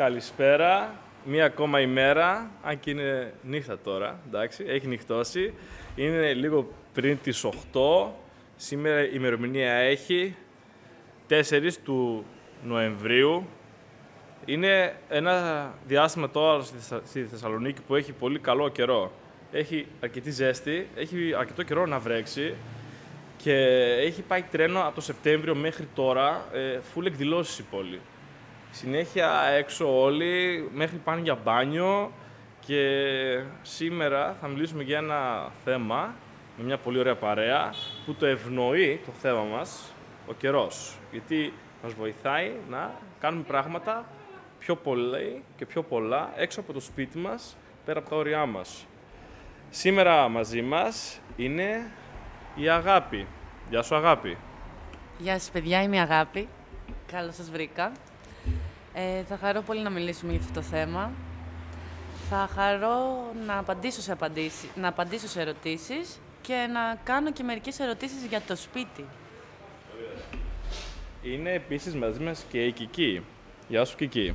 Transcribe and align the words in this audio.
Καλησπέρα. 0.00 0.94
Μία 1.24 1.44
ακόμα 1.44 1.80
ημέρα, 1.80 2.50
αν 2.62 2.80
και 2.80 2.90
είναι 2.90 3.34
νύχτα 3.42 3.78
τώρα, 3.78 4.20
εντάξει, 4.26 4.64
έχει 4.66 4.86
νυχτώσει. 4.86 5.54
Είναι 5.96 6.32
λίγο 6.32 6.68
πριν 6.92 7.18
τις 7.22 7.44
8. 7.44 7.50
Σήμερα 8.56 9.04
η 9.04 9.10
ημερομηνία 9.12 9.72
έχει 9.72 10.36
4 11.28 11.42
του 11.84 12.24
Νοεμβρίου. 12.64 13.46
Είναι 14.44 14.96
ένα 15.08 15.64
διάστημα 15.86 16.30
τώρα 16.30 16.62
στη 17.04 17.24
Θεσσαλονίκη 17.24 17.80
που 17.86 17.94
έχει 17.94 18.12
πολύ 18.12 18.38
καλό 18.38 18.68
καιρό. 18.68 19.12
Έχει 19.52 19.86
αρκετή 20.00 20.30
ζέστη, 20.30 20.88
έχει 20.94 21.34
αρκετό 21.38 21.62
καιρό 21.62 21.86
να 21.86 21.98
βρέξει 21.98 22.54
και 23.36 23.54
έχει 24.00 24.22
πάει 24.22 24.42
τρένο 24.42 24.80
από 24.80 24.94
το 24.94 25.00
Σεπτέμβριο 25.00 25.54
μέχρι 25.54 25.88
τώρα, 25.94 26.44
ε, 26.52 26.78
full 26.94 27.06
εκδηλώσεις 27.06 27.58
η 27.58 27.62
πόλη. 27.62 28.00
Συνέχεια 28.72 29.42
έξω 29.42 30.00
όλοι, 30.02 30.68
μέχρι 30.74 30.96
πάνε 30.96 31.20
για 31.20 31.34
μπάνιο 31.34 32.12
και 32.60 33.42
σήμερα 33.62 34.36
θα 34.40 34.48
μιλήσουμε 34.48 34.82
για 34.82 34.98
ένα 34.98 35.50
θέμα 35.64 36.14
με 36.56 36.64
μια 36.64 36.78
πολύ 36.78 36.98
ωραία 36.98 37.16
παρέα 37.16 37.74
που 38.06 38.14
το 38.14 38.26
ευνοεί 38.26 39.00
το 39.06 39.12
θέμα 39.20 39.42
μας 39.42 39.92
ο 40.26 40.32
καιρός. 40.32 40.96
Γιατί 41.10 41.52
μας 41.82 41.92
βοηθάει 41.94 42.52
να 42.68 42.94
κάνουμε 43.20 43.42
πράγματα 43.42 44.06
πιο 44.58 44.76
πολλά 44.76 45.18
και 45.56 45.66
πιο 45.66 45.82
πολλά 45.82 46.32
έξω 46.36 46.60
από 46.60 46.72
το 46.72 46.80
σπίτι 46.80 47.18
μας, 47.18 47.56
πέρα 47.84 47.98
από 47.98 48.10
τα 48.10 48.16
όρια 48.16 48.46
μας. 48.46 48.86
Σήμερα 49.70 50.28
μαζί 50.28 50.62
μας 50.62 51.20
είναι 51.36 51.90
η 52.54 52.68
Αγάπη. 52.68 53.26
Γεια 53.70 53.82
σου 53.82 53.94
Αγάπη. 53.94 54.36
Γεια 55.18 55.38
σας 55.38 55.50
παιδιά, 55.50 55.82
είμαι 55.82 55.96
η 55.96 56.00
Αγάπη. 56.00 56.48
Καλώς 57.12 57.34
σας 57.34 57.50
βρήκα. 57.50 57.92
Ε, 58.94 59.22
θα 59.22 59.36
χαρώ 59.36 59.60
πολύ 59.60 59.82
να 59.82 59.90
μιλήσουμε 59.90 60.32
για 60.32 60.40
αυτό 60.40 60.52
το 60.52 60.62
θέμα. 60.62 61.12
Θα 62.28 62.48
χαρώ 62.54 63.32
να 63.46 63.58
απαντήσω 63.58 64.00
σε, 64.00 64.12
απαντήσεις, 64.12 64.68
να 64.74 64.88
απαντήσω 64.88 65.28
σε 65.28 65.40
ερωτήσεις 65.40 66.20
και 66.40 66.68
να 66.72 66.94
κάνω 67.04 67.32
και 67.32 67.42
μερικές 67.42 67.78
ερωτήσεις 67.78 68.24
για 68.24 68.40
το 68.40 68.56
σπίτι. 68.56 69.04
Είναι 71.22 71.52
επίσης 71.52 71.94
μαζί 71.94 72.20
μας 72.20 72.44
και 72.50 72.64
η 72.64 72.72
Κική. 72.72 73.22
Γεια 73.68 73.84
σου 73.84 73.96
Κική. 73.96 74.34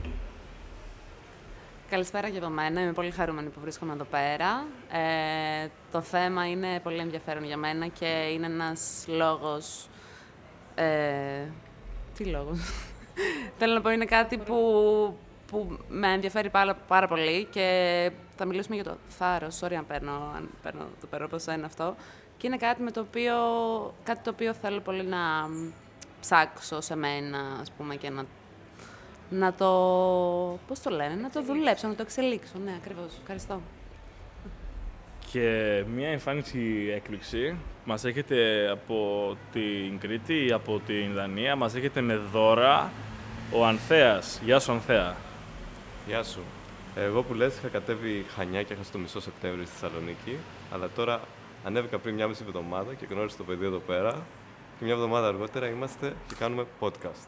Καλησπέρα 1.89 2.29
και 2.29 2.37
από 2.37 2.47
μένα. 2.47 2.81
Είμαι 2.81 2.93
πολύ 2.93 3.11
χαρούμενη 3.11 3.49
που 3.49 3.59
βρίσκομαι 3.59 3.93
εδώ 3.93 4.03
πέρα. 4.03 4.65
Ε, 4.91 5.67
το 5.91 6.01
θέμα 6.01 6.49
είναι 6.49 6.79
πολύ 6.79 6.97
ενδιαφέρον 6.97 7.43
για 7.43 7.57
μένα 7.57 7.87
και 7.87 8.29
είναι 8.33 8.45
ένας 8.45 9.05
λόγος... 9.07 9.87
Ε, 10.75 11.45
τι 12.17 12.25
λόγος; 12.25 12.59
Θέλω 13.57 13.73
να 13.73 13.81
πω, 13.81 13.89
είναι 13.89 14.05
κάτι 14.05 14.37
που, 14.37 14.57
που 15.47 15.77
με 15.89 16.13
ενδιαφέρει 16.13 16.49
πάρα, 16.49 16.75
πάρα 16.75 17.07
πολύ 17.07 17.47
και 17.51 18.11
θα 18.35 18.45
μιλήσουμε 18.45 18.75
για 18.75 18.83
το 18.83 18.97
θάρρος. 19.07 19.59
Sorry 19.61 19.73
αν 19.73 19.85
παίρνω, 19.87 20.31
αν 20.35 20.49
παίρνω, 20.63 20.85
το 21.01 21.07
παίρνω 21.07 21.25
από 21.25 21.37
σένα 21.37 21.65
αυτό. 21.65 21.95
Και 22.37 22.47
είναι 22.47 22.57
κάτι, 22.57 22.81
με 22.81 22.91
το 22.91 22.99
οποίο, 22.99 23.33
κάτι 24.03 24.19
το 24.23 24.29
οποίο 24.29 24.53
θέλω 24.53 24.79
πολύ 24.79 25.03
να 25.03 25.19
ψάξω 26.21 26.81
σε 26.81 26.95
μένα, 26.95 27.39
ας 27.61 27.71
πούμε, 27.71 27.95
και 27.95 28.09
να 28.09 28.25
να 29.29 29.53
το, 29.53 29.69
πώς 30.67 30.79
το 30.79 30.89
λένε, 30.89 31.15
να 31.21 31.29
το 31.29 31.43
δουλέψω, 31.43 31.87
να 31.87 31.95
το 31.95 32.01
εξελίξω. 32.01 32.53
Ναι, 32.63 32.71
ακριβώς. 32.77 33.17
Ευχαριστώ. 33.21 33.61
Και 35.31 35.83
μια 35.95 36.09
εμφάνιση 36.09 36.91
έκπληξη 36.95 37.55
μας 37.85 38.05
έχετε 38.05 38.69
από 38.71 39.37
την 39.51 39.99
Κρήτη 39.99 40.45
ή 40.45 40.51
από 40.51 40.81
την 40.85 41.13
Δανία, 41.13 41.55
μας 41.55 41.75
έχετε 41.75 42.01
με 42.01 42.15
δώρα 42.15 42.91
ο 43.57 43.65
Ανθέας. 43.65 44.41
Γεια 44.43 44.59
σου 44.59 44.71
Ανθέα. 44.71 45.15
Γεια 46.07 46.23
σου. 46.23 46.39
Εγώ 46.95 47.23
που 47.23 47.33
λες 47.33 47.57
είχα 47.57 47.67
κατέβει 47.67 48.25
Χανιά 48.35 48.63
και 48.63 48.73
είχα 48.73 48.83
στο 48.83 48.97
μισό 48.97 49.21
Σεπτέμβριο 49.21 49.65
στη 49.65 49.75
Θεσσαλονίκη, 49.75 50.37
αλλά 50.71 50.89
τώρα 50.95 51.21
ανέβηκα 51.63 51.97
πριν 51.97 52.15
μια 52.15 52.27
μισή 52.27 52.43
εβδομάδα 52.47 52.93
και 52.93 53.05
γνώρισα 53.09 53.37
το 53.37 53.43
παιδί 53.43 53.65
εδώ 53.65 53.77
πέρα 53.77 54.11
και 54.77 54.85
μια 54.85 54.93
εβδομάδα 54.93 55.27
αργότερα 55.27 55.67
είμαστε 55.67 56.15
και 56.27 56.35
κάνουμε 56.39 56.65
podcast. 56.79 57.27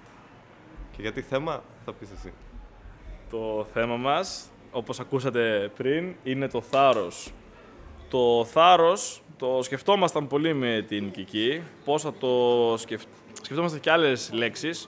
Και 0.91 1.01
γιατί 1.01 1.21
θέμα 1.21 1.63
θα 1.85 1.93
πεις 1.93 2.09
εσύ; 2.17 2.33
Το 3.29 3.65
θέμα 3.73 3.95
μας, 3.95 4.45
όπως 4.71 4.99
ακούσατε 4.99 5.71
πριν, 5.77 6.15
είναι 6.23 6.47
το 6.47 6.61
θάρρος. 6.61 7.31
Το 8.09 8.45
θάρρος 8.45 9.21
το 9.37 9.59
σκεφτόμασταν 9.61 10.27
πολύ 10.27 10.53
με 10.53 10.85
την 10.87 11.11
Κική, 11.11 11.61
πώς 11.85 12.01
θα 12.01 12.13
το 12.13 12.73
σκεφ... 12.77 13.01
σκεφτόμαστε 13.41 13.79
και 13.79 13.91
άλλες 13.91 14.29
λέξεις. 14.33 14.87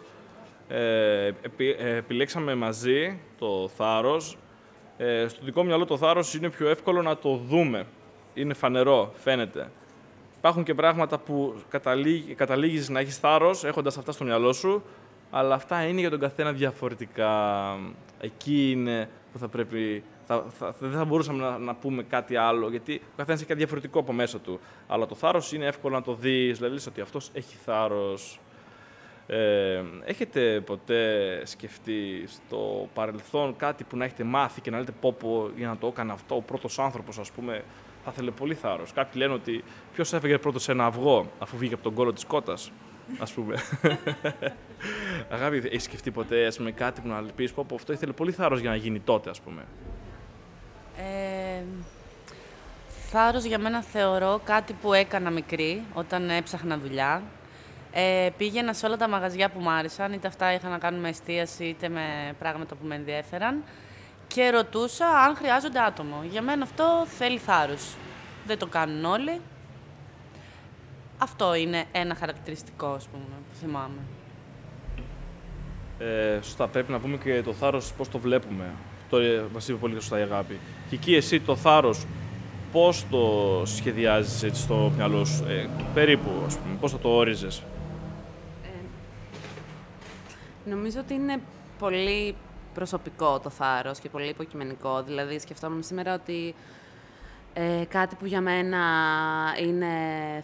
Ε, 0.72 1.32
επιλέξαμε 1.98 2.56
μαζί 2.56 3.20
το 3.38 3.70
θάρρος. 3.76 4.38
Ε, 4.98 5.28
στο 5.28 5.40
δικό 5.44 5.64
μυαλό 5.64 5.86
το 5.86 5.98
θάρρος 5.98 6.34
είναι 6.34 6.50
πιο 6.50 6.70
εύκολο 6.70 7.02
να 7.02 7.18
το 7.18 7.36
δούμε. 7.36 7.86
Είναι 8.34 8.54
φανερό, 8.54 9.14
φαίνεται. 9.16 9.72
Υπάρχουν 10.38 10.64
και 10.64 10.74
πράγματα 10.74 11.20
που 11.20 11.62
καταλήγει, 11.70 12.34
καταλήγεις 12.34 12.90
να 12.90 13.00
έχεις 13.00 13.18
θάρρος 13.18 13.64
έχοντας 13.64 13.98
αυτά 13.98 14.12
στο 14.12 14.24
μυαλό 14.24 14.54
σου, 14.54 14.84
αλλά 15.32 15.56
αυτά 15.56 15.84
είναι 15.84 16.00
για 16.00 16.10
τον 16.10 16.20
καθένα 16.20 16.52
διαφορετικά. 16.52 17.34
Εκεί 18.20 18.72
είναι 18.72 19.10
που 19.32 19.40
θα 19.40 19.48
πρέπει. 19.48 20.04
Θα, 20.26 20.46
θα, 20.50 20.76
δεν 20.80 20.92
θα 20.92 21.06
μπορούσαμε 21.06 21.44
να, 21.44 21.58
να 21.58 21.76
πούμε 21.76 22.04
κάτι 22.04 22.36
άλλο, 22.36 22.70
γιατί 22.70 23.02
ο 23.04 23.16
καθένας 23.16 23.40
έχει 23.40 23.48
κάτι 23.48 23.60
διαφορετικό 23.60 24.00
από 24.00 24.14
μέσα 24.14 24.40
του. 24.40 24.60
Αλλά 24.88 25.06
το 25.06 25.16
θάρρος 25.16 25.52
είναι 25.52 25.66
εύκολο 25.66 25.96
να 25.96 26.02
το 26.02 26.14
δεις, 26.14 26.58
δηλαδή 26.58 26.78
ότι 26.88 27.02
αυτός 27.02 27.30
έχει 27.34 27.56
θάρρος. 27.66 28.40
Ε, 29.32 29.84
έχετε 30.06 30.60
ποτέ 30.60 31.42
σκεφτεί 31.46 32.28
στο 32.28 32.90
παρελθόν 32.94 33.56
κάτι 33.56 33.84
που 33.84 33.98
να 33.98 34.06
έχετε 34.06 34.24
μάθει 34.24 34.62
και 34.62 34.72
να 34.72 34.80
λέτε 34.80 34.92
πω, 35.02 35.14
πω 35.14 35.50
για 35.56 35.68
να 35.68 35.78
το 35.78 35.88
έκανε 35.88 36.12
αυτό 36.12 36.36
ο 36.36 36.42
πρώτος 36.42 36.80
άνθρωπος, 36.80 37.18
ας 37.18 37.32
πούμε, 37.32 37.64
θα 38.04 38.12
ήθελε 38.14 38.32
πολύ 38.32 38.54
θάρρος. 38.54 38.94
Κάποιοι 38.94 39.14
λένε 39.16 39.34
ότι 39.34 39.64
ποιος 39.94 40.14
έφεγε 40.14 40.38
πρώτος 40.38 40.70
ένα 40.70 40.86
αυγό 40.86 41.32
αφού 41.40 41.58
βγήκε 41.58 41.74
από 41.74 41.84
τον 41.84 41.94
κόλλο 41.94 42.14
της 42.14 42.26
κότας 42.26 42.72
ας 43.20 43.32
πούμε. 43.32 43.56
Αγάπη, 45.36 45.58
έχεις 45.58 45.84
σκεφτεί 45.84 46.12
ποτέ 46.12 46.46
ας 46.46 46.58
πούμε, 46.58 46.72
κάτι 46.72 47.02
που 47.02 47.08
να 47.08 47.24
πεις 47.36 47.52
πω, 47.52 47.66
αυτό 47.76 47.94
ήθελε 47.94 48.12
πολύ 48.12 48.32
θάρρος 48.32 48.60
για 48.60 48.70
να 48.70 48.76
γίνει 48.76 49.00
τότε, 49.00 49.30
ας 49.30 49.40
πούμε. 49.40 49.66
Ε, 50.98 51.64
θάρρος 53.10 53.44
για 53.44 53.60
μένα 53.60 53.82
θεωρώ 53.82 54.42
κάτι 54.44 54.74
που 54.74 54.94
έκανα 54.94 55.30
μικρή, 55.30 55.84
όταν 55.94 56.30
έψαχνα 56.30 56.78
δουλειά. 56.78 57.24
Ε, 57.92 58.30
πήγαινα 58.38 58.74
σε 58.74 58.86
όλα 58.86 58.98
τα 58.98 59.10
μαγαζιά 59.10 59.50
που 59.50 59.60
μου 59.60 59.70
άρεσαν, 59.70 60.14
είτε 60.14 60.28
αυτά 60.28 60.54
είχαν 60.54 60.72
να 60.72 60.78
κάνουν 60.78 61.00
με 61.00 61.10
εστίαση, 61.10 61.66
είτε 61.66 61.90
με 61.90 62.36
πράγματα 62.40 62.76
που 62.76 62.86
με 62.86 62.96
ενδιέφεραν 62.96 63.64
και 64.28 64.50
ρωτούσα 64.50 65.08
αν 65.08 65.36
χρειάζονται 65.36 65.80
άτομο. 65.80 66.24
Για 66.32 66.42
μένα 66.42 66.64
αυτό 66.64 67.06
θέλει 67.18 67.38
θάρρος. 67.38 67.96
Δεν 68.46 68.58
το 68.58 68.68
κάνουν 68.68 69.06
όλοι, 69.06 69.42
αυτό 71.18 71.54
είναι 71.54 71.84
ένα 71.92 72.16
χαρακτηριστικό, 72.16 72.88
ας 72.88 73.08
πούμε, 73.08 73.24
που 73.50 73.56
θυμάμαι. 73.60 74.00
Ε, 76.00 76.40
σωστά, 76.42 76.68
πρέπει 76.68 76.92
να 76.92 77.00
πούμε 77.00 77.18
και 77.18 77.42
το 77.42 77.54
θάρρος 77.54 77.94
πώς 77.94 78.10
το 78.10 78.20
βλέπουμε. 78.20 78.66
Το 79.10 79.18
ε, 79.18 79.46
μας 79.54 79.68
είπε 79.68 79.78
πολύ 79.78 79.94
σωστά 79.94 80.20
η 80.20 80.22
Αγάπη. 80.22 80.60
Και 80.90 80.96
εκεί 80.96 81.16
εσύ 81.16 81.40
το 81.40 81.56
θάρρος 81.56 82.06
πώς 82.72 83.06
το 83.10 83.62
σχεδιάζεις 83.66 84.44
έτσι 84.44 84.62
στο 84.62 84.92
μυαλό 84.96 85.26
σου, 85.26 85.46
ε, 85.48 85.68
περίπου, 85.94 86.30
ας 86.46 86.58
πούμε, 86.58 86.76
πώς 86.80 86.92
θα 86.92 86.98
το 86.98 87.10
όριζες; 87.10 87.64
Ε, 90.70 90.74
νομίζω 90.74 91.00
ότι 91.00 91.14
είναι 91.14 91.42
πολύ 91.80 92.36
προσωπικό 92.74 93.40
το 93.40 93.50
θάρρος 93.50 94.00
και 94.00 94.10
πολύ 94.10 94.30
υποκειμενικό. 94.30 95.04
Δηλαδή, 95.04 95.40
σκεφτόμουν 95.40 95.84
σήμερα 95.84 96.14
ότι 96.14 96.56
ε, 97.54 97.84
κάτι 97.90 98.16
που 98.16 98.26
για 98.26 98.42
μένα 98.42 98.80
είναι 99.62 99.88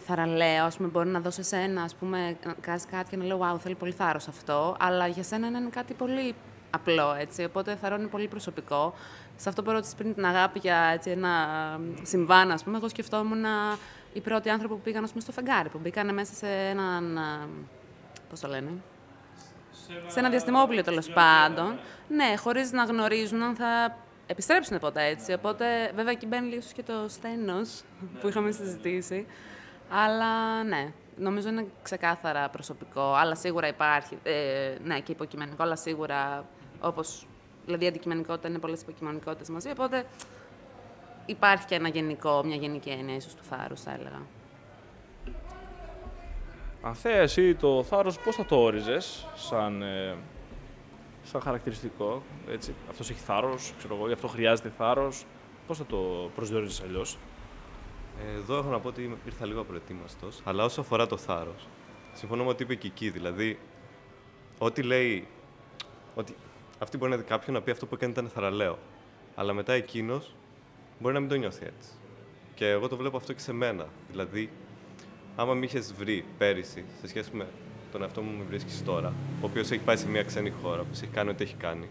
θαραλέο, 0.06 0.64
ας 0.64 0.76
πούμε, 0.76 0.88
μπορεί 0.88 1.08
να 1.08 1.20
δώσει 1.20 1.40
εσένα, 1.40 1.82
ας 1.82 1.94
πούμε, 1.94 2.36
να 2.44 2.54
κάνεις 2.60 2.84
κάτι 2.90 3.10
και 3.10 3.16
να 3.16 3.24
λέω 3.24 3.40
«Wow, 3.40 3.58
θέλει 3.58 3.74
πολύ 3.74 3.92
θάρρος 3.92 4.28
αυτό», 4.28 4.76
αλλά 4.78 5.06
για 5.06 5.22
σένα 5.22 5.46
είναι 5.46 5.68
κάτι 5.70 5.94
πολύ 5.94 6.34
απλό, 6.70 7.14
έτσι, 7.18 7.44
οπότε 7.44 7.76
θαρρό 7.76 7.96
είναι 7.96 8.06
πολύ 8.06 8.28
προσωπικό. 8.28 8.94
Σε 9.36 9.48
αυτό 9.48 9.62
που 9.62 9.70
ρώτησες 9.70 9.94
πριν 9.94 10.14
την 10.14 10.24
αγάπη 10.24 10.58
για 10.58 10.90
έτσι, 10.94 11.10
ένα 11.10 11.30
συμβάν, 12.02 12.50
ας 12.50 12.64
πούμε, 12.64 12.76
εγώ 12.76 12.88
σκεφτόμουν 12.88 13.44
οι 14.12 14.20
πρώτοι 14.20 14.48
άνθρωποι 14.48 14.74
που 14.74 14.80
πήγαν, 14.80 15.04
ας 15.04 15.10
πούμε, 15.10 15.22
στο 15.22 15.32
φεγγάρι, 15.32 15.68
που 15.68 15.78
μπήκαν 15.82 16.14
μέσα 16.14 16.34
σε 16.34 16.46
έναν, 16.46 17.18
πώς 18.30 18.40
το 18.40 18.48
λένε, 18.48 18.70
σε 20.06 20.18
ένα 20.18 20.30
διαστημόπλαιο 20.30 20.82
τέλος 20.82 21.10
πάντων. 21.10 21.78
Ναι, 22.08 22.36
χωρίς 22.36 22.72
να 22.72 22.84
γνωρίζουν 22.84 23.42
αν 23.42 23.54
θα 23.54 23.96
επιστρέψουν 24.26 24.78
ποτέ 24.78 25.04
έτσι. 25.04 25.32
Οπότε, 25.32 25.92
βέβαια, 25.94 26.12
εκεί 26.12 26.26
μπαίνει 26.26 26.48
λίγο 26.48 26.62
και 26.72 26.82
το 26.82 27.06
στένο 27.08 27.60
που 28.20 28.28
είχαμε 28.28 28.50
συζητήσει. 28.50 29.26
Αλλά 29.90 30.62
ναι, 30.64 30.92
νομίζω 31.16 31.48
είναι 31.48 31.66
ξεκάθαρα 31.82 32.48
προσωπικό. 32.48 33.14
Αλλά 33.14 33.34
σίγουρα 33.34 33.68
υπάρχει. 33.68 34.18
Ε, 34.22 34.74
ναι, 34.84 35.00
και 35.00 35.12
υποκειμενικό, 35.12 35.62
αλλά 35.62 35.76
σίγουρα 35.76 36.44
όπως. 36.80 37.26
Δηλαδή, 37.64 37.86
αντικειμενικότητα 37.86 38.48
είναι 38.48 38.58
πολλές 38.58 38.80
υποκειμενικότητες 38.80 39.48
μαζί. 39.48 39.70
Οπότε 39.70 40.04
υπάρχει 41.26 41.66
και 41.66 41.74
ένα 41.74 41.88
γενικό, 41.88 42.42
μια 42.44 42.56
γενική 42.56 42.88
έννοια 42.90 43.16
ίσως 43.16 43.34
του 43.34 43.42
θάρρους, 43.44 43.80
θα 43.80 43.92
έλεγα. 43.92 44.22
Αν 46.86 46.94
εσύ 47.02 47.54
το 47.54 47.82
θάρρος 47.82 48.18
πώς 48.18 48.36
θα 48.36 48.44
το 48.44 48.56
όριζες 48.56 49.28
σαν, 49.34 49.82
ε, 49.82 50.16
σαν 51.22 51.40
χαρακτηριστικό. 51.40 52.22
Έτσι. 52.50 52.74
Αυτός 52.90 53.10
έχει 53.10 53.20
θάρρος, 53.20 53.74
ξέρω 53.78 53.94
εγώ, 53.94 54.06
γι' 54.06 54.12
αυτό 54.12 54.28
χρειάζεται 54.28 54.72
θάρρος. 54.76 55.24
Πώς 55.66 55.78
θα 55.78 55.84
το 55.84 56.30
προσδιορίζεις 56.34 56.80
αλλιώς; 56.80 57.18
Εδώ 58.36 58.56
έχω 58.56 58.70
να 58.70 58.80
πω 58.80 58.88
ότι 58.88 59.18
ήρθα 59.26 59.46
λίγο 59.46 59.60
απροετοίμαστο, 59.60 60.28
αλλά 60.44 60.64
όσο 60.64 60.80
αφορά 60.80 61.06
το 61.06 61.16
θάρρος, 61.16 61.68
συμφωνώ 62.12 62.44
με 62.44 62.48
ό,τι 62.48 62.62
είπε 62.62 62.74
και 62.74 62.86
εκεί. 62.86 63.10
Δηλαδή, 63.10 63.58
ό,τι 64.58 64.82
λέει. 64.82 65.28
Ότι 66.14 66.34
αυτή 66.78 66.96
μπορεί 66.96 67.10
να 67.10 67.16
δει 67.16 67.22
κάποιον 67.22 67.54
να 67.56 67.62
πει 67.62 67.70
αυτό 67.70 67.86
που 67.86 67.94
έκανε 67.94 68.12
ήταν 68.12 68.28
θαραλέο. 68.28 68.78
Αλλά 69.34 69.52
μετά 69.52 69.72
εκείνος 69.72 70.34
μπορεί 70.98 71.14
να 71.14 71.20
μην 71.20 71.28
το 71.28 71.34
νιώθει 71.34 71.64
έτσι. 71.64 71.90
Και 72.54 72.70
εγώ 72.70 72.88
το 72.88 72.96
βλέπω 72.96 73.16
αυτό 73.16 73.32
και 73.32 73.40
σε 73.40 73.52
μένα. 73.52 73.86
Δηλαδή, 74.10 74.50
άμα 75.36 75.54
με 75.54 75.64
είχες 75.64 75.94
βρει 75.94 76.24
πέρυσι 76.38 76.84
σε 77.00 77.08
σχέση 77.08 77.30
με 77.32 77.46
τον 77.92 78.02
εαυτό 78.02 78.22
μου 78.22 78.30
που 78.30 78.38
με 78.38 78.44
βρίσκεις 78.44 78.84
τώρα, 78.84 79.08
ο 79.40 79.46
οποίος 79.46 79.70
έχει 79.70 79.82
πάει 79.82 79.96
σε 79.96 80.08
μια 80.08 80.22
ξένη 80.22 80.50
χώρα, 80.62 80.82
που 80.82 80.88
έχει 80.92 81.06
κάνει 81.06 81.30
ό,τι 81.30 81.42
έχει 81.44 81.54
κάνει, 81.54 81.88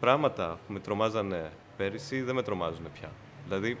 πράγματα 0.00 0.58
που 0.66 0.72
με 0.72 0.80
τρομάζανε 0.80 1.52
πέρυσι 1.76 2.22
δεν 2.22 2.34
με 2.34 2.42
τρομάζουν 2.42 2.86
πια. 2.94 3.10
Δηλαδή, 3.44 3.78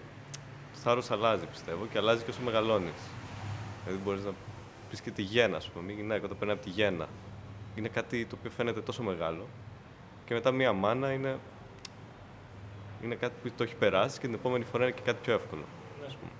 θάρρος 0.72 1.10
αλλάζει 1.10 1.46
πιστεύω 1.46 1.86
και 1.92 1.98
αλλάζει 1.98 2.22
και 2.22 2.30
όσο 2.30 2.40
μεγαλώνεις. 2.44 3.00
Δηλαδή, 3.84 4.02
μπορείς 4.04 4.24
να 4.24 4.32
πεις 4.90 5.00
και 5.00 5.10
τη 5.10 5.22
γέννα, 5.22 5.56
ας 5.56 5.68
πούμε. 5.68 5.84
Μια 5.84 5.94
γυναίκα 5.94 6.24
όταν 6.24 6.38
παίρνει 6.38 6.52
από 6.52 6.62
τη 6.62 6.70
γέννα. 6.70 7.08
Είναι 7.76 7.88
κάτι 7.88 8.26
το 8.26 8.36
οποίο 8.38 8.50
φαίνεται 8.50 8.80
τόσο 8.80 9.02
μεγάλο. 9.02 9.46
Και 10.24 10.34
μετά 10.34 10.50
μια 10.50 10.72
μάνα 10.72 11.12
είναι, 11.12 11.38
είναι 13.04 13.14
κάτι 13.14 13.34
που 13.42 13.50
το 13.56 13.62
έχει 13.62 13.74
περάσει 13.74 14.20
και 14.20 14.26
την 14.26 14.34
επόμενη 14.34 14.64
φορά 14.64 14.84
είναι 14.84 14.92
και 14.92 15.02
κάτι 15.04 15.18
πιο 15.22 15.32
εύκολο. 15.32 15.64
Ας 16.06 16.16
πούμε. 16.16 16.30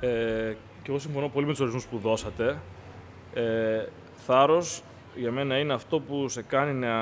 Ε, 0.00 0.56
και 0.82 0.90
εγώ 0.90 0.98
συμφωνώ 0.98 1.28
πολύ 1.28 1.46
με 1.46 1.52
τους 1.52 1.60
ορισμούς 1.60 1.86
που 1.86 1.98
δώσατε. 1.98 2.58
Ε, 3.34 3.84
θάρρος 4.16 4.82
για 5.14 5.30
μένα 5.30 5.58
είναι 5.58 5.72
αυτό 5.72 6.00
που 6.00 6.28
σε 6.28 6.42
κάνει 6.42 6.72
να 6.72 6.94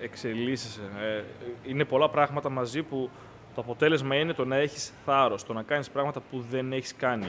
εξελίσσεσαι. 0.00 0.80
Ε, 1.00 1.22
είναι 1.64 1.84
πολλά 1.84 2.10
πράγματα 2.10 2.48
μαζί 2.48 2.82
που 2.82 3.10
το 3.54 3.60
αποτέλεσμα 3.60 4.16
είναι 4.16 4.32
το 4.32 4.44
να 4.44 4.56
έχεις 4.56 4.92
θάρρος, 5.04 5.44
το 5.44 5.52
να 5.52 5.62
κάνεις 5.62 5.90
πράγματα 5.90 6.20
που 6.30 6.44
δεν 6.50 6.72
έχεις 6.72 6.94
κάνει. 6.96 7.28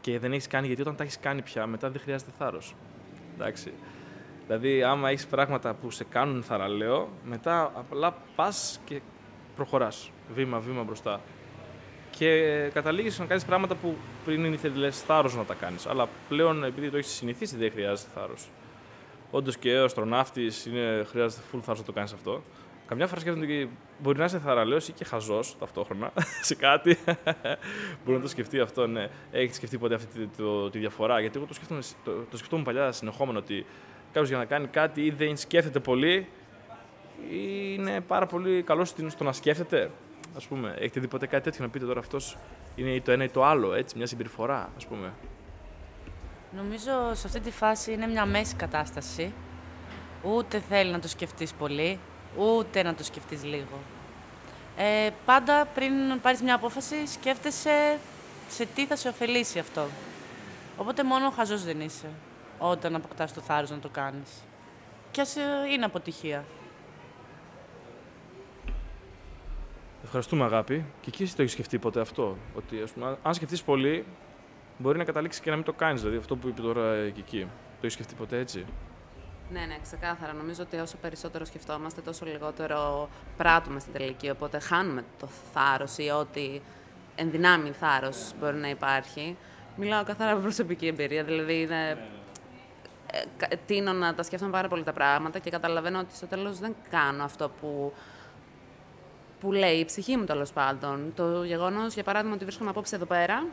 Και 0.00 0.18
δεν 0.18 0.32
έχεις 0.32 0.46
κάνει 0.46 0.66
γιατί 0.66 0.82
όταν 0.82 0.96
τα 0.96 1.02
έχεις 1.02 1.18
κάνει 1.20 1.42
πια, 1.42 1.66
μετά 1.66 1.90
δεν 1.90 2.00
χρειάζεται 2.00 2.30
θάρρος. 2.38 2.74
Εντάξει. 3.34 3.72
Δηλαδή, 4.46 4.82
άμα 4.82 5.10
έχεις 5.10 5.26
πράγματα 5.26 5.74
που 5.74 5.90
σε 5.90 6.04
κάνουν 6.04 6.42
θαραλέο, 6.42 7.08
μετά 7.24 7.72
απλά 7.74 8.16
πας 8.36 8.80
και 8.84 9.00
προχωράς 9.56 10.10
βήμα-βήμα 10.34 10.82
μπροστά. 10.82 11.20
Και 12.18 12.70
καταλήγεις 12.72 13.18
να 13.18 13.24
κάνεις 13.24 13.44
πράγματα 13.44 13.74
που 13.74 13.96
πριν 14.24 14.52
ήθελες 14.52 15.00
θάρρος 15.00 15.36
να 15.36 15.44
τα 15.44 15.54
κάνεις. 15.54 15.86
Αλλά 15.86 16.08
πλέον, 16.28 16.64
επειδή 16.64 16.90
το 16.90 16.96
έχεις 16.96 17.12
συνηθίσει, 17.12 17.56
δεν 17.56 17.70
χρειάζεται 17.70 18.10
θάρρος. 18.14 18.48
Όντως 19.30 19.56
και 19.56 19.78
ο 19.78 19.84
αστροναύτης 19.84 20.68
χρειάζεται 21.04 21.42
full 21.52 21.58
θάρρος 21.62 21.78
να 21.78 21.84
το 21.84 21.92
κάνεις 21.92 22.12
αυτό. 22.12 22.42
Καμιά 22.86 23.06
φορά 23.06 23.20
σκέφτονται 23.20 23.46
ότι 23.46 23.70
μπορεί 23.98 24.18
να 24.18 24.24
είσαι 24.24 24.38
θαραλέος 24.38 24.88
ή 24.88 24.92
και 24.92 25.04
χαζός 25.04 25.56
ταυτόχρονα 25.58 26.12
σε 26.48 26.54
κάτι. 26.54 26.98
μπορεί 28.04 28.16
να 28.16 28.20
το 28.20 28.28
σκεφτεί 28.28 28.60
αυτό, 28.60 28.86
ναι. 28.86 29.08
Έχεις 29.32 29.56
σκεφτεί 29.56 29.78
ποτέ 29.78 29.94
αυτή 29.94 30.20
τη, 30.20 30.26
το, 30.36 30.70
τη 30.70 30.78
διαφορά; 30.78 31.20
Γιατί 31.20 31.38
εγώ 31.38 31.46
το, 31.46 31.54
σκέφτομαι, 31.54 31.80
το, 32.04 32.12
το 32.30 32.36
σκεφτόμουν 32.36 32.64
παλιά 32.64 32.92
συνεχόμενο 32.92 33.38
ότι 33.38 33.66
κάποιος 34.06 34.28
για 34.28 34.38
να 34.38 34.44
κάνει 34.44 34.66
κάτι 34.66 35.04
ή 35.04 35.10
δεν 35.10 35.36
σκέφτεται 35.36 35.80
πολύ 35.80 36.26
ή 37.30 37.74
είναι 37.78 38.00
πάρα 38.00 38.26
πολύ 38.26 38.62
καλό 38.62 38.84
στο 38.84 39.24
να 39.24 39.32
σκέφτεται. 39.32 39.90
Α 40.36 40.48
πούμε, 40.48 40.74
έχετε 40.78 41.00
δει 41.00 41.08
ποτέ 41.08 41.26
κάτι 41.26 41.44
τέτοιο 41.44 41.64
να 41.64 41.70
πείτε 41.70 41.86
τώρα 41.86 42.00
αυτός 42.00 42.36
είναι 42.74 42.90
ή 42.90 43.00
το 43.00 43.12
ένα 43.12 43.24
ή 43.24 43.28
το 43.28 43.44
άλλο, 43.44 43.74
έτσι, 43.74 43.96
μια 43.96 44.06
συμπεριφορά, 44.06 44.70
ας 44.76 44.86
πούμε; 44.86 45.12
Νομίζω 46.56 47.14
σε 47.14 47.26
αυτή 47.26 47.40
τη 47.40 47.50
φάση 47.50 47.92
είναι 47.92 48.06
μια 48.06 48.26
μέση 48.26 48.54
κατάσταση. 48.54 49.32
Ούτε 50.22 50.60
θέλει 50.68 50.90
να 50.90 50.98
το 50.98 51.08
σκεφτείς 51.08 51.52
πολύ, 51.52 51.98
ούτε 52.38 52.82
να 52.82 52.94
το 52.94 53.04
σκεφτείς 53.04 53.44
λίγο. 53.44 53.78
Ε, 54.76 55.10
πάντα 55.24 55.66
πριν 55.74 55.92
πάρεις 56.22 56.42
μια 56.42 56.54
απόφαση 56.54 57.06
σκέφτεσαι 57.06 57.98
σε 58.48 58.66
τι 58.74 58.86
θα 58.86 58.96
σε 58.96 59.08
ωφελήσει 59.08 59.58
αυτό. 59.58 59.86
Οπότε 60.76 61.04
μόνο 61.04 61.26
ο 61.26 61.30
χαζός 61.30 61.64
δεν 61.64 61.80
είσαι 61.80 62.08
όταν 62.58 62.94
αποκτάς 62.94 63.32
το 63.32 63.40
θάρρος 63.40 63.70
να 63.70 63.78
το 63.78 63.88
κάνεις. 63.88 64.30
Και 65.10 65.20
ας 65.20 65.36
ε, 65.36 65.42
είναι 65.72 65.84
αποτυχία. 65.84 66.44
Ευχαριστούμε 70.04 70.44
αγάπη. 70.44 70.84
Και 71.00 71.08
εκεί 71.08 71.22
εσύ 71.22 71.36
το 71.36 71.42
έχεις 71.42 71.54
σκεφτεί 71.54 71.78
ποτέ 71.78 72.00
αυτό. 72.00 72.36
Ότι 72.54 72.82
ας 72.82 72.90
πούμε, 72.90 73.16
αν 73.22 73.34
σκεφτείς 73.34 73.62
πολύ, 73.62 74.04
μπορεί 74.78 74.98
να 74.98 75.04
καταλήξεις 75.04 75.42
και 75.42 75.50
να 75.50 75.56
μην 75.56 75.64
το 75.64 75.72
κάνεις. 75.72 76.00
Δηλαδή 76.00 76.18
αυτό 76.18 76.36
που 76.36 76.48
είπε 76.48 76.60
τώρα 76.60 77.08
και 77.10 77.20
εκεί. 77.20 77.40
Το 77.40 77.80
έχεις 77.80 77.92
σκεφτεί 77.92 78.14
ποτέ 78.14 78.38
έτσι; 78.38 78.64
Ναι, 79.52 79.60
ναι, 79.60 79.78
ξεκάθαρα. 79.82 80.32
Νομίζω 80.32 80.62
ότι 80.62 80.76
όσο 80.76 80.96
περισσότερο 80.96 81.44
σκεφτόμαστε, 81.44 82.00
τόσο 82.00 82.24
λιγότερο 82.24 83.08
πράττουμε 83.36 83.80
στην 83.80 83.92
τελική. 83.92 84.30
Οπότε 84.30 84.58
χάνουμε 84.58 85.04
το 85.18 85.28
θάρρος 85.52 85.98
ή 85.98 86.10
ό,τι 86.10 86.60
ενδυνάμει 87.14 87.70
θάρρος 87.70 88.32
μπορεί 88.40 88.56
να 88.56 88.68
υπάρχει. 88.68 89.36
Μιλάω 89.76 90.04
καθαρά 90.04 90.32
από 90.32 90.40
προσωπική 90.40 90.86
εμπειρία. 90.86 91.24
Δηλαδή, 91.24 91.60
είναι... 91.60 91.98
Ε, 93.48 93.56
τίνω 93.66 93.92
να 93.92 94.14
τα 94.14 94.22
σκέφτομαι 94.22 94.52
πάρα 94.52 94.68
πολύ 94.68 94.82
τα 94.82 94.92
πράγματα 94.92 95.38
και 95.38 95.50
καταλαβαίνω 95.50 95.98
ότι 95.98 96.16
στο 96.16 96.26
τέλος 96.26 96.58
δεν 96.58 96.74
κάνω 96.90 97.24
αυτό 97.24 97.50
που 97.60 97.92
που 99.44 99.52
λέει 99.52 99.76
η 99.76 99.84
ψυχή 99.84 100.16
μου 100.16 100.24
τέλος 100.24 100.52
πάντων. 100.52 101.12
Το 101.16 101.44
γεγονός, 101.44 101.94
για 101.94 102.02
παράδειγμα, 102.02 102.34
ότι 102.34 102.44
βρίσκομαι 102.44 102.70
απόψε 102.70 102.96
εδώ 102.96 103.04
πέρα, 103.04 103.46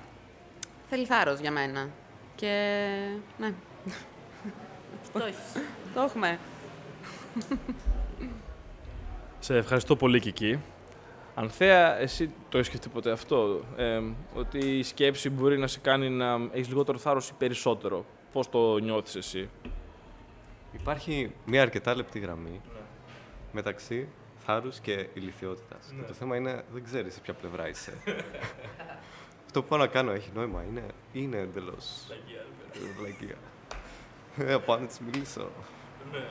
θέλει 0.89 1.05
θάρρος 1.05 1.39
για 1.39 1.51
μένα. 1.51 1.89
Και. 2.35 2.88
ναι. 3.38 3.53
Το 5.13 5.23
έχεις. 5.25 5.63
Το 5.93 6.01
έχουμε. 6.01 6.39
Σε 9.39 9.57
ευχαριστώ 9.57 9.95
πολύ, 9.95 10.19
Κική. 10.19 10.59
Ανθέα, 11.35 11.99
εσύ 11.99 12.33
το 12.49 12.57
έχεις 12.57 12.67
σκεφτεί 12.67 12.89
ποτέ 12.89 13.11
αυτό, 13.11 13.61
ε, 13.75 14.01
ότι 14.35 14.57
η 14.57 14.83
σκέψη 14.83 15.29
μπορεί 15.29 15.57
να 15.57 15.67
σε 15.67 15.79
κάνει 15.79 16.09
να 16.09 16.33
έχεις 16.51 16.67
λιγότερο 16.67 16.97
θάρρος 16.97 17.29
ή 17.29 17.33
περισσότερο; 17.38 18.05
Πώς 18.31 18.49
το 18.49 18.77
νιώθεις 18.77 19.15
εσύ; 19.15 19.49
Υπάρχει 20.71 21.31
μια 21.45 21.61
αρκετά 21.61 21.95
λεπτή 21.95 22.19
γραμμή 22.19 22.61
μεταξύ 23.51 24.07
θάρρους 24.51 24.80
και 24.80 25.07
ηλικιότητας. 25.13 25.94
Και 25.98 26.07
το 26.07 26.13
θέμα 26.13 26.36
είναι, 26.36 26.63
δεν 26.74 26.83
ξέρεις 26.83 27.13
σε 27.13 27.19
ποια 27.19 27.33
πλευρά 27.33 27.68
είσαι. 27.69 27.94
Αυτό 29.45 29.62
που 29.62 29.68
πάω 29.68 29.80
να 29.80 29.88
κάνω 29.88 30.12
έχει 30.12 30.31
νόημα, 30.33 30.63
είναι, 30.69 30.83
είναι 31.13 31.38
εντελώς... 31.38 32.07
Λαϊκία. 33.01 33.36
Ε, 34.38 34.57
πάω 34.57 34.77
να 34.77 34.86
της 34.86 35.00
μιλήσω. 35.00 35.50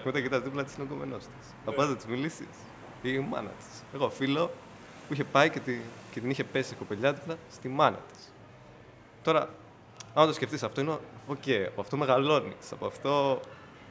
Μετά 0.04 0.20
κοιτάς 0.20 0.42
δίπλα 0.42 0.64
της 0.64 0.74
είναι 0.74 0.84
ο 0.84 0.86
γκόμενός 0.86 1.24
της. 1.24 1.54
Θα 1.64 1.72
πας 1.72 1.88
να 1.88 1.96
της 1.96 2.06
μιλήσεις. 2.06 2.48
Ή 3.02 3.10
η 3.12 3.18
μάνα 3.18 3.48
της. 3.48 3.82
Εγώ 3.94 4.10
φίλο 4.10 4.50
που 5.06 5.12
είχε 5.12 5.24
πάει 5.24 5.50
και, 5.50 5.60
τη, 5.60 5.80
και 6.10 6.20
την 6.20 6.30
είχε 6.30 6.44
πέσει 6.44 6.74
η 6.74 6.76
κοπελιά 6.76 7.14
της 7.14 7.36
στη 7.50 7.68
μάνα 7.68 7.98
της. 8.12 8.32
Τώρα, 9.22 9.48
άμα 10.14 10.26
το 10.26 10.32
σκεφτείς 10.32 10.62
αυτό, 10.62 10.80
είναι 10.80 10.98
OK, 11.26 11.42
okay, 11.46 11.64
από 11.68 11.80
αυτό 11.80 11.96
μεγαλώνεις, 11.96 12.72
από 12.72 12.86
αυτό 12.86 13.40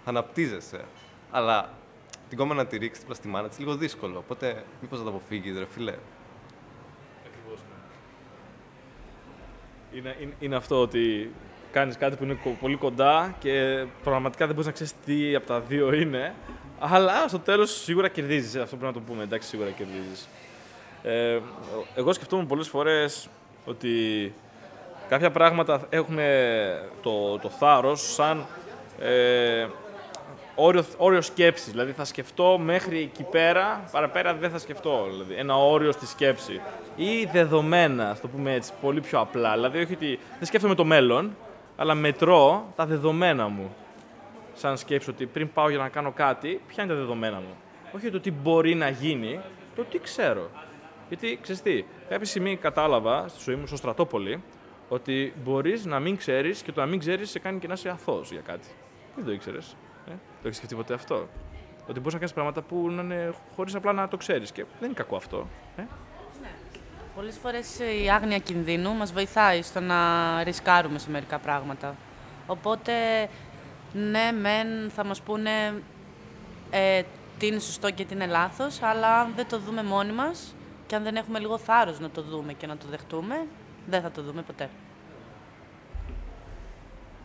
αναπτύζεσαι. 0.05 0.85
Αλλά 1.31 1.69
την 2.29 2.37
γκόμενα 2.37 2.53
να 2.53 2.65
τη 2.65 2.77
ρίξεις 2.77 2.99
δίπλα 2.99 3.15
στη 3.15 3.27
μάνα 3.27 3.47
της 3.47 3.59
λίγο 3.59 3.75
δύσκολο. 3.75 4.17
Οπότε, 4.17 4.63
μήπως 4.81 4.97
θα 4.97 5.03
το 5.03 5.09
αποφύγεις, 5.09 5.57
ρε 5.57 5.65
φιλέ. 5.69 5.93
Ακριβώς, 7.25 7.59
ναι. 7.69 7.77
Είναι, 9.99 10.15
είναι, 10.21 10.33
είναι 10.39 10.55
αυτό 10.55 10.81
ότι 10.81 11.31
κάνεις 11.71 11.97
κάτι 11.97 12.15
που 12.15 12.23
είναι 12.23 12.39
κο- 12.43 12.57
πολύ 12.59 12.75
κοντά 12.75 13.35
και 13.39 13.85
πραγματικά 14.03 14.45
δεν 14.45 14.53
μπορείς 14.55 14.67
να 14.67 14.73
ξέρεις 14.73 14.93
τι 15.05 15.35
από 15.35 15.47
τα 15.47 15.59
δύο 15.59 15.93
είναι. 15.93 16.33
Αλλά 16.79 17.27
στο 17.27 17.39
τέλος 17.39 17.81
σίγουρα 17.83 18.07
κερδίζεις, 18.07 18.55
αυτό 18.55 18.75
πρέπει 18.75 18.93
να 18.95 18.99
το 19.01 19.05
πούμε, 19.11 19.23
εντάξει 19.23 19.47
σίγουρα 19.47 19.69
κερδίζεις. 19.69 20.27
Ε, 21.03 21.39
εγώ 21.95 22.13
σκεφτόμουν 22.13 22.47
πολλές 22.47 22.67
φορές 22.67 23.29
ότι 23.65 24.33
κάποια 25.09 25.31
πράγματα 25.31 25.85
έχουν 25.89 26.17
το, 27.01 27.37
το 27.39 27.49
θάρρος 27.49 28.13
σαν 28.13 28.45
ε, 28.99 29.67
όριο, 30.59 30.85
όριο 30.97 31.21
σκέψης. 31.21 31.71
Δηλαδή 31.71 31.91
θα 31.91 32.05
σκεφτώ 32.05 32.57
μέχρι 32.57 32.99
εκεί 32.99 33.23
πέρα, 33.23 33.83
παραπέρα 33.91 34.33
δεν 34.33 34.49
θα 34.49 34.57
σκεφτώ. 34.57 35.07
Δηλαδή, 35.09 35.33
ένα 35.33 35.57
όριο 35.57 35.91
στη 35.91 36.07
σκέψη. 36.07 36.61
Ή 36.95 37.25
δεδομένα, 37.31 38.09
ας 38.09 38.21
το 38.21 38.27
πούμε 38.27 38.53
έτσι, 38.53 38.71
πολύ 38.81 39.01
πιο 39.01 39.19
απλά. 39.19 39.53
Δηλαδή 39.53 39.79
όχι 39.81 39.93
ότι 39.93 40.19
δεν 40.37 40.47
σκέφτομαι 40.47 40.75
το 40.75 40.85
μέλλον, 40.85 41.35
αλλά 41.75 41.95
μετρώ 41.95 42.73
τα 42.75 42.85
δεδομένα 42.85 43.47
μου. 43.47 43.75
Σαν 44.53 44.77
σκέψη 44.77 45.09
ότι 45.09 45.25
πριν 45.25 45.53
πάω 45.53 45.69
για 45.69 45.77
να 45.77 45.89
κάνω 45.89 46.11
κάτι, 46.11 46.61
ποια 46.67 46.83
είναι 46.83 46.93
τα 46.93 46.99
δεδομένα 46.99 47.35
μου. 47.35 47.55
Όχι 47.95 48.09
το 48.09 48.19
τι 48.19 48.31
μπορεί 48.31 48.75
να 48.75 48.89
γίνει, 48.89 49.39
το 49.75 49.83
τι 49.83 49.99
ξέρω. 49.99 50.49
Γιατί 51.07 51.39
ξέρεις 51.41 51.61
τι, 51.61 51.85
κάποια 52.09 52.25
στιγμή 52.25 52.55
κατάλαβα 52.55 53.27
στη 53.27 53.39
ζωή 53.43 53.55
μου 53.55 53.67
στο 53.67 53.75
στρατόπολη 53.75 54.43
ότι 54.89 55.33
μπορείς 55.43 55.85
να 55.85 55.99
μην 55.99 56.17
ξέρεις 56.17 56.61
και 56.61 56.71
το 56.71 56.79
να 56.79 56.85
μην 56.85 56.99
ξέρεις 56.99 57.29
σε 57.29 57.39
κάνει 57.39 57.59
και 57.59 57.67
να 57.67 57.73
είσαι 57.73 57.89
αθώος 57.89 58.31
για 58.31 58.41
κάτι. 58.41 58.67
Δεν 59.15 59.25
το 59.25 59.31
ήξερες. 59.31 59.75
Ε; 60.07 60.11
Το 60.11 60.47
έχεις 60.47 60.57
σκεφτεί 60.57 60.75
ποτέ 60.75 60.93
αυτό; 60.93 61.27
Ότι 61.87 61.99
μπορείς 61.99 62.13
να 62.13 62.19
κάνεις 62.19 62.33
πράγματα 62.33 62.61
που 62.61 62.89
να 62.89 63.01
είναι 63.01 63.33
χωρίς 63.55 63.75
απλά 63.75 63.93
να 63.93 64.07
το 64.07 64.17
ξέρεις. 64.17 64.51
Και 64.51 64.65
δεν 64.79 64.89
είναι 64.89 64.97
κακό 64.97 65.15
αυτό. 65.15 65.47
Ε; 65.75 65.81
Πολλές 67.15 67.37
φορές 67.37 67.79
ε, 67.79 68.03
η 68.03 68.09
άγνοια 68.09 68.37
κινδύνου 68.37 68.93
μας 68.93 69.13
βοηθάει 69.13 69.61
στο 69.61 69.79
να 69.79 69.95
ρισκάρουμε 70.43 70.99
σε 70.99 71.09
μερικά 71.09 71.39
πράγματα. 71.39 71.95
Οπότε 72.47 72.93
ναι, 73.93 74.31
μεν 74.41 74.89
θα 74.89 75.03
μας 75.03 75.21
πούνε 75.21 75.51
ε, 76.69 77.01
τι 77.37 77.47
είναι 77.47 77.59
σωστό 77.59 77.91
και 77.91 78.05
τι 78.05 78.13
είναι 78.13 78.25
λάθος, 78.25 78.81
αλλά 78.81 79.19
αν 79.19 79.33
δεν 79.35 79.47
το 79.47 79.59
δούμε 79.59 79.83
μόνοι 79.83 80.11
μας 80.11 80.55
και 80.87 80.95
αν 80.95 81.03
δεν 81.03 81.15
έχουμε 81.15 81.39
λίγο 81.39 81.57
θάρρος 81.57 81.99
να 81.99 82.09
το 82.09 82.21
δούμε 82.21 82.53
και 82.53 82.67
να 82.67 82.77
το 82.77 82.85
δεχτούμε, 82.89 83.45
δεν 83.87 84.01
θα 84.01 84.11
το 84.11 84.21
δούμε 84.21 84.41
ποτέ. 84.41 84.69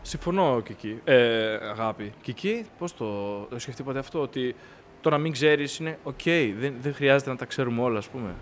Συμφωνώ, 0.07 0.61
Κική. 0.61 1.01
Ε, 1.03 1.53
αγάπη. 1.53 2.13
Κική, 2.21 2.65
πώς 2.77 2.95
το, 2.95 3.39
το 3.41 3.59
σκεφτεί 3.59 3.83
ποτέ 3.83 3.99
αυτό, 3.99 4.21
ότι 4.21 4.55
το 5.01 5.09
να 5.09 5.17
μην 5.17 5.31
ξέρεις 5.31 5.77
είναι 5.77 5.99
οκ, 6.03 6.23
δεν, 6.59 6.75
δεν 6.81 6.93
χρειάζεται 6.93 7.29
να 7.29 7.35
τα 7.35 7.45
ξέρουμε 7.45 7.81
όλα, 7.81 7.97
ας 7.97 8.07
πούμε. 8.07 8.35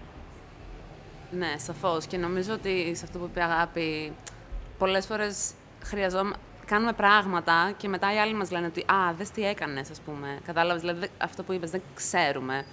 Ναι, 1.31 1.55
σαφώς. 1.57 2.05
Και 2.05 2.17
νομίζω 2.17 2.53
ότι 2.53 2.95
σε 2.95 3.05
αυτό 3.05 3.19
που 3.19 3.25
είπε 3.29 3.39
η 3.39 3.43
Αγάπη, 3.43 4.13
πολλές 4.77 5.05
φορές 5.05 5.51
χρειαζόμαστε 5.83 6.39
κάνουμε 6.65 6.93
πράγματα 6.93 7.73
και 7.77 7.87
μετά 7.87 8.13
οι 8.13 8.17
άλλοι 8.17 8.33
μας 8.33 8.51
λένε 8.51 8.65
ότι 8.65 8.79
«Α, 8.81 9.13
δες 9.17 9.29
τι 9.31 9.45
έκανες», 9.45 9.89
ας 9.89 9.99
πούμε. 9.99 10.39
Κατάλαβες, 10.45 10.81
δηλαδή 10.81 11.07
αυτό 11.17 11.43
που 11.43 11.53
είπες, 11.53 11.71
δεν 11.71 11.81
ξέρουμε 11.95 12.65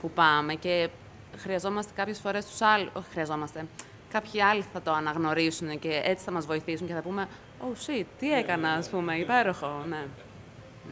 που 0.00 0.10
πάμε 0.10 0.54
και 0.54 0.88
χρειαζόμαστε 1.36 1.92
κάποιες 1.94 2.18
φορές 2.18 2.46
τους 2.46 2.60
άλλους, 2.60 2.90
όχι 2.92 3.06
χρειαζόμαστε, 3.10 3.66
κάποιοι 4.12 4.42
άλλοι 4.42 4.64
θα 4.72 4.82
το 4.82 4.92
αναγνωρίσουν 4.92 5.78
και 5.78 6.00
έτσι 6.04 6.24
θα 6.24 6.30
μας 6.30 6.46
βοηθήσουν 6.46 6.86
και 6.86 6.92
θα 6.92 7.00
πούμε 7.00 7.28
«Oh 7.64 7.90
shit, 7.90 8.04
τι 8.18 8.32
έκανα», 8.32 8.72
ας 8.72 8.88
πούμε, 8.88 9.14
υπέροχο, 9.16 9.84
ναι. 9.88 10.06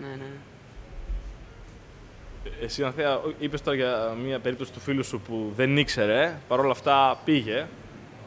Ναι, 0.00 0.06
ναι. 0.06 0.30
Εσύ, 2.60 2.84
Ανθέα, 2.84 3.20
είπες 3.38 3.62
τώρα 3.62 3.76
για 3.76 4.16
μια 4.24 4.38
περίπτωση 4.38 4.72
του 4.72 4.80
φίλου 4.80 5.04
σου 5.04 5.20
που 5.20 5.52
δεν 5.56 5.76
ήξερε, 5.76 6.38
παρόλα 6.48 6.70
αυτά 6.70 7.18
πήγε 7.24 7.66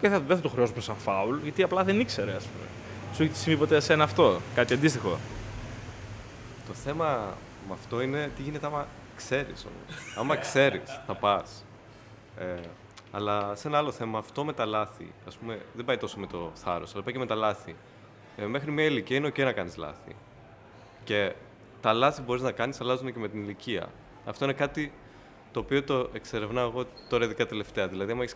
και 0.01 0.09
θα, 0.09 0.19
δεν 0.19 0.35
θα 0.35 0.41
το 0.41 0.49
χρεώσουμε 0.49 0.81
σαν 0.81 0.95
φάουλ, 0.95 1.37
γιατί 1.43 1.63
απλά 1.63 1.83
δεν 1.83 1.99
ήξερε, 1.99 2.31
ας 2.31 2.43
πούμε. 2.43 2.65
Σου 3.15 3.23
έχει 3.23 3.35
συμβεί 3.35 3.59
ποτέ 3.59 3.75
εσένα 3.75 4.03
αυτό, 4.03 4.39
κάτι 4.55 4.73
αντίστοιχο; 4.73 5.17
Το 6.67 6.73
θέμα 6.73 7.37
με 7.67 7.73
αυτό 7.73 8.01
είναι 8.01 8.31
τι 8.35 8.41
γίνεται 8.41 8.65
άμα 8.65 8.87
ξέρεις 9.15 9.65
όμως. 9.65 10.15
άμα 10.17 10.35
ξέρεις, 10.35 10.99
θα 11.07 11.13
πας. 11.13 11.65
Ε, 12.39 12.59
αλλά 13.11 13.55
σε 13.55 13.67
ένα 13.67 13.77
άλλο 13.77 13.91
θέμα, 13.91 14.17
αυτό 14.17 14.43
με 14.43 14.53
τα 14.53 14.65
λάθη, 14.65 15.13
ας 15.27 15.35
πούμε, 15.35 15.59
δεν 15.73 15.85
πάει 15.85 15.97
τόσο 15.97 16.19
με 16.19 16.27
το 16.27 16.51
θάρρος, 16.53 16.93
αλλά 16.93 17.03
πάει 17.03 17.13
και 17.13 17.19
με 17.19 17.25
τα 17.25 17.35
λάθη. 17.35 17.75
Ε, 18.37 18.45
μέχρι 18.45 18.71
μια 18.71 18.83
ηλικία 18.83 19.17
είναι 19.17 19.27
ok 19.27 19.39
να 19.39 19.51
κάνεις 19.51 19.77
λάθη. 19.77 20.15
Και 21.03 21.33
τα 21.81 21.93
λάθη 21.93 22.21
μπορείς 22.21 22.41
να 22.41 22.51
κάνεις 22.51 22.81
αλλάζουν 22.81 23.13
και 23.13 23.19
με 23.19 23.27
την 23.27 23.41
ηλικία. 23.41 23.89
Αυτό 24.25 24.43
είναι 24.43 24.53
κάτι 24.53 24.91
το 25.51 25.59
οποίο 25.59 25.83
το 25.83 26.09
εξερευνάω 26.13 26.69
εγώ 26.69 26.85
τώρα 27.09 27.25
ειδικά 27.25 27.45
τελευταία. 27.45 27.87
Δηλαδή, 27.87 28.11
άμα 28.11 28.23
έχεις 28.23 28.35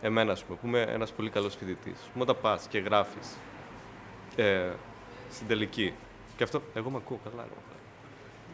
εμένα, 0.00 0.32
ας 0.32 0.44
πούμε, 0.44 0.58
που 0.60 0.66
είμαι 0.66 0.80
ένας 0.80 1.12
πολύ 1.12 1.30
καλός 1.30 1.56
φοιτητής, 1.56 1.98
πούμε, 2.12 2.24
όταν 2.24 2.36
πας 2.40 2.66
και 2.68 2.78
γράφεις 2.78 3.36
ε, 4.36 4.70
στην 5.30 5.46
τελική. 5.46 5.92
Και 6.36 6.42
αυτό, 6.44 6.62
εγώ 6.74 6.90
με 6.90 6.96
ακούω 6.96 7.20
καλά. 7.24 7.42
Εγώ. 7.42 7.62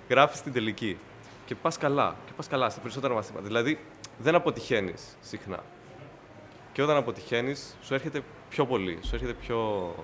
Γράφεις 0.08 0.38
στην 0.38 0.52
τελική 0.52 0.98
και 1.46 1.54
πας 1.54 1.78
καλά. 1.78 2.16
Και 2.26 2.32
πας 2.36 2.48
καλά 2.48 2.70
στα 2.70 2.80
περισσότερα 2.80 3.14
μαθήματα. 3.14 3.46
Δηλαδή, 3.46 3.78
δεν 4.18 4.34
αποτυχαίνεις 4.34 5.16
συχνά. 5.20 5.62
Και 6.72 6.82
όταν 6.82 6.96
αποτυχαίνεις, 6.96 7.76
σου 7.82 7.94
έρχεται 7.94 8.22
πιο 8.48 8.66
πολύ, 8.66 8.98
σου 9.02 9.14
έρχεται 9.14 9.32
πιο 9.32 9.94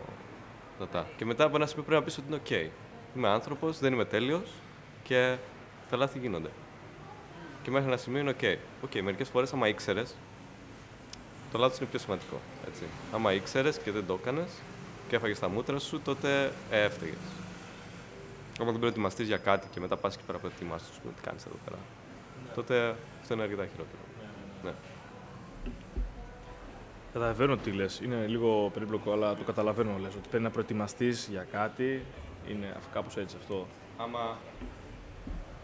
δυνατά. 0.81 1.09
Και 1.17 1.25
μετά 1.25 1.45
από 1.45 1.57
ένα 1.57 1.67
σημείο 1.67 1.85
πρέπει 1.85 2.01
να 2.01 2.07
πεις 2.07 2.19
ότι 2.19 2.27
είναι 2.29 2.41
OK. 2.45 2.71
Είμαι 3.17 3.29
άνθρωπος, 3.29 3.79
δεν 3.79 3.93
είμαι 3.93 4.05
τέλειος 4.05 4.51
και 5.03 5.37
τα 5.91 5.97
λάθη 5.97 6.19
γίνονται. 6.19 6.51
Και 7.63 7.71
μέχρι 7.71 7.89
ένα 7.89 7.97
σημείο 7.97 8.21
είναι 8.21 8.35
OK. 8.41 8.57
OK, 8.85 9.01
μερικές 9.03 9.29
φορές, 9.29 9.53
άμα 9.53 9.69
ήξερες, 9.69 10.15
το 11.53 11.59
λάθος 11.59 11.79
είναι 11.79 11.89
πιο 11.89 11.99
σημαντικό. 11.99 12.41
Έτσι. 12.69 12.83
Άμα 13.13 13.33
ήξερες 13.33 13.79
και 13.79 13.91
δεν 13.91 14.07
το 14.07 14.19
έκανες, 14.21 14.51
και 15.09 15.17
έφαγες 15.17 15.39
τα 15.39 15.49
μούτρα 15.49 15.79
σου, 15.79 16.01
τότε 16.01 16.53
ε, 16.71 16.83
έφταιγες. 16.83 17.19
Άμα 18.61 18.71
δεν 18.71 18.81
προετοιμαστείς 18.81 19.27
για 19.27 19.37
κάτι 19.37 19.69
και 19.71 19.81
μετά 19.81 19.97
πας 19.97 20.17
και 20.17 20.23
πέρα 20.27 20.39
προετοιμάσεις, 20.39 20.89
πούμε, 20.89 21.13
τι 21.17 21.23
κάνεις 21.23 21.45
εδώ 21.45 21.57
πέρα. 21.65 21.77
Ναι. 22.47 22.55
Τότε 22.55 22.97
αυτό 23.21 23.35
είναι 23.35 23.43
αρκετά 23.43 23.67
χειρότερο. 23.67 24.03
Ναι. 24.65 24.71
ναι. 24.71 24.77
Καταλαβαίνω 27.13 27.57
τι 27.57 27.71
λες. 27.71 28.01
Είναι 28.05 28.27
λίγο 28.27 28.71
περίπλοκο, 28.75 29.13
αλλά 29.13 29.35
το 29.35 29.45
καταλαβαίνω 29.45 29.91
λες. 30.01 30.15
Ότι 30.15 30.29
πρέπει 30.29 30.43
να 30.43 30.51
προετοιμαστείς 30.51 31.29
για 31.31 31.47
κάτι. 31.53 32.05
Είναι 32.51 32.77
κάπως 32.93 33.17
έτσι 33.17 33.37
αυτό. 33.41 33.67
Άμα, 33.97 34.37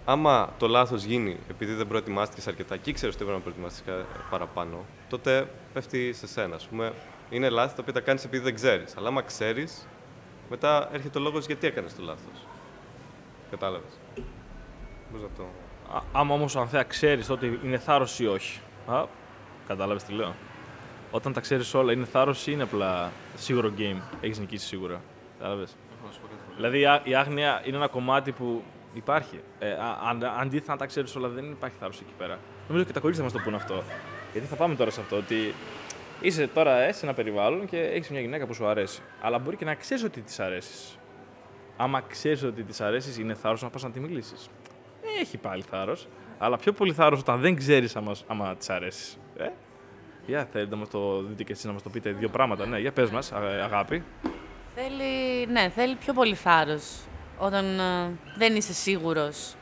άμα 0.05 0.53
το 0.59 0.69
λάθος 0.69 1.03
γίνει 1.05 1.37
επειδή 1.51 1.73
δεν 1.73 1.87
προετοιμάστηκες 1.87 2.47
αρκετά 2.47 2.77
και 2.77 2.91
ήξερες 2.91 3.15
ότι 3.15 3.25
πρέπει 3.25 3.39
να 3.39 3.45
προετοιμαστείς 3.45 3.83
παραπάνω, 4.31 4.85
τότε 5.09 5.49
πέφτει 5.73 6.13
σε 6.13 6.27
σένα. 6.27 6.57
Α 6.57 6.59
πούμε, 6.71 6.93
είναι 7.31 7.49
λάθη 7.49 7.75
τα 7.75 7.81
οποία 7.81 7.93
τα 7.93 8.01
κάνεις 8.01 8.25
επειδή 8.25 8.43
δεν 8.43 8.55
ξέρεις. 8.55 8.97
Αλλά 8.97 9.09
άμα 9.09 9.23
ξέρεις, 9.23 9.87
μετά 10.51 10.89
έρχεται 10.93 11.19
ο 11.19 11.21
λόγος 11.21 11.47
γιατί 11.47 11.67
έκανες 11.67 11.95
το 11.95 12.03
λάθος. 12.03 12.47
Κατάλαβες. 13.51 13.91
Πώς 15.13 15.21
να 15.21 15.29
το. 15.37 15.43
Α, 15.97 16.03
άμα 16.13 16.35
όμως 16.35 16.57
αν 16.57 16.69
θέλει 16.69 16.85
ξέρεις 16.85 17.31
ότι 17.31 17.61
είναι 17.65 17.79
θάρρος 17.79 18.21
ή 18.21 18.27
όχι. 18.27 18.61
Α, 18.87 19.05
κατάλαβες 19.67 20.03
τι 20.03 20.13
λέω. 20.13 20.35
Όταν 21.17 21.33
τα 21.33 21.41
ξέρεις 21.41 21.75
όλα, 21.75 21.93
είναι 21.93 22.05
θάρρος 22.05 22.47
ή 22.47 22.51
είναι 22.55 22.63
απλά 22.63 23.13
σίγουρο 23.37 23.73
game. 23.79 24.01
Έχεις 24.21 24.39
νικήσει 24.39 24.67
σίγουρα. 24.67 25.01
Κατάλαβες. 25.39 25.77
Δηλαδή 26.55 26.81
η 27.03 27.15
άγνοια 27.15 27.63
είναι 27.65 27.77
ένα 27.77 27.89
κομμάτι 27.89 28.33
που 28.33 28.63
υπάρχει. 28.95 29.41
Ε, 29.59 29.73
αν, 30.09 30.25
αντίθετα, 30.41 30.73
αν 30.73 30.79
τα 30.79 30.87
ξέρεις 30.87 31.17
όλα, 31.17 31.29
δεν 31.29 31.51
υπάρχει 31.51 31.77
θάρρος 31.81 32.01
εκεί 32.01 32.13
πέρα. 32.19 32.39
Νομίζω 32.69 32.87
και 32.87 32.93
τα 32.93 33.01
κορίτσια 33.01 33.25
μας 33.25 33.33
το 33.33 33.39
πούνε 33.45 33.57
αυτό. 33.57 33.83
Γιατί 34.33 34.47
θα 34.47 34.57
πάμε 34.57 34.75
τώρα 34.75 34.91
σε 34.91 35.01
αυτό, 35.01 35.17
ότι 35.17 35.55
Είσαι 36.21 36.47
τώρα 36.47 36.81
ε, 36.81 36.93
σε 36.93 37.07
ένα 37.07 37.15
περιβάλλον 37.15 37.67
και 37.67 37.81
έχεις 37.81 38.11
μια 38.11 38.21
γυναίκα 38.21 38.47
που 38.47 38.55
σου 38.55 38.67
αρέσει. 38.67 39.03
Αλλά 39.21 39.39
μπορεί 39.39 39.57
και 39.57 39.65
να 39.65 39.75
ξέρεις 39.75 40.05
ότι 40.05 40.21
της 40.21 40.41
αρέσεις. 40.41 40.99
Άμα 41.77 42.01
ξέρεις 42.01 42.43
ότι 42.43 42.63
της 42.63 42.81
αρέσεις, 42.81 43.19
είναι 43.19 43.35
θάρρος 43.35 43.63
να 43.63 43.71
πας 43.71 43.83
να 43.83 43.91
τη 43.91 44.01
μιλήσεις. 44.01 44.49
Έχει 45.21 45.37
πάλι 45.37 45.63
θάρρος. 45.63 46.09
Αλλά 46.39 46.57
πιο 46.57 46.73
πολύ 46.73 46.93
θάρρος 46.93 47.21
όταν 47.21 47.41
δεν 47.41 47.57
ξέρεις 47.57 47.97
άμα, 47.97 48.15
άμα 48.27 48.57
της 48.57 48.71
αρέσεις. 48.71 49.19
Ε; 49.37 49.49
Για 50.27 50.49
θέλετε 50.53 50.71
να 50.71 50.77
μας 50.77 50.89
το 50.89 51.23
δείτε 51.23 51.43
και 51.43 51.53
εσείς 51.53 51.65
να 51.65 51.73
μας 51.73 51.83
το 51.83 51.91
πείτε 51.91 52.11
δύο 52.11 52.29
πράγματα. 52.29 52.67
Ναι, 52.67 52.79
για 52.79 52.93
πες 52.93 53.11
μας, 53.11 53.33
αγάπη. 53.63 54.03
Θέλει, 54.75 55.47
ναι, 55.47 55.69
θέλει 55.69 55.95
πιο 55.95 56.13
πολύ 56.13 56.35
θάρρος 56.35 57.01
όταν 57.39 57.79
ε, 57.79 58.11
δεν 58.39 58.57
είσαι 58.57 58.73
σίγουρος 58.73 59.55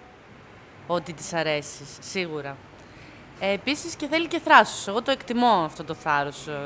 ότι 0.87 1.13
της 1.13 1.33
αρέσεις. 1.33 1.99
Σίγουρα. 2.01 2.57
Ε, 3.41 3.53
Επίσης 3.53 3.97
και 3.97 4.07
θέλει 4.07 4.27
και 4.29 4.39
θράσος. 4.39 4.89
Εγώ 4.89 5.03
το 5.03 5.11
εκτιμώ 5.11 5.63
αυτό 5.65 5.85
το 5.85 5.95
θάρρος 5.95 6.47
ε, 6.47 6.61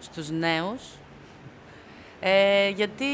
στους 0.00 0.30
νέους. 0.30 0.82
Ε, 2.20 2.68
γιατί 2.68 3.04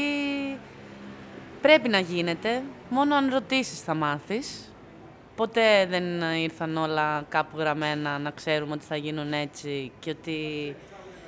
πρέπει 1.61 1.89
να 1.89 1.99
γίνεται. 1.99 2.63
Μόνο 2.89 3.15
αν 3.15 3.29
ρωτήσεις 3.29 3.81
θα 3.81 3.93
μάθεις. 3.93 4.73
Ποτέ 5.35 5.85
δεν 5.85 6.21
ήρθαν 6.21 6.77
όλα 6.77 7.25
κάπου 7.29 7.57
γραμμένα 7.57 8.19
να 8.19 8.31
ξέρουμε 8.31 8.73
ότι 8.73 8.85
θα 8.85 8.95
γίνουν 8.95 9.33
έτσι 9.33 9.91
και 9.99 10.09
ότι 10.09 10.75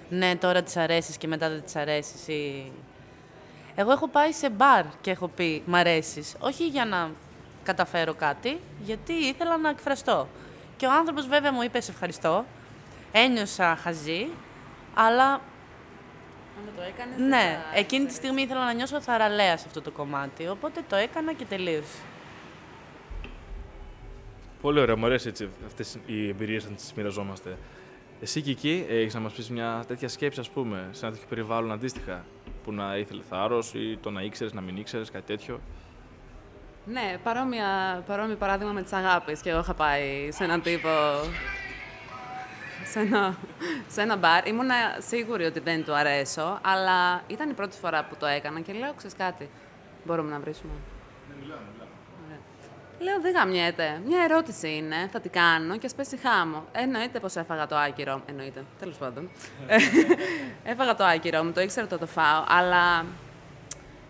ναι, 0.09 0.35
τώρα 0.35 0.63
τις 0.63 0.77
αρέσεις 0.77 1.17
και 1.17 1.27
μετά 1.27 1.49
δεν 1.49 1.63
τις 1.63 1.75
αρέσεις. 1.75 2.27
Ή... 2.27 2.71
Εγώ 3.75 3.91
έχω 3.91 4.07
πάει 4.07 4.31
σε 4.31 4.49
μπαρ 4.49 4.85
και 5.01 5.11
έχω 5.11 5.27
πει 5.27 5.63
«Μ' 5.65 5.75
αρέσεις». 5.75 6.35
Όχι 6.39 6.67
για 6.67 6.85
να 6.85 7.11
καταφέρω 7.63 8.13
κάτι, 8.13 8.59
γιατί 8.83 9.13
ήθελα 9.13 9.57
να 9.57 9.69
εκφραστώ. 9.69 10.27
Και 10.77 10.85
ο 10.85 10.91
άνθρωπος 10.91 11.27
βέβαια 11.27 11.51
μου 11.51 11.61
είπε: 11.61 11.81
Σε 11.81 11.91
ευχαριστώ. 11.91 12.45
Ένιωσα 13.11 13.75
χαζή, 13.75 14.27
αλλά. 14.93 15.31
Αν 15.31 16.73
το 16.75 16.81
έκανες, 16.81 17.17
ναι, 17.17 17.59
εκείνη 17.73 18.05
τη 18.05 18.13
στιγμή 18.13 18.41
ήθελα 18.41 18.65
να 18.65 18.73
νιώσω 18.73 19.01
θαραλέας 19.01 19.59
σε 19.59 19.65
αυτό 19.67 19.81
το 19.81 19.91
κομμάτι. 19.91 20.47
Οπότε 20.47 20.81
το 20.89 20.95
έκανα 20.95 21.33
και 21.33 21.45
τελείωσε. 21.45 21.97
Πολύ 24.61 24.79
ωραία, 24.79 24.95
μου 24.95 25.05
αρέσει 25.05 25.27
έτσι 25.27 25.49
αυτές 25.65 25.97
οι 26.05 26.27
εμπειρίες 26.27 26.69
να 26.69 26.75
τις 26.75 26.93
μοιραζόμαστε. 26.93 27.57
Εσύ 28.21 28.41
και 28.41 28.51
εκεί 28.51 28.85
έχεις 28.89 29.13
να 29.13 29.19
μας 29.19 29.33
πεις 29.33 29.49
μια 29.49 29.83
τέτοια 29.87 30.07
σκέψη, 30.07 30.39
ας 30.39 30.49
πούμε, 30.49 30.89
σε 30.91 31.05
ένα 31.05 31.13
τέτοιο 31.13 31.27
περιβάλλον 31.29 31.71
αντίστοιχα, 31.71 32.25
που 32.63 32.71
να 32.71 32.97
ήθελε 32.97 33.21
θάρρο 33.29 33.63
ή 33.73 33.97
το 33.97 34.11
να 34.11 34.21
ήξερες, 34.21 34.53
να 34.53 34.61
μην 34.61 34.77
ήξερες, 34.77 35.11
κάτι 35.11 35.25
τέτοιο; 35.25 35.59
Ναι, 36.85 37.17
παρόμοια, 37.23 38.03
παρόμοιο 38.07 38.35
παράδειγμα 38.35 38.73
με 38.73 38.81
τις 38.81 38.93
αγάπης. 38.93 39.41
Και 39.41 39.49
εγώ 39.49 39.59
είχα 39.59 39.73
πάει 39.73 40.31
σε 40.31 40.43
έναν 40.43 40.61
τύπο... 40.61 40.89
Σε 42.91 42.99
ένα, 42.99 43.37
σε 43.87 44.01
ένα 44.01 44.15
μπαρ. 44.15 44.47
Ήμουν 44.47 44.69
σίγουρη 44.97 45.45
ότι 45.45 45.59
δεν 45.59 45.83
του 45.83 45.93
αρέσω, 45.93 46.59
αλλά 46.61 47.23
ήταν 47.27 47.49
η 47.49 47.53
πρώτη 47.53 47.77
φορά 47.77 48.05
που 48.05 48.15
το 48.19 48.25
έκανα 48.25 48.59
και 48.59 48.73
λέω, 48.73 48.93
ξέρεις 48.93 49.15
κάτι, 49.15 49.49
μπορούμε 50.05 50.29
να 50.29 50.39
βρίσουμε. 50.39 50.71
Ναι, 51.29 51.35
μιλάμε, 51.41 51.61
μιλάμε. 51.73 51.86
Λέω, 52.99 53.21
δεν 53.21 53.33
γαμιέται. 53.33 54.01
Μια 54.05 54.23
ερώτηση 54.23 54.75
είναι, 54.75 55.09
θα 55.11 55.19
την 55.19 55.31
κάνω 55.31 55.77
και 55.77 55.85
ας 55.85 55.95
πέσει 55.95 56.17
χάμω. 56.17 56.65
Εννοείται 56.71 57.19
πως 57.19 57.35
έφαγα 57.35 57.67
το 57.67 57.75
άκυρο. 57.75 58.21
Εννοείται, 58.25 58.63
τέλος 58.79 58.97
πάντων. 58.97 59.29
έφαγα 60.71 60.95
το 60.95 61.03
άκυρο 61.03 61.43
μου, 61.43 61.51
το 61.51 61.61
ήξερα 61.61 61.85
ότι 61.85 61.93
το, 61.93 61.99
το 61.99 62.11
φάω, 62.11 62.43
αλλά 62.47 63.05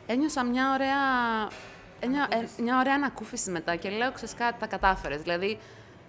ένιωσα 0.06 0.44
μια 0.44 0.74
ωραία 0.74 0.98
μια, 2.06 2.28
ε, 2.30 2.62
μια 2.62 2.80
ωραία 2.80 2.94
ανακούφιση 2.94 3.52
μετά 3.52 3.76
και 3.76 3.90
λέω, 3.90 4.12
ξέρεις 4.12 4.34
κάτι, 4.36 4.60
τα 4.60 4.68
κατάφερες. 4.68 5.22
Δηλαδή, 5.22 5.60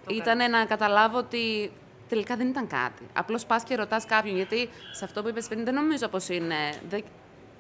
ήταν 0.09 0.51
να 0.51 0.65
καταλάβω 0.65 1.19
ότι 1.19 1.73
τελικά 2.09 2.37
δεν 2.37 2.49
ήταν 2.49 2.67
κάτι. 2.67 3.03
Απλώς 3.13 3.47
πας 3.47 3.63
και 3.63 3.75
ρωτάς 3.75 4.05
κάποιον, 4.05 4.37
γιατί 4.37 4.69
σε 4.93 5.05
αυτό 5.05 5.23
που 5.23 5.29
είπες 5.29 5.49
πριν 5.49 5.65
δεν 5.65 5.75
νομίζω 5.75 6.09
πως 6.09 6.29
είναι... 6.29 6.55
Δεν, 6.89 7.05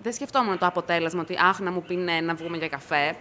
δεν 0.03 0.13
σκεφτόμουν 0.13 0.59
το 0.59 0.67
αποτέλεσμα 0.67 1.21
ότι 1.21 1.37
αχ, 1.41 1.61
να 1.61 1.71
μου 1.71 1.83
πει 1.83 1.97
ναι, 1.97 2.21
να 2.21 2.35
βγούμε 2.35 2.57
για 2.57 2.69
καφέ. 2.69 3.17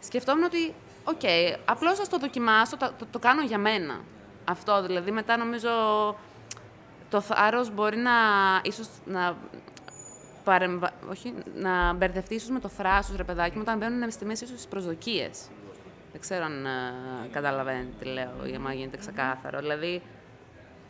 Σκεφτόμουν 0.00 0.44
ότι, 0.44 0.74
OK, 1.04 1.20
okay, 1.22 1.56
απλώς 1.64 1.98
θα 1.98 2.06
το 2.06 2.18
δοκιμάσω, 2.18 2.76
το, 2.76 2.92
το, 2.98 3.06
το 3.10 3.18
κάνω 3.18 3.42
για 3.42 3.58
μένα. 3.58 4.00
Αυτό 4.44 4.82
δηλαδή, 4.82 5.10
μετά 5.10 5.36
νομίζω 5.36 5.70
το 7.10 7.20
θάρρος 7.20 7.70
μπορεί 7.74 7.96
να, 7.96 8.10
ίσως, 8.62 8.88
να, 9.04 9.36
παρεμβα... 10.44 10.90
Όχι, 11.10 11.34
να 11.54 11.92
μπερδευτεί 11.92 12.34
ίσως 12.34 12.48
με 12.48 12.60
το 12.60 12.68
θράσος, 12.68 13.16
ρε 13.16 13.24
παιδάκι 13.24 13.56
μου, 13.56 13.62
όταν 13.62 13.78
μπαίνουν 13.78 14.10
στη 14.10 14.24
μέση 14.24 14.44
ίσως 14.44 14.56
τις 14.56 14.66
προσδοκίες. 14.66 15.48
Δεν 16.12 16.20
ξέρω 16.20 16.44
αν 16.44 16.66
uh, 16.66 17.28
καταλαβαίνετε 17.32 17.90
τι 17.98 18.04
λέω 18.04 18.46
ή 18.46 18.54
αν 18.54 18.72
γίνεται 18.72 18.96
ξεκάθαρο. 18.96 19.58
Δηλαδή, 19.58 20.02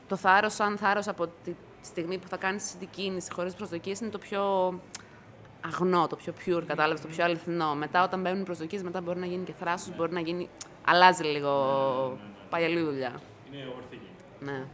το 0.09 0.17
θάρρος 0.17 0.55
σαν 0.55 0.79
θάρρος 0.79 1.09
από 1.09 1.27
τη 1.45 1.55
στιγμή 1.81 2.19
που 2.19 2.29
θα 2.29 2.37
κάνεις 2.37 2.77
την 2.79 2.89
κίνηση 2.91 3.33
χωρίς 3.33 3.55
προσδοκίες 3.55 4.01
είναι 4.01 4.11
το 4.11 4.19
πιο 4.19 4.75
αγνό, 5.61 6.07
το 6.07 6.17
πιο 6.17 6.33
pure, 6.47 6.63
κατάλαβες, 6.67 7.01
το 7.01 7.09
πιο 7.09 7.25
αληθινό. 7.25 7.75
Μετά 7.75 8.05
όταν 8.05 8.21
μπαίνουν 8.21 8.45
προσδοκίες, 8.45 8.83
μετά 8.83 9.01
μπορεί 9.01 9.19
να 9.19 9.27
γίνει 9.27 9.45
και 9.45 9.53
θράσος, 9.61 9.97
μπορεί 9.97 10.13
να 10.13 10.21
γίνει... 10.21 10.49
Αλλάζει 10.85 11.23
λίγο, 11.25 12.19
πάει 12.51 12.65
άλλη 12.65 12.81
δουλειά. 12.81 13.21
Είναι 13.53 13.65
overthinking. 13.69 14.45
Ναι. 14.45 14.65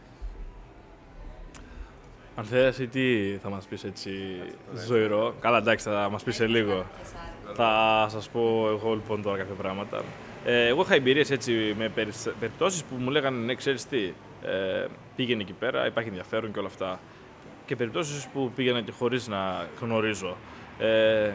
Αν 2.35 2.45
θες 2.45 2.65
εσύ 2.65 2.87
τι 2.87 3.37
θα 3.41 3.49
μας 3.49 3.65
πεις 3.65 3.83
έτσι 3.83 4.11
ζωηρό; 4.87 5.33
Καλά 5.39 5.57
εντάξει 5.57 5.89
θα 5.89 6.09
μας 6.11 6.23
πεις 6.23 6.35
σε 6.35 6.47
λίγο. 6.47 6.85
Θα 7.53 8.05
σας 8.09 8.29
πω 8.29 8.67
εγώ 8.69 8.93
λοιπόν 8.93 9.21
τώρα 9.21 9.37
κάποια 9.37 9.53
πράγματα. 9.53 10.03
Ε, 10.45 10.67
εγώ 10.67 10.81
είχα 10.81 10.93
εμπειρίες 10.95 11.31
έτσι 11.31 11.75
με 11.77 11.89
περι- 11.89 12.29
περιπτώσεις 12.39 12.83
που 12.83 12.95
μου 12.95 13.09
λέγανε 13.09 13.37
ναι 13.45 13.55
ξέρεις 13.55 13.85
τι, 13.85 14.13
ε, 14.43 14.85
πήγαινε 15.15 15.41
εκεί 15.41 15.53
πέρα, 15.53 15.85
υπάρχει 15.85 16.09
ενδιαφέρον 16.09 16.51
και 16.53 16.59
όλα 16.59 16.67
αυτά. 16.67 16.99
Και 17.65 17.75
περιπτώσεις 17.75 18.27
που 18.27 18.51
πήγαινα 18.55 18.81
και 18.81 18.91
χωρίς 18.91 19.27
να 19.27 19.67
γνωρίζω. 19.81 20.37
Ε, 20.79 21.31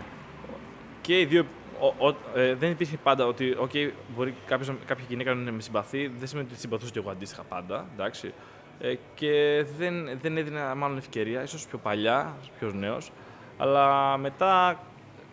και 1.00 1.20
οι 1.20 1.24
δύο. 1.24 1.44
Ο, 1.80 2.06
ο, 2.08 2.16
ε, 2.34 2.54
δεν 2.54 2.70
υπήρχε 2.70 2.96
πάντα 3.02 3.26
ότι 3.26 3.56
okay, 3.60 3.90
μπορεί 4.16 4.34
κάποιος, 4.46 4.68
να- 4.68 4.76
κάποια 4.86 5.04
γυναίκα 5.08 5.34
να 5.34 5.52
με 5.52 5.60
συμπαθεί, 5.60 6.06
δεν 6.06 6.28
σημαίνει 6.28 6.48
ότι 6.50 6.60
συμπαθούσα 6.60 6.90
και 6.92 6.98
εγώ 6.98 7.10
αντίστοιχα 7.10 7.42
πάντα. 7.42 7.86
Εντάξει. 7.94 8.32
Ε, 8.80 8.94
και 9.14 9.64
δεν, 9.78 10.18
δεν 10.20 10.36
έδινα 10.36 10.74
μάλλον 10.74 10.96
ευκαιρία, 10.96 11.42
ίσως 11.42 11.66
πιο 11.66 11.78
παλιά, 11.78 12.36
πιο 12.58 12.72
νέος. 12.72 13.12
Αλλά 13.58 14.16
μετά, 14.16 14.80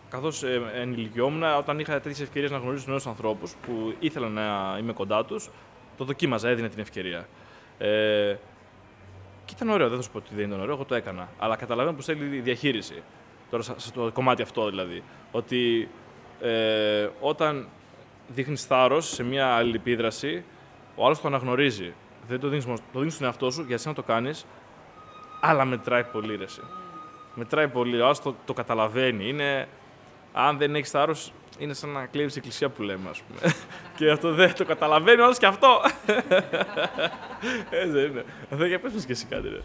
καθώς 0.09 0.43
ε, 0.43 0.61
ενηλικιόμουν, 0.73 1.43
όταν 1.43 1.79
είχα 1.79 1.93
τέτοιες 1.93 2.19
ευκαιρίες 2.21 2.51
να 2.51 2.57
γνωρίσω 2.57 2.85
νέους 2.87 3.07
ανθρώπους 3.07 3.55
που 3.65 3.95
ήθελα 3.99 4.29
να 4.29 4.77
είμαι 4.79 4.93
κοντά 4.93 5.25
τους, 5.25 5.49
το 5.97 6.03
δοκίμαζα, 6.03 6.49
έδινε 6.49 6.69
την 6.69 6.79
ευκαιρία. 6.79 7.27
Ε, 7.77 8.35
και 9.45 9.53
ήταν 9.55 9.69
ωραίο, 9.69 9.87
δεν 9.87 9.97
θα 9.97 10.03
σου 10.03 10.11
πω 10.11 10.17
ότι 10.17 10.35
δεν 10.35 10.47
ήταν 10.47 10.61
ωραίο, 10.61 10.73
εγώ 10.73 10.85
το 10.85 10.95
έκανα. 10.95 11.29
Αλλά 11.39 11.55
καταλαβαίνω 11.55 11.95
πως 11.95 12.05
θέλει 12.05 12.39
διαχείριση. 12.39 13.03
Τώρα, 13.49 13.63
σε 13.63 13.73
σε 13.77 13.91
το 13.91 14.11
κομμάτι 14.13 14.41
αυτό 14.41 14.69
δηλαδή. 14.69 15.03
Ότι 15.31 15.89
ε, 16.41 17.09
όταν 17.19 17.67
δείχνεις 18.27 18.65
θάρρος 18.65 19.07
σε 19.07 19.23
μια 19.23 19.47
αλληλεπίδραση, 19.47 20.43
ο 20.95 21.05
άλλος 21.05 21.21
το 21.21 21.27
αναγνωρίζει. 21.27 21.93
Δεν 22.27 22.39
το 22.39 22.47
δίνεις 22.47 22.65
μόνος, 22.65 22.79
το 22.93 22.99
δίνεις 22.99 23.13
στον 23.13 23.25
εαυτό 23.25 23.51
σου 23.51 23.63
για 23.67 23.75
εσένα 23.75 23.95
να 23.97 24.03
το 24.03 24.07
κάνεις, 24.13 24.45
αλλά 25.41 25.65
μετράει 25.65 26.03
πολύ 26.03 26.35
ρε. 26.35 26.43
εσύ. 26.43 26.61
Μετράει 27.33 27.67
πολύ. 27.67 28.01
Ο 28.01 28.05
άλλος 28.05 28.21
το, 28.21 28.35
το 28.45 28.53
καταλαβαίνει. 28.53 29.29
Είναι, 29.29 29.67
αν 30.33 30.57
δεν 30.57 30.75
έχεις 30.75 30.89
θάρρος, 30.89 31.31
είναι 31.59 31.73
σαν 31.73 31.89
να 31.89 32.05
κλέβεις 32.05 32.35
εκκλησία 32.35 32.69
που 32.69 32.81
λέμε, 32.81 33.09
ας 33.09 33.21
πούμε. 33.21 33.53
και 33.97 34.09
αυτό 34.11 34.33
δεν 34.33 34.53
το 34.53 34.65
καταλαβαίνει 34.65 35.21
ο 35.21 35.25
άλλο 35.25 35.33
και 35.33 35.45
αυτό. 35.45 35.81
Έτσι 37.81 37.89
δεν 37.89 38.11
είναι. 38.11 38.25
Αυτό 38.51 38.65
για 38.65 38.79
πες 38.79 38.93
μας 38.93 39.05
και 39.05 39.11
εσύ 39.11 39.25
κάτι, 39.25 39.49
ρε. 39.49 39.59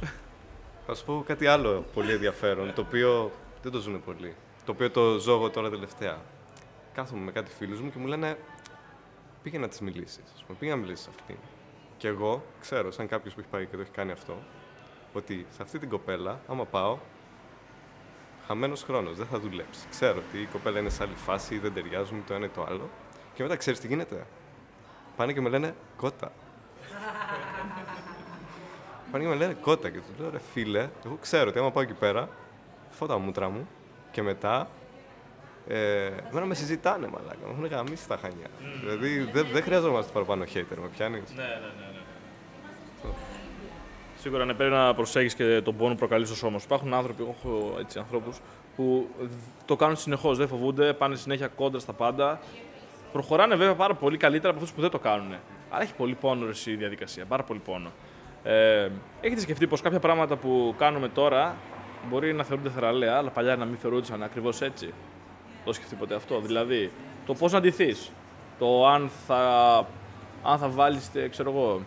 Θα 0.87 0.95
σου 0.95 1.05
πω 1.05 1.25
κάτι 1.27 1.47
άλλο 1.47 1.85
πολύ 1.95 2.13
ενδιαφέρον, 2.13 2.73
το 2.75 2.81
οποίο 2.81 3.33
δεν 3.65 3.73
το 3.73 3.79
ζουν 3.79 4.03
πολύ. 4.05 4.35
Το 4.65 4.73
οποίο 4.73 4.91
το 4.91 5.19
ζω 5.19 5.33
εγώ 5.33 5.51
τώρα 5.51 5.71
τελευταία. 5.71 6.19
Κάθομαι 6.95 7.25
με 7.25 7.33
κάτι 7.33 7.51
φίλους 7.51 7.81
μου 7.81 7.91
και 7.91 7.99
μου 7.99 8.07
λένε 8.07 8.39
πήγε 9.43 9.59
να 9.59 9.69
τη 9.69 9.85
μιλήσεις. 9.85 10.25
Α 10.43 10.47
πούμε, 10.47 10.59
πήγε 10.59 10.71
να 10.71 10.77
μιλήσεις 10.77 11.05
σε 11.05 11.11
αυτήν. 11.19 11.37
Και 11.97 12.09
εγώ 12.09 12.45
ξέρω, 12.61 12.91
σαν 12.91 13.09
κάποιος 13.09 13.35
που 13.35 13.41
έχει 13.41 13.49
πάει 13.49 13.67
και 13.67 13.77
το 13.77 13.83
έχει 13.83 13.91
κάνει 13.91 14.13
αυτό, 14.13 14.43
ότι 15.13 15.47
σε 15.51 15.63
αυτή 15.63 15.79
την 15.79 15.89
κοπέλα, 15.89 16.41
άμα 16.47 16.65
πάω, 16.65 16.99
χαμένος 18.47 18.83
χρόνος, 18.83 19.17
δεν 19.17 19.27
θα 19.27 19.39
δουλέψει. 19.39 19.87
Ξέρω 19.91 20.23
ότι 20.29 20.43
η 20.43 20.47
κοπέλα 20.47 20.79
είναι 20.79 20.91
σε 20.91 21.03
άλλη 21.03 21.15
φάση, 21.15 21.59
δεν 21.59 21.75
ταιριάζουν 21.75 22.25
το 22.27 22.35
ένα 22.35 22.45
ή 22.45 22.49
το 22.49 22.67
άλλο. 22.69 22.91
Και 23.35 23.43
μετά 23.43 23.57
ξέρεις 23.57 23.81
τι 23.81 23.87
γίνεται; 23.87 24.27
Πάνε 25.17 25.33
και 25.33 25.41
με 25.41 25.49
λένε 25.49 25.75
κότα. 25.97 26.33
Πάνε 29.11 29.25
και 29.25 29.31
με 29.31 29.37
λένε 29.37 29.57
κότα 29.61 29.91
και 29.91 29.99
τους 29.99 30.19
λέω 30.19 30.31
ρε 30.31 30.39
φίλε, 30.39 30.91
εγώ 31.05 31.19
ξέρω 31.21 31.49
ότι 31.49 31.59
άμα 31.59 31.71
πάω 31.71 31.83
εκεί 31.83 31.93
πέρα, 31.93 32.29
φω 32.95 33.07
τα 33.07 33.19
μούτρα 33.19 33.49
μου 33.49 33.69
και 34.11 34.23
μετά 34.23 34.69
ε, 35.69 36.07
εμένα 36.31 36.47
με 36.47 36.55
συζητάνε 36.55 37.07
μαλάκα, 37.07 37.39
με 37.47 37.53
έχουν 37.53 37.67
γαμίσει 37.67 38.09
τα 38.09 38.17
χανιά. 38.17 38.47
Δηλαδή 38.81 39.29
δεν 39.33 39.47
δεν 39.53 39.63
χρειαζόμαστε 39.63 40.13
παραπάνω 40.13 40.45
hater, 40.45 40.77
με 40.83 40.89
πιάνεις; 40.97 41.31
Ναι, 41.37 41.43
ναι, 41.43 41.49
ναι. 41.49 41.93
ναι. 41.93 43.11
Σίγουρα 44.19 44.45
ναι, 44.45 44.55
πρέπει 44.55 44.73
να 44.73 44.95
προσέχεις 44.95 45.35
και 45.35 45.61
τον 45.65 45.77
πόνο 45.77 45.91
που 45.93 45.99
προκαλείς 45.99 46.29
στο 46.29 46.37
σώμα 46.37 46.59
σου. 46.59 46.65
Υπάρχουν 46.65 46.95
άνθρωποι, 46.95 47.23
εγώ 47.23 47.35
έχω 47.39 47.77
έτσι 47.81 47.99
ανθρώπους 47.99 48.41
που 48.77 49.09
το 49.65 49.77
κάνουν 49.77 49.97
συνεχώς, 49.97 50.39
δεν 50.39 50.49
φοβούνται, 50.49 50.93
πάνε 50.93 51.17
συνέχεια 51.17 51.47
κόντρα 51.47 51.81
στα 51.81 51.93
πάντα. 51.93 52.41
Προχωράνε 53.13 53.55
βέβαια 53.55 53.75
πάρα 53.75 53.95
πολύ 53.95 54.17
καλύτερα 54.17 54.53
από 54.53 54.59
αυτούς 54.59 54.75
που 54.75 54.81
δεν 54.81 54.91
το 54.91 54.99
κάνουν. 54.99 55.35
Αλλά 55.71 55.83
έχει 55.83 55.95
πολύ 55.95 56.15
πόνο 56.15 56.45
ρε, 56.45 56.51
εσύ, 56.51 56.71
η 56.71 56.77
διαδικασία, 56.77 57.25
πάρα 57.25 57.43
πολύ 57.43 57.59
πόνο. 57.59 57.93
Ε, 58.43 58.89
έχετε 59.21 59.41
σκεφτεί 59.41 59.67
πως 59.67 59.81
κάποια 59.81 60.01
πράγματα 60.01 60.37
που 60.37 60.75
κάνουμε 60.79 61.09
τώρα 61.09 61.57
μπορεί 62.09 62.33
να 62.33 62.45
θεωρούνται 62.45 62.71
θεραλέα, 62.71 63.17
αλλά 63.17 63.31
παλιά 63.31 63.57
να 63.57 63.65
μην 63.65 63.77
θεωρούνταν 63.77 64.23
ακριβώς 64.23 64.61
έτσι. 64.61 64.93
Το 65.65 65.73
σκεφτεί 65.73 65.95
ποτέ 65.95 66.15
αυτό. 66.15 66.41
Δηλαδή, 66.41 66.91
το 67.27 67.35
πώς 67.35 67.53
να 67.53 67.61
ντυθείς. 67.61 68.11
Το 68.59 68.87
αν 68.87 69.11
θα, 69.27 69.77
αν 70.43 70.59
θα 70.59 70.69
βάλεις, 70.69 71.11
ξέρω 71.31 71.51
εγώ, 71.51 71.81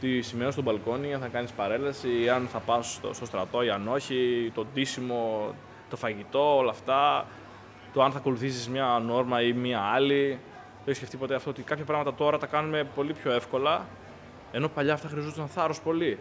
τη 0.00 0.22
σημαία 0.22 0.50
στο 0.50 0.62
μπαλκόνι, 0.62 1.14
αν 1.14 1.20
θα 1.20 1.26
κάνεις 1.26 1.50
παρέλαση, 1.50 2.28
αν 2.28 2.46
θα 2.52 2.58
πας 2.58 2.92
στο, 2.92 3.12
στο 3.12 3.24
στρατό 3.24 3.62
ή 3.62 3.70
αν 3.70 3.88
όχι, 3.88 4.50
το 4.54 4.66
ντύσιμο, 4.72 5.54
το 5.90 5.96
φαγητό, 5.96 6.56
όλα 6.56 6.70
αυτά. 6.70 7.26
Το 7.92 8.02
αν 8.02 8.12
θα 8.12 8.18
ακολουθήσεις 8.18 8.68
μια 8.68 9.02
νόρμα 9.04 9.42
ή 9.42 9.52
μια 9.52 9.80
άλλη. 9.80 10.38
Το 10.84 10.90
έχει 10.90 10.96
σκεφτεί 10.96 11.16
ποτέ 11.16 11.34
αυτό 11.34 11.50
ότι 11.50 11.62
κάποια 11.62 11.84
πράγματα 11.84 12.14
τώρα 12.14 12.38
τα 12.38 12.46
κάνουμε 12.46 12.84
πολύ 12.94 13.12
πιο 13.12 13.32
εύκολα, 13.32 13.86
ενώ 14.52 14.68
παλιά 14.68 14.92
αυτά 14.92 15.08
χρειαζόταν 15.08 15.48
θάρρος 15.48 15.80
πολύ. 15.80 16.18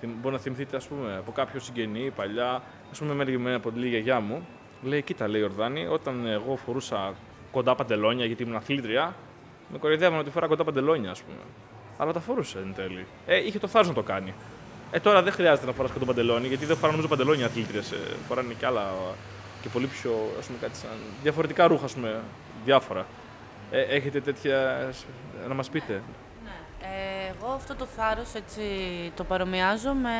Θυμ- 0.00 0.12
Μπορεί 0.22 0.34
να 0.34 0.40
θυμηθείτε, 0.40 0.76
ας 0.76 0.86
πούμε, 0.86 1.16
από 1.18 1.32
κάποιο 1.32 1.60
συγγενή 1.60 2.10
παλιά, 2.16 2.62
ας 2.92 2.98
πούμε, 2.98 3.14
με 3.14 3.22
έλεγε 3.22 3.36
εμένα 3.36 3.56
από 3.56 3.70
τη 3.70 3.78
λίγη 3.78 3.90
γιαγιά 3.90 4.20
μου, 4.20 4.46
λέει: 4.82 5.02
Κοίτα, 5.02 5.28
λέει 5.28 5.40
η 5.40 5.44
Ορδάνη, 5.44 5.86
όταν 5.86 6.26
εγώ 6.26 6.56
φορούσα 6.56 7.14
κοντά 7.52 7.74
παντελόνια 7.74 8.24
γιατί 8.26 8.42
ήμουν 8.42 8.56
αθλήτρια, 8.56 9.14
με 9.72 9.78
κοροϊδεύανε 9.78 10.18
ότι 10.20 10.30
φορά 10.30 10.46
κοντά 10.46 10.64
παντελόνια, 10.64 11.10
ας 11.10 11.22
πούμε. 11.22 11.38
Αλλά 11.98 12.12
τα 12.12 12.20
φορούσε 12.20 12.58
εν 12.58 12.74
τέλει. 12.76 13.06
Ε, 13.26 13.36
είχε 13.46 13.58
το 13.58 13.66
θάρρος 13.66 13.88
να 13.88 13.94
το 13.94 14.02
κάνει. 14.02 14.34
Ε, 14.90 15.00
τώρα 15.00 15.22
δεν 15.22 15.32
χρειάζεται 15.32 15.66
να 15.66 15.72
φοράς 15.72 15.90
κοντό 15.90 16.04
παντελόνι, 16.04 16.46
γιατί 16.46 16.64
δεν 16.64 16.76
φοράνε 16.76 16.90
νομίζω 16.96 17.08
παντελόνια 17.16 17.46
αθλήτριες. 17.46 17.92
Ε, 17.92 17.96
φοράνε 18.28 18.54
και 18.58 18.66
άλλα 18.66 18.90
και 19.62 19.68
πολύ 19.68 19.86
πιο 19.86 20.10
ας 20.38 20.46
πούμε, 20.46 20.58
κάτι 20.60 20.76
σαν 20.76 20.90
διαφορετικά 21.22 21.66
ρούχα, 21.66 21.84
ας 21.84 21.94
πούμε, 21.94 22.20
διάφορα. 22.64 23.06
Ε, 23.70 23.80
έχετε 23.80 24.20
τέτοια. 24.20 24.88
να 25.48 25.54
μας 25.54 25.68
πείτε. 25.70 26.02
Ε, 27.24 27.32
εγώ 27.38 27.52
αυτό 27.52 27.74
το 27.74 27.84
θάρρος 27.84 28.34
έτσι 28.34 28.62
το 29.16 29.24
παρομοιάζω 29.24 29.92
με, 29.92 30.10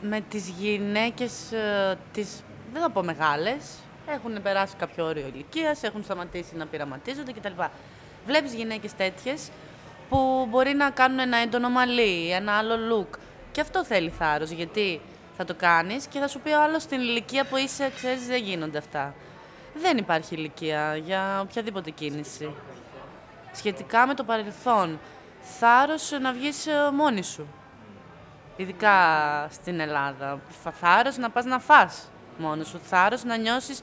με 0.00 0.20
τις 0.28 0.48
γυναίκες 0.48 1.52
ε, 1.52 1.98
τις, 2.12 2.42
δεν 2.72 2.82
θα 2.82 2.90
πω 2.90 3.02
μεγάλες, 3.02 3.78
έχουν 4.06 4.42
περάσει 4.42 4.74
κάποιο 4.78 5.04
όριο 5.04 5.26
ηλικίας, 5.34 5.82
έχουν 5.82 6.02
σταματήσει 6.02 6.56
να 6.56 6.66
πειραματίζονται 6.66 7.32
κτλ. 7.32 7.62
Βλέπεις 8.26 8.54
γυναίκες 8.54 8.94
τέτοιες 8.94 9.50
που 10.08 10.46
μπορεί 10.50 10.74
να 10.74 10.90
κάνουν 10.90 11.18
ένα 11.18 11.36
έντονο 11.36 11.68
μαλλί, 11.68 12.30
ένα 12.30 12.52
άλλο 12.52 12.74
look. 12.74 13.18
Και 13.52 13.60
αυτό 13.60 13.84
θέλει 13.84 14.10
θάρρος, 14.10 14.50
γιατί 14.50 15.00
θα 15.36 15.44
το 15.44 15.54
κάνεις 15.54 16.06
και 16.06 16.18
θα 16.18 16.28
σου 16.28 16.40
πει 16.40 16.50
ο 16.50 16.62
άλλος 16.62 16.82
στην 16.82 17.00
ηλικία 17.00 17.44
που 17.44 17.56
είσαι, 17.56 17.90
ξέρεις, 17.94 18.26
δεν 18.26 18.42
γίνονται 18.42 18.78
αυτά. 18.78 19.14
Δεν 19.74 19.96
υπάρχει 19.96 20.34
ηλικία 20.34 20.96
για 20.96 21.40
οποιαδήποτε 21.40 21.90
κίνηση 21.90 22.54
σχετικά 23.52 24.06
με 24.06 24.14
το 24.14 24.24
παρελθόν. 24.24 24.98
Θάρρος 25.58 26.10
να 26.20 26.32
βγεις 26.32 26.66
ε, 26.66 26.72
μόνη 26.92 27.22
σου. 27.22 27.46
Ειδικά 28.56 28.94
στην 29.50 29.80
Ελλάδα. 29.80 30.40
Φα- 30.62 30.70
Θάρρος 30.72 31.16
να 31.16 31.30
πας 31.30 31.44
να 31.44 31.58
φας 31.58 32.08
μόνος 32.38 32.68
σου. 32.68 32.80
Θάρρος 32.84 33.24
να 33.24 33.36
νιώσεις 33.36 33.80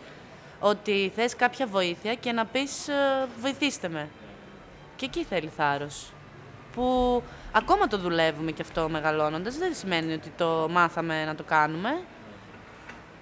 ότι 0.60 1.12
θες 1.16 1.36
κάποια 1.36 1.68
βοήθεια 1.68 2.16
και 2.16 2.32
να 2.32 2.46
πεις 2.46 2.88
ε, 2.88 3.28
βοηθήστε 3.40 3.90
με. 3.90 4.10
Και 4.96 5.06
εκεί 5.06 5.24
θέλει 5.24 5.52
θάρρος. 5.58 6.12
Που 6.74 7.24
ακόμα 7.52 7.88
το 7.88 7.98
δουλεύουμε 7.98 8.52
και 8.52 8.62
αυτό 8.62 8.90
μεγαλώνοντας. 8.90 9.58
Δεν 9.58 9.76
σημαίνει 9.76 10.14
ότι 10.14 10.30
το 10.38 10.68
μάθαμε 10.72 11.26
να 11.26 11.36
το 11.36 11.44
κάνουμε. 11.44 12.00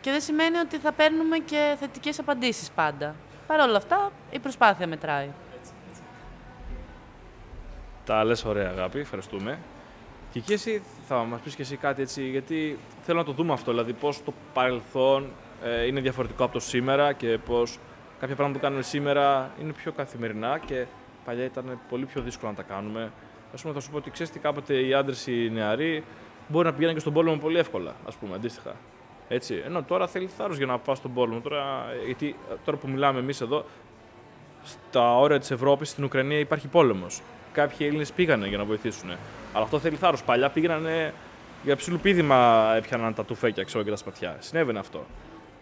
Και 0.01 0.11
δεν 0.11 0.21
σημαίνει 0.21 0.57
ότι 0.57 0.77
θα 0.77 0.91
παίρνουμε 0.91 1.37
και 1.37 1.75
θετικές 1.79 2.19
απαντήσεις 2.19 2.69
πάντα. 2.69 3.15
Παρ' 3.47 3.59
όλα 3.59 3.77
αυτά, 3.77 4.11
η 4.29 4.39
προσπάθεια 4.39 4.87
μετράει. 4.87 5.29
Τα 8.07 8.23
λες 8.23 8.45
ωραία, 8.45 8.69
αγάπη. 8.69 8.99
Ευχαριστούμε. 8.99 9.59
Και 10.31 10.39
εκεί 10.39 10.53
εσύ 10.53 10.81
θα 11.07 11.15
μας 11.15 11.39
πεις 11.39 11.55
και 11.55 11.61
εσύ 11.61 11.75
κάτι 11.75 12.01
έτσι, 12.01 12.29
γιατί 12.29 12.77
θέλω 13.01 13.17
να 13.17 13.25
το 13.25 13.31
δούμε 13.31 13.53
αυτό, 13.53 13.71
δηλαδή 13.71 13.93
πώς 13.93 14.23
το 14.23 14.33
παρελθόν 14.53 15.29
ε, 15.63 15.85
είναι 15.85 15.99
διαφορετικό 15.99 16.43
από 16.43 16.53
το 16.53 16.59
σήμερα 16.59 17.13
και 17.13 17.37
πώς 17.45 17.79
κάποια 18.19 18.35
πράγματα 18.35 18.59
που 18.59 18.65
κάνουμε 18.65 18.83
σήμερα 18.83 19.51
είναι 19.61 19.71
πιο 19.71 19.91
καθημερινά 19.91 20.59
και 20.65 20.85
παλιά 21.25 21.43
ήταν 21.43 21.79
πολύ 21.89 22.05
πιο 22.05 22.21
δύσκολο 22.21 22.51
να 22.51 22.57
τα 22.57 22.63
κάνουμε. 22.63 23.11
Α 23.57 23.61
πούμε, 23.61 23.73
θα 23.73 23.79
σου 23.79 23.89
πω 23.89 23.97
ότι 23.97 24.11
ξέρεις 24.11 24.31
τι 24.31 24.39
κάποτε 24.39 24.73
οι 24.73 24.93
άντρες 24.93 25.27
οι 25.27 25.49
νεαροί 25.49 26.03
μπορεί 26.47 26.65
να 26.65 26.73
πηγαίνουν 26.73 26.93
και 26.93 26.99
στον 26.99 27.13
πόλεμο 27.13 27.37
πολύ 27.37 27.57
εύκολα, 27.57 27.95
ας 28.07 28.15
πούμε, 28.15 28.35
αντίστοιχα. 28.35 28.75
Έτσι. 29.27 29.61
Ενώ 29.65 29.83
τώρα 29.83 30.07
θέλει 30.07 30.27
θάρρος 30.27 30.57
για 30.57 30.65
να 30.65 30.77
πας 30.77 30.97
στον 30.97 31.13
πόλεμο. 31.13 31.39
Τώρα, 31.39 31.85
γιατί 32.05 32.35
τώρα 32.65 32.77
που 32.77 32.89
μιλάμε 32.89 33.19
εμείς 33.19 33.41
εδώ, 33.41 33.65
στα 34.63 35.17
όρια 35.17 35.39
της 35.39 35.51
Ευρώπης, 35.51 35.89
στην 35.89 36.03
Ουκρανία 36.03 36.39
υπάρχει 36.39 36.67
πόλεμος. 36.67 37.21
Κάποιοι 37.57 37.77
Έλληνες 37.89 38.11
πήγανε 38.11 38.47
για 38.47 38.57
να 38.57 38.65
βοηθήσουν. 38.65 39.09
Αλλά 39.53 39.63
αυτό 39.63 39.79
θέλει 39.79 39.95
θάρρος. 39.95 40.23
Παλιά 40.23 40.49
πήγανε 40.49 41.13
για 41.63 41.75
ψηλού 41.75 41.99
πίδημα, 41.99 42.73
έπιαναν 42.75 43.13
τα 43.13 43.25
τουφέκια 43.25 43.63
ξέρω, 43.63 43.83
και 43.83 43.89
τα 43.89 43.95
σπαθιά. 43.95 44.37
Συνέβαινε 44.39 44.79
αυτό. 44.79 45.05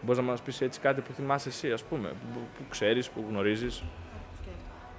Μπορείς 0.02 0.22
να 0.22 0.28
μας 0.28 0.42
πεις 0.42 0.62
έτσι 0.62 0.80
κάτι 0.80 1.02
που 1.02 1.14
θυμάσαι 1.14 1.50
εσύ, 1.50 1.72
ας 1.72 1.84
πούμε, 1.84 2.08
που, 2.08 2.40
που 2.58 2.64
ξέρεις, 2.70 3.10
που 3.10 3.26
γνωρίζεις; 3.30 3.84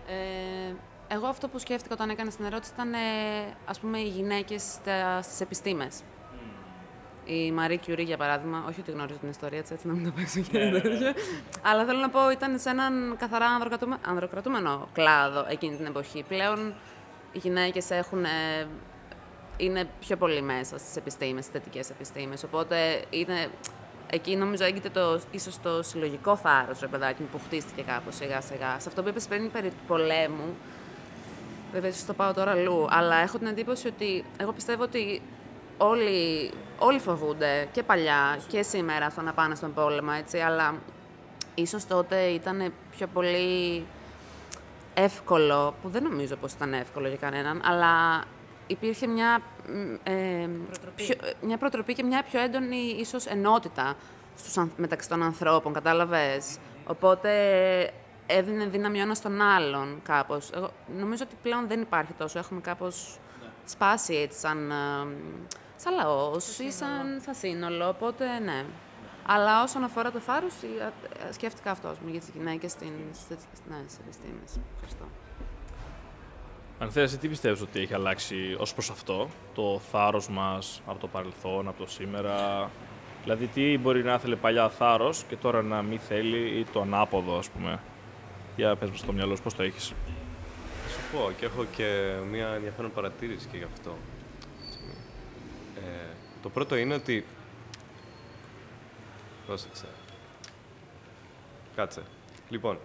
Ε, 0.08 0.74
εγώ 1.14 1.26
αυτό 1.26 1.48
που 1.48 1.58
σκέφτηκα 1.58 1.94
όταν 1.94 2.10
έκανα 2.10 2.30
την 2.30 2.44
ερώτηση 2.44 2.72
ήταν, 2.74 2.92
ε, 2.92 2.98
ας 3.66 3.80
πούμε, 3.80 3.98
οι 3.98 4.08
γυναίκες 4.08 4.62
στις 5.22 5.40
επιστήμες. 5.40 6.02
Η 7.26 7.52
Μαρή 7.52 7.76
Κιουρί, 7.76 8.02
για 8.02 8.16
παράδειγμα, 8.16 8.64
όχι 8.68 8.80
ότι 8.80 8.90
γνωρίζω 8.90 9.18
την 9.18 9.28
ιστορία 9.28 9.62
της, 9.62 9.70
έτσι 9.70 9.86
να 9.86 9.92
μην 9.92 10.04
το 10.04 10.10
παίξω 10.16 10.40
και 10.40 10.58
Ναι, 10.58 10.70
τέτοιο. 10.80 11.12
Αλλά 11.62 11.84
θέλω 11.84 11.98
να 11.98 12.08
πω, 12.08 12.30
ήταν 12.30 12.58
σε 12.58 12.70
έναν 12.70 13.16
καθαρά 13.18 13.46
ανδροκρατούμε- 13.46 13.98
ανδροκρατούμενο 14.06 14.88
κλάδο 14.92 15.46
εκείνη 15.48 15.76
την 15.76 15.86
εποχή. 15.86 16.24
Πλέον 16.28 16.74
οι 17.32 17.38
γυναίκες 17.38 17.90
έχουν, 17.90 18.24
ε, 18.24 18.66
είναι 19.56 19.88
πιο 20.00 20.16
πολύ 20.16 20.42
μέσα 20.42 20.78
στις 20.78 20.96
επιστήμες, 20.96 21.44
στις 21.44 21.60
θετικές 21.60 21.90
επιστήμες. 21.90 22.42
Οπότε 22.42 23.02
είναι, 23.10 23.48
εκεί 24.10 24.36
νομίζω 24.36 24.64
έγκυται 24.64 24.88
το, 24.90 25.20
ίσως 25.30 25.60
το 25.60 25.82
συλλογικό 25.82 26.36
θάρρος, 26.36 26.80
ρε 26.80 26.86
παιδάκι 26.86 27.22
μου, 27.22 27.28
που 27.32 27.40
χτίστηκε 27.46 27.82
κάπως 27.82 28.14
σιγά 28.14 28.40
σιγά. 28.40 28.76
Σε 28.78 28.88
αυτό 28.88 29.02
που 29.02 29.08
είπες 29.08 29.26
πριν 29.26 29.50
περί 29.50 29.68
του 29.68 29.82
πολέμου, 29.86 30.54
Βέβαια, 31.72 31.90
ίσως 31.90 32.04
το 32.04 32.12
πάω 32.12 32.32
τώρα 32.32 32.50
αλλού, 32.50 32.86
αλλά 32.90 33.16
έχω 33.16 33.38
την 33.38 33.46
εντύπωση 33.46 33.86
ότι 33.86 34.24
εγώ 34.36 34.52
πιστεύω 34.52 34.82
ότι 34.82 35.22
όλοι, 35.78 36.50
όλοι 36.78 36.98
φοβούνται 36.98 37.68
και 37.72 37.82
παλιά 37.82 38.38
και 38.48 38.62
σήμερα 38.62 39.10
στο 39.10 39.20
να 39.20 39.32
πάνε 39.32 39.54
στον 39.54 39.74
πόλεμο, 39.74 40.10
έτσι, 40.18 40.38
αλλά 40.38 40.74
ίσως 41.54 41.86
τότε 41.86 42.22
ήταν 42.22 42.72
πιο 42.96 43.06
πολύ 43.06 43.84
εύκολο, 44.94 45.74
που 45.82 45.88
δεν 45.88 46.02
νομίζω 46.02 46.36
πως 46.36 46.52
ήταν 46.52 46.72
εύκολο 46.72 47.08
για 47.08 47.16
κανέναν, 47.16 47.62
αλλά 47.64 48.24
υπήρχε 48.66 49.06
μια, 49.06 49.40
μ, 49.66 49.94
ε, 50.10 50.48
πιο, 50.94 51.14
μια 51.40 51.56
προτροπή 51.56 51.94
και 51.94 52.02
μια 52.02 52.22
πιο 52.30 52.40
έντονη 52.40 52.76
ίσως 52.76 53.26
ενότητα 53.26 53.94
στους, 54.38 54.56
ανθ- 54.56 54.78
μεταξύ 54.78 55.08
των 55.08 55.22
ανθρώπων, 55.22 55.72
κατάλαβες. 55.72 56.58
Οπότε 56.86 57.30
έδινε 58.26 58.64
δύναμη 58.66 58.98
ο 58.98 59.02
ένας 59.02 59.16
στον 59.18 59.40
άλλον 59.40 60.00
κάπως. 60.02 60.50
Εγώ 60.54 60.70
νομίζω 60.98 61.24
ότι 61.26 61.36
πλέον 61.42 61.66
δεν 61.68 61.80
υπάρχει 61.80 62.12
τόσο. 62.12 62.38
Έχουμε 62.38 62.60
κάπως 62.60 63.18
σπάσει 63.64 64.14
έτσι 64.14 64.38
σαν, 64.38 64.70
ε, 64.70 64.74
σαν 65.76 65.94
λαός 65.94 66.58
ή 66.58 66.70
σαν, 66.70 67.20
σαν 67.24 67.34
σύνολο, 67.34 67.88
οπότε 67.88 68.38
ναι. 68.38 68.64
Αλλά 69.28 69.62
όσον 69.62 69.84
αφορά 69.84 70.10
το 70.10 70.18
θάρρος, 70.18 70.52
η- 70.62 70.80
α- 70.82 71.32
σκέφτηκα 71.32 71.70
αυτό, 71.70 71.88
ας 71.88 71.96
πούμε, 71.96 72.10
για 72.10 72.20
τις 72.20 72.28
γυναίκες 72.36 72.70
στην, 72.70 72.92
στις, 73.12 73.36
ναι, 73.68 73.76
στις 73.86 73.98
επιστήμες. 74.04 74.58
Ευχαριστώ. 74.74 75.04
Αν 76.78 76.90
θέλει, 76.90 77.08
τι 77.16 77.28
πιστεύεις 77.28 77.60
ότι 77.60 77.80
έχει 77.80 77.94
αλλάξει 77.94 78.56
ως 78.58 78.72
προς 78.72 78.90
αυτό, 78.90 79.28
το 79.54 79.80
θάρρος 79.90 80.28
μας 80.28 80.82
από 80.86 80.98
το 81.00 81.06
παρελθόν, 81.06 81.68
από 81.68 81.78
το 81.84 81.90
σήμερα; 81.90 82.70
Δηλαδή, 83.22 83.46
τι 83.46 83.78
μπορεί 83.78 84.02
να 84.04 84.14
ήθελε 84.14 84.36
παλιά 84.36 84.68
θάρρος 84.68 85.24
και 85.28 85.36
τώρα 85.36 85.62
να 85.62 85.82
μην 85.82 85.98
θέλει, 85.98 86.58
ή 86.58 86.64
το 86.72 86.80
ανάποδο, 86.80 87.38
ας 87.38 87.48
πούμε; 87.48 87.80
Για 88.56 88.76
πες 88.76 88.90
μας 88.90 88.98
στο 88.98 89.12
μυαλό 89.12 89.36
σου, 89.36 89.42
πώς 89.42 89.54
το 89.54 89.62
έχεις; 89.62 89.92
Θα 90.84 90.88
σου 90.92 91.00
πω 91.12 91.30
και 91.38 91.44
έχω 91.44 91.64
και 91.76 92.12
μια 92.30 92.48
ενδιαφέρον 92.48 92.92
παρατήρηση 92.92 93.46
και 93.50 93.56
γι' 93.56 93.66
αυτό. 93.74 93.96
Ε, 96.46 96.48
το 96.48 96.54
πρώτο 96.54 96.76
είναι 96.76 96.94
ότι... 96.94 97.24
Πρόσεξε. 99.46 99.86
Κάτσε. 101.76 102.02
Λοιπόν, 102.48 102.78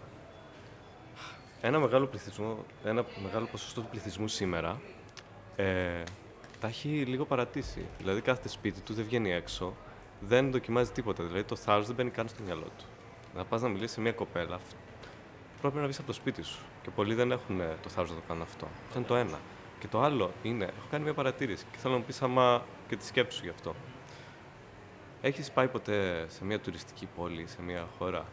ένα 1.61 1.79
μεγάλο 1.79 2.05
πληθυσμό, 2.05 2.65
ένα 2.83 3.05
μεγάλο 3.23 3.47
ποσοστό 3.51 3.81
του 3.81 3.87
πληθυσμού 3.87 4.27
σήμερα 4.27 4.81
ε, 5.55 6.03
τα 6.59 6.67
έχει 6.67 6.87
λίγο 6.87 7.25
παρατήσει. 7.25 7.85
Δηλαδή 7.97 8.21
κάθεται 8.21 8.47
σπίτι 8.47 8.81
του, 8.81 8.93
δεν 8.93 9.05
βγαίνει 9.05 9.31
έξω, 9.31 9.73
δεν 10.19 10.51
δοκιμάζει 10.51 10.91
τίποτα. 10.91 11.23
Δηλαδή 11.23 11.43
το 11.43 11.55
θάρρος 11.55 11.85
δεν 11.85 11.95
μπαίνει 11.95 12.09
καν 12.09 12.27
στο 12.27 12.43
μυαλό 12.43 12.67
του. 12.77 12.85
Να 13.35 13.45
πας 13.45 13.61
να 13.61 13.67
μιλήσεις 13.69 13.91
σε 13.91 14.01
μια 14.01 14.11
κοπέλα, 14.11 14.59
πρέπει 15.61 15.77
να 15.77 15.83
βγεις 15.83 15.97
από 15.97 16.07
το 16.07 16.13
σπίτι 16.13 16.41
σου. 16.41 16.59
Και 16.81 16.89
πολλοί 16.89 17.13
δεν 17.13 17.31
έχουν 17.31 17.59
ε, 17.59 17.77
το 17.81 17.89
θάρρος 17.89 18.09
να 18.09 18.15
το 18.15 18.21
κάνουν 18.27 18.43
αυτό. 18.43 18.67
Αυτό 18.87 18.97
είναι 18.99 19.07
το 19.07 19.15
ένα. 19.15 19.39
Και 19.79 19.87
το 19.87 20.01
άλλο 20.01 20.31
είναι, 20.43 20.63
έχω 20.63 20.87
κάνει 20.91 21.03
μια 21.03 21.13
παρατήρηση 21.13 21.65
και 21.71 21.77
θέλω 21.77 21.93
να 21.93 21.99
μου 21.99 22.05
πεις 22.05 22.21
άμα 22.21 22.63
και 22.91 22.97
τη 22.97 23.05
σκέψη 23.05 23.37
σου 23.37 23.43
γι' 23.43 23.49
αυτό. 23.49 23.75
Έχεις 25.21 25.51
πάει 25.51 25.67
ποτέ 25.67 26.25
σε 26.29 26.45
μια 26.45 26.59
τουριστική 26.59 27.07
πόλη, 27.15 27.47
σε 27.47 27.61
μια 27.61 27.87
χώρα; 27.97 28.25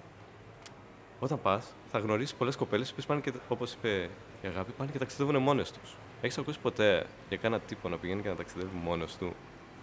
Όταν 1.21 1.41
πας, 1.41 1.75
θα 1.91 1.99
γνωρίσεις 1.99 2.35
πολλές 2.35 2.57
κοπέλες 2.57 2.93
που 2.93 3.03
πάνε 3.07 3.21
και, 3.21 3.33
όπως 3.49 3.73
είπε 3.73 4.09
η 4.43 4.47
Αγάπη, 4.47 4.73
πάνε 4.73 4.91
και 4.91 4.99
ταξιδεύουν 4.99 5.37
μόνες 5.43 5.71
τους. 5.73 5.97
Έχεις 6.21 6.39
ακούσει 6.39 6.59
ποτέ 6.59 7.07
για 7.29 7.37
κάνα 7.37 7.61
τύπο 7.61 7.89
να 7.89 7.97
πηγαίνει 7.99 8.23
και 8.23 8.29
να 8.29 8.35
ταξιδεύει 8.35 8.77
μόνος 8.77 9.17
του, 9.17 9.35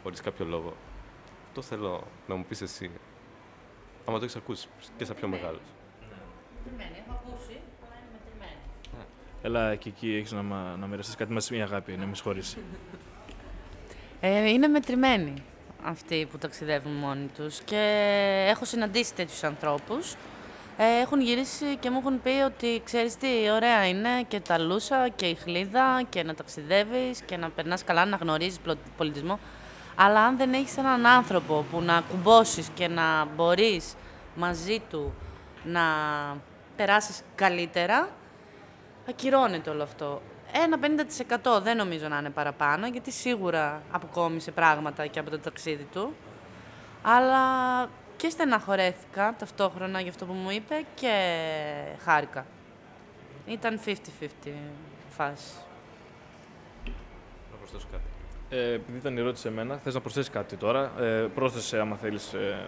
χωρίς 0.04 0.22
κάποιο 0.22 0.46
λόγο; 0.46 0.74
Αυτό 1.48 1.62
θέλω 1.62 2.04
να 2.28 2.36
μου 2.36 2.46
πεις 2.46 2.62
εσύ. 2.62 2.92
Άμα 4.06 4.18
το 4.18 4.24
έχεις 4.24 4.36
ακούσει 4.36 4.68
και 4.98 5.06
σαν 5.06 5.16
πιο 5.16 5.28
μεγάλος. 5.28 5.62
Μετρημένη, 6.64 7.04
έχω 7.08 7.20
ακούσει, 7.24 7.60
αλλά 7.86 7.96
είναι 7.96 8.10
μετρημένη. 8.12 8.60
Έλα 9.42 9.76
και 9.76 9.90
εκεί 9.90 10.16
έχεις 10.16 10.32
να, 10.32 10.42
μα- 10.42 10.76
να 10.80 10.88
μοιραστείς 10.88 11.16
κάτι 11.16 11.34
μαζί 11.34 11.56
μια 11.56 11.64
αγάπη, 11.64 11.98
να 11.98 12.06
με 12.06 12.16
συγχωρείς. 12.16 12.58
Ε, 14.28 14.50
είναι 14.50 14.68
μετρημένοι 14.68 15.44
αυτοί 15.84 16.28
που 16.32 16.38
ταξιδεύουν 16.38 16.92
μόνοι 16.92 17.30
τους 17.38 17.60
και 17.60 17.82
έχω 18.50 18.66
συναντήσει 18.66 19.14
τέτοιους 19.14 19.44
ανθρώπους. 19.44 20.16
Ε, 20.78 21.00
έχουν 21.02 21.22
γυρίσει 21.22 21.78
και 21.80 21.90
μου 21.90 21.98
έχουν 21.98 22.22
πει 22.22 22.30
ότι 22.46 22.82
ξέρεις 22.86 23.16
τι, 23.18 23.28
ωραία 23.54 23.88
είναι 23.88 24.10
και 24.28 24.40
τα 24.40 24.58
λούσα 24.60 25.10
και 25.16 25.26
η 25.26 25.36
χλίδα 25.36 26.04
και 26.10 26.24
να 26.24 26.34
ταξιδεύεις 26.36 27.22
και 27.22 27.38
να 27.38 27.50
περνάς 27.50 27.84
καλά, 27.84 28.06
να 28.06 28.16
γνωρίζεις 28.18 28.60
πλο- 28.60 28.78
πολιτισμό. 28.98 29.40
Αλλά 29.96 30.20
αν 30.22 30.38
δεν 30.38 30.54
έχεις 30.54 30.78
έναν 30.78 31.06
άνθρωπο 31.06 31.66
που 31.72 31.82
να 31.82 32.04
κουμπώσεις 32.10 32.70
και 32.74 32.88
να 32.88 33.26
μπορείς 33.36 33.94
μαζί 34.36 34.82
του 34.90 35.14
να 35.64 35.82
περάσεις 36.76 37.22
καλύτερα, 37.36 38.10
ακυρώνεται 39.10 39.70
όλο 39.70 39.84
αυτό. 39.84 40.22
Ένα 40.64 40.80
50% 41.58 41.62
δεν 41.62 41.78
νομίζω 41.78 42.08
να 42.08 42.18
είναι 42.18 42.30
παραπάνω, 42.30 42.88
γιατί 42.88 43.12
σίγουρα 43.12 43.82
αποκόμισε 43.92 44.52
πράγματα 44.52 45.06
και 45.08 45.20
από 45.20 45.30
το 45.30 45.40
ταξίδι 45.40 45.84
του. 45.94 46.14
Αλλά 47.02 47.40
και 48.18 48.30
στεναχωρέθηκα 48.30 49.36
ταυτόχρονα 49.40 50.00
για 50.02 50.10
αυτό 50.10 50.26
που 50.26 50.34
μου 50.34 50.50
είπε 50.50 50.86
και 50.96 51.14
χάρηκα. 52.04 52.46
Ήταν 53.46 53.80
50-50 53.86 53.90
φάση. 55.10 55.54
Να 57.52 57.58
προσθέσω 57.58 57.88
κάτι. 57.92 58.04
Ε, 58.50 58.74
επειδή 58.74 58.98
ήταν 58.98 59.18
η 59.18 59.20
ερώτηση 59.20 59.42
σε 59.42 59.52
μένα, 59.52 59.78
θες 59.78 59.94
να 59.94 60.02
προσθέσεις 60.02 60.30
κάτι 60.32 60.56
τώρα; 60.56 60.92
Ε, 61.00 61.30
πρόσθεσε 61.36 61.80
άμα 61.80 61.96
θέλεις, 61.96 62.34
ε, 62.34 62.66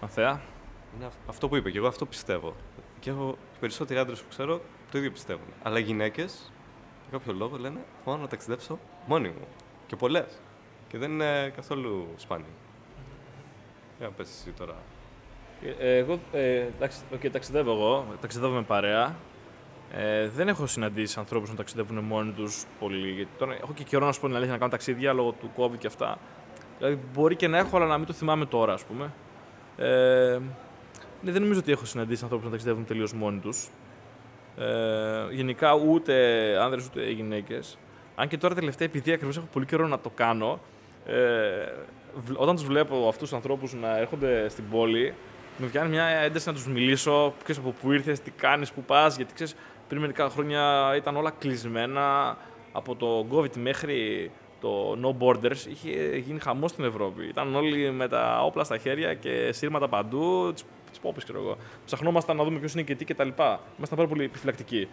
Ανθέα. 0.00 0.40
Είναι 0.96 1.04
αυ- 1.06 1.28
αυτό 1.28 1.48
που 1.48 1.56
είπε 1.56 1.70
και 1.70 1.78
εγώ 1.78 1.86
αυτό 1.86 2.06
πιστεύω. 2.06 2.54
Και 3.00 3.10
έχω 3.10 3.36
οι 3.54 3.58
περισσότεροι 3.60 3.98
άντρες 4.00 4.20
που 4.20 4.28
ξέρω 4.28 4.60
το 4.90 4.98
ίδιο 4.98 5.10
πιστεύουν. 5.10 5.46
Αλλά 5.62 5.78
οι 5.78 5.82
γυναίκες, 5.82 6.52
για 7.10 7.18
κάποιο 7.18 7.32
λόγο, 7.32 7.56
λένε 7.56 7.80
Θέλω 8.04 8.16
να 8.16 8.28
ταξιδέψω 8.28 8.78
μόνη 9.06 9.28
μου. 9.28 9.46
Και 9.86 9.96
πολλές. 9.96 10.40
Και 10.88 10.98
δεν 10.98 11.10
είναι 11.10 11.52
καθόλου 11.56 12.08
σπάνιο. 12.16 12.46
Για 13.98 14.06
να 14.06 14.12
πες 14.12 14.28
εσύ 14.28 14.50
τώρα. 14.50 14.74
Ε, 15.78 15.96
εγώ, 15.96 16.18
ε, 16.32 16.56
εντάξει, 16.56 16.98
οκ, 17.14 17.30
ταξιδεύω 17.30 17.72
εγώ, 17.72 18.06
ταξιδεύω 18.20 18.54
με 18.54 18.62
παρέα. 18.62 19.16
Ε, 19.92 20.28
δεν 20.28 20.48
έχω 20.48 20.66
συναντήσει 20.66 21.18
ανθρώπους 21.18 21.48
να 21.50 21.54
ταξιδεύουν 21.54 21.98
μόνοι 21.98 22.32
τους 22.32 22.64
πολύ. 22.78 23.10
Γιατί 23.10 23.30
τώρα 23.38 23.54
έχω 23.54 23.72
και 23.74 23.84
καιρό 23.84 24.06
να 24.06 24.12
σου 24.12 24.20
πω 24.20 24.26
την 24.26 24.36
αλήθεια 24.36 24.52
να 24.52 24.58
κάνω 24.58 24.70
ταξίδια 24.70 25.12
λόγω 25.12 25.32
του 25.32 25.50
COVID 25.56 25.78
και 25.78 25.86
αυτά. 25.86 26.18
Δηλαδή 26.78 26.98
μπορεί 27.14 27.36
και 27.36 27.48
να 27.48 27.58
έχω, 27.58 27.76
αλλά 27.76 27.86
να 27.86 27.98
μην 27.98 28.06
το 28.06 28.12
θυμάμαι 28.12 28.46
τώρα, 28.46 28.72
ας 28.72 28.84
πούμε. 28.84 29.12
Ε, 29.76 30.38
ναι, 31.22 31.32
δεν 31.32 31.42
νομίζω 31.42 31.60
ότι 31.60 31.72
έχω 31.72 31.84
συναντήσει 31.84 32.22
ανθρώπους 32.22 32.46
να 32.46 32.52
ταξιδεύουν 32.52 32.84
τελείως 32.84 33.12
μόνοι 33.12 33.38
τους. 33.38 33.68
Ε, 34.58 35.34
γενικά 35.34 35.74
ούτε 35.74 36.14
άνδρες 36.60 36.86
ούτε 36.86 37.10
γυναίκες. 37.10 37.78
Αν 38.14 38.28
και 38.28 38.38
τώρα 38.38 38.54
τελευταία, 38.54 38.88
επειδή 38.88 39.12
ακριβώς 39.12 39.36
έχω 39.36 39.46
πολύ 39.52 39.66
καιρό 39.66 39.86
να 39.86 39.98
το 39.98 40.10
κάνω, 40.14 40.60
ε, 41.06 41.14
βλ- 42.14 42.40
όταν 42.40 42.54
τους 42.54 42.64
βλέπω 42.64 42.96
αυτούς 43.08 43.28
τους 43.28 43.32
ανθρώπους 43.32 43.74
να 43.74 43.98
έρχονται 43.98 44.48
στην 44.48 44.64
πόλη, 44.70 45.14
με 45.58 45.66
βγαίνει 45.66 45.88
μια 45.88 46.04
ένταση 46.04 46.48
να 46.48 46.54
τους 46.54 46.66
μιλήσω. 46.66 47.34
Ξέρεις 47.42 47.60
από 47.62 47.74
πού 47.82 47.92
ήρθες, 47.92 48.20
τι 48.20 48.30
κάνεις, 48.30 48.72
πού 48.72 48.82
πας. 48.82 49.16
Γιατί 49.16 49.34
ξέρεις, 49.34 49.56
πριν 49.88 50.00
μερικά 50.00 50.28
χρόνια 50.28 50.92
ήταν 50.96 51.16
όλα 51.16 51.32
κλεισμένα 51.38 52.36
από 52.72 52.94
το 52.94 53.26
COVID 53.32 53.56
μέχρι 53.56 54.30
το 54.34 54.36
το 54.60 54.96
No 55.02 55.22
Borders, 55.22 55.66
είχε 55.68 56.16
γίνει 56.16 56.38
χαμός 56.40 56.70
στην 56.70 56.84
Ευρώπη. 56.84 57.26
Ήταν 57.26 57.54
όλοι 57.56 57.90
με 57.90 58.08
τα 58.08 58.40
όπλα 58.44 58.64
στα 58.64 58.78
χέρια 58.78 59.14
και 59.14 59.52
σύρματα 59.52 59.88
παντού, 59.88 60.54
τι 60.96 61.02
πόπε, 61.02 61.20
ξέρω 61.22 61.38
εγώ. 61.38 61.56
Ψαχνόμασταν 61.84 62.36
να 62.36 62.44
δούμε 62.44 62.58
ποιος 62.58 62.72
είναι 62.72 62.82
και 62.82 62.94
τι 62.94 63.04
κτλ. 63.04 63.28
Ήμασταν 63.76 63.96
πάρα 63.96 64.08
πολύ 64.08 64.24
επιφυλακτικοί. 64.24 64.88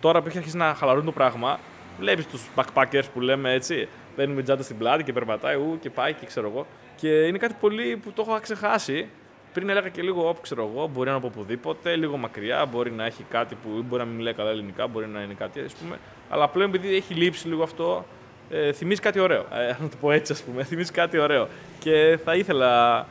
Τώρα 0.00 0.22
που 0.22 0.28
έχει 0.28 0.38
αρχίσει 0.38 0.56
να 0.56 0.74
χαλαρούν 0.74 1.04
το 1.04 1.12
πράγμα, 1.12 1.58
βλέπεις 1.98 2.26
τους 2.26 2.48
backpackers 2.56 3.04
που 3.12 3.20
λέμε 3.20 3.52
έτσι. 3.52 3.88
Παίρνουν 4.16 4.42
τζάντα 4.42 4.62
στην 4.62 4.78
πλάτη 4.78 5.04
και 5.04 5.12
περπατάει, 5.12 5.56
ου 5.56 5.78
και 5.80 5.90
πάει 5.90 6.12
και 6.12 6.26
ξέρω 6.26 6.48
εγώ. 6.48 6.66
Και 6.96 7.08
είναι 7.08 7.38
κάτι 7.38 7.54
πολύ 7.60 7.96
που 7.96 8.12
το 8.12 8.24
έχω 8.28 8.40
ξεχάσει. 8.40 9.08
Πριν 9.52 9.68
έλεγα 9.68 9.88
και 9.88 10.02
λίγο 10.02 10.28
όπου 10.28 10.40
ξέρω 10.40 10.70
εγώ, 10.72 10.86
μπορεί 10.86 11.10
να 11.10 11.16
είναι 11.16 11.26
από 11.26 11.26
οπουδήποτε, 11.26 11.96
λίγο 11.96 12.16
μακριά, 12.16 12.66
μπορεί 12.66 12.90
να 12.90 13.04
έχει 13.04 13.24
κάτι 13.30 13.54
που 13.54 13.68
μπορεί 13.88 14.02
να 14.02 14.08
μην 14.08 14.16
μιλάει 14.16 14.34
καλά 14.34 14.50
ελληνικά, 14.50 14.86
μπορεί 14.86 15.06
να 15.06 15.20
είναι 15.20 15.34
κάτι 15.34 15.60
ας 15.60 15.74
πούμε. 15.74 15.98
Αλλά 16.28 16.48
πλέον 16.48 16.68
επειδή 16.68 16.94
έχει 16.94 17.14
λείψει 17.14 17.48
λίγο 17.48 17.62
αυτό, 17.62 18.04
ε, 18.50 18.72
θυμίζει 18.72 19.00
κάτι 19.00 19.18
ωραίο. 19.18 19.40
Ε, 19.40 19.66
να 19.82 19.88
το 19.88 19.96
πω 20.00 20.10
έτσι, 20.10 20.32
ας 20.32 20.42
πούμε. 20.42 20.64
Θυμίζει 20.64 20.92
κάτι 20.92 21.18
ωραίο. 21.18 21.48
Και 21.78 22.18
θα 22.24 22.34
ήθελα 22.34 23.06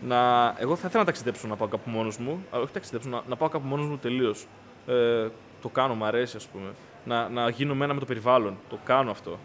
να. 0.00 0.54
Εγώ 0.58 0.76
θα 0.76 0.86
ήθελα 0.86 0.98
να 0.98 1.04
ταξιδέψω 1.04 1.48
να 1.48 1.56
πάω 1.56 1.68
κάπου 1.68 1.90
μόνος 1.90 2.18
μου. 2.18 2.44
Αλλά 2.50 2.62
όχι 2.62 2.72
ταξιδέψω, 2.72 3.08
να, 3.08 3.22
να 3.28 3.36
πάω 3.36 3.48
κάπου 3.48 3.66
μόνος 3.66 3.86
μου 3.86 3.98
τελείως. 3.98 4.46
Ε, 4.86 5.28
το 5.60 5.68
κάνω, 5.68 5.94
μου 5.94 6.04
αρέσει, 6.04 6.36
ας 6.36 6.46
πούμε. 6.46 6.70
Να, 7.04 7.28
να 7.28 7.48
γίνω 7.48 7.84
ένα 7.84 7.94
με 7.94 8.00
το 8.00 8.06
περιβάλλον. 8.06 8.58
Το 8.68 8.78
κάνω 8.84 9.10
αυτό. 9.10 9.38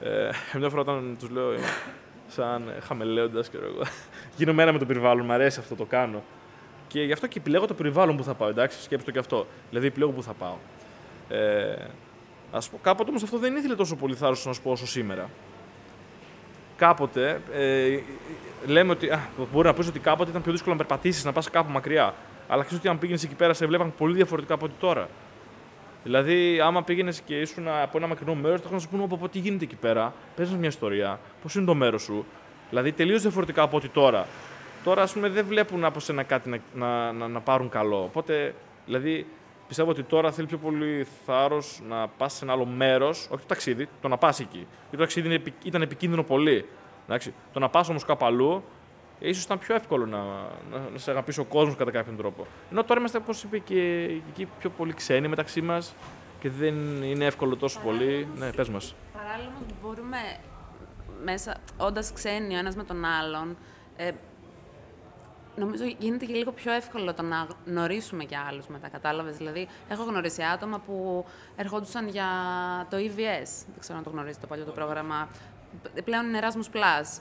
Ε, 0.00 0.30
μια 0.58 0.68
φορά 0.68 0.80
όταν 0.80 1.16
τους 1.18 1.30
λέω, 1.30 1.52
σαν 2.28 2.72
χαμελέοντας, 2.80 3.48
και 3.48 3.56
εγώ, 3.56 3.82
γίνομαι 4.36 4.62
ένα 4.62 4.72
με 4.72 4.78
το 4.78 4.86
περιβάλλον, 4.86 5.24
μου 5.24 5.32
αρέσει 5.32 5.60
αυτό, 5.60 5.74
το 5.74 5.84
κάνω. 5.84 6.22
Και 6.88 7.02
γι' 7.02 7.12
αυτό 7.12 7.26
και 7.26 7.38
επιλέγω 7.38 7.66
το 7.66 7.74
περιβάλλον 7.74 8.16
που 8.16 8.24
θα 8.24 8.34
πάω, 8.34 8.48
εντάξει, 8.48 8.82
σκέψτε 8.82 9.06
το 9.06 9.12
και 9.12 9.18
αυτό. 9.18 9.46
Δηλαδή, 9.68 9.86
επιλέγω 9.86 10.10
που 10.10 10.22
θα 10.22 10.32
πάω. 10.32 10.56
Ε, 11.28 11.74
ας 12.52 12.68
πω, 12.68 12.78
κάποτε 12.82 13.10
όμως 13.10 13.22
αυτό 13.22 13.38
δεν 13.38 13.56
ήθελε 13.56 13.74
τόσο 13.74 13.96
πολύ 13.96 14.14
θάρρος 14.14 14.46
να 14.46 14.52
σου 14.52 14.62
πω 14.62 14.70
όσο 14.70 14.86
σήμερα. 14.86 15.30
Κάποτε, 16.76 17.40
ε, 17.52 17.98
λέμε 18.66 18.92
ότι. 18.92 19.08
Α, 19.10 19.28
μπορεί 19.52 19.66
να 19.66 19.74
πεις 19.74 19.88
ότι 19.88 19.98
κάποτε 19.98 20.30
ήταν 20.30 20.42
πιο 20.42 20.52
δύσκολο 20.52 20.74
να 20.74 20.84
περπατήσεις, 20.86 21.24
να 21.24 21.32
πας 21.32 21.50
κάπου 21.50 21.72
μακριά. 21.72 22.14
Αλλά 22.48 22.62
ξέρεις 22.62 22.78
ότι 22.78 22.88
αν 22.88 22.98
πήγαινες 22.98 23.24
εκεί 23.24 23.34
πέρα, 23.34 23.54
σε 23.54 23.66
βλέπαν 23.66 23.92
πολύ 23.98 24.14
διαφορετικά 24.14 24.54
από 24.54 24.64
ό,τι 24.64 24.74
τώρα. 24.78 25.08
Δηλαδή, 26.02 26.60
άμα 26.60 26.82
πήγαινες 26.82 27.20
και 27.20 27.40
ήσουν 27.40 27.68
από 27.68 27.98
ένα 27.98 28.06
μακρινό 28.06 28.34
μέρος, 28.34 28.60
θα 28.60 28.68
να 28.70 28.78
σου 28.78 28.88
πούνε 28.88 29.04
από 29.10 29.28
τι 29.28 29.38
γίνεται 29.38 29.64
εκεί 29.64 29.76
πέρα; 29.76 30.14
Πες 30.36 30.50
μια 30.50 30.68
ιστορία, 30.68 31.20
πώς 31.42 31.54
είναι 31.54 31.64
το 31.64 31.74
μέρος 31.74 32.02
σου; 32.02 32.24
Δηλαδή, 32.68 32.92
τελείως 32.92 33.22
διαφορετικά 33.22 33.62
από 33.62 33.76
ό,τι 33.76 33.88
τώρα. 33.88 34.26
Τώρα, 34.84 35.02
ας 35.02 35.12
πούμε, 35.12 35.28
δεν 35.28 35.44
βλέπουν 35.46 35.84
από 35.84 36.00
σένα 36.00 36.22
κάτι 36.22 36.48
να, 36.48 36.58
να, 36.74 37.12
να, 37.12 37.28
να 37.28 37.40
πάρουν 37.40 37.68
καλό. 37.68 38.02
Οπότε, 38.02 38.54
δηλαδή, 38.86 39.26
πιστεύω 39.66 39.90
ότι 39.90 40.02
τώρα 40.02 40.32
θέλει 40.32 40.46
πιο 40.46 40.58
πολύ 40.58 41.06
θάρρος 41.26 41.82
να 41.88 42.08
πας 42.08 42.32
σε 42.32 42.44
ένα 42.44 42.52
άλλο 42.52 42.64
μέρος, 42.64 43.28
όχι 43.30 43.40
το 43.40 43.46
ταξίδι, 43.46 43.88
το 44.00 44.08
να 44.08 44.16
πας 44.16 44.40
εκεί. 44.40 44.66
Γιατί 44.80 44.90
το 44.90 44.98
ταξίδι 44.98 45.42
ήταν 45.62 45.82
επικίνδυνο 45.82 46.22
πολύ. 46.22 46.68
Εντάξει. 47.06 47.34
Το 47.52 47.58
να 47.58 47.68
πας 47.68 47.88
όμως 47.88 48.04
κάπου 48.04 48.24
αλλού, 48.24 48.62
ίσως 49.18 49.44
ήταν 49.44 49.58
πιο 49.58 49.74
εύκολο 49.74 50.06
να, 50.06 50.18
να, 50.70 50.90
να 50.92 50.98
σε 50.98 51.10
αγαπήσει 51.10 51.40
ο 51.40 51.44
κόσμος 51.44 51.76
κατά 51.76 51.90
κάποιον 51.90 52.16
τρόπο. 52.16 52.46
Ενώ 52.70 52.84
τώρα 52.84 52.98
είμαστε, 52.98 53.18
όπως 53.18 53.42
είπε 53.42 53.58
και 53.58 54.02
εκεί, 54.30 54.48
πιο 54.58 54.70
πολύ 54.70 54.92
ξένοι 54.92 55.28
μεταξύ 55.28 55.60
μας 55.60 55.94
και 56.40 56.50
δεν 56.50 57.02
είναι 57.02 57.24
εύκολο 57.24 57.56
τόσο 57.56 57.80
πολύ. 57.80 58.28
Ναι, 58.36 58.52
πες 58.52 58.68
μας. 58.68 58.94
Παράλληλα, 59.12 59.48
όμως 59.48 59.72
μπορούμε 59.82 60.18
μέσα, 61.24 61.56
όντας 61.76 62.12
ξένοι 62.12 62.54
ο 62.54 62.58
ένας 62.58 62.76
με 62.76 62.84
τον 62.84 63.04
άλλον, 63.04 63.56
ε, 63.96 64.10
νομίζω 65.56 65.84
γίνεται 65.98 66.24
και 66.24 66.34
λίγο 66.34 66.52
πιο 66.52 66.72
εύκολο 66.72 67.14
το 67.14 67.22
να 67.22 67.46
γνωρίσουμε 67.66 68.24
και 68.24 68.36
άλλους 68.48 68.66
μετά. 68.66 68.88
Κατάλαβες; 68.88 69.36
Δηλαδή, 69.36 69.68
έχω 69.88 70.02
γνωρίσει 70.02 70.42
άτομα 70.42 70.78
που 70.78 71.24
ερχόντουσαν 71.56 72.08
για 72.08 72.26
το 72.90 72.96
EVS. 72.96 73.50
Δεν 73.66 73.78
ξέρω 73.78 73.98
αν 73.98 74.04
το 74.04 74.10
γνωρίζετε 74.10 74.40
το 74.40 74.46
παλιό 74.46 74.64
το 74.64 74.72
πρόγραμμα. 74.72 75.28
Πλέον 76.04 76.26
είναι 76.26 76.38
Erasmus 76.42 76.76
Plus. 76.76 77.20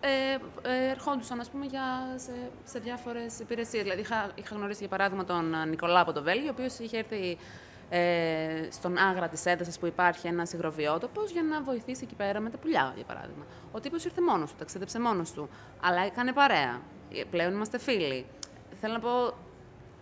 Ε, 0.00 0.38
ε, 0.68 0.90
ερχόντουσαν 0.90 1.40
ας 1.40 1.50
πούμε, 1.50 1.66
για, 1.66 1.82
σε, 2.16 2.50
σε 2.64 2.78
διάφορες 2.78 3.38
υπηρεσίες. 3.38 3.82
Δηλαδή, 3.82 4.00
είχα, 4.00 4.30
είχα 4.34 4.54
γνωρίσει 4.54 4.78
για 4.78 4.88
παράδειγμα 4.88 5.24
τον 5.24 5.68
Νικολά 5.68 6.00
από 6.00 6.12
το 6.12 6.22
Βέλγιο, 6.22 6.48
ο 6.48 6.50
οποίος 6.50 6.78
είχε 6.78 6.98
έρθει 6.98 7.38
ε, 7.88 8.68
στον 8.70 8.96
άγρα 8.96 9.28
της 9.28 9.46
έντασης 9.46 9.78
που 9.78 9.86
υπάρχει 9.86 10.26
ένας 10.26 10.52
υγροβιότοπος 10.52 11.30
για 11.30 11.42
να 11.42 11.62
βοηθήσει 11.62 12.00
εκεί 12.04 12.14
πέρα 12.14 12.40
με 12.40 12.50
τα 12.50 12.56
πουλιά, 12.56 12.92
για 12.96 13.04
παράδειγμα. 13.04 13.44
Ο 13.72 13.80
τύπος 13.80 14.04
ήρθε 14.04 14.20
μόνος 14.20 14.50
του, 14.50 14.56
ταξίδεψε 14.58 15.00
μόνος 15.00 15.32
του, 15.32 15.48
αλλά 15.80 16.00
έκανε 16.00 16.32
παρέα. 16.32 16.80
Ε, 17.12 17.22
πλέον 17.30 17.52
είμαστε 17.52 17.78
φίλοι. 17.78 18.26
Θέλω 18.80 18.92
να 18.92 19.00
πω. 19.00 19.34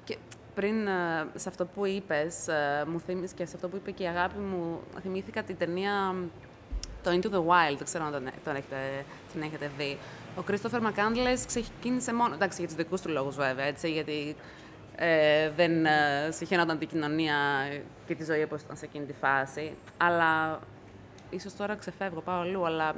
Και 0.05 0.17
πριν 0.55 0.87
ε, 0.87 1.27
σε 1.35 1.49
αυτό 1.49 1.65
που 1.67 1.87
είπες, 1.87 2.49
ε, 2.49 2.85
μου 2.87 3.01
θύμισε 3.01 3.35
και 3.35 3.47
σε 3.47 3.53
αυτό 3.55 3.69
που 3.69 3.77
είπε 3.77 3.91
και 3.91 4.03
η 4.03 4.07
αγάπη 4.07 4.39
μου, 4.39 4.81
θυμήθηκα 5.03 5.43
την 5.43 5.57
ταινία 5.59 6.15
το 7.03 7.11
Into 7.11 7.35
the 7.35 7.39
Wild, 7.39 7.77
δεν 7.77 7.85
ξέρω 7.85 8.05
αν 8.05 8.13
τον, 8.13 8.31
τον 8.45 8.57
έχετε, 8.57 9.05
την 9.33 9.43
έχετε 9.43 9.71
δει. 9.79 9.99
Ο 10.37 10.43
Κρίστοφερ 10.43 10.81
Μακάντλες 10.81 11.47
ξεκίνησε 11.47 12.15
μόνο. 12.15 12.35
Εντάξει, 12.35 12.59
για 12.59 12.67
τους 12.67 12.77
δικούς 12.77 13.01
του 13.01 13.09
λόγους 13.09 13.37
βέβαια, 13.37 13.65
έτσι, 13.65 13.93
γιατί 13.93 14.37
ε, 14.97 15.51
δεν 15.57 15.87
ε, 15.87 15.91
συχαινόταν 16.31 16.79
την 16.79 16.89
κοινωνία 16.89 17.37
και 18.07 18.15
τη 18.15 18.25
ζωή 18.25 18.43
όπως 18.43 18.61
ήταν 18.61 18.77
σε 18.77 18.85
εκείνη 18.85 19.05
τη 19.05 19.13
φάση. 19.13 19.73
Αλλά 19.97 20.61
ίσως 21.31 21.57
τώρα 21.57 21.75
ξεφεύγω, 21.75 22.21
πάω 22.21 22.41
αλλού. 22.41 22.67
Αλλά 22.67 22.95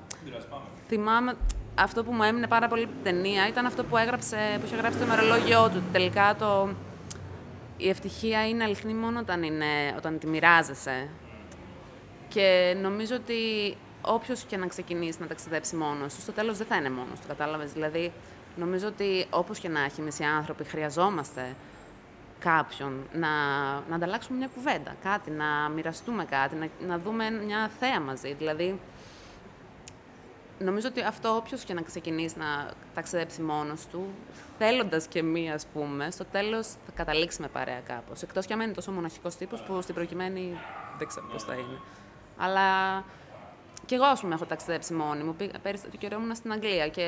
θυμάμαι 0.87 1.35
αυτό 1.75 2.05
που 2.05 2.13
μου 2.13 2.23
έμεινε 2.23 2.47
πάρα 2.47 2.69
πολύ 2.69 2.83
από 2.83 2.93
την 2.93 3.03
ταινία 3.03 3.49
ήταν 3.49 3.67
αυτό 3.67 3.85
που, 3.85 3.97
έγραψε, 3.97 4.37
που 4.61 4.67
είχε 4.67 4.77
γράψει 4.77 4.99
το 4.99 5.05
ημερολόγιο 5.05 5.71
του. 5.71 5.83
Τελικά 5.93 6.37
το, 6.39 6.69
η 7.77 7.89
ευτυχία 7.89 8.49
είναι 8.49 8.65
αληθινή 8.65 8.95
μόνο 8.95 9.19
όταν, 9.19 9.43
είναι, 9.43 9.95
όταν 9.97 10.19
τη 10.19 10.27
μοιράζεσαι. 10.27 11.09
Και 12.29 12.77
νομίζω 12.83 13.15
ότι 13.15 13.77
όποιος 14.01 14.43
και 14.43 14.57
να 14.57 14.67
ξεκινήσει 14.67 15.21
να 15.21 15.27
ταξιδέψει 15.27 15.77
μόνος 15.77 16.15
του, 16.15 16.21
στο 16.21 16.33
τέλος 16.33 16.57
δεν 16.57 16.67
θα 16.67 16.77
είναι 16.77 16.91
μόνος 16.91 17.21
του. 17.21 17.27
Κατάλαβες. 17.29 17.73
Δηλαδή, 17.73 18.13
νομίζω 18.57 18.87
ότι 18.87 19.27
όπως 19.31 19.59
και 19.59 19.69
να 19.69 19.85
έχει, 19.85 20.01
εμείς 20.01 20.19
οι 20.19 20.25
άνθρωποι 20.25 20.65
χρειαζόμαστε 20.65 21.55
κάποιον 22.39 23.07
να, 23.13 23.29
να 23.89 23.95
ανταλλάξουμε 23.95 24.39
μια 24.39 24.49
κουβέντα, 24.55 24.95
κάτι, 25.03 25.31
να 25.31 25.69
μοιραστούμε 25.75 26.25
κάτι, 26.25 26.55
να, 26.55 26.69
να 26.87 26.99
δούμε 26.99 27.31
μια 27.31 27.71
θέα 27.79 28.01
μαζί. 28.01 28.33
Δηλαδή, 28.33 28.81
νομίζω 30.59 30.89
ότι 30.89 31.01
αυτό 31.03 31.37
όποιος 31.37 31.65
και 31.65 31.75
να 31.75 31.83
ξεκινήσει 31.83 32.39
να 32.39 32.71
ταξιδέψει 32.95 33.43
μόνος 33.43 33.87
του, 33.87 34.09
θέλοντας 34.59 35.07
και 35.07 35.23
μία, 35.23 35.55
ας 35.55 35.67
πούμε, 35.67 36.11
στο 36.11 36.25
τέλος 36.25 36.67
θα 36.67 36.93
καταλήξει 36.95 37.41
με 37.41 37.49
παρέα 37.49 37.81
κάπως. 37.81 38.23
Εκτός 38.23 38.47
κι 38.47 38.53
αν 38.53 38.61
είναι 38.61 38.73
τόσο 38.73 38.93
μοναχικός 38.93 39.37
τύπος 39.37 39.63
που 39.63 39.83
στην 39.83 39.95
προκειμένη 39.95 40.59
δεν 40.99 41.07
ξέρω 41.07 41.27
πώς 41.33 41.45
θα 41.45 41.55
είναι. 41.55 41.81
Αλλά 42.39 43.05
και 43.87 43.95
εγώ, 43.95 44.05
ας 44.05 44.21
πούμε, 44.21 44.35
έχω 44.35 44.45
ταξιδέψει 44.45 44.95
μόνη 44.95 45.23
μου. 45.23 45.37
Πέρυσι 45.63 45.89
το 45.91 45.97
καιρό 45.97 46.19
ήμουν 46.21 46.35
στην 46.35 46.53
Αγγλία 46.53 46.89
και 46.89 47.07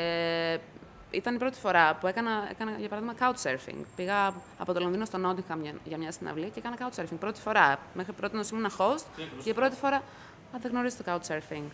ήταν 1.10 1.34
η 1.34 1.38
πρώτη 1.38 1.58
φορά 1.58 1.94
που 1.94 2.06
έκανα, 2.06 2.46
έκανα 2.50 2.70
για 2.78 2.88
παράδειγμα, 2.88 3.14
couchsurfing. 3.20 3.84
Πήγα 3.96 4.34
από 4.58 4.72
το 4.72 4.80
Λονδίνο 4.80 5.04
στο 5.04 5.18
Νόντιχαμ 5.18 5.62
για, 5.62 5.72
για 5.84 5.98
μια 5.98 6.12
συναυλία 6.12 6.48
και 6.48 6.58
έκανα 6.58 6.76
couchsurfing. 6.78 7.18
Πρώτη 7.20 7.40
φορά. 7.40 7.78
Μέχρι 7.94 8.12
πρώτη 8.12 8.36
ήμουν 8.52 8.70
host. 8.78 9.04
Για 9.42 9.54
πρώτη 9.54 9.76
φορά. 9.76 9.96
Α, 9.96 10.58
δεν 10.62 10.70
γνωρίζει 10.70 10.96
το 10.96 11.04
couchsurfing. 11.06 11.64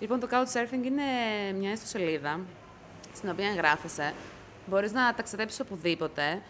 Λοιπόν, 0.00 0.20
το 0.20 0.28
Couchsurfing 0.30 0.84
είναι 0.84 1.02
μια 1.58 1.72
ιστοσελίδα 1.72 2.40
στην 3.14 3.30
οποία 3.30 3.48
εγγράφεσαι. 3.48 4.12
Μπορείς 4.66 4.92
να 4.92 5.14
ταξιδέψεις 5.14 5.60
οπουδήποτε 5.60 6.42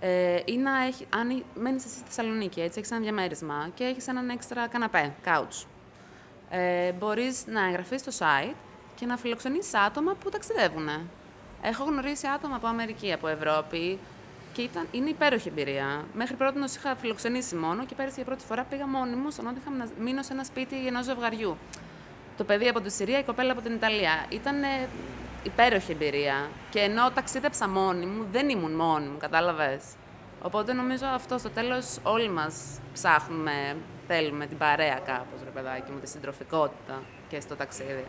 ε, 0.00 0.40
ή 0.44 0.56
να 0.56 0.82
έχει, 0.82 1.06
αν 1.16 1.44
μένεις 1.54 1.84
εσύ 1.84 1.94
στη 1.94 2.04
Θεσσαλονίκη, 2.06 2.60
έτσι, 2.60 2.78
έχεις 2.78 2.90
ένα 2.90 3.00
διαμέρισμα 3.00 3.70
και 3.74 3.84
έχεις 3.84 4.08
έναν 4.08 4.28
έξτρα 4.28 4.68
καναπέ, 4.68 5.14
couch. 5.24 5.66
Ε, 6.50 6.92
μπορείς 6.92 7.46
να 7.46 7.66
εγγραφείς 7.66 8.00
στο 8.00 8.12
site 8.18 8.54
και 8.96 9.06
να 9.06 9.16
φιλοξενήσεις 9.16 9.74
άτομα 9.74 10.14
που 10.14 10.28
ταξιδεύουν. 10.30 10.88
Έχω 11.62 11.84
γνωρίσει 11.84 12.26
άτομα 12.34 12.56
από 12.56 12.66
Αμερική, 12.66 13.12
από 13.12 13.28
Ευρώπη 13.28 13.98
και 14.52 14.62
ήταν, 14.62 14.86
είναι 14.90 15.08
υπέροχη 15.08 15.48
εμπειρία. 15.48 16.04
Μέχρι 16.14 16.36
πρώτη 16.36 16.58
είχα 16.58 16.96
φιλοξενήσει 16.96 17.54
μόνο 17.54 17.84
και 17.86 17.94
πέρυσι 17.94 18.14
για 18.14 18.24
πρώτη 18.24 18.44
φορά 18.44 18.62
πήγα 18.62 18.86
μόνη 18.86 19.14
μου 19.14 19.30
στον 19.30 19.56
είχα 19.60 19.70
να 19.76 19.88
μείνω 20.00 20.22
σε 20.22 20.32
ένα 20.32 20.44
σπίτι 20.44 20.86
ενός 20.86 21.04
ζευγαριού 21.04 21.56
το 22.36 22.44
παιδί 22.44 22.68
από 22.68 22.80
τη 22.80 22.90
Συρία, 22.90 23.18
η 23.18 23.22
κοπέλα 23.22 23.52
από 23.52 23.60
την 23.60 23.72
Ιταλία. 23.72 24.26
Ήταν 24.28 24.56
υπέροχη 25.42 25.92
εμπειρία. 25.92 26.48
Και 26.70 26.78
ενώ 26.78 27.10
ταξίδεψα 27.10 27.68
μόνη 27.68 28.06
μου, 28.06 28.26
δεν 28.32 28.48
ήμουν 28.48 28.72
μόνη 28.72 29.06
μου, 29.06 29.16
κατάλαβες. 29.18 29.84
Οπότε 30.42 30.72
νομίζω 30.72 31.06
αυτό 31.06 31.38
στο 31.38 31.50
τέλος 31.50 31.98
όλοι 32.02 32.28
μας 32.28 32.80
ψάχνουμε, 32.92 33.76
θέλουμε 34.06 34.46
την 34.46 34.58
παρέα 34.58 34.98
κάπως, 35.04 35.40
ρε 35.44 35.50
παιδάκι 35.50 35.90
μου, 35.92 35.98
τη 35.98 36.08
συντροφικότητα 36.08 37.02
και 37.28 37.40
στο 37.40 37.56
ταξίδι. 37.56 38.04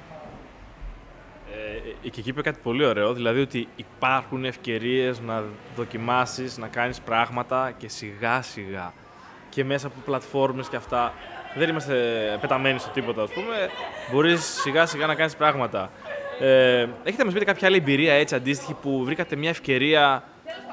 Ε, 1.52 2.08
ε 2.08 2.10
και 2.10 2.20
εκεί 2.20 2.30
είπε 2.30 2.42
κάτι 2.42 2.60
πολύ 2.64 2.86
ωραίο, 2.86 3.14
δηλαδή 3.14 3.42
ότι 3.42 3.68
υπάρχουν 3.76 4.46
ευκαιρίες 4.46 5.20
να 5.20 5.44
δοκιμάσεις, 5.76 6.58
να 6.58 6.68
κάνεις 6.68 7.02
πράγματα 7.02 7.74
και 7.78 7.90
σιγά 7.90 8.42
σιγά 8.42 8.94
και 9.50 9.64
μέσα 9.64 9.88
από 9.88 9.96
πλατφόρμες 10.06 10.70
και 10.70 10.76
αυτά 10.76 11.14
δεν 11.56 11.70
είμαστε 11.70 11.96
πεταμένοι 12.42 12.80
στο 12.80 12.90
τίποτα, 12.90 13.22
ας 13.22 13.30
πούμε. 13.30 13.70
Μπορείς 14.12 14.44
σιγά 14.46 14.86
σιγά 14.86 15.06
να 15.06 15.16
κάνεις 15.16 15.36
πράγματα. 15.36 15.92
Ε, 16.40 16.80
έχετε 16.82 17.18
να 17.18 17.26
μας 17.26 17.34
πείτε 17.34 17.46
κάποια 17.46 17.68
άλλη 17.68 17.78
εμπειρία 17.78 18.14
έτσι 18.14 18.36
αντίστοιχη 18.36 18.74
που 18.74 19.04
βρήκατε 19.04 19.36
μια 19.36 19.50
ευκαιρία 19.50 20.24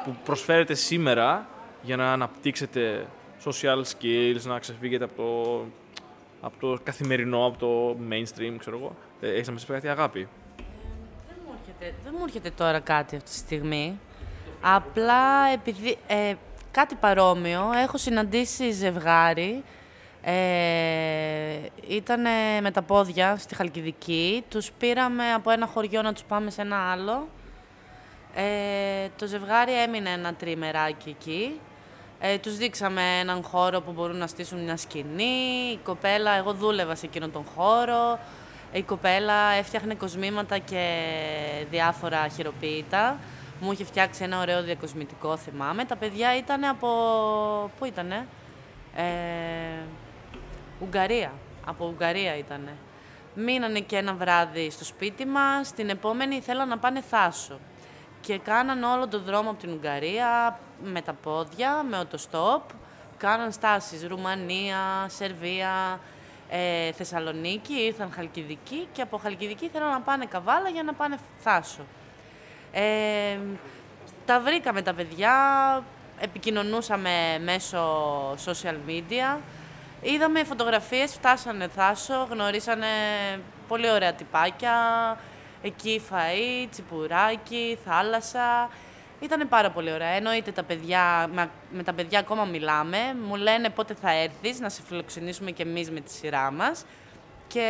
που 0.04 0.16
προσφέρετε 0.24 0.74
σήμερα 0.74 1.46
για 1.82 1.96
να 1.96 2.12
αναπτύξετε 2.12 3.06
social 3.44 3.82
skills, 3.82 4.42
να 4.42 4.58
ξεφύγετε 4.58 5.04
από 5.04 5.14
το, 5.16 5.64
από 6.40 6.58
το 6.58 6.78
καθημερινό, 6.82 7.46
από 7.46 7.58
το 7.58 7.96
mainstream, 8.10 8.54
ξέρω 8.58 8.76
εγώ. 8.76 8.96
Ε, 9.20 9.32
έχεις 9.32 9.46
να 9.46 9.52
μας 9.52 9.64
πεις 9.64 9.74
κάτι 9.74 9.88
αγάπη; 9.88 10.28
Δεν 11.84 11.92
μου, 11.92 11.96
έρχεται, 11.96 12.10
δεν 12.10 12.14
μου 12.18 12.24
έρχεται 12.24 12.50
τώρα 12.50 12.80
κάτι 12.80 13.16
αυτή 13.16 13.30
τη 13.30 13.36
στιγμή. 13.36 13.98
Απλά 14.60 15.48
επειδή 15.52 15.98
ε, 16.06 16.34
κάτι 16.70 16.94
παρόμοιο, 16.94 17.72
έχω 17.82 17.98
συναντήσει 17.98 18.70
ζευγάρι. 18.70 19.64
Ε, 20.22 20.34
ήτανε 21.88 22.30
με 22.60 22.70
τα 22.70 22.82
πόδια 22.82 23.36
στη 23.36 23.54
Χαλκιδική. 23.54 24.44
Τους 24.48 24.70
πήραμε 24.78 25.32
από 25.32 25.50
ένα 25.50 25.66
χωριό 25.66 26.02
να 26.02 26.12
τους 26.12 26.22
πάμε 26.22 26.50
σε 26.50 26.60
ένα 26.60 26.90
άλλο. 26.92 27.28
Ε, 28.34 29.08
το 29.18 29.26
ζευγάρι 29.26 29.82
έμεινε 29.82 30.10
ένα 30.10 30.34
τριμεράκι 30.34 31.08
εκεί. 31.08 31.60
Ε, 32.20 32.38
τους 32.38 32.56
δείξαμε 32.56 33.02
έναν 33.20 33.42
χώρο 33.42 33.80
που 33.80 33.92
μπορούν 33.92 34.16
να 34.16 34.26
στήσουν 34.26 34.64
μια 34.64 34.76
σκηνή. 34.76 35.70
Η 35.72 35.78
κοπέλα, 35.82 36.32
εγώ 36.32 36.52
δούλευα 36.52 36.94
σε 36.94 37.06
εκείνον 37.06 37.32
τον 37.32 37.44
χώρο. 37.56 38.18
Η 38.74 38.82
κοπέλα 38.82 39.50
έφτιαχνε 39.52 39.94
κοσμήματα 39.94 40.58
και 40.58 40.86
διάφορα 41.70 42.28
χειροποίητα. 42.28 43.18
Μου 43.60 43.72
είχε 43.72 43.84
φτιάξει 43.84 44.24
ένα 44.24 44.40
ωραίο 44.40 44.62
διακοσμητικό, 44.62 45.36
θυμάμαι. 45.36 45.84
Τα 45.84 45.96
παιδιά 45.96 46.36
ήταν 46.36 46.64
από... 46.64 46.88
Πού 47.78 47.84
ήτανε; 47.84 48.26
Ε, 48.96 49.04
Ουγγαρία. 50.80 51.32
Από 51.66 51.86
Ουγγαρία 51.86 52.36
ήτανε. 52.36 52.76
Μείνανε 53.34 53.80
και 53.80 53.96
ένα 53.96 54.14
βράδυ 54.14 54.70
στο 54.70 54.84
σπίτι 54.84 55.26
μας. 55.26 55.72
Την 55.72 55.88
επόμενη 55.88 56.36
ήθελαν 56.36 56.68
να 56.68 56.78
πάνε 56.78 57.00
Θάσο. 57.00 57.58
Και 58.20 58.38
κάναν 58.38 58.82
όλο 58.82 59.08
τον 59.08 59.22
δρόμο 59.22 59.50
από 59.50 59.60
την 59.60 59.72
Ουγγαρία 59.72 60.58
με 60.82 61.00
τα 61.00 61.12
πόδια, 61.12 61.82
με 61.82 61.98
οτοστόπ. 61.98 62.62
Κάναν 63.16 63.52
στάσεις 63.52 64.06
Ρουμανία, 64.06 64.78
Σερβία, 65.06 66.00
ε, 66.48 66.92
Θεσσαλονίκη, 66.92 67.74
ήρθαν 67.74 68.12
Χαλκιδική 68.12 68.88
και 68.92 69.02
από 69.02 69.16
Χαλκιδική 69.16 69.64
ήθελαν 69.64 69.90
να 69.90 70.00
πάνε 70.00 70.26
Καβάλα 70.26 70.68
για 70.68 70.82
να 70.82 70.92
πάνε 70.92 71.18
Θάσο. 71.38 71.82
Ε, 72.72 73.38
τα 74.26 74.40
βρήκαμε 74.40 74.82
τα 74.82 74.94
παιδιά, 74.94 75.34
επικοινωνούσαμε 76.20 77.10
μέσω 77.44 77.80
social 78.32 78.76
media. 78.88 79.38
Είδαμε 80.02 80.44
φωτογραφίες, 80.44 81.12
φτάσανε 81.12 81.68
Θάσο, 81.68 82.26
γνωρίσανε 82.30 82.86
πολύ 83.68 83.90
ωραία 83.90 84.12
τυπάκια. 84.12 84.76
Εκεί 85.62 86.02
φαΐ, 86.10 86.66
τσιπουράκι, 86.70 87.78
θάλασσα. 87.84 88.68
Ήταν 89.20 89.48
πάρα 89.48 89.70
πολύ 89.70 89.92
ωραία. 89.92 90.08
Εννοείται 90.08 90.52
τα 90.52 90.62
παιδιά, 90.62 91.30
με, 91.32 91.50
με 91.70 91.82
τα 91.82 91.92
παιδιά 91.92 92.18
ακόμα 92.18 92.44
μιλάμε. 92.44 92.98
Μου 93.28 93.34
λένε 93.36 93.70
πότε 93.70 93.94
θα 93.94 94.10
έρθεις, 94.12 94.60
να 94.60 94.68
σε 94.68 94.82
φιλοξενήσουμε 94.86 95.50
κι 95.50 95.62
εμείς 95.62 95.90
με 95.90 96.00
τη 96.00 96.10
σειρά 96.10 96.50
μας. 96.50 96.84
Και 97.46 97.68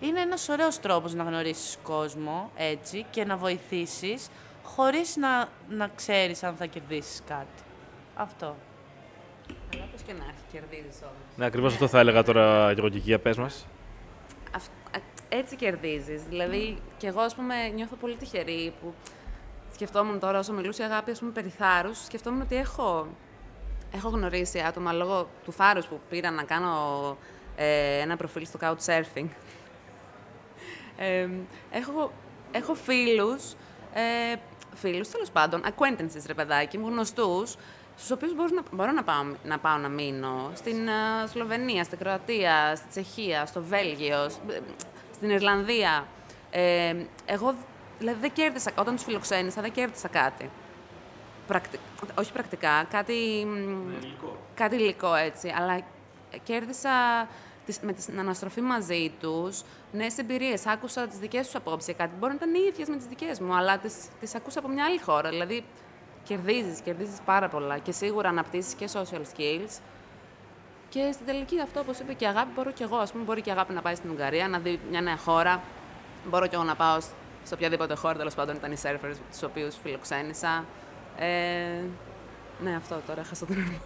είναι 0.00 0.20
ένας 0.20 0.48
ωραίος 0.48 0.80
τρόπος 0.80 1.14
να 1.14 1.22
γνωρίσεις 1.24 1.78
κόσμο 1.82 2.50
έτσι 2.56 3.06
και 3.10 3.24
να 3.24 3.36
βοηθήσεις 3.36 4.28
χωρίς 4.62 5.16
να, 5.16 5.48
να 5.68 5.90
ξέρεις 5.96 6.42
αν 6.42 6.54
θα 6.56 6.66
κερδίσεις 6.66 7.22
κάτι. 7.28 7.62
Αυτό. 8.14 8.56
Αλλά 9.74 9.84
πώς 9.92 10.02
και 10.02 10.12
να 10.12 10.24
έχει, 10.24 10.42
κερδίζεις 10.52 11.00
όμως. 11.02 11.36
Ναι, 11.36 11.44
ακριβώς 11.44 11.72
αυτό 11.72 11.88
θα 11.88 11.98
έλεγα 11.98 12.22
τώρα, 12.22 12.72
Γιώργο 12.72 12.88
Κικία, 12.88 13.18
πες 13.18 13.36
μας. 13.36 13.66
Αυ- 14.56 14.96
α- 14.96 15.00
έτσι 15.28 15.56
κερδίζεις. 15.56 16.22
Δηλαδή, 16.22 16.78
κι 16.96 17.06
εγώ, 17.06 17.20
ας 17.20 17.34
πούμε, 17.34 17.68
νιώθω 17.68 17.96
πολύ 17.96 18.16
τυχερή 18.16 18.72
που 18.80 18.94
σκεφτόμουν 19.82 20.18
τώρα 20.18 20.38
όσο 20.38 20.52
μιλούσε 20.52 20.82
η 20.82 20.84
αγάπη, 20.84 21.10
ας 21.10 21.18
πούμε, 21.18 21.30
περί 21.30 21.48
θάρρους, 21.48 22.04
σκεφτόμουν 22.04 22.40
ότι 22.40 22.56
έχω, 22.56 23.06
έχω 23.94 24.08
γνωρίσει 24.08 24.60
άτομα 24.60 24.92
λόγω 24.92 25.28
του 25.44 25.52
θάρρους 25.52 25.86
που 25.86 26.00
πήρα 26.10 26.30
να 26.30 26.42
κάνω 26.42 27.16
ε, 27.56 27.98
ένα 28.00 28.16
προφίλ 28.16 28.46
στο 28.46 28.58
Couchsurfing. 28.62 29.26
Ε, 30.96 31.28
έχω, 31.70 32.12
έχω 32.50 32.74
φίλους, 32.74 33.52
ε, 33.94 34.34
φίλους 34.74 35.08
τέλος 35.08 35.30
πάντων, 35.30 35.62
acquaintances 35.64 36.22
ρε 36.26 36.34
παιδάκι 36.34 36.78
μου, 36.78 36.88
γνωστούς, 36.88 37.56
στους 37.96 38.10
οποίους 38.10 38.34
μπορώ 38.34 38.48
να, 38.54 38.62
μπορώ 38.72 38.92
να, 38.92 39.02
πάω, 39.02 39.24
να 39.44 39.58
πάω 39.58 39.76
να 39.76 39.88
μείνω. 39.88 40.50
Στην 40.54 40.88
ε, 40.88 41.26
Σλοβενία, 41.26 41.84
στην 41.84 41.98
Κροατία, 41.98 42.76
στη 42.76 42.86
Τσεχία, 42.88 43.46
στο 43.46 43.62
Βέλγιο, 43.62 44.28
σ- 44.28 44.50
ε, 44.50 44.60
στην 45.14 45.30
Ιρλανδία. 45.30 46.06
Ε, 46.50 46.94
εγώ 47.24 47.54
δηλαδή 48.02 48.20
δεν 48.20 48.32
κέρδισα, 48.32 48.70
όταν 48.78 48.94
τους 48.94 49.04
φιλοξένησα 49.04 49.60
δεν 49.62 49.72
κέρδισα 49.72 50.08
κάτι. 50.08 50.50
Πρακτι... 51.46 51.78
Όχι 52.18 52.32
πρακτικά, 52.32 52.84
κάτι, 52.90 53.46
μ, 53.46 53.92
κάτι 54.54 54.74
υλικό 54.76 55.14
έτσι, 55.14 55.52
αλλά 55.56 55.80
κέρδισα 56.42 56.90
τις, 57.66 57.80
με 57.80 57.92
την 57.92 58.18
αναστροφή 58.18 58.60
μαζί 58.60 59.12
τους 59.20 59.62
νέες 59.92 60.18
εμπειρίες. 60.18 60.66
Άκουσα 60.66 61.06
τις 61.06 61.18
δικές 61.18 61.44
τους 61.44 61.54
απόψεις 61.54 61.86
για 61.86 61.94
κάτι. 61.94 62.16
Μπορεί 62.18 62.32
να 62.32 62.38
ήταν 62.42 62.54
οι 62.54 62.66
ίδιες 62.68 62.88
με 62.88 62.96
τις 62.96 63.06
δικές 63.06 63.40
μου, 63.40 63.54
αλλά 63.54 63.78
τις, 63.78 63.94
τις 64.20 64.34
άκουσα 64.34 64.58
από 64.58 64.68
μια 64.68 64.84
άλλη 64.84 64.98
χώρα. 65.00 65.28
Δηλαδή, 65.28 65.64
κερδίζεις, 66.22 66.80
κερδίζεις 66.80 67.18
πάρα 67.24 67.48
πολλά 67.48 67.78
και 67.78 67.92
σίγουρα 67.92 68.28
αναπτύσσεις 68.28 68.74
και 68.74 68.88
social 68.92 69.22
skills. 69.36 69.78
Και 70.88 71.10
στην 71.12 71.26
τελική 71.26 71.60
αυτό, 71.60 71.80
όπως 71.80 71.98
είπε 71.98 72.12
και 72.12 72.24
η 72.24 72.28
Αγάπη, 72.28 72.50
μπορώ 72.54 72.70
και 72.70 72.84
εγώ. 72.84 72.96
Ας 72.96 73.12
πούμε, 73.12 73.24
μπορεί 73.24 73.40
και 73.40 73.48
η 73.48 73.52
Αγάπη 73.52 73.72
να 73.72 73.82
πάει 73.82 73.94
στην 73.94 74.10
Ουγγαρία, 74.10 74.48
να 74.48 74.58
δει 74.58 74.80
μια 74.90 75.00
νέα 75.00 75.16
χώρα. 75.16 75.62
Μπορώ 76.30 76.46
και 76.46 76.54
εγώ 76.54 76.64
να 76.64 76.74
πάω 76.74 77.00
σ- 77.00 77.10
σε 77.42 77.54
οποιαδήποτε 77.54 77.94
χώρα, 77.94 78.14
τέλος 78.16 78.34
πάντων 78.34 78.54
ήταν 78.54 78.72
οι 78.72 78.76
surfers, 78.82 79.16
τους 79.30 79.42
οποίους 79.42 79.76
φιλοξένησα. 79.82 80.64
Ε, 81.18 81.26
ναι, 82.62 82.74
αυτό 82.76 83.00
τώρα 83.06 83.20
έχασα 83.20 83.46
τον 83.46 83.56
νόμο. 83.56 83.80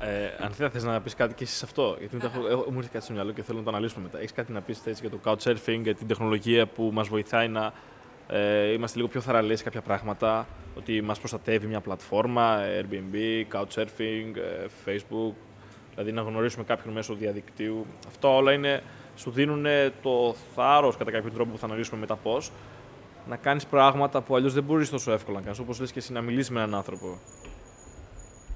Ε, 0.00 0.44
αν 0.44 0.70
θες 0.70 0.84
να 0.84 1.00
πεις 1.00 1.14
κάτι 1.14 1.34
και 1.34 1.44
εσύ 1.44 1.54
σε 1.54 1.64
αυτό, 1.64 1.96
γιατί 1.98 2.14
μετά 2.14 2.30
έχω, 2.34 2.46
έχω, 2.46 2.70
μου 2.70 2.76
ήρθε 2.76 2.90
κάτι 2.92 3.04
στο 3.04 3.14
μυαλό 3.14 3.32
και 3.32 3.42
θέλω 3.42 3.58
να 3.58 3.64
το 3.64 3.70
αναλύσουμε 3.70 4.02
μετά. 4.02 4.18
Έχεις 4.18 4.32
κάτι 4.32 4.52
να 4.52 4.60
πεις 4.60 4.82
για 5.00 5.10
το 5.10 5.18
couchsurfing, 5.24 5.80
για 5.82 5.94
την 5.94 6.06
τεχνολογία 6.06 6.66
που 6.66 6.90
μας 6.92 7.08
βοηθάει 7.08 7.48
να 7.48 7.72
ε, 8.28 8.72
είμαστε 8.72 8.96
λίγο 8.96 9.08
πιο 9.08 9.20
θαραλέοι 9.20 9.56
σε 9.56 9.62
κάποια 9.62 9.80
πράγματα, 9.80 10.46
ότι 10.76 11.02
μας 11.02 11.18
προστατεύει 11.18 11.66
μια 11.66 11.80
πλατφόρμα, 11.80 12.58
Airbnb, 12.80 13.44
couchsurfing, 13.52 14.36
ε, 14.36 14.66
Facebook, 14.84 15.34
δηλαδή 15.90 16.12
να 16.12 16.22
γνωρίσουμε 16.22 16.64
κάποιον 16.64 16.94
μέσω 16.94 17.14
διαδικτύου. 17.14 17.86
Αυτά 18.06 18.28
όλα 18.28 18.52
είναι, 18.52 18.82
σου 19.16 19.30
δίνουν 19.30 19.66
το 20.02 20.34
θάρρος 20.54 20.96
κατά 20.96 21.10
κάποιο 21.10 21.30
τρόπο 21.30 21.50
που 21.50 21.58
θα 21.58 21.66
αναλύσουμε 21.66 22.00
μετά 22.00 22.16
πώς, 22.16 22.52
να 23.28 23.36
κάνεις 23.36 23.66
πράγματα 23.66 24.20
που 24.20 24.36
αλλιώς 24.36 24.52
δεν 24.52 24.62
μπορείς 24.62 24.90
τόσο 24.90 25.12
εύκολα 25.12 25.38
να 25.38 25.44
κάνεις. 25.44 25.58
Όπως 25.58 25.80
λες 25.80 25.92
και 25.92 25.98
εσύ 25.98 26.12
να 26.12 26.20
μιλήσεις 26.20 26.50
με 26.50 26.58
έναν 26.60 26.74
άνθρωπο. 26.74 27.18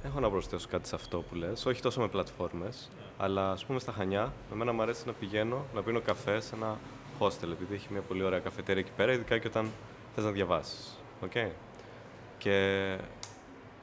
Έχω 0.04 0.20
να 0.20 0.30
προσθέσω 0.30 0.66
κάτι 0.70 0.88
σε 0.88 0.94
αυτό 0.94 1.18
που 1.18 1.34
λες, 1.34 1.66
όχι 1.66 1.82
τόσο 1.82 2.00
με 2.00 2.08
πλατφόρμες, 2.08 2.90
αλλά 3.18 3.50
ας 3.50 3.64
πούμε 3.64 3.78
στα 3.78 3.92
Χανιά, 3.92 4.32
εμένα 4.52 4.72
μου 4.72 4.82
αρέσει 4.82 5.02
να 5.06 5.12
πηγαίνω 5.12 5.64
να 5.74 5.82
πίνω 5.82 6.00
καφέ 6.00 6.40
σε 6.40 6.54
ένα 6.54 6.78
hostel, 7.18 7.50
επειδή 7.52 7.74
έχει 7.74 7.86
μια 7.90 8.00
πολύ 8.00 8.22
ωραία 8.22 8.38
καφετέρια 8.38 8.82
εκεί 8.82 8.90
πέρα, 8.96 9.12
ειδικά 9.12 9.38
και 9.38 9.46
όταν 9.46 9.70
θες 10.14 10.24
να 10.24 10.30
διαβάσεις. 10.30 10.98
Οκ; 11.20 11.32
Και 12.38 12.96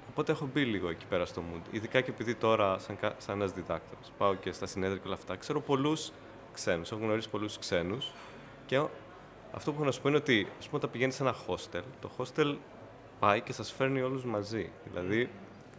οπότε 0.09 0.31
έχω 0.31 0.49
μπει 0.53 0.63
λίγο 0.65 0.89
εκεί 0.89 1.05
πέρα 1.09 1.25
στο 1.25 1.41
mood. 1.51 1.61
Ειδικά 1.71 2.01
και 2.01 2.09
επειδή 2.11 2.35
τώρα, 2.35 2.79
σαν, 2.79 2.97
κα- 2.99 3.15
σαν 3.17 3.35
ένας 3.35 3.51
διδάκτορας, 3.51 4.11
πάω 4.17 4.35
και 4.35 4.51
στα 4.51 4.65
συνέδρια 4.65 4.97
και 4.97 5.07
όλα 5.07 5.15
αυτά, 5.15 5.35
ξέρω 5.35 5.61
πολλούς 5.61 6.11
ξένους, 6.57 6.91
έχω 6.91 7.01
γνωρίσει 7.03 7.29
πολλούς 7.29 7.57
ξένους 7.57 8.11
και 8.65 8.81
αυτό 9.51 9.71
που 9.71 9.75
έχω 9.75 9.85
να 9.85 9.91
σου 9.91 10.01
πω 10.01 10.09
είναι 10.09 10.17
ότι, 10.17 10.47
ας 10.59 10.65
πούμε, 10.65 10.77
όταν 10.77 10.91
πηγαίνεις 10.91 11.15
σε 11.15 11.23
ένα 11.23 11.35
hostel, 11.47 11.83
το 12.01 12.09
hostel 12.17 12.55
πάει 13.19 13.41
και 13.41 13.53
σας 13.53 13.71
φέρνει 13.71 14.01
όλους 14.01 14.23
μαζί. 14.25 14.69
Δηλαδή, 14.91 15.29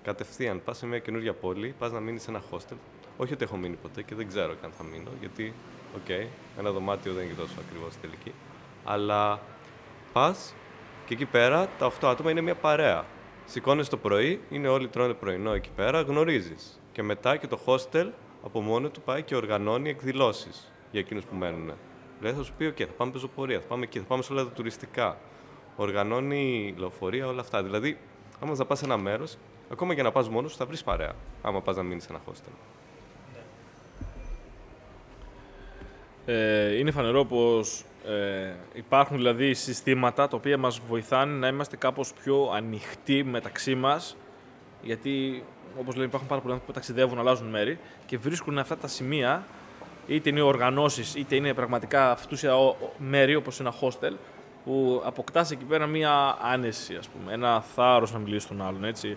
κατευθείαν 0.02 0.62
πας 0.64 0.76
σε 0.76 0.86
μια 0.86 0.98
καινούργια 0.98 1.32
πόλη, 1.34 1.74
πας 1.78 1.92
να 1.92 2.00
μείνεις 2.00 2.22
σε 2.22 2.30
ένα 2.30 2.42
hostel. 2.50 2.76
Όχι 3.16 3.32
ότι 3.32 3.44
έχω 3.44 3.56
μείνει 3.56 3.76
ποτέ 3.76 4.02
και 4.02 4.14
δεν 4.14 4.28
ξέρω 4.28 4.54
καν 4.60 4.70
θα 4.78 4.84
μείνω, 4.84 5.10
γιατί, 5.20 5.54
οκ, 5.96 6.08
ένα 6.58 6.70
δωμάτιο 6.70 7.12
δεν 7.12 7.24
είναι 7.24 7.32
και 7.32 7.40
τόσο 7.40 7.54
ακριβό 7.66 7.92
στη 7.92 8.00
τελική. 8.00 8.32
Αλλά 8.84 9.40
πας 10.12 10.54
και 11.06 11.14
εκεί 11.14 11.24
πέρα 11.24 11.68
τα 11.78 11.86
8 11.86 12.08
άτομα 12.08 12.30
είναι 12.30 12.40
μια 12.40 12.54
παρέα. 12.54 13.04
Σηκώνεσαι 13.44 13.84
το 13.84 13.96
πρωί, 13.96 14.40
είναι 14.50 14.68
όλοι 14.68 14.88
τρώνε 14.88 15.14
πρωινό 15.14 15.52
εκεί 15.52 15.70
πέρα, 15.76 16.00
γνωρίζεις. 16.00 16.80
Και 16.92 17.02
μετά 17.02 17.36
και 17.36 17.46
το 17.46 17.58
hostel 17.66 18.10
από 18.42 18.60
μόνο 18.60 18.88
του 18.88 19.00
πάει 19.00 19.22
και 19.22 19.36
οργανώνει 19.36 19.88
εκδηλώσεις 19.88 20.72
για 20.90 21.00
εκείνους 21.00 21.24
που 21.24 21.36
μένουν. 21.36 21.72
Δηλαδή 22.18 22.38
θα 22.38 22.44
σου 22.44 22.52
πει: 22.56 22.74
OK, 22.76 22.80
θα 22.84 22.92
πάμε 22.96 23.12
πεζοπορία, 23.12 23.60
θα 23.60 23.66
πάμε 23.66 23.84
εκεί, 23.84 23.98
θα 23.98 24.04
πάμε 24.04 24.22
σε 24.22 24.32
όλα 24.32 24.44
τα 24.44 24.50
τουριστικά. 24.50 25.18
Οργανώνει 25.76 26.74
λεωφορεία, 26.78 27.26
όλα 27.26 27.40
αυτά. 27.40 27.62
Δηλαδή, 27.62 27.98
άμα 28.40 28.54
θα 28.54 28.64
πας 28.64 28.78
σε 28.78 28.84
ένα 28.84 28.96
μέρος, 28.96 29.36
ακόμα 29.70 29.94
και 29.94 30.02
να 30.02 30.12
πας 30.12 30.28
μόνος 30.28 30.50
σου, 30.50 30.56
θα 30.56 30.66
βρεις 30.66 30.84
παρέα. 30.84 31.12
Άμα 31.42 31.60
πας 31.60 31.76
να 31.76 31.82
μείνεις 31.82 32.02
σε 32.02 32.08
ένα 32.12 32.20
hostel. 32.26 32.52
Ε, 36.30 36.78
είναι 36.78 36.90
φανερό 36.90 37.24
πως 37.24 37.84
ε, 38.04 38.54
υπάρχουν 38.72 39.16
δηλαδή 39.16 39.54
συστήματα 39.54 40.28
τα 40.28 40.36
οποία 40.36 40.58
μας 40.58 40.80
βοηθάνε 40.88 41.32
να 41.32 41.48
είμαστε 41.48 41.76
κάπως 41.76 42.12
πιο 42.12 42.50
ανοιχτοί 42.54 43.24
μεταξύ 43.24 43.74
μας 43.74 44.16
γιατί 44.82 45.44
όπως 45.80 45.94
λέμε 45.94 46.06
υπάρχουν 46.06 46.28
πάρα 46.28 46.40
πολλοί 46.40 46.52
άνθρωποι 46.52 46.72
που 46.72 46.78
ταξιδεύουν, 46.78 47.18
αλλάζουν 47.18 47.46
μέρη 47.48 47.78
και 48.06 48.18
βρίσκουν 48.18 48.58
αυτά 48.58 48.76
τα 48.76 48.86
σημεία 48.86 49.46
είτε 50.06 50.28
είναι 50.28 50.40
οργανώσεις 50.40 51.14
είτε 51.14 51.36
είναι 51.36 51.54
πραγματικά 51.54 52.10
αυτούσια 52.10 52.56
ο- 52.56 52.68
ο- 52.68 52.92
μέρη 52.98 53.34
όπως 53.34 53.60
ένα 53.60 53.72
hostel 53.80 54.12
που 54.64 55.02
αποκτάς 55.04 55.50
εκεί 55.50 55.64
πέρα 55.64 55.86
μία 55.86 56.38
άνεση 56.42 56.94
ας 56.94 57.08
πούμε, 57.08 57.32
ένα 57.32 57.60
θάρρος 57.60 58.12
να 58.12 58.18
μιλήσεις 58.18 58.42
στον 58.42 58.62
άλλον 58.62 58.84
έτσι. 58.84 59.16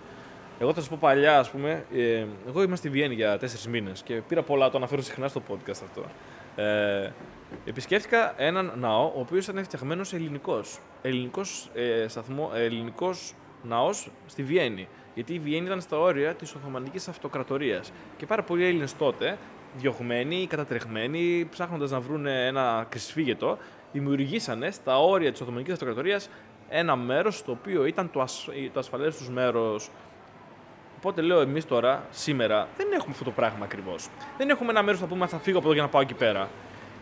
Εγώ 0.59 0.73
θα 0.73 0.81
σα 0.81 0.89
πω 0.89 0.97
παλιά, 0.99 1.39
ας 1.39 1.49
πούμε, 1.49 1.85
ε, 1.93 2.25
εγώ 2.47 2.61
ήμουν 2.61 2.75
στη 2.75 2.89
Βιέννη 2.89 3.15
για 3.15 3.37
τέσσερις 3.37 3.67
μήνες 3.67 4.01
και 4.01 4.13
πήρα 4.27 4.41
πολλά, 4.41 4.69
το 4.69 4.77
αναφέρω 4.77 5.01
συχνά 5.01 5.27
στο 5.27 5.41
podcast 5.49 5.69
αυτό. 5.83 6.03
Ε, 6.63 7.09
επισκέφτηκα 7.65 8.33
έναν 8.41 8.71
ναό, 8.79 9.05
ο 9.05 9.19
οποίος 9.19 9.47
ήταν 9.47 9.63
φτιαγμένος 9.63 10.13
ελληνικός. 10.13 10.79
Ελληνικός 11.01 11.69
ε, 11.73 12.07
σταθμό, 12.07 12.51
ελληνικός 12.53 13.33
ναός 13.63 14.11
στη 14.25 14.43
Βιέννη. 14.43 14.87
Γιατί 15.13 15.33
η 15.33 15.39
Βιέννη 15.39 15.65
ήταν 15.65 15.81
στα 15.81 15.99
όρια 15.99 16.33
της 16.33 16.55
Οθωμανικής 16.55 17.07
Αυτοκρατορίας. 17.07 17.91
Και 18.17 18.25
πάρα 18.25 18.43
πολλοί 18.43 18.65
Έλληνες 18.65 18.95
τότε, 18.95 19.37
διωγμένοι, 19.77 20.47
κατατρεχμένοι, 20.47 21.47
ψάχνοντας 21.51 21.91
να 21.91 21.99
βρουν 21.99 22.25
ένα 22.25 22.85
κρυσφύγετο, 22.89 23.57
δημιουργήσανε 23.91 24.71
στα 24.71 24.99
όρια 24.99 25.31
της 25.31 25.41
Οθωμανικής 25.41 25.73
Αυτοκρατορίας 25.73 26.29
ένα 26.69 26.95
μέρος 26.95 27.43
το 27.43 27.51
οποίο 27.51 27.85
ήταν 27.85 28.11
το, 28.11 28.21
ασ... 28.21 28.49
το 28.73 28.79
ασφαλές 28.79 29.17
τους 29.17 29.29
μέρος. 29.29 29.89
Οπότε 30.97 31.21
λέω 31.21 31.39
εμείς 31.39 31.65
τώρα, 31.65 32.05
σήμερα, 32.09 32.67
δεν 32.77 32.87
έχουμε 32.91 33.11
αυτό 33.11 33.23
το 33.23 33.31
πράγμα 33.31 33.65
ακριβώς. 33.65 34.07
Δεν 34.37 34.49
έχουμε 34.49 34.69
ένα 34.71 34.83
μέρος 34.83 34.99
που 34.99 35.05
θα 35.05 35.13
πούμε 35.13 35.27
θα 35.27 35.37
φύγω 35.37 35.57
από 35.57 35.65
εδώ 35.65 35.73
για 35.73 35.83
να 35.83 35.89
πάω 35.89 36.01
εκεί 36.01 36.13
πέρα. 36.13 36.49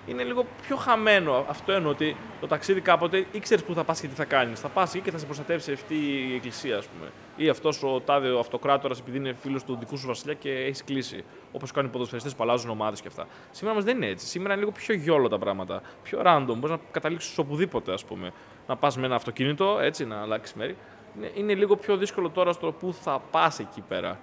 Είναι 0.09 0.23
λίγο 0.23 0.45
πιο 0.61 0.75
χαμένο. 0.75 1.45
Αυτό 1.49 1.71
εννοώ 1.71 1.91
ότι 1.91 2.15
το 2.39 2.47
ταξίδι 2.47 2.81
κάποτε 2.81 3.25
ήξερες 3.31 3.63
που 3.63 3.73
θα 3.73 3.83
πας 3.83 3.99
και 3.99 4.07
τι 4.07 4.13
θα 4.15 4.25
κάνεις. 4.25 4.59
Θα 4.59 4.67
πας 4.67 4.93
εκεί 4.93 5.03
και 5.03 5.11
θα 5.11 5.17
σε 5.17 5.25
προστατεύσει 5.25 5.71
αυτή 5.71 5.95
η 5.95 6.35
εκκλησία, 6.35 6.77
ας 6.77 6.85
πούμε. 6.85 7.11
Ή 7.35 7.49
αυτός 7.49 7.83
ο 7.83 8.01
τάδε 8.01 8.29
ο 8.29 8.39
αυτοκράτορας 8.39 8.99
επειδή 8.99 9.17
είναι 9.17 9.33
φίλος 9.33 9.63
του 9.63 9.75
δικού 9.79 9.97
σου 9.97 10.07
βασιλιά 10.07 10.33
και 10.33 10.51
έχεις 10.51 10.83
κλείσει. 10.83 11.23
Όπως 11.51 11.71
κάνουν 11.71 11.89
οι 11.89 11.93
ποδοσφαιριστές 11.93 12.35
που 12.35 12.43
αλλάζουν 12.43 12.69
ομάδες 12.69 13.01
και 13.01 13.07
αυτά. 13.07 13.27
Σήμερα 13.51 13.71
όμως 13.71 13.85
δεν 13.85 13.95
είναι 13.95 14.07
έτσι. 14.07 14.25
Σήμερα 14.25 14.53
είναι 14.53 14.61
λίγο 14.61 14.75
πιο 14.75 14.95
γιόλο 14.95 15.27
τα 15.27 15.37
πράγματα. 15.37 15.81
Πιο 16.03 16.21
random. 16.25 16.45
Μπορείς 16.45 16.69
να 16.69 16.79
καταλήξεις 16.91 17.37
οπουδήποτε, 17.37 17.93
ας 17.93 18.05
πούμε. 18.05 18.31
Να 18.67 18.75
πας 18.75 18.97
με 18.97 19.05
ένα 19.05 19.15
αυτοκίνητο, 19.15 19.79
έτσι, 19.81 20.05
να 20.05 20.21
αλλάξεις 20.21 20.55
μέρη. 20.55 20.77
Είναι, 21.17 21.31
είναι 21.35 21.53
λίγο 21.53 21.75
πιο 21.75 21.97
δύσκολο 21.97 22.29
τώρα 22.29 22.51
στο 22.51 22.71
πού 22.71 22.93
θα 22.93 23.21
πας 23.31 23.59
εκεί 23.59 23.81
πέρα. 23.87 24.19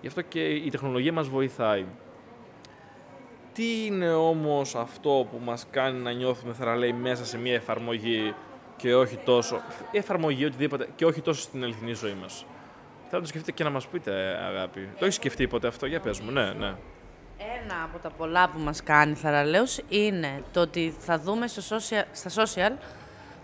Γι' 0.00 0.06
αυτό 0.06 0.22
και 0.22 0.48
η 0.48 0.70
τεχνολογία 0.70 1.12
μας 1.12 1.28
βοηθάει. 1.28 1.84
Τι 3.58 3.86
είναι 3.86 4.12
όμως 4.12 4.74
αυτό 4.74 5.26
που 5.30 5.40
μας 5.44 5.66
κάνει 5.70 5.98
να 5.98 6.12
νιώθουμε 6.12 6.52
θεραλέοι 6.52 6.92
μέσα 6.92 7.24
σε 7.24 7.38
μια 7.38 7.54
εφαρμογή 7.54 8.34
και 8.76 8.94
όχι 8.94 9.16
τόσο. 9.16 9.60
Η 9.90 9.98
εφαρμογή, 9.98 10.44
οτιδήποτε, 10.44 10.88
και 10.96 11.04
όχι 11.06 11.20
τόσο 11.20 11.40
στην 11.40 11.62
αληθινή 11.64 11.92
ζωή 11.92 12.16
μας; 12.20 12.46
Θέλω 12.96 13.10
να 13.10 13.20
το 13.20 13.26
σκεφτείτε 13.26 13.52
και 13.52 13.64
να 13.64 13.70
μας 13.70 13.86
πείτε, 13.86 14.12
αγάπη. 14.48 14.88
Το 14.98 15.04
έχεις 15.04 15.14
σκεφτεί 15.14 15.48
ποτέ 15.48 15.66
αυτό, 15.66 15.86
για 15.86 16.00
πες 16.00 16.20
μου, 16.20 16.30
ναι, 16.30 16.52
ναι. 16.52 16.74
Ένα 17.62 17.82
από 17.84 17.98
τα 17.98 18.10
πολλά 18.10 18.48
που 18.48 18.58
μας 18.58 18.82
κάνει 18.82 19.14
θαραλέους 19.14 19.78
είναι 19.88 20.42
το 20.52 20.60
ότι 20.60 20.94
θα 20.98 21.18
δούμε 21.18 21.46
στο 21.46 21.76
social, 21.76 22.04
στα 22.12 22.42
social 22.42 22.72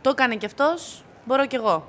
το 0.00 0.10
έκανε 0.10 0.36
κι 0.36 0.46
αυτός, 0.46 1.04
μπορώ 1.24 1.46
κι 1.46 1.56
εγώ. 1.56 1.88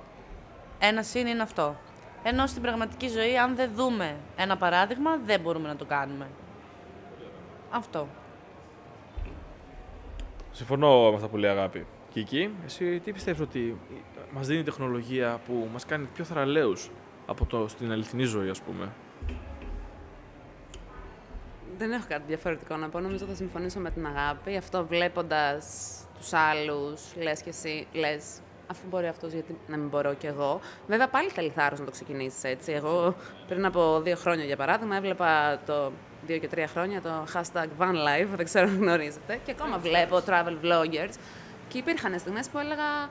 Ένα 0.80 1.03
συν 1.03 1.28
είναι 1.28 1.41
αυτό. 1.41 1.76
Ενώ 2.23 2.47
στην 2.47 2.61
πραγματική 2.61 3.07
ζωή, 3.07 3.38
αν 3.38 3.55
δεν 3.55 3.71
δούμε 3.76 4.15
ένα 4.36 4.57
παράδειγμα, 4.57 5.17
δεν 5.26 5.39
μπορούμε 5.39 5.67
να 5.67 5.76
το 5.76 5.86
κάνουμε. 5.86 6.28
Αυτό. 7.76 8.07
Συμφωνώ 10.51 11.09
με 11.09 11.15
αυτά 11.15 11.28
που 11.28 11.38
λέει 11.38 11.49
αγάπη. 11.49 11.86
Κική, 12.13 12.49
εσύ 12.65 12.99
τι 12.99 13.11
πιστεύεις 13.11 13.41
ότι 13.41 13.78
μας 14.32 14.47
δίνει 14.47 14.59
η 14.59 14.63
τεχνολογία 14.63 15.39
που 15.45 15.67
μας 15.73 15.86
κάνει 15.86 16.07
πιο 16.13 16.23
θαραλέους 16.23 16.89
από 17.26 17.45
το 17.45 17.67
στην 17.67 17.91
αληθινή 17.91 18.23
ζωή, 18.23 18.49
ας 18.49 18.61
πούμε; 18.61 18.91
Δεν 21.78 21.91
έχω 21.91 22.05
κάτι 22.07 22.23
διαφορετικό 22.28 22.76
να 22.76 22.89
πω. 22.89 22.99
Νομίζω 22.99 23.26
θα 23.26 23.36
συμφωνήσω 23.36 23.80
με 23.80 23.91
την 23.91 24.05
αγάπη. 24.05 24.57
Αυτό 24.57 24.86
βλέποντας 24.86 25.65
τους 26.17 26.34
άλλους, 26.34 27.15
λες 27.15 27.41
και 27.41 27.49
εσύ, 27.49 27.88
λες, 27.93 28.39
αφού 28.67 28.88
μπορεί 28.89 29.07
αυτός, 29.07 29.34
γιατί 29.34 29.57
να 29.67 29.78
μην 29.78 29.88
μπορώ 29.88 30.13
κι 30.13 30.28
εγώ. 30.28 30.59
Βέβαια, 30.88 31.07
πάλι 31.07 31.30
θέλει 31.30 31.49
θάρρο 31.49 31.76
να 31.80 31.86
το 31.86 31.91
ξεκινήσεις 31.91 32.43
έτσι. 32.43 32.71
Εγώ 32.71 33.15
πριν 33.47 33.65
από 33.65 34.01
δύο 34.01 34.15
χρόνια, 34.15 34.45
για 34.45 34.57
παράδειγμα, 34.57 34.95
έβλεπα 34.95 35.59
το 35.65 35.91
δύο 36.26 36.38
και 36.38 36.47
τρία 36.47 36.67
χρόνια 36.67 37.01
το 37.01 37.09
hashtag 37.34 37.67
Van 37.80 37.93
Life, 37.93 38.28
δεν 38.36 38.45
ξέρω 38.45 38.67
αν 38.67 38.78
γνωρίζετε. 38.78 39.39
Και 39.45 39.51
ακόμα 39.51 39.78
βλέπω 39.78 40.21
travel 40.26 40.65
vloggers. 40.65 41.13
Και 41.67 41.78
υπήρχαν 41.78 42.19
στιγμές 42.19 42.47
που 42.47 42.57
έλεγα, 42.59 43.09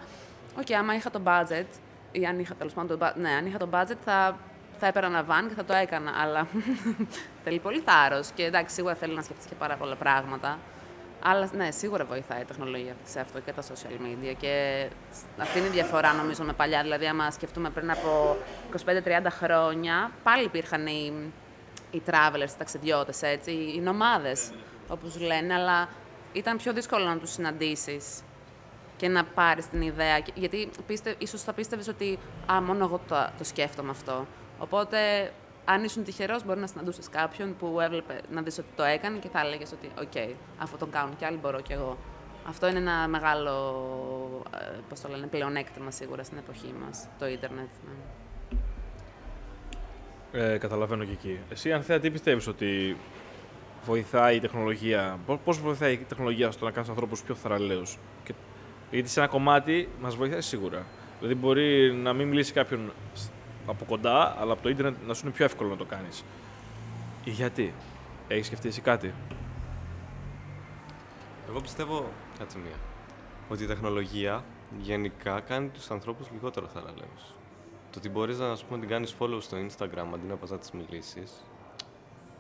OK, 0.61 0.73
άμα 0.73 0.95
είχα 0.95 1.11
το 1.11 1.21
budget, 1.25 1.67
ή 2.13 2.27
αν 2.27 2.39
είχα 2.39 2.55
τέλος 2.55 2.73
πάντων 2.73 2.99
το, 2.99 3.13
ναι, 3.15 3.31
αν 3.31 3.47
είχα 3.47 3.59
το 3.59 3.69
budget, 3.73 3.97
θα, 4.05 4.39
θα 4.79 4.87
έπαιρνα 4.87 5.09
ένα 5.09 5.25
van 5.29 5.49
και 5.49 5.55
θα 5.55 5.65
το 5.65 5.75
έκανα. 5.75 6.13
Αλλά 6.23 6.47
θέλει 7.45 7.59
πολύ 7.59 7.81
θάρρος. 7.81 8.31
Και 8.35 8.45
εντάξει, 8.45 8.75
σίγουρα 8.75 8.95
θέλει 8.95 9.15
να 9.15 9.23
σκεφτείς 9.23 9.47
και 9.47 9.55
πάρα 9.55 9.77
πολλά 9.77 9.95
πράγματα. 9.95 10.59
Αλλά 11.27 11.51
ναι, 11.57 11.71
σίγουρα 11.71 12.05
βοηθάει 12.05 12.41
η 12.41 12.45
τεχνολογία 12.45 12.95
σε 13.05 13.21
αυτό 13.21 13.41
και 13.41 13.53
τα 13.53 13.63
social 13.63 14.07
media. 14.07 14.35
Και 14.39 14.87
αυτή 15.39 15.59
είναι 15.59 15.67
η 15.67 15.71
διαφορά 15.71 16.13
νομίζω 16.13 16.45
με 16.45 16.53
παλιά. 16.53 16.83
Δηλαδή, 16.83 17.07
άμα 17.07 17.31
σκεφτούμε 17.31 17.71
πριν 17.71 17.91
από 17.91 18.37
25-30 18.87 19.27
χρόνια, 19.29 20.11
πάλι 20.23 20.45
υπήρχαν 20.45 20.87
οι, 20.87 21.33
οι 21.95 22.03
travelers, 22.07 22.49
οι 22.49 22.59
ταξιδιώτες, 22.59 23.23
έτσι, 23.23 23.53
οι 23.53 23.81
νομάδες, 23.81 24.51
όπως 24.89 25.21
λένε, 25.21 25.55
αλλά 25.55 25.89
ήταν 26.33 26.57
πιο 26.57 26.73
δύσκολο 26.73 27.05
να 27.05 27.19
τους 27.19 27.31
συναντήσεις 27.31 28.23
και 28.97 29.09
να 29.09 29.25
πάρεις 29.25 29.69
την 29.69 29.83
ιδέα. 29.83 30.19
Γιατί 30.35 30.71
πίστε, 30.87 31.15
ίσως 31.19 31.43
θα 31.43 31.53
πίστευες 31.53 31.89
ότι 31.89 32.19
α, 32.53 32.61
μόνο 32.61 32.85
εγώ 32.85 33.01
το, 33.09 33.29
το 33.39 33.45
σκέφτομαι 33.45 33.91
αυτό. 33.91 34.27
Οπότε 34.59 35.33
αν 35.65 35.85
ήσουν 35.85 36.05
τυχερός, 36.05 36.45
μπορεί 36.45 36.61
να 36.61 36.67
συναντούσες 36.67 37.09
κάποιον 37.09 37.57
που 37.57 37.81
έβλεπε 37.81 38.21
να 38.31 38.43
δεις 38.43 38.59
ότι 38.59 38.69
το 38.77 38.83
έκανε 38.83 39.19
και 39.19 39.29
θα 39.29 39.41
έλεγες 39.41 39.73
ότι, 39.73 39.91
OK, 40.01 40.35
αφού 40.59 40.77
τον 40.77 40.91
κάνουν 40.91 41.17
κι 41.17 41.25
άλλοι, 41.25 41.37
μπορώ 41.37 41.61
κι 41.61 41.73
εγώ. 41.73 41.99
Αυτό 42.49 42.69
είναι 42.69 42.79
ένα 42.79 43.09
μεγάλο, 43.09 43.53
ε, 44.55 44.79
πώς 44.89 45.01
το 45.01 45.09
λένε, 45.09 45.27
πλεονέκτημα 45.27 45.91
σίγουρα 45.91 46.25
στην 46.25 46.39
εποχή 46.39 46.75
μας, 46.85 47.09
το 47.19 47.27
ίντερνετ. 47.27 47.69
Ναι. 47.85 48.24
Ε, 50.37 50.59
καταλαβαίνω 50.59 51.05
και 51.05 51.13
εκεί. 51.13 51.39
Εσύ, 51.51 51.73
Ανθέα, 51.73 52.01
τι 52.01 52.11
πιστεύεις 52.11 52.47
ότι 52.47 52.97
βοηθάει 53.85 54.37
η 54.37 54.41
τεχνολογία, 54.41 55.19
πώς 55.45 55.61
βοηθάει 55.61 55.93
η 55.93 55.97
τεχνολογία 55.97 56.51
στο 56.51 56.65
να 56.65 56.71
κάνεις 56.71 56.89
ανθρώπους 56.89 57.23
πιο 57.23 57.35
θαραλέους; 57.35 57.99
Και... 58.25 58.35
Γιατί 58.91 59.09
σε 59.09 59.21
ένα 59.21 59.29
κομμάτι 59.29 59.89
μας 60.01 60.17
βοηθάει 60.17 60.41
σίγουρα. 60.41 60.87
Δηλαδή 61.19 61.35
μπορεί 61.35 61.93
να 61.93 62.13
μην 62.13 62.29
μιλήσει 62.29 62.53
κάποιον 62.53 62.93
από 63.67 63.85
κοντά, 63.85 64.37
αλλά 64.41 64.53
από 64.53 64.63
το 64.63 64.69
ίντερνετ 64.69 64.95
να 65.07 65.15
σου 65.15 65.21
είναι 65.25 65.35
πιο 65.35 65.45
εύκολο 65.45 65.69
να 65.69 65.77
το 65.77 65.85
κάνεις. 65.85 66.25
Γιατί; 67.25 67.75
Έχεις 68.29 68.47
σκεφτεί 68.47 68.69
εσύ 68.69 68.81
κάτι; 68.81 69.15
Εγώ 71.49 71.61
πιστεύω, 71.61 72.11
κάτσε 72.39 72.59
μία, 72.59 72.77
ότι 73.49 73.63
η 73.63 73.67
τεχνολογία 73.67 74.45
γενικά 74.81 75.41
κάνει 75.41 75.69
τους 75.69 75.91
ανθρώπους 75.91 76.31
λιγότερο 76.33 76.67
θαραλέους. 76.67 77.35
Το 77.95 78.01
ότι 78.01 78.09
μπορείς 78.09 78.39
να 78.39 78.51
ας 78.51 78.65
πούμε, 78.65 78.79
την 78.79 78.89
κάνεις 78.89 79.15
follow 79.19 79.39
στο 79.41 79.57
Instagram 79.57 80.07
αντί 80.15 80.27
να 80.27 80.37
πας 80.37 80.51
να 80.51 80.59
τις 80.59 80.71
μιλήσεις, 80.71 81.45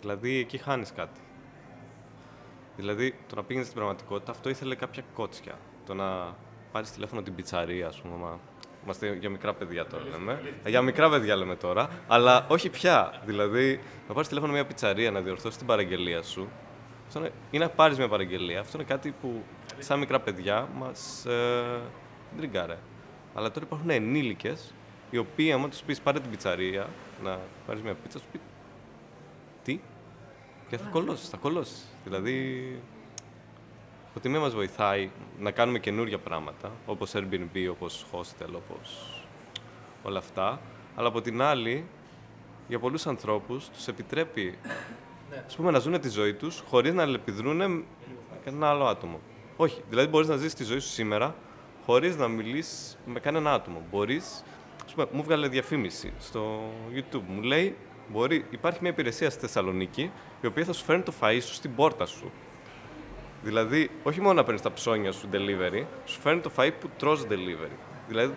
δηλαδή 0.00 0.38
εκεί 0.38 0.58
χάνεις 0.58 0.92
κάτι. 0.92 1.20
Δηλαδή, 2.76 3.14
το 3.28 3.34
να 3.34 3.42
πήγαινες 3.42 3.66
στην 3.66 3.78
πραγματικότητα, 3.78 4.30
αυτό 4.30 4.48
ήθελε 4.48 4.74
κάποια 4.74 5.02
κότσια. 5.14 5.58
Το 5.86 5.94
να 5.94 6.36
πάρεις 6.72 6.90
τηλέφωνο 6.90 7.22
την 7.22 7.34
πιτσαρία, 7.34 7.86
ας 7.86 8.00
πούμε, 8.00 8.38
Είμαστε 8.84 9.14
για 9.14 9.30
μικρά 9.30 9.54
παιδιά 9.54 9.86
τώρα 9.86 10.04
λέμε. 10.10 10.42
Για 10.66 10.82
μικρά 10.82 11.10
παιδιά 11.10 11.36
λέμε 11.36 11.56
τώρα. 11.56 11.88
Αλλά 12.08 12.46
όχι 12.48 12.70
πια. 12.70 13.22
Δηλαδή, 13.24 13.80
να 14.08 14.14
πάρεις 14.14 14.28
τηλέφωνο 14.28 14.52
μια 14.52 14.66
πιτσαρία 14.66 15.10
να 15.10 15.20
διορθώσεις 15.20 15.58
την 15.58 15.66
παραγγελία 15.66 16.22
σου. 16.22 16.48
Αυτό 17.06 17.18
είναι, 17.18 17.32
ή 17.50 17.58
να 17.58 17.68
πάρεις 17.68 17.98
μια 17.98 18.08
παραγγελία. 18.08 18.60
Αυτό 18.60 18.78
είναι 18.78 18.86
κάτι 18.86 19.14
που 19.20 19.42
σαν 19.78 19.98
μικρά 19.98 20.20
παιδιά 20.20 20.68
μας 20.74 21.26
ε, 21.26 21.80
τριγκάρε. 22.36 22.78
Αλλά 23.34 23.50
τώρα 23.50 23.66
υπάρχουν 23.66 23.90
ενήλικες 23.90 24.74
οι 25.10 25.18
οποίοι, 25.18 25.52
άμα 25.52 25.68
τους 25.68 25.80
πεις 25.80 26.00
πάρε 26.00 26.20
την 26.20 26.30
πιτσαρία 26.30 26.88
να 27.22 27.38
πάρεις 27.66 27.82
μια 27.82 27.94
πίτσα, 27.94 28.18
σου 28.18 28.24
πει 28.32 28.40
τι; 29.62 29.80
Και 30.68 30.76
θα 30.76 30.88
κολώσεις, 30.90 31.28
θα 31.28 31.36
κολώσεις. 31.36 31.86
Δηλαδή, 32.04 32.78
ότι 34.16 34.28
μία 34.28 34.40
μας 34.40 34.54
βοηθάει 34.54 35.10
να 35.38 35.50
κάνουμε 35.50 35.78
καινούργια 35.78 36.18
πράγματα, 36.18 36.72
όπως 36.86 37.12
Airbnb, 37.14 37.68
όπως 37.70 38.06
hostel, 38.12 38.48
όπως 38.54 39.20
όλα 40.02 40.18
αυτά. 40.18 40.60
Αλλά 40.96 41.08
από 41.08 41.20
την 41.20 41.42
άλλη, 41.42 41.84
για 42.68 42.78
πολλούς 42.78 43.06
ανθρώπους 43.06 43.68
τους 43.68 43.88
επιτρέπει 43.88 44.58
ναι. 45.30 45.44
ας 45.46 45.56
πούμε, 45.56 45.70
να 45.70 45.78
ζουν 45.78 46.00
τη 46.00 46.08
ζωή 46.08 46.34
τους 46.34 46.62
χωρίς 46.68 46.94
να 46.94 47.02
αλληλεπιδρούν 47.02 47.56
με 47.56 47.84
κανένα 48.44 48.68
άλλο 48.68 48.84
άτομο. 48.84 49.20
Όχι, 49.56 49.82
δηλαδή 49.88 50.08
μπορείς 50.08 50.28
να 50.28 50.36
ζήσεις 50.36 50.54
τη 50.54 50.64
ζωή 50.64 50.78
σου 50.78 50.88
σήμερα 50.88 51.34
χωρίς 51.86 52.16
να 52.16 52.28
μιλήσεις 52.28 52.98
με 53.06 53.20
κανένα 53.20 53.52
άτομο. 53.52 53.82
Μπορείς, 53.90 54.24
ας 54.26 54.44
πούμε, 54.94 55.06
μου 55.12 55.22
βγάλε 55.22 55.48
διαφήμιση 55.48 56.12
στο 56.18 56.72
YouTube, 56.94 57.22
μου 57.26 57.42
λέει, 57.42 57.76
μπορεί, 58.08 58.44
υπάρχει 58.50 58.78
μια 58.80 58.90
υπηρεσία 58.90 59.30
στη 59.30 59.40
Θεσσαλονίκη 59.40 60.10
η 60.40 60.46
οποία 60.46 60.64
θα 60.64 60.72
σου 60.72 60.84
φέρνει 60.84 61.02
το 61.02 61.12
φαΐ 61.20 61.38
σου 61.40 61.54
στην 61.54 61.74
πόρτα 61.74 62.06
σου. 62.06 62.30
Δηλαδή, 63.42 63.90
όχι 64.02 64.20
μόνο 64.20 64.34
να 64.34 64.44
παίρνεις 64.44 64.62
τα 64.62 64.72
ψώνια 64.72 65.12
σου 65.12 65.28
delivery, 65.32 65.84
σου 66.04 66.20
φέρνει 66.20 66.40
το 66.40 66.50
φαΐ 66.56 66.70
που 66.80 66.90
τρως 66.98 67.26
delivery. 67.28 67.76
Δηλαδή, 68.08 68.34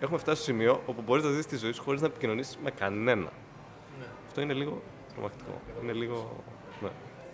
έχουμε 0.00 0.18
φτάσει 0.18 0.42
στο 0.42 0.52
σημείο 0.52 0.82
όπου 0.86 1.02
μπορείς 1.02 1.24
να 1.24 1.30
ζήσει 1.30 1.48
τη 1.48 1.56
ζωή 1.56 1.72
σου 1.72 1.82
χωρίς 1.82 2.00
να 2.00 2.06
επικοινωνήσεις 2.06 2.58
με 2.62 2.70
κανένα. 2.70 3.32
Ναι. 3.98 4.06
Αυτό 4.26 4.40
είναι 4.40 4.52
λίγο 4.52 4.82
τρομακτικό. 5.12 5.60
Είναι 5.82 5.92
λίγο. 5.92 6.44
Ναι. 6.80 6.88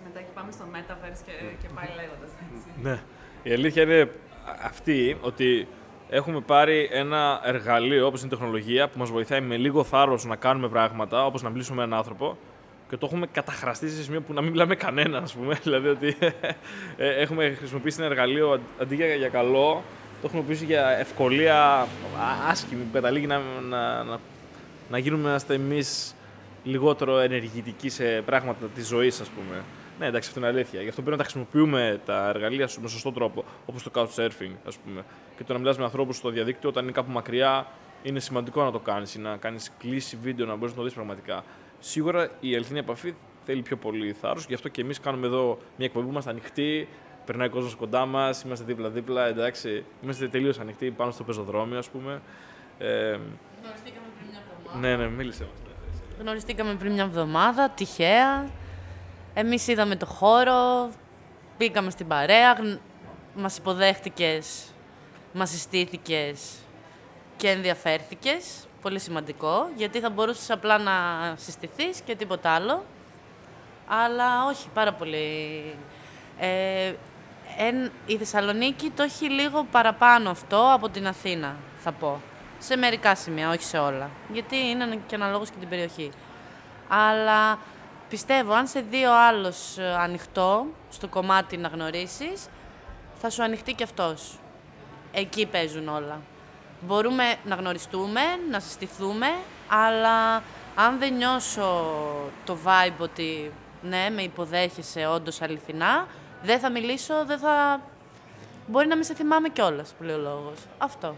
Μετά 0.04 0.20
και 0.20 0.32
πάμε 0.34 0.52
στο 0.52 0.64
Metaverse 0.72 1.22
και, 1.26 1.32
και 1.62 1.68
πάει 1.74 1.86
λέγοντας 1.96 2.30
έτσι. 2.54 2.66
Ναι. 2.82 3.02
Η 3.42 3.52
αλήθεια 3.52 3.82
είναι 3.82 4.10
αυτή 4.62 5.16
ότι 5.20 5.68
έχουμε 6.14 6.40
πάρει 6.40 6.88
ένα 6.92 7.40
εργαλείο 7.44 8.06
όπως 8.06 8.22
είναι 8.22 8.30
η 8.32 8.36
τεχνολογία 8.36 8.88
που 8.88 8.98
μας 8.98 9.10
βοηθάει 9.10 9.40
με 9.40 9.56
λίγο 9.56 9.84
θάρρος 9.84 10.24
να 10.24 10.36
κάνουμε 10.36 10.68
πράγματα, 10.68 11.26
όπως 11.26 11.42
να 11.42 11.50
μιλήσουμε 11.50 11.76
με 11.76 11.82
έναν 11.82 11.98
άνθρωπο 11.98 12.36
και 12.88 12.96
το 12.96 13.06
έχουμε 13.06 13.26
καταχραστεί 13.26 13.88
σε 13.88 14.02
σημείο 14.02 14.20
που 14.20 14.32
να 14.32 14.40
μην 14.40 14.50
μιλάμε 14.50 14.74
κανένα, 14.74 15.18
ας 15.18 15.32
πούμε. 15.34 15.58
δηλαδή 15.64 15.88
ότι 15.88 16.16
ε, 16.96 17.08
έχουμε 17.08 17.54
χρησιμοποιήσει 17.58 17.96
ένα 18.00 18.10
εργαλείο 18.10 18.60
αντί 18.80 18.94
για, 18.94 19.14
για 19.14 19.28
καλό, 19.28 19.82
το 20.20 20.26
έχουμε 20.26 20.42
χρησιμοποιήσει 20.42 20.64
για 20.64 20.88
ευκολία 20.98 21.56
α- 21.58 21.86
άσχημη 22.50 22.82
που 22.82 22.92
καταλήγει 22.92 23.26
να, 23.26 23.40
να, 23.68 24.02
να, 24.02 24.18
να 24.90 24.98
γίνουμε 24.98 25.36
εμείς 25.48 26.14
λιγότερο 26.64 27.18
ενεργητικοί 27.18 27.88
σε 27.88 28.04
πράγματα 28.04 28.66
της 28.74 28.86
ζωής, 28.86 29.20
ας 29.20 29.28
πούμε. 29.28 29.62
Ναι, 29.98 30.06
εντάξει, 30.06 30.28
αυτό 30.28 30.40
είναι 30.40 30.48
αλήθεια. 30.48 30.82
Γι' 30.82 30.88
αυτό 30.88 31.02
πρέπει 31.02 31.16
να 31.16 31.22
τα 31.24 31.30
χρησιμοποιούμε 31.30 32.00
τα 32.04 32.28
εργαλεία 32.28 32.68
με 32.80 32.88
σωστό 32.88 33.12
τρόπο, 33.12 33.44
όπως 33.66 33.82
το 33.82 33.90
couchsurfing, 33.94 34.50
ας 34.66 34.76
πούμε. 34.76 35.04
Και 35.36 35.44
το 35.44 35.52
να 35.52 35.58
μιλάς 35.58 35.78
με 35.78 35.84
ανθρώπους 35.84 36.16
στο 36.16 36.30
διαδίκτυο 36.30 36.68
όταν 36.68 36.82
είναι 36.82 36.92
κάπου 36.92 37.10
μακριά, 37.10 37.66
είναι 38.02 38.20
σημαντικό 38.20 38.64
να 38.64 38.70
το 38.70 38.78
κάνεις 38.78 39.14
ή 39.14 39.18
να 39.20 39.36
κάνεις 39.36 39.72
κλίση 39.78 40.18
βίντεο, 40.22 40.46
να 40.46 40.54
μπορείς 40.54 40.70
να 40.70 40.76
το 40.78 40.84
δεις 40.84 40.94
πραγματικά. 40.94 41.44
Σίγουρα 41.78 42.30
η 42.40 42.54
αληθινή 42.54 42.78
επαφή 42.78 43.14
θέλει 43.44 43.62
πιο 43.62 43.76
πολύ 43.76 44.12
θάρρος, 44.12 44.46
γι' 44.46 44.54
αυτό 44.54 44.68
και 44.68 44.80
εμείς 44.80 45.00
κάνουμε 45.00 45.26
εδώ 45.26 45.58
μια 45.76 45.86
εκπομπή 45.86 46.04
που 46.04 46.10
είμαστε 46.10 46.30
ανοιχτοί, 46.30 46.88
περνάει 47.26 47.46
ο 47.46 47.50
κόσμος 47.50 47.74
κοντά 47.74 48.06
μας, 48.06 48.42
είμαστε 48.42 48.64
δίπλα-δίπλα, 48.64 49.26
εντάξει. 49.26 49.84
Είμαστε 50.02 50.28
τελείως 50.28 50.58
ανοιχτοί 50.58 50.90
πάνω 50.90 51.10
στο 51.10 51.24
πεζοδρόμιο, 51.24 51.78
ας 51.78 51.88
πούμε. 51.88 52.20
Ε, 52.78 53.18
Γνωριστήκαμε 53.62 54.06
πριν 54.16 54.28
μια 54.30 54.40
εβδομάδα. 54.58 54.88
ναι, 54.88 54.96
ναι, 54.96 55.08
μίλησε. 55.08 55.46
Γνωριστήκαμε 56.20 56.74
πριν 56.74 56.92
μια 56.92 57.02
εβδομάδα, 57.04 57.70
τυχαία. 57.70 58.50
Εμείς 59.34 59.66
είδαμε 59.68 59.96
το 59.96 60.06
χώρο, 60.06 60.90
μπήκαμε 61.58 61.90
στην 61.90 62.06
παρέα, 62.06 62.52
γν- 62.52 62.80
μας 63.34 63.56
υποδέχτηκες, 63.56 64.64
μας 65.32 65.50
συστήθηκες 65.50 66.50
και 67.36 67.48
ενδιαφέρθηκες. 67.50 68.66
Πολύ 68.82 68.98
σημαντικό, 68.98 69.68
γιατί 69.76 70.00
θα 70.00 70.10
μπορούσες 70.10 70.50
απλά 70.50 70.78
να 70.78 70.92
συστηθείς 71.36 72.00
και 72.00 72.14
τίποτα 72.16 72.50
άλλο. 72.50 72.84
Αλλά 73.88 74.44
όχι, 74.46 74.68
πάρα 74.74 74.92
πολύ. 74.92 75.62
Ε, 76.38 76.92
εν, 77.58 77.90
η 78.06 78.16
Θεσσαλονίκη 78.16 78.90
το 78.90 79.02
έχει 79.02 79.30
λίγο 79.30 79.66
παραπάνω 79.70 80.30
αυτό 80.30 80.70
από 80.72 80.88
την 80.88 81.06
Αθήνα, 81.06 81.56
θα 81.78 81.92
πω. 81.92 82.20
Σε 82.58 82.76
μερικά 82.76 83.14
σημεία, 83.14 83.50
όχι 83.50 83.62
σε 83.62 83.78
όλα. 83.78 84.10
Γιατί 84.32 84.56
είναι 84.56 84.98
και 85.06 85.14
αναλόγως 85.14 85.50
και 85.50 85.56
την 85.60 85.68
περιοχή. 85.68 86.10
Αλλά 86.88 87.58
πιστεύω, 88.08 88.52
αν 88.52 88.66
σε 88.66 88.80
δύο 88.80 89.12
άλλος 89.12 89.78
ε, 89.78 89.94
ανοιχτό 89.94 90.66
στο 90.90 91.08
κομμάτι 91.08 91.56
να 91.56 91.68
γνωρίσεις, 91.68 92.46
θα 93.14 93.30
σου 93.30 93.42
ανοιχτεί 93.42 93.72
και 93.72 93.84
αυτός. 93.84 94.38
Εκεί 95.12 95.46
παίζουν 95.46 95.88
όλα. 95.88 96.20
Μπορούμε 96.80 97.24
να 97.44 97.54
γνωριστούμε, 97.54 98.20
να 98.50 98.60
συστηθούμε, 98.60 99.26
αλλά 99.68 100.42
αν 100.74 100.98
δεν 100.98 101.14
νιώσω 101.14 101.84
το 102.44 102.56
vibe 102.64 102.98
ότι 102.98 103.52
ναι, 103.82 104.10
με 104.10 104.22
υποδέχεσαι 104.22 105.06
όντως 105.06 105.42
αληθινά, 105.42 106.06
δεν 106.42 106.58
θα 106.58 106.70
μιλήσω, 106.70 107.24
δεν 107.24 107.38
θα... 107.38 107.80
Μπορεί 108.66 108.86
να 108.86 108.94
μην 108.94 109.04
σε 109.04 109.14
θυμάμαι 109.14 109.48
κιόλας, 109.48 109.94
που 109.98 110.02
λέει 110.02 110.14
ο 110.14 110.18
λόγος. 110.18 110.58
Αυτό. 110.78 111.16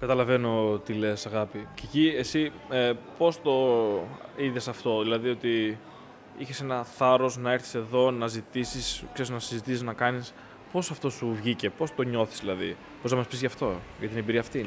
Καταλαβαίνω 0.00 0.80
τι 0.84 0.92
λες, 0.92 1.26
αγάπη. 1.26 1.68
Και 1.74 1.82
εκεί 1.84 2.14
εσύ 2.16 2.52
ε, 2.70 2.92
πώς 3.18 3.42
το 3.42 3.52
είδες 4.36 4.68
αυτό, 4.68 5.02
δηλαδή 5.02 5.28
ότι 5.28 5.78
είχες 6.38 6.60
ένα 6.60 6.84
θάρρος 6.84 7.36
να 7.36 7.52
έρθεις 7.52 7.74
εδώ, 7.74 8.10
να 8.10 8.26
ζητήσεις, 8.26 9.04
ξέρεις, 9.12 9.30
να 9.30 9.38
συζητήσεις, 9.38 9.82
να 9.82 9.92
κάνεις. 9.92 10.34
Πώς 10.72 10.90
αυτό 10.90 11.10
σου 11.10 11.34
βγήκε, 11.34 11.70
πώς 11.70 11.94
το 11.94 12.02
νιώθεις 12.02 12.40
δηλαδή, 12.40 12.76
πώς 13.02 13.10
να 13.10 13.16
μας 13.16 13.26
πεις 13.26 13.40
γι' 13.40 13.46
αυτό, 13.46 13.80
για 13.98 14.08
την 14.08 14.18
εμπειρία 14.18 14.40
αυτή. 14.40 14.66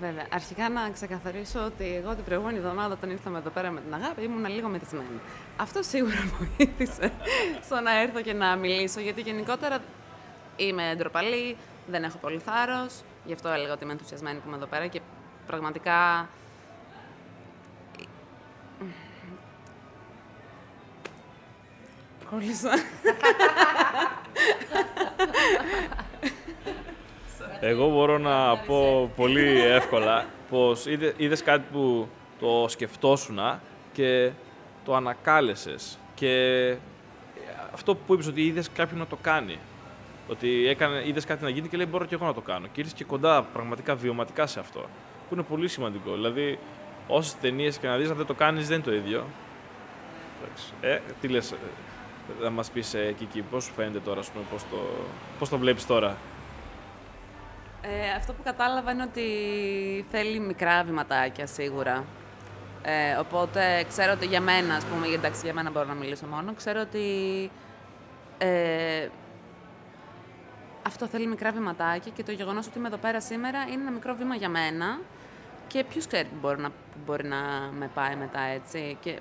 Βέβαια. 0.00 0.26
Αρχικά 0.32 0.68
να 0.68 0.90
ξεκαθαρίσω 0.90 1.64
ότι 1.64 1.94
εγώ 2.02 2.14
την 2.14 2.24
προηγούμενη 2.24 2.58
εβδομάδα 2.58 2.94
όταν 2.94 3.10
ήρθαμε 3.10 3.38
εδώ 3.38 3.50
πέρα 3.50 3.70
με 3.70 3.80
την 3.80 3.94
αγάπη 3.94 4.22
ήμουν 4.22 4.46
λίγο 4.46 4.68
μεθυσμένη. 4.68 5.20
Αυτό 5.56 5.82
σίγουρα 5.82 6.30
βοήθησε 6.38 7.12
στο 7.62 7.80
να 7.80 8.00
έρθω 8.00 8.20
και 8.20 8.32
να 8.32 8.56
μιλήσω, 8.56 9.00
γιατί 9.00 9.20
γενικότερα 9.20 9.78
είμαι 10.66 10.94
ντροπαλή, 10.96 11.56
δεν 11.86 12.04
έχω 12.04 12.18
πολύ 12.18 12.38
θάρρος. 12.38 13.02
Γι' 13.24 13.32
αυτό 13.32 13.48
έλεγα 13.48 13.72
ότι 13.72 13.84
είμαι 13.84 13.92
ενθουσιασμένη 13.92 14.38
που 14.38 14.44
είμαι 14.46 14.56
εδώ 14.56 14.66
πέρα 14.66 14.86
και 14.86 15.00
πραγματικά. 15.46 16.28
Κόλλησα. 22.30 22.70
Εγώ 27.60 27.88
μπορώ 27.88 28.18
να 28.18 28.56
πω 28.56 29.10
πολύ 29.16 29.60
εύκολα 29.60 30.26
πως 30.50 30.86
είδε, 30.86 31.14
είδες 31.16 31.42
κάτι 31.42 31.64
που 31.72 32.08
το 32.40 32.66
σκεφτόσουν 32.68 33.38
και 33.92 34.30
το 34.84 34.94
ανακάλεσες. 34.94 35.98
Και 36.14 36.76
αυτό 37.74 37.94
που 37.94 38.14
είπες 38.14 38.26
ότι 38.26 38.46
είδες 38.46 38.70
κάποιον 38.70 38.98
να 38.98 39.06
το 39.06 39.16
κάνει. 39.22 39.58
Ότι 40.32 40.66
έκανε, 40.68 41.02
είδες 41.06 41.24
κάτι 41.24 41.42
να 41.42 41.48
γίνει 41.48 41.68
και 41.68 41.76
λέει 41.76 41.86
μπορώ 41.90 42.04
και 42.04 42.14
εγώ 42.14 42.26
να 42.26 42.34
το 42.34 42.40
κάνω. 42.40 42.66
Και 42.66 42.80
ήρθες 42.80 42.94
και 42.94 43.04
κοντά 43.04 43.42
πραγματικά 43.42 43.94
βιωματικά 43.94 44.46
σε 44.46 44.60
αυτό. 44.60 44.80
Που 45.28 45.34
είναι 45.34 45.42
πολύ 45.42 45.68
σημαντικό. 45.68 46.12
Δηλαδή, 46.12 46.58
όσες 47.06 47.36
ταινίες 47.40 47.78
και 47.78 47.86
να 47.86 47.96
δεις, 47.96 48.10
αν 48.10 48.16
δεν 48.16 48.26
το 48.26 48.34
κάνεις 48.34 48.68
δεν 48.68 48.76
είναι 48.76 48.84
το 48.84 48.94
ίδιο. 48.94 49.26
Εντάξει. 50.42 50.72
Ε, 50.80 51.00
τι 51.20 51.28
λες, 51.28 51.52
ε, 51.52 51.56
να 52.42 52.50
μας 52.50 52.70
πεις 52.70 52.94
ε, 52.94 53.14
Κική, 53.18 53.42
πώς 53.42 53.64
σου 53.64 53.72
φαίνεται 53.72 53.98
τώρα, 53.98 54.20
ας 54.20 54.30
πούμε, 54.30 54.44
πώς 54.50 54.62
το, 54.62 54.76
πώς 55.38 55.48
το 55.48 55.58
βλέπεις 55.58 55.86
τώρα; 55.86 56.16
Ε, 57.82 58.16
αυτό 58.16 58.32
που 58.32 58.42
κατάλαβα 58.42 58.90
είναι 58.90 59.02
ότι 59.02 59.26
θέλει 60.10 60.40
μικρά 60.40 60.84
βηματάκια 60.84 61.46
σίγουρα. 61.46 62.04
Ε, 62.82 63.18
οπότε 63.20 63.84
ξέρω 63.88 64.12
ότι 64.12 64.26
για 64.26 64.40
μένα, 64.40 64.74
ας 64.74 64.84
πούμε, 64.84 65.06
εντάξει 65.06 65.40
για 65.44 65.54
μένα 65.54 65.70
μπορώ 65.70 65.86
να 65.86 65.94
μιλήσω 65.94 66.26
μόνο, 66.26 66.54
ξέρω 66.54 66.80
ότι 66.80 67.00
ε, 68.38 69.08
αυτό 70.92 71.06
θέλει 71.06 71.26
μικρά 71.26 71.52
βηματάκια 71.52 72.12
και 72.14 72.22
το 72.22 72.32
γεγονός 72.32 72.66
ότι 72.66 72.78
είμαι 72.78 72.88
εδώ 72.88 72.96
πέρα 72.96 73.20
σήμερα 73.20 73.62
είναι 73.62 73.80
ένα 73.80 73.90
μικρό 73.90 74.14
βήμα 74.14 74.34
για 74.34 74.48
μένα 74.48 75.00
και 75.66 75.84
ποιος 75.84 76.06
ξέρει 76.06 76.28
που 76.28 76.36
μπορεί 76.40 76.60
να, 76.60 76.68
που 76.68 76.98
μπορεί 77.06 77.26
να 77.26 77.70
με 77.78 77.90
πάει 77.94 78.16
μετά 78.16 78.40
έτσι. 78.40 78.96
Και 79.00 79.20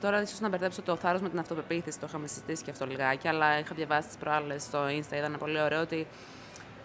Τώρα 0.00 0.22
ίσως 0.22 0.40
να 0.40 0.48
μπερδέψω 0.48 0.82
το 0.82 0.96
θάρρος 0.96 1.20
με 1.20 1.28
την 1.28 1.38
αυτοπεποίθηση, 1.38 1.98
το 1.98 2.06
είχαμε 2.08 2.26
συζητήσει 2.26 2.64
και 2.64 2.70
αυτό 2.70 2.86
λιγάκι, 2.86 3.28
αλλά 3.28 3.58
είχα 3.58 3.74
διαβάσει 3.74 4.08
τις 4.08 4.16
προάλλες 4.16 4.62
στο 4.62 4.84
Insta, 4.86 5.12
είδα 5.12 5.24
ένα 5.24 5.38
πολύ 5.38 5.60
ωραίο 5.60 5.80
ότι 5.80 6.06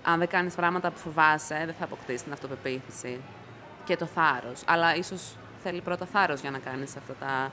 αν 0.04 0.20
δεν 0.20 0.28
κάνεις 0.28 0.56
πράγματα 0.56 0.91
που 0.91 0.98
φοβάσαι, 0.98 1.64
δεν 1.66 1.76
θα 1.80 1.84
αποκτήσεις 1.84 2.24
την 2.24 2.32
αυτοπεποίθηση 2.32 3.22
και 3.86 3.96
το 3.96 4.06
θάρρος. 4.06 4.62
Αλλά 4.66 4.96
ίσως 4.96 5.36
θέλει 5.64 5.82
πρώτα 5.82 6.06
θάρρος 6.06 6.41
για 6.41 6.52
να 6.52 6.58
κάνεις 6.58 6.96
αυτά 6.96 7.14
τα, 7.14 7.52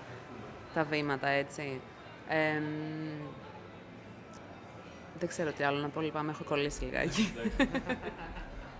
τα 0.74 0.84
βήματα, 0.84 1.28
έτσι. 1.28 1.80
Ε, 2.28 2.58
μ, 2.58 3.51
δεν 5.22 5.30
ξέρω 5.30 5.50
τι 5.52 5.64
άλλο 5.64 5.78
να 5.78 5.88
πω, 5.88 6.00
λυπάμαι, 6.00 6.30
έχω 6.30 6.44
κολλήσει 6.44 6.84
λιγάκι. 6.84 7.32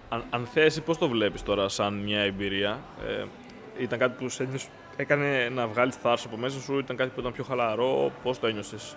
Αν, 0.09 0.25
αν 0.31 0.47
θες, 0.47 0.81
πώς 0.83 0.99
το 0.99 1.09
βλέπεις 1.09 1.43
τώρα 1.43 1.69
σαν 1.69 1.95
μια 1.95 2.21
εμπειρία; 2.21 2.81
Ε, 3.07 3.25
ήταν 3.79 3.99
κάτι 3.99 4.23
που 4.23 4.29
σε 4.29 4.43
ένιωσε- 4.43 4.69
έκανε 4.97 5.49
να 5.49 5.67
βγάλεις 5.67 5.97
θάρρος 5.97 6.25
από 6.25 6.37
μέσα 6.37 6.61
σου, 6.61 6.79
ήταν 6.79 6.97
κάτι 6.97 7.11
που 7.15 7.21
ήταν 7.21 7.33
πιο 7.33 7.45
χαλαρό, 7.45 8.13
πώς 8.23 8.39
το 8.39 8.47
ένιωσες; 8.47 8.97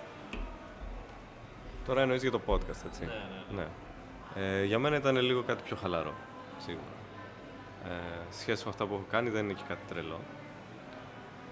Τώρα 1.86 2.02
εννοείς 2.02 2.22
για 2.22 2.32
το 2.32 2.42
podcast, 2.48 2.86
έτσι. 2.88 3.10
Ναι, 3.56 3.66
Ε, 4.36 4.64
για 4.64 4.80
μένα 4.80 4.96
ήταν 4.96 5.18
λίγο 5.18 5.42
κάτι 5.44 5.64
πιο 5.64 5.76
χαλαρό, 5.76 6.14
σίγουρα. 6.58 6.94
Ε, 7.86 7.90
σε 8.30 8.40
σχέση 8.42 8.64
με 8.64 8.70
αυτά 8.70 8.86
που 8.86 8.94
έχω 8.94 9.06
κάνει 9.12 9.30
δεν 9.30 9.44
είναι 9.44 9.54
και 9.54 9.64
κάτι 9.68 9.82
τρελό. 9.88 10.20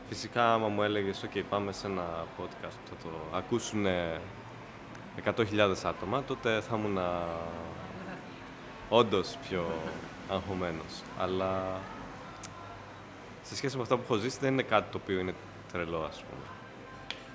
Φυσικά, 0.09 0.53
άμα 0.53 0.67
μου 0.67 0.83
έλεγες, 0.83 1.25
ok, 1.33 1.41
πάμε 1.49 1.71
σε 1.71 1.87
ένα 1.87 2.03
podcast 2.39 2.75
που 2.83 2.89
θα 2.89 2.95
το 3.03 3.37
ακούσουν 3.37 3.85
100.000 5.25 5.75
άτομα, 5.83 6.23
τότε 6.23 6.61
θα 6.61 6.75
ήμουν 6.77 6.99
όντως 8.89 9.37
πιο 9.49 9.65
αγχωμένος. 10.29 11.01
Αλλά 11.19 11.79
σε 13.41 13.55
σχέση 13.55 13.75
με 13.75 13.81
αυτά 13.81 13.95
που 13.95 14.01
έχω 14.03 14.15
ζήσει 14.15 14.37
δεν 14.41 14.53
είναι 14.53 14.61
κάτι 14.61 14.91
το 14.91 14.99
οποίο 15.03 15.19
είναι 15.19 15.33
τρελό, 15.71 16.03
ας 16.09 16.23
πούμε. 16.23 16.45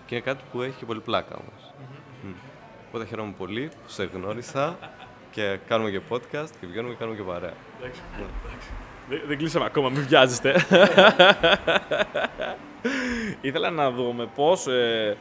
Και 0.07 0.15
είναι 0.15 0.25
κάτι 0.25 0.43
που 0.53 0.63
έχει 0.63 0.79
και 0.79 0.85
πολύ 0.85 1.01
πλάκα 1.01 1.35
όμως. 1.35 1.73
Μμ. 2.25 2.31
Οπότε 2.89 3.05
χαίρομαι 3.05 3.35
πολύ 3.39 3.69
που 3.69 3.91
σε 3.91 4.05
γνώρισα 4.05 4.79
και 5.31 5.59
κάνουμε 5.67 5.91
και 5.91 6.01
podcast 6.11 6.49
και 6.61 6.67
βγαίνουμε 6.67 6.93
και 6.93 6.99
κάνουμε 6.99 7.17
και 7.17 7.23
παρέα. 7.23 7.55
Δεν, 9.09 9.21
δεν 9.27 9.39
κλείσαμε 9.39 9.65
ακόμα, 9.65 9.89
μην 9.89 10.07
βιάζεστε. 10.07 10.55
Ήθελα 13.41 13.71
να 13.71 13.91
δούμε 13.91 14.29
πώς 14.35 14.67
ε, 14.67 15.17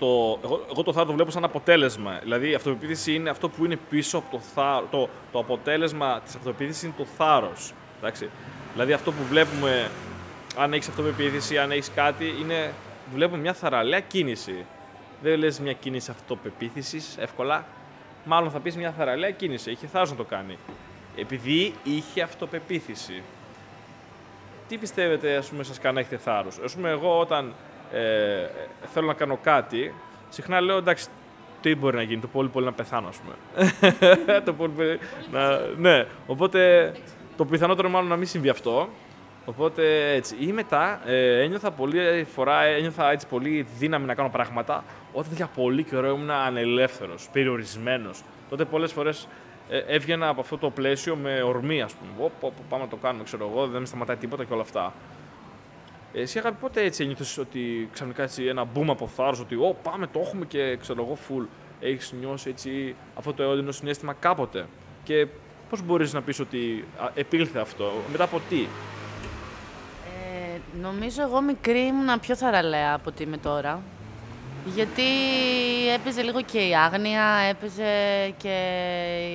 το, 0.00 0.38
εγώ, 0.44 0.66
εγώ 0.70 0.82
το 0.82 0.92
θάρρος 0.92 1.08
το 1.08 1.14
βλέπω 1.14 1.30
σαν 1.30 1.44
αποτέλεσμα. 1.44 2.18
Δηλαδή 2.22 2.50
η 2.50 2.54
αυτοπεποίθηση 2.54 3.14
είναι 3.14 3.30
αυτό 3.30 3.48
που 3.48 3.64
είναι 3.64 3.78
πίσω 3.90 4.18
από 4.18 4.30
το 4.30 4.38
θάρρο. 4.54 4.86
Το, 4.90 5.08
το 5.32 5.38
αποτέλεσμα 5.38 6.20
της 6.20 6.34
αυτοπεποίθησης 6.34 6.82
είναι 6.82 6.94
το 6.96 7.04
θάρρος. 7.04 7.72
Εντάξει. 7.98 8.30
Δηλαδή 8.72 8.92
αυτό 8.92 9.12
που 9.12 9.22
βλέπουμε, 9.28 9.90
αν 10.56 10.72
έχεις 10.72 10.88
αυτοπεποίθηση, 10.88 11.58
αν 11.58 11.70
έχεις 11.70 11.90
κάτι, 11.94 12.34
είναι, 12.40 12.72
βλέπουμε 13.14 13.40
μια 13.40 13.54
θαραλέα 13.54 14.00
κίνηση. 14.00 14.64
Δεν 15.22 15.38
λες 15.38 15.60
μια 15.60 15.72
κίνηση 15.72 16.10
αυτοπεποίθησης 16.10 17.16
εύκολα. 17.18 17.64
Μάλλον 18.24 18.50
θα 18.50 18.58
πεις 18.58 18.76
μια 18.76 18.94
θαραλέα 18.98 19.30
κίνηση. 19.30 19.70
Είχε 19.70 19.86
θάρρος 19.86 20.10
να 20.10 20.16
το 20.16 20.24
κάνει. 20.24 20.58
Επειδή 21.16 21.74
είχε 21.84 22.22
αυτοπεποίθηση. 22.22 23.22
Τι 24.68 24.76
πιστεύετε, 24.76 25.36
ας 25.36 25.48
πούμε, 25.48 25.62
σας 25.62 25.78
κάνει 25.78 25.94
να 25.94 26.00
έχετε 26.00 26.16
θάρρος; 26.16 26.58
Α 26.58 26.74
πούμε, 26.74 26.90
εγώ 26.90 27.18
όταν 27.18 27.54
ε, 27.92 28.46
θέλω 28.92 29.06
να 29.06 29.14
κάνω 29.14 29.38
κάτι, 29.42 29.94
συχνά 30.28 30.60
λέω 30.60 30.76
εντάξει, 30.76 31.06
τι 31.60 31.74
μπορεί 31.74 31.96
να 31.96 32.02
γίνει, 32.02 32.20
το 32.20 32.26
πολύ 32.26 32.48
πολύ 32.48 32.64
να 32.64 32.72
πεθάνω, 32.72 33.08
ας 33.08 33.16
πούμε. 33.16 33.34
το 34.44 34.52
πολύ 34.52 34.72
πολύ 34.72 34.98
να... 35.32 35.58
Ναι, 35.76 36.06
οπότε 36.26 36.92
το 37.36 37.44
πιθανότερο 37.44 37.88
μάλλον 37.88 38.08
να 38.08 38.16
μην 38.16 38.26
συμβεί 38.26 38.48
αυτό. 38.48 38.88
Οπότε 39.44 40.12
έτσι. 40.14 40.36
Ή 40.40 40.52
μετά 40.52 41.00
ε, 41.06 41.42
ένιωθα 41.42 41.70
πολύ 41.70 42.26
φορά, 42.34 42.62
ένιωθα 42.62 43.10
έτσι 43.10 43.26
πολύ 43.26 43.66
δύναμη 43.78 44.06
να 44.06 44.14
κάνω 44.14 44.28
πράγματα 44.28 44.84
όταν 45.12 45.32
για 45.34 45.46
πολύ 45.54 45.82
καιρό 45.82 46.08
ήμουν 46.08 46.30
ανελεύθερος, 46.30 47.28
περιορισμένος. 47.32 48.22
Τότε 48.48 48.64
πολλές 48.64 48.92
φορές 48.92 49.28
ε, 49.70 49.78
έβγαινα 49.78 50.28
από 50.28 50.40
αυτό 50.40 50.58
το 50.58 50.70
πλαίσιο 50.70 51.16
με 51.16 51.42
ορμή, 51.42 51.82
ας 51.82 51.94
πούμε. 51.94 52.30
Πω, 52.40 52.52
πάμε 52.68 52.82
να 52.82 52.88
το 52.88 52.96
κάνουμε, 52.96 53.24
ξέρω 53.24 53.50
εγώ, 53.52 53.66
δεν 53.66 53.80
με 53.80 53.86
σταματάει 53.86 54.16
τίποτα 54.16 54.44
και 54.44 54.52
όλα 54.52 54.62
αυτά. 54.62 54.92
Εσύ, 56.14 56.38
αγάπη, 56.38 56.56
πότε 56.60 56.82
έτσι 56.82 57.02
ένιωθες 57.02 57.38
ότι 57.38 57.88
ξαφνικά 57.92 58.22
έτσι 58.22 58.44
ένα 58.44 58.64
boom 58.74 58.86
από 58.88 59.06
θάρρος, 59.06 59.40
ότι 59.40 59.54
Ω, 59.54 59.76
πάμε, 59.82 60.06
το 60.06 60.20
έχουμε 60.20 60.44
και 60.44 60.76
ξέρω 60.80 61.02
εγώ, 61.02 61.18
full. 61.28 61.46
Έχεις 61.80 62.12
νιώσει 62.20 62.48
έτσι 62.48 62.94
αυτό 63.14 63.32
το 63.32 63.42
έντονο 63.42 63.72
συνέστημα 63.72 64.12
κάποτε; 64.12 64.66
Και 65.02 65.26
πώς 65.68 65.82
μπορείς 65.82 66.12
να 66.12 66.22
πεις 66.22 66.40
ότι 66.40 66.84
επήλθε 67.14 67.60
αυτό, 67.60 67.92
μετά 68.10 68.24
από 68.24 68.40
τι; 68.48 68.66
Ε, 70.54 70.58
νομίζω 70.82 71.22
εγώ 71.22 71.40
μικρή 71.40 71.80
ήμουν 71.80 72.20
πιο 72.20 72.36
θαραλέα 72.36 72.94
από 72.94 73.04
ότι 73.08 73.22
είμαι 73.22 73.36
τώρα. 73.36 73.82
Γιατί 74.74 75.02
έπαιζε 75.94 76.22
λίγο 76.22 76.42
και 76.42 76.58
η 76.58 76.74
άγνοια, 76.76 77.24
έπαιζε 77.50 77.84
και 78.36 78.56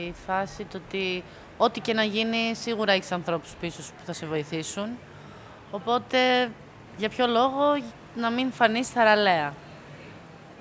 η 0.07 0.13
φάση 0.26 0.63
το 0.63 0.80
ότι 0.86 1.23
ό,τι 1.57 1.80
και 1.80 1.93
να 1.93 2.03
γίνει 2.03 2.55
σίγουρα 2.55 2.91
έχεις 2.91 3.11
ανθρώπους 3.11 3.53
πίσω 3.59 3.84
σου 3.84 3.91
που 3.91 4.05
θα 4.05 4.13
σε 4.13 4.26
βοηθήσουν. 4.26 4.88
Οπότε 5.71 6.17
για 6.98 7.10
ποιο 7.10 7.28
λόγο 7.28 7.64
να 8.16 8.30
μην 8.30 8.52
φανείς 8.52 8.89
θαραλέα. 8.89 9.54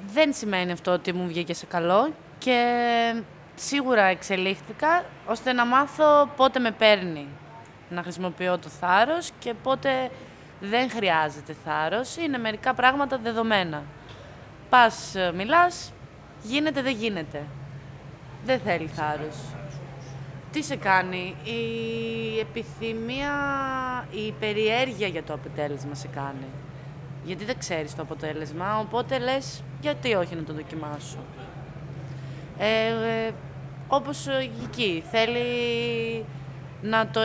Δεν 0.07 0.33
σημαίνει 0.33 0.73
αυτό 0.73 0.91
ότι 0.91 1.13
μου 1.13 1.27
βγήκε 1.27 1.55
σε 1.55 1.67
καλό 1.67 2.13
και 2.39 3.23
σίγουρα 3.55 4.03
εξελίχθηκα 4.03 5.05
ώστε 5.27 5.53
να 5.53 5.67
μάθω 5.67 6.31
πότε 6.37 6.59
με 6.59 6.71
παίρνει 6.71 7.29
να 7.89 8.03
χρησιμοποιώ 8.03 8.59
το 8.59 8.69
θάρρος 8.69 9.31
και 9.39 9.55
πότε 9.55 10.11
δεν 10.61 10.91
χρειάζεται 10.91 11.57
θάρρος. 11.65 12.17
Είναι 12.17 12.39
μερικά 12.39 12.75
πράγματα 12.75 13.19
δεδομένα. 13.19 13.83
Πας, 14.69 15.15
ε, 15.15 15.33
μιλάς, 15.35 15.93
γίνεται, 16.43 16.83
δεν 16.83 16.95
γίνεται. 16.95 17.43
Δεν 18.45 18.61
θέλει 18.61 18.87
θάρρος. 18.87 19.54
Τι 20.55 20.63
σε 20.63 20.77
κάνει, 20.77 21.37
η 21.45 22.39
επιθυμία, 22.39 23.33
η 24.11 24.33
περιέργεια 24.33 25.07
για 25.07 25.23
το 25.23 25.33
αποτέλεσμα 25.33 25.95
σε 25.95 26.09
κάνει. 26.09 26.47
Γιατί 27.25 27.45
δεν 27.45 27.59
ξέρεις 27.59 27.95
το 27.95 28.03
αποτέλεσμα, 28.03 28.79
οπότε 28.79 29.19
λες 29.19 29.63
γιατί 29.81 30.15
όχι 30.15 30.35
να 30.35 30.43
το 30.43 30.53
δοκιμάσω. 30.53 31.19
Ε, 32.59 32.87
ε, 32.87 33.31
όπως 33.89 34.27
εκεί, 34.65 35.03
θέλει 35.11 35.45
να 36.83 37.09
το 37.09 37.21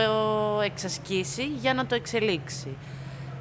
εξασκήσει 0.64 1.46
για 1.46 1.74
να 1.74 1.86
το 1.86 1.94
εξελίξει. 1.94 2.76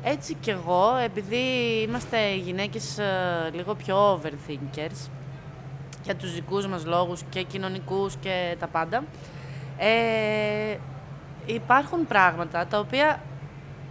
Έτσι 0.04 0.34
κι 0.34 0.50
εγώ, 0.50 0.96
επειδή 1.04 1.44
είμαστε 1.88 2.36
γυναίκες 2.36 2.98
ε, 2.98 3.50
λίγο 3.54 3.76
πιο 3.76 4.22
overthinkers, 4.22 5.10
για 6.04 6.16
τους 6.16 6.34
δικούς 6.34 6.68
μας 6.68 6.86
λόγους 6.86 7.22
και 7.30 7.44
κοινωνικούς 7.44 8.16
και 8.16 8.56
τα 8.60 8.68
πάντα, 8.68 9.04
ε, 9.80 10.78
υπάρχουν 11.46 12.08
πράγματα 12.08 12.66
τα 12.66 12.80
οποία 12.80 13.22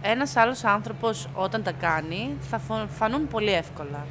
ένας 0.01 0.35
άλλος 0.35 0.63
άνθρωπος 0.63 1.27
όταν 1.33 1.63
τα 1.63 1.71
κάνει 1.71 2.37
θα 2.39 2.61
φανούν 2.89 3.27
πολύ 3.27 3.51
εύκολα. 3.51 4.05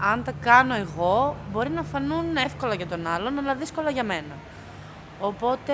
Αν 0.00 0.24
τα 0.24 0.32
κάνω 0.40 0.74
εγώ, 0.74 1.36
μπορεί 1.52 1.70
να 1.70 1.82
φανούν 1.82 2.36
εύκολα 2.36 2.74
για 2.74 2.86
τον 2.86 3.06
άλλον, 3.06 3.38
αλλά 3.38 3.54
δύσκολα 3.54 3.90
για 3.90 4.04
μένα. 4.04 4.34
Οπότε, 5.20 5.72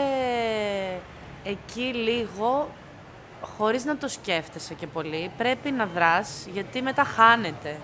εκεί 1.44 1.80
λίγο 1.94 2.68
χωρίς 3.40 3.84
να 3.84 3.96
το 3.96 4.08
σκέφτεσαι 4.08 4.74
και 4.74 4.86
πολύ, 4.86 5.30
πρέπει 5.36 5.70
να 5.70 5.86
δράς, 5.86 6.46
γιατί 6.52 6.82
μετά 6.82 7.04
χάνεται. 7.04 7.76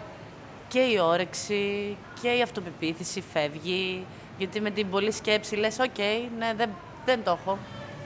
Και 0.68 0.78
η 0.78 0.98
όρεξη 1.02 1.96
και 2.22 2.28
η 2.28 2.42
αυτοπεποίθηση 2.42 3.20
φεύγει, 3.32 4.06
γιατί 4.38 4.60
με 4.60 4.70
την 4.70 4.90
πολλή 4.90 5.12
σκέψη 5.12 5.56
λες 5.56 5.78
«ΟΚ, 5.78 5.98
ναι, 6.38 6.52
δεν, 6.56 6.70
δεν 7.08 7.24
το 7.24 7.38
έχω. 7.40 7.58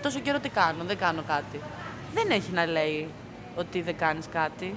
Τόσο 0.02 0.18
καιρό 0.20 0.38
τι 0.38 0.48
κάνω, 0.48 0.84
δεν 0.84 0.98
κάνω 0.98 1.22
κάτι». 1.26 1.60
Δεν 2.14 2.30
έχει 2.30 2.52
να 2.52 2.66
λέει 2.66 3.08
ότι 3.56 3.82
δεν 3.82 3.96
κάνεις 3.96 4.26
κάτι. 4.32 4.74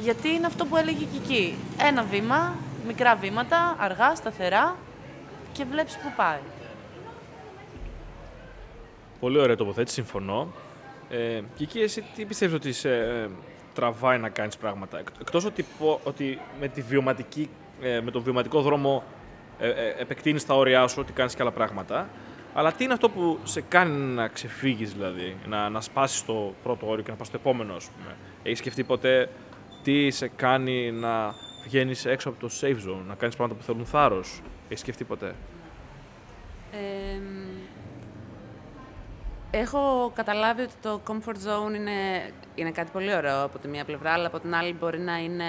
Γιατί 0.00 0.28
είναι 0.28 0.46
αυτό 0.46 0.64
που 0.64 0.76
έλεγε 0.76 1.04
και 1.04 1.18
εκεί. 1.24 1.54
Ένα 1.80 2.02
βήμα, 2.02 2.54
μικρά 2.86 3.16
βήματα, 3.16 3.76
αργά, 3.78 4.14
σταθερά 4.14 4.76
και 5.52 5.64
βλέπεις 5.64 5.96
που 5.96 6.12
πάει. 6.16 6.38
Πολύ 9.20 9.38
ωραία 9.38 9.56
τοποθέτηση, 9.56 9.94
συμφωνώ. 9.94 10.52
Ε, 11.10 11.40
και 11.56 11.62
εκεί 11.62 11.80
εσύ 11.80 12.04
τι 12.14 12.24
πιστεύεις 12.24 12.54
ότι 12.54 12.72
σε 12.72 12.96
ε, 12.96 13.28
τραβάει 13.74 14.18
να 14.18 14.28
κάνεις 14.28 14.56
πράγματα; 14.56 14.98
Εκτός 15.20 15.44
ότι, 15.44 15.64
ότι 16.04 16.40
με, 16.60 16.68
τη 16.68 16.80
βιωματική, 16.80 17.50
ε, 17.80 18.00
με 18.00 18.10
τον 18.10 18.22
βιωματικό 18.22 18.60
δρόμο 18.60 19.02
ε, 19.58 19.68
ε, 19.68 19.94
επεκτείνεις 19.98 20.46
τα 20.46 20.54
όρια 20.54 20.86
σου, 20.86 20.96
ότι 21.00 21.12
κάνεις 21.12 21.34
και 21.34 21.42
άλλα 21.42 21.52
πράγματα. 21.52 22.08
Αλλά 22.58 22.72
τι 22.72 22.84
είναι 22.84 22.92
αυτό 22.92 23.10
που 23.10 23.38
σε 23.44 23.60
κάνει 23.60 24.14
να 24.14 24.28
ξεφύγεις 24.28 24.92
δηλαδή, 24.92 25.36
να, 25.46 25.68
να 25.68 25.80
σπάσεις 25.80 26.24
το 26.24 26.54
πρώτο 26.62 26.88
όριο 26.88 27.04
και 27.04 27.10
να 27.10 27.16
πας 27.16 27.26
στο 27.26 27.36
επόμενο, 27.36 27.74
ας 27.74 27.84
πούμε; 27.90 28.16
Έχεις 28.42 28.58
σκεφτεί 28.58 28.84
ποτέ 28.84 29.28
τι 29.82 30.10
σε 30.10 30.28
κάνει 30.28 30.90
να 30.92 31.34
βγαίνεις 31.64 32.04
έξω 32.04 32.28
από 32.28 32.40
το 32.40 32.50
safe 32.60 32.90
zone, 32.90 33.04
να 33.06 33.14
κάνεις 33.14 33.36
πράγματα 33.36 33.60
που 33.60 33.66
θέλουν 33.66 33.86
θάρρος; 33.86 34.42
Έχεις 34.68 34.80
σκεφτεί 34.80 35.04
ποτέ; 35.04 35.34
Ε, 36.72 37.20
Έχω 39.50 40.12
καταλάβει 40.14 40.62
ότι 40.62 40.74
το 40.82 41.00
comfort 41.06 41.34
zone 41.34 41.74
είναι, 41.74 42.30
είναι 42.54 42.70
κάτι 42.70 42.90
πολύ 42.92 43.14
ωραίο 43.14 43.44
από 43.44 43.58
τη 43.58 43.68
μία 43.68 43.84
πλευρά, 43.84 44.12
αλλά 44.12 44.26
από 44.26 44.40
την 44.40 44.54
άλλη 44.54 44.72
μπορεί 44.72 44.98
να 44.98 45.16
είναι 45.18 45.44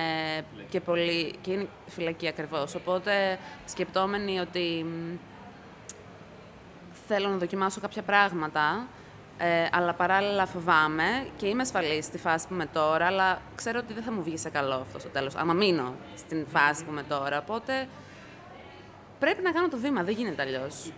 και 0.69 0.81
πολύ... 0.81 1.33
και 1.41 1.51
είναι 1.51 1.67
φυλακή 1.87 2.27
ακριβώς. 2.27 2.75
Οπότε 2.75 3.39
σκεπτόμενοι 3.65 4.39
ότι 4.39 4.85
θέλω 7.07 7.29
να 7.29 7.37
δοκιμάσω 7.37 7.79
κάποια 7.81 8.01
πράγματα, 8.01 8.87
ε, 9.37 9.67
αλλά 9.71 9.93
παράλληλα 9.93 10.45
φοβάμαι 10.45 11.27
και 11.37 11.47
είμαι 11.47 11.61
ασφαλής 11.61 12.05
στη 12.05 12.17
φάση 12.17 12.47
που 12.47 12.53
είμαι 12.53 12.65
τώρα, 12.65 13.05
αλλά 13.05 13.41
ξέρω 13.55 13.79
ότι 13.83 13.93
δεν 13.93 14.03
θα 14.03 14.11
μου 14.11 14.23
βγει 14.23 14.37
σε 14.37 14.49
καλό 14.49 14.73
αυτό 14.73 14.99
στο 14.99 15.09
τέλος, 15.09 15.35
άμα 15.35 15.53
μείνω 15.53 15.93
στην 16.17 16.47
φάση 16.47 16.83
που 16.83 16.91
είμαι 16.91 17.03
τώρα. 17.03 17.37
Οπότε 17.37 17.87
πρέπει 19.19 19.41
να 19.41 19.51
κάνω 19.51 19.67
το 19.67 19.77
βήμα, 19.77 20.03
δεν 20.03 20.13
γίνεται 20.13 20.41
αλλιώς. 20.41 20.91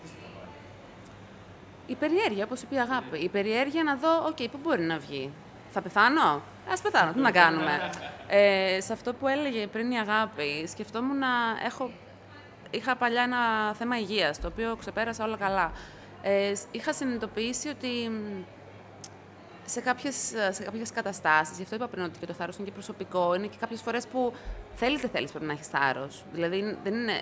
Η 1.88 1.96
περιέργεια, 1.96 2.44
όπως 2.44 2.62
είπε 2.62 2.76
η 2.76 2.80
Αγάπη. 2.80 3.18
Η 3.18 3.30
περιέργεια 3.30 3.84
να 3.84 3.96
δω, 3.96 4.26
οκ, 4.28 4.50
πού 4.50 4.60
μπορεί 4.64 4.82
να 4.82 4.98
βγει; 4.98 5.32
Θα 5.72 5.82
πεθάνω; 5.82 6.42
Α 6.72 6.82
πεθάνω, 6.84 7.12
τι 7.14 7.20
να 7.20 7.32
κάνουμε; 7.32 7.90
Ε, 8.28 8.82
σε 8.82 8.94
αυτό 8.94 9.14
που 9.14 9.28
έλεγε 9.28 9.68
πριν 9.68 9.92
η 9.92 10.00
αγάπη, 10.00 10.68
σκεφτόμουν 10.68 11.18
να 11.18 11.28
έχω. 11.66 11.92
Είχα 12.72 12.96
παλιά 12.96 13.22
ένα 13.22 13.74
θέμα 13.74 13.98
υγείας, 14.00 14.40
το 14.40 14.48
οποίο 14.48 14.76
ξεπέρασα 14.76 15.24
όλα 15.24 15.38
καλά. 15.38 15.72
Ε, 16.22 16.54
είχα 16.72 16.94
συνειδητοποιήσει 16.94 17.68
ότι 17.68 18.12
σε 19.66 19.82
κάποιες, 19.82 20.16
σε 20.50 20.64
κάποιες 20.64 20.92
καταστάσεις, 20.92 21.58
γι' 21.58 21.64
αυτό 21.64 21.76
είπα 21.76 21.88
πριν 21.88 22.04
ότι 22.04 22.20
και 22.20 22.26
το 22.26 22.34
θάρρος 22.34 22.56
είναι 22.56 22.66
και 22.66 22.72
προσωπικό, 22.72 23.36
είναι 23.36 23.48
και 23.48 23.58
κάποιες 23.60 23.82
φορές 23.82 24.08
που 24.08 24.34
θέλεις 24.76 25.02
δεν 25.02 25.10
θέλεις 25.10 25.32
πρέπει 25.32 25.46
να 25.46 25.52
έχεις 25.52 25.68
θάρρος. 25.68 26.24
Δηλαδή 26.34 26.78
δεν 26.84 26.94
είναι, 26.94 27.22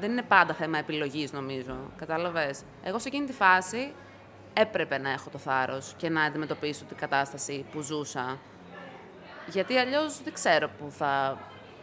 δεν 0.00 0.10
είναι 0.10 0.22
πάντα 0.22 0.54
θέμα 0.54 0.78
επιλογής, 0.78 1.32
νομίζω. 1.32 1.76
Κατάλαβες; 1.96 2.62
Εγώ 2.82 2.98
σε 2.98 3.08
εκείνη 3.08 3.26
τη 3.26 3.32
φάση 3.32 3.92
έπρεπε 4.54 4.98
να 4.98 5.10
έχω 5.10 5.30
το 5.30 5.38
θάρρος 5.38 5.94
και 5.96 6.08
να 6.08 6.22
αντιμετωπίσω 6.22 6.84
την 6.84 6.96
κατάσταση 6.96 7.64
που 7.72 7.80
ζούσα. 7.80 8.38
Γιατί 9.46 9.76
αλλιώς 9.76 10.22
δεν 10.22 10.32
ξέρω 10.32 10.68
πού 10.78 10.90
θα, 10.90 11.38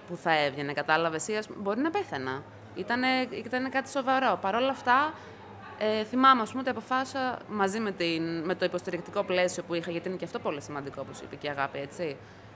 που 0.08 0.16
θα 0.16 0.38
έβγαινε. 0.38 0.74
Κατάλαβες; 0.74 1.30
Μπορεί 1.58 1.80
να 1.80 1.90
πέθαινα. 1.90 2.44
Ήτανε, 2.76 3.08
ήταν 3.32 3.70
κάτι 3.70 3.90
σοβαρό. 3.90 4.38
Παρ' 4.42 4.56
όλα 4.56 4.70
αυτά, 4.70 5.14
ε, 5.78 6.04
θυμάμαι 6.04 6.42
ας 6.42 6.50
πούμε, 6.50 6.62
ότι 6.62 6.70
αποφάσισα 6.70 7.40
μαζί 7.50 7.80
με, 7.80 7.92
την, 7.92 8.24
με 8.44 8.56
το 8.56 8.66
υποστηρικτικό 8.66 9.24
πλαίσιο 9.24 9.64
που 9.64 9.74
είχα, 9.74 9.92
γιατί 9.92 10.08
είναι 10.08 10.18
και 10.18 10.26
αυτό 10.26 10.40
πολύ 10.40 10.62
σημαντικό, 10.62 11.02
όπως 11.02 11.20
είπε 11.20 11.36
και 11.36 11.48
η 11.48 11.50
αγάπη, 11.50 11.80
έτσι. 11.80 12.16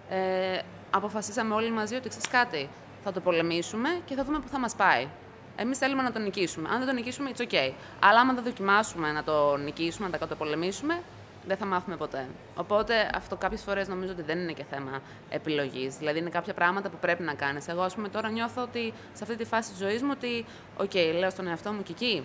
Ε, 0.10 0.60
αποφασίσαμε 0.90 1.54
όλοι 1.54 1.72
μαζί 1.72 1.96
ότι 1.96 2.10
ξέρεις 2.10 2.28
κάτι, 2.28 2.70
θα 3.04 3.12
το 3.12 3.20
πολεμήσουμε 3.20 3.90
και 4.06 4.16
θα 4.16 4.24
δούμε 4.24 4.40
πού 4.40 4.48
θα 4.48 4.60
μας 4.60 4.76
πάει. 4.76 5.08
Εμείς 5.56 5.78
θέλουμε 5.78 6.02
να 6.02 6.12
το 6.12 6.20
νικήσουμε. 6.20 6.70
Αν 6.72 6.78
δεν 6.78 6.88
το 6.88 6.94
νικήσουμε, 6.94 7.32
it's 7.36 7.42
okay. 7.42 7.72
Αλλά 8.00 8.20
άμα 8.20 8.34
δεν 8.34 8.44
δοκιμάσουμε 8.44 9.12
να 9.12 9.24
το 9.24 9.58
νικήσουμε, 9.58 10.06
να 10.06 10.14
το 10.14 10.20
καταπολεμήσουμε, 10.20 11.02
δεν 11.48 11.58
θα 11.58 11.66
μάθουμε 11.66 11.96
ποτέ. 11.96 12.28
Οπότε 12.56 13.10
αυτό 13.16 13.36
κάποιες 13.36 13.62
φορές 13.62 13.88
νομίζω 13.88 14.12
ότι 14.12 14.22
δεν 14.22 14.40
είναι 14.40 14.52
και 14.52 14.64
θέμα 14.70 15.02
επιλογής. 15.30 15.98
Δηλαδή 15.98 16.20
είναι 16.20 16.30
κάποια 16.30 16.54
πράγματα 16.54 16.90
που 16.90 16.98
πρέπει 17.02 17.24
να 17.24 17.34
κάνεις. 17.34 17.68
Εγώ, 17.68 17.82
ας 17.82 17.96
πούμε, 17.96 18.10
τώρα 18.10 18.30
νιώθω 18.30 18.62
ότι 18.62 18.94
σε 19.14 19.24
αυτή 19.24 19.36
τη 19.36 19.46
φάση 19.46 19.70
της 19.70 19.80
ζωής 19.80 20.02
μου 20.02 20.10
ότι, 20.14 20.46
οκ, 20.78 20.94
λέω 21.20 21.30
στον 21.30 21.48
εαυτό 21.48 21.72
μου 21.72 21.84
και 21.84 21.92
εκεί, 21.92 22.24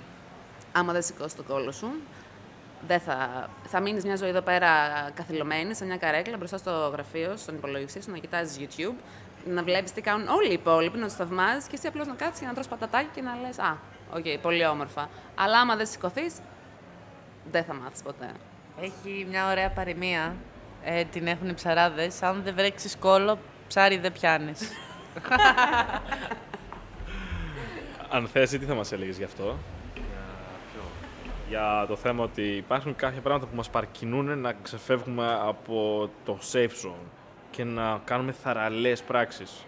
άμα 0.77 0.93
δεν 0.93 1.03
σηκώσεις 1.03 1.37
τον 1.37 1.43
κώλο 1.43 1.72
σου, 1.72 1.91
δεν 2.87 3.01
θα, 3.01 3.49
θα 3.66 3.81
μείνεις 3.81 4.05
μια 4.05 4.16
ζωή 4.16 4.29
εδώ 4.29 4.41
πέρα 4.41 4.68
καθυλωμένη 5.14 5.75
σε 5.75 5.85
μια 5.85 5.97
καρέκλα 5.97 6.37
μπροστά 6.37 6.57
στο 6.57 6.91
γραφείο, 6.93 7.37
στον 7.37 7.55
υπολογιστή 7.55 8.03
σου, 8.03 8.11
να 8.11 8.18
κοιτάζεις 8.18 8.57
YouTube, 8.61 8.95
να 9.47 9.62
βλέπεις 9.62 9.93
τι 9.93 10.01
κάνουν 10.01 10.29
όλοι 10.29 10.49
οι 10.49 10.53
υπόλοιποι, 10.53 10.99
να 10.99 11.07
τους 11.07 11.14
θαυμάζεις 11.14 11.66
και 11.66 11.75
εσύ 11.77 11.87
απλώς 11.87 12.07
να 12.07 12.14
κάτσεις 12.14 12.41
και 12.41 12.47
να 12.47 12.53
τρως 12.53 12.68
πατατάκι 12.68 13.09
και 13.14 13.22
να 13.22 13.37
λες: 13.41 13.59
Α, 13.59 13.77
OK, 14.12 14.25
okay, 14.25 14.39
πολύ 14.43 14.66
όμορφα. 14.66 15.09
Αλλά 15.35 15.59
άμα 15.59 15.77
δεν 15.77 15.87
σηκωθείς, 15.87 16.35
δεν 17.51 17.64
θα 17.64 17.75
μάθεις 17.75 18.03
ποτέ. 18.03 18.31
Έχει 18.81 19.27
μια 19.31 19.51
ωραία 19.51 19.70
παροιμία. 19.70 20.35
Ε, 20.85 21.05
την 21.05 21.27
έχουν 21.27 21.49
οι 21.49 21.55
ψαράδες. 21.55 22.22
Αν 22.22 22.43
δεν 22.43 22.55
βρέξεις 22.55 22.97
κώλο, 22.97 23.39
ψάρι 23.68 23.99
δεν 23.99 24.12
πιάνεις. 24.12 24.61
Αν 28.11 28.29
θες, 28.29 28.51
τι 28.51 28.59
θα 28.59 28.75
μας 28.75 28.93
έλεγες 28.93 29.16
γι' 29.16 29.25
αυτό; 29.25 29.59
Για 31.55 31.85
το 31.89 31.97
θέμα 31.97 32.25
ότι 32.25 32.43
υπάρχουν 32.43 32.97
κάποια 32.97 33.21
πράγματα 33.21 33.47
που 33.47 33.57
μας 33.57 33.71
παρακινούν 33.70 34.39
να 34.39 34.53
ξεφεύγουμε 34.63 35.39
από 35.43 36.09
το 36.25 36.39
safe 36.53 36.87
zone 36.87 37.07
και 37.51 37.65
να 37.65 38.01
κάνουμε 38.05 38.33
θαραλές 38.33 39.03
πράξεις. 39.03 39.65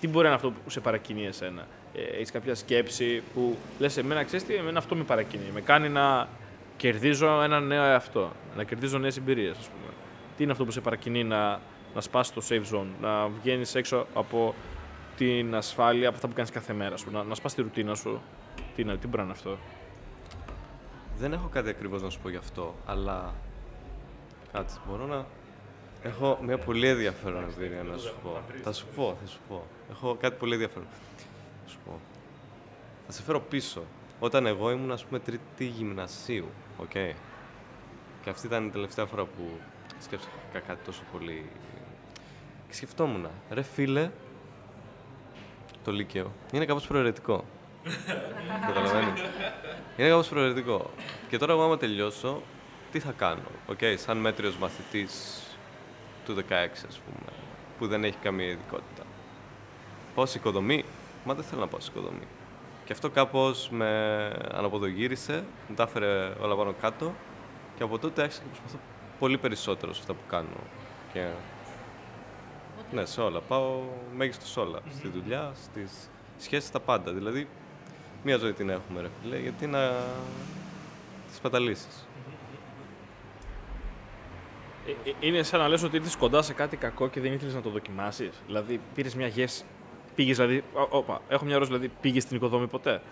Τι 0.00 0.08
μπορεί 0.08 0.22
να 0.22 0.26
είναι 0.26 0.34
αυτό 0.34 0.50
που 0.50 0.70
σε 0.70 0.80
παρακινεί 0.80 1.26
εσένα; 1.26 1.66
Ε, 1.94 2.02
έχεις 2.02 2.30
κάποια 2.30 2.54
σκέψη 2.54 3.22
που 3.34 3.56
λες 3.78 3.96
εμένα, 3.96 4.24
ξέρεις 4.24 4.46
τι, 4.46 4.54
εμένα 4.54 4.78
αυτό 4.78 4.94
με 4.94 5.02
παρακινεί. 5.02 5.50
Με 5.54 5.60
κάνει 5.60 5.88
να 5.88 6.28
κερδίζω 6.76 7.42
ένα 7.42 7.60
νέο 7.60 7.84
εαυτό, 7.84 8.32
να 8.56 8.64
κερδίζω 8.64 8.98
νέες 8.98 9.16
εμπειρίες, 9.16 9.56
ας 9.58 9.68
πούμε. 9.68 9.92
Τι 10.36 10.42
είναι 10.42 10.52
αυτό 10.52 10.64
που 10.64 10.70
σε 10.70 10.80
παρακινεί 10.80 11.24
να, 11.24 11.60
να 11.94 12.00
σπάσει 12.00 12.32
το 12.32 12.42
safe 12.48 12.76
zone, 12.76 12.88
να 13.00 13.28
βγαίνεις 13.28 13.74
έξω 13.74 14.06
από 14.14 14.54
την 15.16 15.54
ασφάλεια, 15.54 16.06
από 16.06 16.16
αυτά 16.16 16.28
που 16.28 16.34
κάνεις 16.34 16.50
κάθε 16.50 16.72
μέρα 16.72 16.96
σου, 16.96 17.10
να, 17.10 17.22
να 17.22 17.34
σπάσει 17.34 17.56
τη 17.56 17.62
ρουτίνα 17.62 17.94
σου; 17.94 18.20
Τι, 18.74 18.82
είναι, 18.82 18.96
τι 18.96 19.06
μπορεί 19.06 19.16
να 19.16 19.22
είναι 19.22 19.32
αυτό; 19.32 19.58
Δεν 21.20 21.32
έχω 21.32 21.48
κάτι 21.48 21.68
ακριβώς 21.68 22.02
να 22.02 22.10
σου 22.10 22.20
πω 22.20 22.28
γι' 22.28 22.36
αυτό, 22.36 22.74
αλλά. 22.86 23.34
Κάτσε, 24.52 24.78
μπορώ 24.88 25.06
να. 25.06 25.26
Έχω 26.02 26.38
μια 26.42 26.58
πολύ 26.58 26.88
ενδιαφέρον 26.88 27.42
εμπειρία 27.42 27.82
να 27.82 27.96
σου 27.96 28.14
πω. 28.22 28.40
Θα 28.62 28.72
σου 28.72 28.86
πω, 28.94 29.16
θα 29.20 29.26
σου 29.26 29.38
πω. 29.48 29.66
Έχω 29.90 30.16
κάτι 30.20 30.36
πολύ 30.36 30.52
ενδιαφέρον. 30.52 30.86
Θα 31.64 31.70
σου 31.70 31.78
πω. 31.84 32.00
Θα 33.06 33.12
σε 33.12 33.22
φέρω 33.22 33.40
πίσω. 33.40 33.82
Όταν 34.20 34.46
εγώ 34.46 34.70
ήμουν, 34.70 34.92
ας 34.92 35.04
πούμε, 35.04 35.18
τρίτη 35.18 35.64
γυμνασίου, 35.64 36.48
οκ. 36.78 36.90
Και 38.22 38.30
αυτή 38.30 38.46
ήταν 38.46 38.66
η 38.66 38.70
τελευταία 38.70 39.06
φορά 39.06 39.24
που 39.24 39.50
σκέφτηκα 39.98 40.60
κάτι 40.66 40.84
τόσο 40.84 41.02
πολύ. 41.12 41.50
Και 42.68 42.74
σκεφτόμουν, 42.74 43.26
ρε 43.50 43.62
φίλε, 43.62 44.10
το 45.84 45.92
Λύκειο 45.92 46.32
είναι 46.52 46.64
κάπως 46.64 46.86
προαιρετικό. 46.86 47.44
Καταλαβαίνεις. 48.66 49.20
Είναι 49.96 50.08
κάπως 50.08 50.28
προαιρετικό. 50.28 50.90
Και 51.28 51.38
τώρα 51.38 51.52
εγώ 51.52 51.62
άμα 51.62 51.76
τελειώσω, 51.76 52.42
τι 52.92 53.00
θα 53.00 53.12
κάνω. 53.12 53.50
Οκ, 53.66 53.78
σαν 53.94 54.16
μέτριος 54.16 54.56
μαθητής 54.56 55.42
του 56.24 56.34
16, 56.34 56.42
ας 56.88 56.98
πούμε, 56.98 57.32
που 57.78 57.86
δεν 57.86 58.04
έχει 58.04 58.16
καμία 58.16 58.46
ειδικότητα. 58.46 59.02
Πάω 60.14 60.26
σε 60.26 60.38
οικοδομή, 60.38 60.84
μα 61.24 61.34
δεν 61.34 61.44
θέλω 61.44 61.60
να 61.60 61.66
πάω 61.66 61.80
σε 61.80 61.90
οικοδομή. 61.90 62.26
Και 62.84 62.92
αυτό 62.92 63.10
κάπως 63.10 63.68
με 63.70 63.88
αναποδογύρισε, 64.52 65.44
μου 65.68 65.74
τα 65.74 65.82
έφερε 65.82 66.32
όλα 66.40 66.56
πάνω 66.56 66.74
κάτω 66.80 67.14
και 67.76 67.82
από 67.82 67.98
τότε 67.98 68.22
άρχισα 68.22 68.40
και 68.40 68.48
προσπαθώ 68.48 68.78
πολύ 69.18 69.38
περισσότερο 69.38 69.92
σε 69.92 70.00
αυτά 70.00 70.12
που 70.12 70.22
κάνω. 70.28 70.56
Και... 71.12 71.26
Ναι, 72.92 73.04
σε 73.04 73.20
όλα. 73.20 73.40
Πάω 73.40 73.80
μέγιστος 74.16 74.50
σε 74.50 74.60
όλα. 74.60 74.78
Στη 74.90 75.08
δουλειά, 75.08 75.52
στις 75.54 76.10
σχέσεις, 76.38 76.68
στα 76.68 76.80
πάντα. 76.80 77.12
Δηλαδή, 77.12 77.48
μία 78.24 78.36
ζωή 78.36 78.52
την 78.52 78.68
έχουμε, 78.68 79.00
ρε 79.00 79.08
φίλε, 79.22 79.38
γιατί 79.38 79.66
να 79.66 79.92
τις 81.30 81.38
παταλήσεις. 81.40 82.06
Ε, 84.86 85.10
ε, 85.10 85.14
Είναι 85.20 85.42
σαν 85.42 85.60
να 85.60 85.68
λες 85.68 85.82
ότι 85.82 85.96
ήρθες 85.96 86.16
κοντά 86.16 86.42
σε 86.42 86.52
κάτι 86.52 86.76
κακό 86.76 87.08
και 87.08 87.20
δεν 87.20 87.32
ήθελες 87.32 87.54
να 87.54 87.60
το 87.60 87.70
δοκιμάσεις. 87.70 88.42
Δηλαδή, 88.46 88.80
πήρες 88.94 89.14
μια 89.14 89.26
γεύση. 89.26 89.64
Πήγες, 90.14 90.36
δηλαδή. 90.36 90.64
Ω, 90.74 90.86
Όπα, 90.90 91.20
έχω 91.28 91.44
μια 91.44 91.54
ερώτηση, 91.54 91.76
δηλαδή, 91.76 91.94
πήγες 92.00 92.22
στην 92.22 92.36
οικοδόμη 92.36 92.66
ποτέ; 92.66 93.02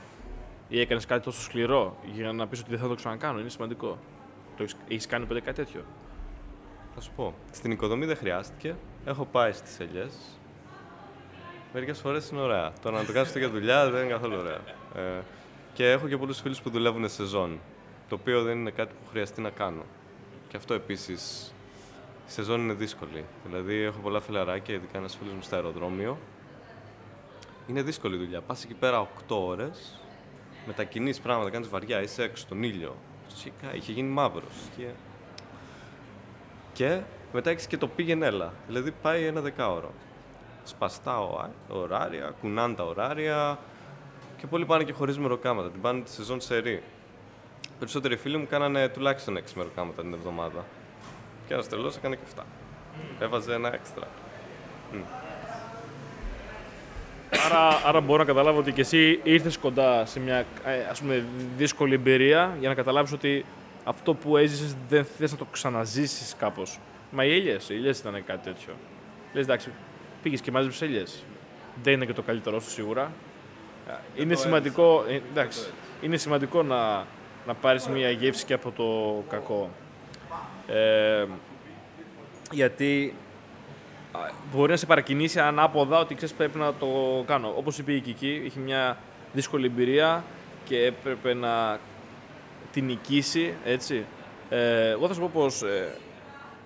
Ή 0.69 0.81
έκανες 0.81 1.07
κάτι 1.07 1.25
τόσο 1.25 1.43
σκληρό 1.43 1.97
για 2.13 2.33
να 2.33 2.47
πεις 2.47 2.61
ότι 2.61 2.71
δεν 2.71 2.79
θα 2.79 2.89
το 2.89 2.95
ξανακάνω. 2.95 3.41
Είναι 3.41 3.49
σημαντικό; 3.49 3.99
Το 4.57 4.63
έχεις, 4.63 4.77
έχεις 4.89 5.07
κάνει 5.07 5.27
ποτέ 5.27 5.41
κάτι 5.41 5.65
τέτοιο; 5.65 5.85
Θα 6.95 7.01
σου 7.01 7.11
πω. 7.17 7.35
Στην 7.51 7.71
οικοδομή 7.71 8.07
δεν 8.07 8.17
χρειάστηκε. 8.17 8.75
Έχω 9.05 9.25
πάει 9.25 9.53
στις 9.53 9.81
ελιές. 9.81 10.38
Μερικές 11.73 11.99
φορές 11.99 12.29
είναι 12.29 12.41
ωραία. 12.41 12.73
Το 12.83 12.91
να 12.91 13.05
το 13.05 13.12
κάνει 13.12 13.27
αυτό 13.27 13.39
για 13.39 13.51
δουλειά 13.51 13.91
δεν 13.91 14.03
είναι 14.03 14.12
καθόλου 14.12 14.37
ωραία. 14.39 14.61
Ε, 14.95 15.23
και 15.73 15.91
έχω 15.91 16.09
και 16.09 16.16
πολλούς 16.16 16.41
φίλους 16.41 16.61
που 16.61 16.71
δουλεύουν 16.71 17.03
σε 17.03 17.14
σεζόν. 17.14 17.59
Το 18.09 18.14
οποίο 18.14 18.43
δεν 18.43 18.59
είναι 18.59 18.71
κάτι 18.71 18.93
που 18.93 19.11
χρειαστεί 19.11 19.41
να 19.41 19.51
κάνω. 19.51 19.83
Και 20.49 20.57
αυτό 20.57 20.75
επίσης. 20.75 21.53
Η 22.29 22.31
σεζόν 22.31 22.61
είναι 22.61 22.73
δύσκολη. 22.73 23.25
Δηλαδή, 23.47 23.75
έχω 23.75 23.99
πολλά 23.99 24.21
φιλαράκια, 24.21 24.75
ειδικά 24.75 24.99
ένας 24.99 25.16
φίλος 25.16 25.33
μου 25.33 25.43
στο 25.43 25.55
αεροδρόμιο. 25.55 26.19
Είναι 27.66 27.83
δύσκολη 27.83 28.14
η 28.14 28.19
δουλειά. 28.19 28.41
Πας 28.41 28.64
εκεί 28.64 28.75
πέρα 28.75 29.01
8 29.01 29.07
ώρες, 29.29 30.01
μετακινείς 30.66 31.21
πράγματα, 31.21 31.51
κάνεις 31.51 31.69
βαριά, 31.69 32.03
είσαι 32.03 32.23
έξω 32.23 32.43
στον 32.43 32.62
ήλιο. 32.62 32.97
Φυσικά, 33.29 33.75
είχε 33.75 33.93
γίνει 33.93 34.09
μαύρος. 34.09 34.55
Και... 34.77 34.87
και 36.73 37.01
μετά 37.33 37.51
έχεις 37.51 37.66
και 37.66 37.77
το 37.77 37.89
πήγαινε 37.89 38.27
έλα. 38.27 38.53
Δηλαδή, 38.66 38.93
πάει 39.03 39.25
ένα 39.25 39.41
δεκάωρο 39.41 39.93
σπαστά 40.69 41.21
ο- 41.21 41.51
ωράρια, 41.69 42.35
κουνάνε 42.41 42.75
τα 42.75 42.85
ωράρια 42.85 43.59
και 44.37 44.47
πολλοί 44.47 44.64
πάνε 44.64 44.85
και 44.85 44.93
χωρίς 44.93 45.19
μεροκάματα. 45.19 45.71
Την 45.71 45.81
πάνε 45.81 46.01
τη 46.03 46.11
σεζόν 46.11 46.41
σε 46.41 46.59
ρί. 46.59 46.83
Περισσότεροι 47.79 48.16
φίλοι 48.16 48.37
μου 48.37 48.47
κάνανε 48.51 48.89
τουλάχιστον 48.89 49.37
6 49.37 49.41
μεροκάματα 49.57 50.03
την 50.03 50.12
εβδομάδα. 50.12 50.64
Και 51.47 51.55
ένας 51.55 51.69
τρελός 51.69 51.97
έκανε 51.97 52.16
και 52.16 52.23
7. 52.37 52.43
Έβαζε 53.21 53.55
ένα 53.55 53.75
έξτρα. 53.75 54.07
Άρα, 57.47 57.81
άρα 57.87 58.01
μπορώ 58.01 58.19
να 58.19 58.25
καταλάβω 58.25 58.59
ότι 58.59 58.73
και 58.73 58.81
εσύ 58.81 59.21
ήρθες 59.23 59.59
κοντά 59.59 60.07
σε 60.07 60.21
μια 60.21 60.37
ε, 60.64 60.85
ας 60.91 61.01
πούμε, 61.01 61.25
δύσκολη 61.57 61.95
εμπειρία 61.95 62.57
για 62.61 62.69
να 62.69 62.75
καταλάβεις 62.75 63.12
ότι 63.12 63.45
αυτό 63.85 64.14
που 64.14 64.37
έζησες 64.37 64.77
δεν 64.89 65.05
θες 65.05 65.31
να 65.33 65.37
το 65.39 65.45
ξαναζήσεις 65.53 66.35
κάπως. 66.39 66.79
Μα 67.11 67.25
οι 67.25 67.35
έλιες, 67.35 67.69
οι 67.69 67.75
έλιες 67.75 67.99
ήταν 67.99 68.25
κάτι 68.27 68.45
τέτοιο. 68.45 68.73
Λες 69.33 69.45
εντάξει, 69.45 69.71
πήγες 70.29 70.43
και 70.43 70.51
μάζεψες 70.51 70.83
έλιες. 70.83 71.24
Δεν 71.83 71.93
είναι 71.93 72.05
και 72.05 72.12
το 72.12 72.22
καλύτερό 72.22 72.61
σου 72.61 72.70
σίγουρα. 72.70 73.12
Ε, 73.89 74.22
Είναι 74.22 74.35
σημαντικό, 74.35 75.05
ε, 75.09 75.20
εντάξει, 75.31 75.61
είναι 76.01 76.16
σημαντικό 76.16 76.62
να, 76.62 77.07
να 77.47 77.55
πάρεις 77.61 77.87
μια 77.87 78.11
γεύση 78.11 78.45
και 78.45 78.53
από 78.53 78.70
το 78.70 79.24
κακό. 79.29 79.70
Ε, 80.66 81.24
γιατί 82.51 83.14
Α, 84.12 84.18
μπορεί 84.53 84.70
να 84.70 84.76
σε 84.76 84.87
παρακινήσει 84.87 85.41
ανάποδα 85.41 85.99
ότι 85.99 86.14
ξέρεις 86.14 86.35
πρέπει 86.35 86.59
να 86.59 86.74
το 86.74 86.87
κάνω. 87.26 87.55
Όπως 87.57 87.79
είπε 87.79 87.93
η 87.93 88.01
Κική, 88.01 88.43
είχε 88.45 88.61
μια 88.61 88.97
δύσκολη 89.33 89.66
εμπειρία 89.66 90.24
και 90.64 90.85
έπρεπε 90.85 91.35
να 91.35 91.79
την 92.72 92.85
νικήσει, 92.85 93.55
έτσι. 93.64 94.05
Ε, 94.49 94.89
εγώ 94.89 95.07
θα 95.07 95.14
σου 95.14 95.20
πω 95.20 95.31
πως 95.33 95.62
ε, 95.62 95.97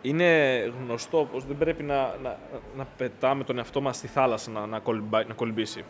είναι 0.02 0.58
γνωστό 0.84 1.28
πως 1.32 1.44
δεν 1.44 1.58
πρέπει 1.58 1.82
να, 1.82 2.14
να, 2.22 2.38
να 2.76 2.84
πετάμε 2.96 3.44
τον 3.44 3.58
εαυτό 3.58 3.80
μας 3.80 3.96
στη 3.96 4.06
θάλασσα 4.06 4.50
να, 4.50 4.66
να, 4.66 4.78
κολυμπάει- 4.78 5.26
να 5.28 5.34
κολυμπήσει. 5.34 5.84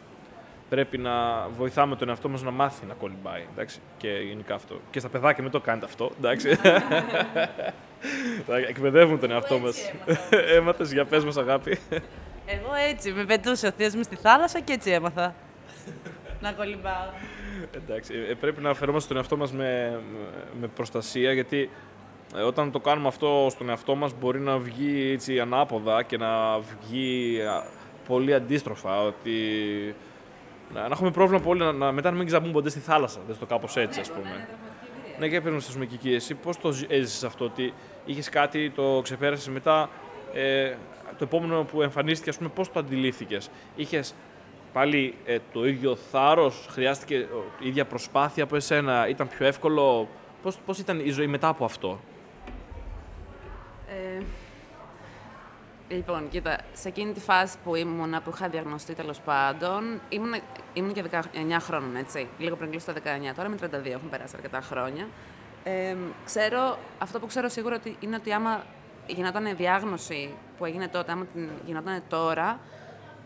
Πρέπει 0.68 0.98
να 0.98 1.46
βοηθάμε 1.48 1.96
τον 1.96 2.08
εαυτό 2.08 2.28
μας 2.28 2.42
να 2.42 2.50
μάθει 2.50 2.86
να 2.86 2.94
κολυμπάει, 2.94 3.46
εντάξει, 3.52 3.80
και 3.96 4.08
γενικά 4.08 4.54
αυτό. 4.54 4.80
Και 4.90 4.98
στα 4.98 5.08
παιδάκια 5.08 5.42
μην 5.42 5.52
το 5.52 5.60
κάνετε 5.60 5.86
αυτό, 5.86 6.10
εντάξει. 6.18 6.54
Θα 8.46 8.56
Εκπαιδεύουμε 8.56 9.18
τον 9.18 9.30
εαυτό 9.30 9.58
μας. 9.58 9.92
Έμαθες, 10.56 10.92
για 10.92 11.04
πες 11.04 11.24
μας 11.24 11.36
αγάπη. 11.36 11.78
Εγώ 12.46 12.70
έτσι, 12.90 13.12
με 13.12 13.24
πετούσε 13.24 13.66
ο 13.66 13.70
θείος 13.70 13.94
μου 13.94 14.02
στη 14.02 14.16
θάλασσα 14.16 14.60
και 14.60 14.72
έτσι 14.72 14.90
έμαθα. 14.90 15.34
να 16.40 16.52
κολυμπάω. 16.52 17.08
Εντάξει, 17.72 18.14
ε, 18.30 18.34
πρέπει 18.34 18.60
να 18.62 18.74
φερόμαστε 18.74 19.08
τον 19.08 19.16
εαυτό 19.16 19.36
μας 19.36 19.52
με, 19.52 20.00
με 20.60 20.66
προστασία, 20.66 21.32
γιατί 21.32 21.60
ε, 21.60 21.68
όταν 22.46 22.70
το 22.70 22.80
κάνουμε 22.80 23.08
αυτό 23.08 23.46
στον 23.50 23.68
εαυτό 23.68 23.94
μας 23.94 24.12
μπορεί 24.20 24.40
να 24.40 24.58
βγει 24.58 25.10
έτσι 25.12 25.40
ανάποδα 25.40 26.02
και 26.02 26.16
να 26.16 26.58
βγει 26.58 27.40
α, 27.42 27.64
πολύ 28.06 28.34
αντίστροφα, 28.34 29.00
ότι 29.02 29.32
να, 30.74 30.80
να 30.80 30.88
έχουμε 30.92 31.10
πρόβλημα 31.10 31.42
πολύ, 31.42 31.60
να, 31.60 31.72
να, 31.72 31.92
μετά 31.92 32.10
να 32.10 32.16
μην 32.16 32.26
ξαπούμε 32.26 32.52
ποτέ 32.52 32.70
στη 32.70 32.80
θάλασσα, 32.80 33.20
δεν 33.26 33.36
το 33.38 33.46
κάπως 33.46 33.76
έτσι 33.76 34.00
ας 34.00 34.10
πούμε. 34.10 34.48
Ναι, 35.18 35.28
και 35.28 35.40
πρέπει 35.40 35.54
να 35.54 35.60
σας 35.60 35.72
πούμε 35.72 35.86
Κική, 35.86 36.14
εσύ 36.14 36.34
πώς 36.34 36.58
το 36.58 36.70
ζει- 36.72 36.86
έζησες 36.88 37.24
αυτό, 37.24 37.44
ότι 37.44 37.72
είχες 38.04 38.28
κάτι, 38.28 38.70
το 38.70 39.00
ξεπέρασες 39.02 39.48
μετά, 39.48 39.90
ε, 40.34 40.74
το 41.18 41.24
επόμενο 41.24 41.62
που 41.64 41.82
εμφανίστηκε, 41.82 42.30
ας 42.30 42.36
πούμε, 42.36 42.48
πώς 42.54 42.72
το 42.72 42.78
αντιλήφθηκες; 42.78 43.50
Είχες 43.76 44.14
πάλι 44.72 45.14
ε, 45.24 45.38
το 45.52 45.66
ίδιο 45.66 45.96
θάρρος, 45.96 46.66
χρειάστηκε 46.70 47.14
ε, 47.16 47.26
η 47.60 47.68
ίδια 47.68 47.84
προσπάθεια 47.84 48.44
από 48.44 48.56
εσένα, 48.56 49.08
ήταν 49.08 49.28
πιο 49.28 49.46
εύκολο; 49.46 50.08
Πώς, 50.42 50.56
πώς 50.66 50.78
ήταν 50.78 51.00
η 51.00 51.10
ζωή 51.10 51.26
μετά 51.26 51.48
από 51.48 51.64
αυτό; 51.64 52.00
Λοιπόν, 55.88 56.28
κοίτα, 56.28 56.58
σε 56.72 56.88
εκείνη 56.88 57.12
τη 57.12 57.20
φάση 57.20 57.56
που 57.64 57.74
ήμουν, 57.74 58.22
που 58.24 58.30
είχα 58.34 58.48
διαγνωστεί 58.48 58.94
τέλος 58.94 59.20
πάντων, 59.20 60.00
ήμουν, 60.08 60.34
ήμουν 60.72 60.92
και 60.92 61.04
19 61.10 61.16
χρόνων, 61.60 61.96
έτσι. 61.96 62.28
Λίγο 62.38 62.56
πριν 62.56 62.70
κλείσω 62.70 62.92
τα 62.92 62.92
19. 62.92 63.34
Τώρα 63.36 63.48
είμαι 63.48 63.56
32, 63.60 63.86
έχουν 63.86 64.08
περάσει 64.10 64.34
αρκετά 64.36 64.60
χρόνια. 64.60 65.08
Ε, 65.64 65.96
ξέρω, 66.24 66.78
αυτό 66.98 67.18
που 67.18 67.26
ξέρω 67.26 67.48
σίγουρα 67.48 67.74
ότι 67.74 67.96
είναι 68.00 68.16
ότι 68.16 68.32
άμα 68.32 68.64
γινόταν 69.06 69.56
διάγνωση 69.56 70.34
που 70.58 70.64
έγινε 70.64 70.88
τότε, 70.88 71.12
άμα 71.12 71.24
την 71.24 71.48
γινόταν 71.66 72.02
τώρα, 72.08 72.58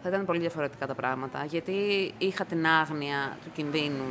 θα 0.02 0.08
ήταν 0.08 0.24
πολύ 0.24 0.38
διαφορετικά 0.38 0.86
τα 0.86 0.94
πράγματα. 0.94 1.44
Γιατί 1.44 2.12
είχα 2.18 2.44
την 2.44 2.66
άγνοια 2.66 3.36
του 3.44 3.50
κινδύνου 3.52 4.04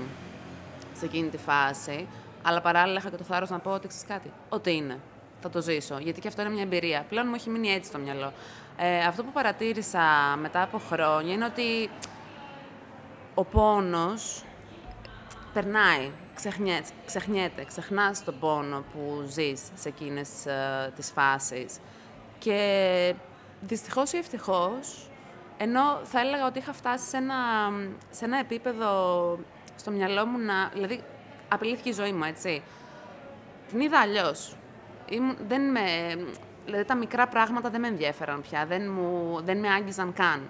σε 0.94 1.06
εκείνη 1.06 1.30
τη 1.30 1.38
φάση, 1.38 2.08
αλλά 2.44 2.62
παράλληλα 2.62 3.00
είχα 3.00 3.10
και 3.10 3.18
το 3.18 3.24
θάρρος 3.24 3.50
να 3.50 3.60
πω 3.60 3.72
ότι 3.72 3.88
ξέρεις 3.88 4.08
κάτι. 4.08 4.32
Ό,τι 4.50 4.76
είναι. 4.76 4.98
Θα 5.46 5.54
το 5.54 5.62
ζήσω. 5.62 5.98
Γιατί 5.98 6.20
και 6.20 6.28
αυτό 6.28 6.42
είναι 6.42 6.52
μια 6.52 6.62
εμπειρία. 6.62 7.06
Πλέον 7.10 7.28
μου 7.28 7.36
έχει 7.36 7.50
μείνει 7.50 7.70
έτσι 7.70 7.90
στο 7.90 7.98
μυαλό. 7.98 8.34
Ε, 8.78 9.00
αυτό 9.00 9.24
που 9.24 9.32
παρατήρησα 9.32 10.02
μετά 10.42 10.62
από 10.62 10.78
χρόνια 10.78 11.34
είναι 11.34 11.46
ότι 11.46 11.90
ο 13.34 13.44
πόνος 13.44 14.44
περνάει, 15.54 16.12
ξεχνιέται, 16.36 16.90
ξεχνιέται 17.06 17.64
ξεχνάς 17.64 18.24
τον 18.24 18.40
πόνο 18.40 18.84
που 18.94 19.24
ζεις 19.28 19.62
σε 19.76 19.88
εκείνες 19.88 20.46
ε, 20.46 20.92
τις 20.96 21.12
φάσεις. 21.12 21.78
Και 22.40 23.14
δυστυχώς 23.62 24.14
ή 24.14 24.18
ευτυχώς, 24.18 25.10
ενώ 25.58 26.00
θα 26.04 26.20
έλεγα 26.20 26.46
ότι 26.46 26.60
είχα 26.60 26.74
φτάσει 26.74 27.06
σε 27.06 27.18
ένα, 27.18 27.36
σε 28.10 28.26
ένα 28.26 28.40
επίπεδο 28.40 28.90
στο 29.76 29.92
μυαλό 29.92 30.26
μου 30.26 30.38
να... 30.38 30.70
Δηλαδή, 30.74 31.04
απειλήθηκε 31.48 31.90
η 31.90 31.94
ζωή 31.94 32.12
μου, 32.12 32.24
έτσι. 32.24 32.64
Την 33.70 33.80
είδα 33.80 34.00
αλλιώ. 35.10 35.36
Δεν 35.48 35.72
με... 35.72 35.82
Δηλαδή, 36.66 36.86
τα 36.86 36.96
μικρά 36.96 37.28
πράγματα 37.28 37.70
δεν 37.70 37.82
με 37.82 37.88
ενδιαφέραν 37.88 38.42
πια. 38.42 38.66
Δεν, 38.66 38.92
μου, 38.92 39.40
δεν 39.46 39.58
με 39.58 39.70
άγγιζαν 39.70 40.14
καν. 40.14 40.42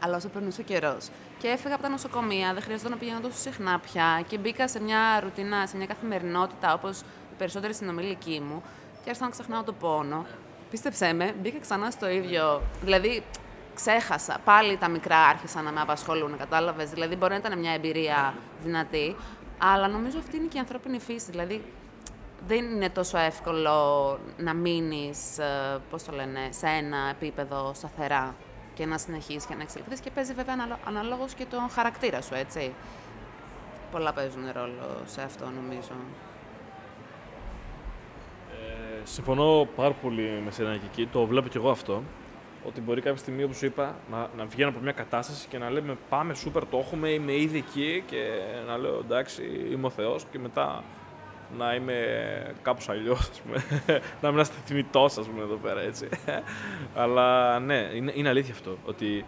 Αλλά 0.00 0.16
όσο 0.16 0.28
περνούσε 0.28 0.60
ο 0.60 0.64
καιρός. 0.64 1.08
Και 1.38 1.48
έφυγα 1.48 1.74
από 1.74 1.82
τα 1.82 1.88
νοσοκομεία, 1.88 2.52
δεν 2.52 2.62
χρειαζόταν 2.62 2.90
να 2.90 2.96
πηγαίνω 2.96 3.20
τόσο 3.20 3.36
συχνά 3.38 3.78
πια. 3.78 4.24
Και 4.28 4.38
μπήκα 4.38 4.68
σε 4.68 4.80
μια 4.80 5.20
ρουτίνα, 5.20 5.66
σε 5.66 5.76
μια 5.76 5.86
καθημερινότητα 5.86 6.74
όπως 6.74 7.00
οι 7.00 7.34
περισσότεροι 7.38 7.74
συνομιλικοί 7.74 8.40
μου. 8.40 8.62
Και 8.92 9.08
άρχισα 9.08 9.24
να 9.24 9.30
ξεχνάω 9.30 9.62
το 9.62 9.72
πόνο. 9.72 10.26
Πίστεψέ 10.70 11.12
με, 11.12 11.34
μπήκα 11.42 11.58
ξανά 11.58 11.90
στο 11.90 12.08
ίδιο. 12.08 12.62
Δηλαδή, 12.82 13.22
ξέχασα. 13.74 14.38
Πάλι 14.44 14.76
τα 14.76 14.88
μικρά 14.88 15.18
άρχισαν 15.18 15.64
να 15.64 15.72
με 15.72 15.80
απασχολούν, 15.80 16.36
κατάλαβες; 16.36 16.90
Δηλαδή, 16.90 17.16
μπορεί 17.16 17.32
να 17.32 17.38
ήταν 17.38 17.58
μια 17.58 17.72
εμπειρία 17.72 18.34
δυνατή, 18.62 19.16
αλλά 19.58 19.88
νομίζω 19.88 20.18
αυτή 20.18 20.36
είναι 20.36 20.46
και 20.46 20.56
η 20.56 20.60
ανθρώπινη 20.60 20.98
φύση. 20.98 21.30
Δηλαδή, 21.30 21.62
δεν 22.46 22.64
είναι 22.64 22.90
τόσο 22.90 23.18
εύκολο 23.18 24.18
να 24.36 24.54
μείνεις, 24.54 25.38
ε, 25.38 25.78
πώς 25.90 26.02
το 26.02 26.12
λένε, 26.12 26.48
σε 26.50 26.66
ένα 26.66 27.08
επίπεδο 27.10 27.70
σταθερά 27.74 28.34
και 28.74 28.86
να 28.86 28.98
συνεχίσεις 28.98 29.46
και 29.46 29.54
να 29.54 29.62
εξελιχθείς. 29.62 30.00
Και 30.00 30.10
παίζει 30.10 30.32
βέβαια 30.32 30.54
αναλόγως 30.84 31.34
και 31.34 31.44
τον 31.50 31.68
χαρακτήρα 31.68 32.22
σου, 32.22 32.34
έτσι. 32.34 32.72
Πολλά 33.90 34.12
παίζουν 34.12 34.42
ρόλο 34.52 35.02
σε 35.06 35.22
αυτό, 35.22 35.44
νομίζω. 35.44 35.92
Ε, 38.50 39.00
συμφωνώ 39.04 39.68
πάρα 39.76 39.92
πολύ 39.92 40.42
με 40.44 40.50
σένα 40.50 40.76
και 40.76 40.86
εκεί. 40.90 41.06
Το 41.06 41.26
βλέπω 41.26 41.48
κι 41.48 41.56
εγώ 41.56 41.70
αυτό 41.70 42.02
ότι 42.66 42.80
μπορεί 42.80 43.00
κάποια 43.00 43.18
στιγμή, 43.18 43.42
όπως 43.42 43.56
σου 43.56 43.66
είπα, 43.66 43.96
να, 44.10 44.30
να 44.36 44.44
βγαίνω 44.44 44.68
από 44.68 44.78
μια 44.78 44.92
κατάσταση 44.92 45.48
και 45.48 45.58
να 45.58 45.70
λέμε 45.70 45.96
Πάμε, 46.08 46.34
σούπερ, 46.34 46.66
το 46.66 46.78
έχουμε, 46.78 47.08
είμαι 47.08 47.36
ήδη 47.36 47.58
εκεί 47.58 48.04
και 48.06 48.22
να 48.66 48.76
λέω 48.76 48.98
εντάξει, 48.98 49.42
είμαι 49.70 49.86
ο 49.86 49.90
Θεός 49.90 50.26
και 50.30 50.38
μετά 50.38 50.84
να 51.58 51.74
είμαι 51.74 51.96
κάπως 52.62 52.88
αλλιώς, 52.88 53.28
ας 53.30 53.40
πούμε. 53.40 53.64
να 54.22 54.30
μην 54.30 54.40
είστε 54.40 54.54
θυμητό, 54.64 55.04
ας 55.04 55.14
πούμε, 55.14 55.42
εδώ 55.42 55.54
πέρα 55.54 55.80
έτσι. 55.80 56.08
Αλλά 57.02 57.58
ναι, 57.58 57.90
είναι, 57.94 58.12
είναι 58.14 58.28
αλήθεια 58.28 58.54
αυτό. 58.54 58.78
Ότι 58.84 59.24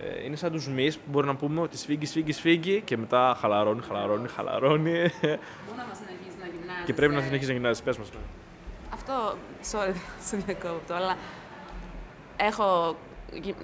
ε, 0.00 0.24
είναι 0.24 0.36
σαν 0.36 0.52
τους 0.52 0.68
μυς 0.68 0.96
που 0.96 1.10
μπορεί 1.10 1.26
να 1.26 1.36
πούμε 1.36 1.60
ότι 1.60 1.78
σφίγγει, 1.78 2.06
σφίγγει, 2.06 2.32
σφίγγει 2.32 2.80
και 2.80 2.96
μετά 2.96 3.36
χαλαρώνει, 3.40 3.82
χαλαρώνει, 3.82 4.28
χαλαρώνει. 4.28 4.92
Πού 5.66 5.74
να 5.76 5.84
μας 5.84 5.96
συνεχίζεις 5.96 6.40
να 6.40 6.46
γυμνάζει. 6.46 6.84
Και 6.84 6.94
πρέπει 6.94 7.14
να 7.14 7.20
συνεχίζεις 7.20 7.48
να 7.48 7.54
γυμνάζει, 7.54 7.82
πες 7.82 7.98
μας. 7.98 8.10
Ναι. 8.10 8.18
Αυτό, 8.92 9.36
sorry, 9.72 9.94
σε 10.20 10.36
διακόπτω, 10.36 10.94
αλλά 10.94 11.16
έχω 12.36 12.96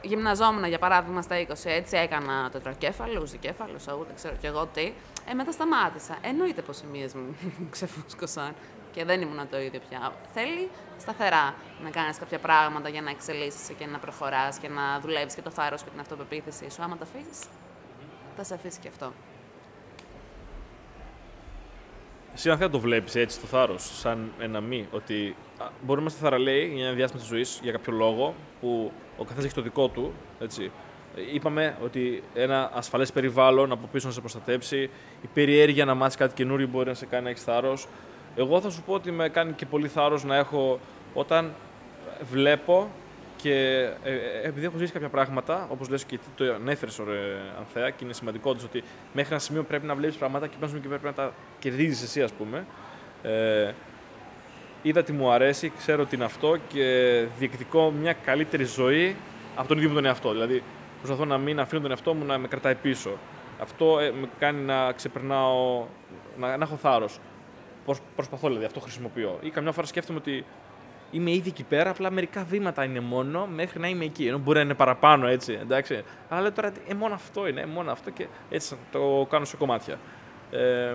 γυμναζόμουν 0.02 0.64
για 0.64 0.78
παράδειγμα 0.78 1.22
στα 1.22 1.36
20, 1.48 1.52
έτσι 1.64 1.96
έκανα 1.96 2.50
τετρακέφαλο, 2.52 3.24
δικέφαλο, 3.24 3.78
ούτε 4.00 4.12
ξέρω 4.14 4.34
κι 4.40 4.46
εγώ 4.46 4.66
τι. 4.74 4.92
Ε, 5.30 5.34
μετά 5.34 5.52
σταμάτησα. 5.52 6.18
Εννοείται 6.20 6.62
πως 6.62 6.80
οι 6.80 6.86
μύες 6.92 7.14
μου 7.14 7.36
ξεφούσκωσαν 7.74 8.54
και 8.92 9.04
δεν 9.04 9.20
ήμουν 9.20 9.48
το 9.50 9.60
ίδιο 9.60 9.80
πια. 9.88 10.12
Θέλει 10.34 10.70
σταθερά 10.98 11.54
να 11.82 11.90
κάνεις 11.90 12.18
κάποια 12.18 12.38
πράγματα 12.38 12.88
για 12.88 13.02
να 13.02 13.10
εξελίσσεσαι 13.10 13.72
και 13.72 13.86
να 13.86 13.98
προχωράς 13.98 14.58
και 14.58 14.68
να 14.68 15.00
δουλεύεις 15.00 15.34
και 15.34 15.42
το 15.42 15.50
θάρρος 15.50 15.82
και 15.82 15.90
την 15.90 16.00
αυτοπεποίθησή 16.00 16.70
σου. 16.70 16.82
Άμα 16.82 16.96
τα 16.96 17.04
αφήσεις, 17.04 17.46
θα 18.36 18.44
σε 18.44 18.54
αφήσει 18.54 18.78
και 18.80 18.88
αυτό. 18.88 19.12
Εσύ 22.34 22.50
αν 22.50 22.70
το 22.70 22.80
βλέπεις 22.80 23.14
έτσι 23.14 23.40
το 23.40 23.46
θάρρος, 23.46 23.98
σαν 23.98 24.32
ένα 24.38 24.60
μη, 24.60 24.88
ότι 24.90 25.36
μπορούμε 25.58 25.94
να 25.94 26.00
είμαστε 26.00 26.20
θαραλέοι 26.20 26.72
για 26.74 26.86
ένα 26.86 26.94
διάστημα 26.94 27.20
της 27.20 27.30
ζωής 27.30 27.58
για 27.62 27.72
κάποιο 27.72 27.92
λόγο 27.92 28.34
που 28.60 28.92
ο 29.16 29.22
καθένας 29.22 29.44
έχει 29.44 29.54
το 29.54 29.62
δικό 29.62 29.88
του. 29.88 30.14
Έτσι. 30.40 30.70
Είπαμε 31.34 31.76
ότι 31.84 32.22
ένα 32.34 32.70
ασφαλές 32.74 33.12
περιβάλλον 33.12 33.72
από 33.72 33.88
πίσω 33.92 34.06
να 34.06 34.12
σε 34.12 34.20
προστατέψει, 34.20 34.90
η 35.22 35.28
περιέργεια 35.34 35.84
να 35.84 35.94
μάθεις 35.94 36.16
κάτι 36.16 36.34
καινούριο 36.34 36.66
μπορεί 36.66 36.88
να 36.88 36.94
σε 36.94 37.06
κάνει 37.06 37.24
να 37.24 37.30
έχεις 37.30 37.42
θάρρος. 37.42 37.88
Εγώ 38.36 38.60
θα 38.60 38.70
σου 38.70 38.82
πω 38.82 38.92
ότι 38.92 39.10
με 39.10 39.28
κάνει 39.28 39.52
και 39.52 39.66
πολύ 39.66 39.88
θάρρος 39.88 40.24
να 40.24 40.36
έχω 40.36 40.80
όταν 41.14 41.52
βλέπω 42.30 42.90
και 43.42 43.52
ε, 44.04 44.12
ε, 44.12 44.48
επειδή 44.48 44.66
έχω 44.66 44.78
ζήσει 44.78 44.92
κάποια 44.92 45.08
πράγματα, 45.08 45.66
όπως 45.70 45.88
λες 45.88 46.04
και 46.04 46.18
το 46.36 46.54
ανέφερες, 46.54 47.00
Ανθέα, 47.58 47.90
και 47.90 48.04
είναι 48.04 48.12
σημαντικό 48.12 48.50
ότι 48.50 48.82
μέχρι 49.12 49.30
ένα 49.30 49.40
σημείο 49.40 49.62
πρέπει 49.62 49.86
να 49.86 49.94
βλέπεις 49.94 50.16
πράγματα 50.16 50.46
και 50.46 50.56
πάνω 50.60 50.72
και 50.72 50.88
πρέπει 50.88 51.04
να 51.04 51.12
τα 51.12 51.32
κερδίζεις 51.58 52.02
εσύ, 52.02 52.22
ας 52.22 52.32
πούμε. 52.32 52.66
Ε, 53.22 53.72
είδα 54.82 55.02
τι 55.02 55.12
μου 55.12 55.30
αρέσει, 55.30 55.72
ξέρω 55.78 56.04
τι 56.04 56.16
είναι 56.16 56.24
αυτό 56.24 56.56
και 56.68 57.24
διεκδικώ 57.38 57.90
μια 57.90 58.12
καλύτερη 58.12 58.64
ζωή 58.64 59.16
από 59.56 59.68
τον 59.68 59.76
ίδιο 59.76 59.88
μου 59.88 59.94
τον 59.94 60.04
εαυτό. 60.04 60.32
Δηλαδή, 60.32 60.62
προσπαθώ 61.02 61.24
να 61.24 61.38
μην 61.38 61.60
αφήνω 61.60 61.80
τον 61.80 61.90
εαυτό 61.90 62.14
μου 62.14 62.24
να 62.24 62.38
με 62.38 62.48
κρατάει 62.48 62.74
πίσω. 62.74 63.10
Αυτό 63.60 63.98
ε, 63.98 64.10
με 64.10 64.28
κάνει 64.38 64.62
να 64.62 64.92
ξεπερνάω, 64.92 65.84
να, 66.38 66.56
να 66.56 66.64
έχω 66.64 66.76
θάρρος. 66.76 67.18
Προσπαθώ 68.14 68.48
δηλαδή, 68.48 68.64
αυτό 68.64 68.80
χρησιμοποιώ. 68.80 69.38
Ή 69.42 69.50
καμιά 69.50 69.72
φορά 69.72 69.86
σκέφτομαι 69.86 70.18
ότι 70.18 70.44
είμαι 71.10 71.30
ήδη 71.30 71.48
εκεί 71.48 71.62
πέρα, 71.62 71.90
απλά 71.90 72.10
μερικά 72.10 72.44
βήματα 72.44 72.84
είναι 72.84 73.00
μόνο 73.00 73.46
μέχρι 73.46 73.80
να 73.80 73.88
είμαι 73.88 74.04
εκεί. 74.04 74.26
Ενώ 74.26 74.38
μπορεί 74.38 74.58
να 74.58 74.64
είναι 74.64 74.74
παραπάνω 74.74 75.26
έτσι, 75.26 75.58
εντάξει. 75.60 76.02
Αλλά 76.28 76.40
λέω 76.40 76.52
τώρα, 76.52 76.72
ε, 76.88 76.94
μόνο 76.94 77.14
αυτό 77.14 77.48
είναι, 77.48 77.60
ε, 77.60 77.66
μόνο 77.66 77.90
αυτό 77.90 78.10
και 78.10 78.26
έτσι 78.50 78.76
το 78.92 79.26
κάνω 79.30 79.44
σε 79.44 79.56
κομμάτια. 79.56 79.98
Ε, 80.50 80.94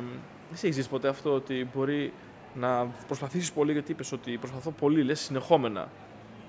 εσύ 0.53 0.67
έχεις 0.67 0.87
ποτέ 0.87 1.07
αυτό 1.07 1.33
ότι 1.33 1.69
μπορεί 1.73 2.13
να 2.53 2.87
προσπαθήσεις 3.07 3.51
πολύ, 3.51 3.71
γιατί 3.71 3.91
είπες 3.91 4.11
ότι 4.11 4.37
προσπαθώ 4.37 4.71
πολύ, 4.71 5.03
λες 5.03 5.19
συνεχόμενα. 5.19 5.87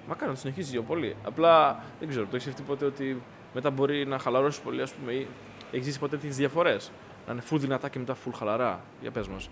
Μα 0.09 0.15
κάνω, 0.15 0.35
συνεχίζει 0.35 0.71
δύο 0.71 0.83
πολύ. 0.83 1.17
Απλά 1.25 1.83
δεν 1.99 2.09
ξέρω, 2.09 2.25
το 2.25 2.37
έχεις 2.37 2.43
σκεφτεί 2.43 2.63
ποτέ 2.63 2.85
ότι 2.85 3.23
μετά 3.55 3.71
μπορεί 3.71 4.07
να 4.07 4.19
χαλαρώσεις 4.19 4.61
πολύ, 4.61 4.83
ας 4.83 4.93
πούμε, 4.93 5.13
ή 5.13 5.27
έχεις 5.71 5.87
ζήσει 5.87 5.99
ποτέ 5.99 6.17
τις 6.17 6.37
διαφορές. 6.37 6.91
Να 7.27 7.33
είναι 7.33 7.43
full 7.51 7.59
δυνατά 7.59 7.89
και 7.89 7.99
μετά 7.99 8.15
full 8.15 8.33
χαλαρά. 8.35 8.81
Για 9.01 9.11
πες 9.11 9.29
μας. 9.29 9.51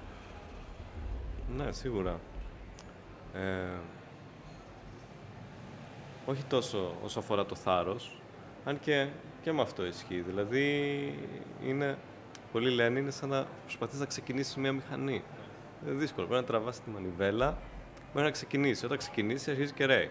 Ναι, 1.57 1.72
σίγουρα. 1.72 2.20
Ε, 3.34 3.40
όχι 6.26 6.42
τόσο 6.42 6.94
όσο 7.03 7.18
αφορά 7.18 7.46
το 7.46 7.55
θάρρος, 7.55 8.20
αν 8.64 8.80
και, 8.80 9.09
και 9.42 9.53
με 9.53 9.61
αυτό 9.62 9.86
ισχύει. 9.86 10.20
Δηλαδή, 10.20 10.64
είναι, 11.64 11.98
πολλοί 12.53 12.70
λένε, 12.70 12.98
είναι 12.98 13.11
σαν 13.11 13.28
να 13.28 13.46
προσπαθείς 13.62 13.98
να 13.98 14.07
ξεκινήσεις 14.07 14.57
μια 14.57 14.72
μηχανή. 14.72 15.22
Είναι 15.86 15.94
δύσκολο, 15.94 16.26
πρέπει 16.26 16.42
να 16.42 16.48
τραβάς 16.48 16.80
τη 16.80 16.90
μανιβέλα, 16.90 17.59
μέχρι 18.07 18.22
να 18.22 18.30
ξεκινήσεις. 18.30 18.84
Όταν 18.84 18.98
ξεκινήσεις, 18.98 19.48
αρχίζεις 19.48 19.72
και 19.72 19.86
ρέει. 19.86 20.11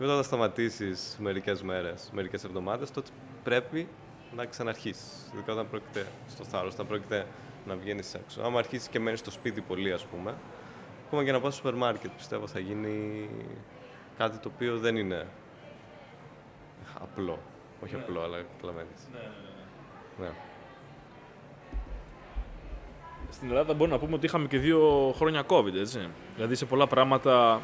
Και 0.00 0.06
όταν 0.06 0.18
θα 0.18 0.22
σταματήσεις 0.22 1.16
μερικές 1.20 1.62
μέρες, 1.62 2.10
μερικές 2.12 2.44
εβδομάδες, 2.44 2.90
τότε 2.90 3.10
πρέπει 3.44 3.88
να 4.36 4.44
ξαναρχίσεις. 4.44 5.30
Ειδικά 5.34 5.52
όταν 5.52 5.68
πρόκειται 5.68 6.06
στο 6.28 6.44
θάρρος, 6.44 6.72
όταν 6.72 6.86
πρόκειται 6.86 7.26
να 7.66 7.76
βγαίνεις 7.76 8.14
έξω. 8.14 8.42
Άμα 8.42 8.58
αρχίσεις 8.58 8.88
και 8.88 8.98
μένεις 8.98 9.18
στο 9.18 9.30
σπίτι 9.30 9.60
πολύ, 9.60 9.92
ας 9.92 10.04
πούμε, 10.04 10.34
ακόμα 11.06 11.24
και 11.24 11.32
να 11.32 11.40
πας 11.40 11.54
στο 11.54 11.62
σούπερ 11.62 11.78
μάρκετ, 11.80 12.10
πιστεύω 12.16 12.46
θα 12.46 12.58
γίνει 12.58 13.28
κάτι 14.18 14.38
το 14.38 14.50
οποίο 14.54 14.78
δεν 14.78 14.96
είναι 14.96 15.26
απλό. 17.00 17.38
Όχι 17.84 17.94
ναι. 17.94 18.00
απλό, 18.00 18.22
αλλά 18.22 18.36
καταλαβαίνεις. 18.56 19.08
Ναι, 19.12 19.18
ναι, 19.18 19.24
ναι, 20.18 20.26
ναι. 20.26 20.34
Στην 23.30 23.48
Ελλάδα 23.48 23.74
μπορούμε 23.74 23.96
να 23.96 24.02
πούμε 24.02 24.14
ότι 24.14 24.26
είχαμε 24.26 24.46
και 24.46 24.58
δύο 24.58 25.12
χρόνια 25.16 25.44
COVID, 25.46 25.74
έτσι. 25.74 26.08
Δηλαδή 26.34 26.54
σε 26.54 26.64
πολλά 26.64 26.86
πράγματα 26.86 27.60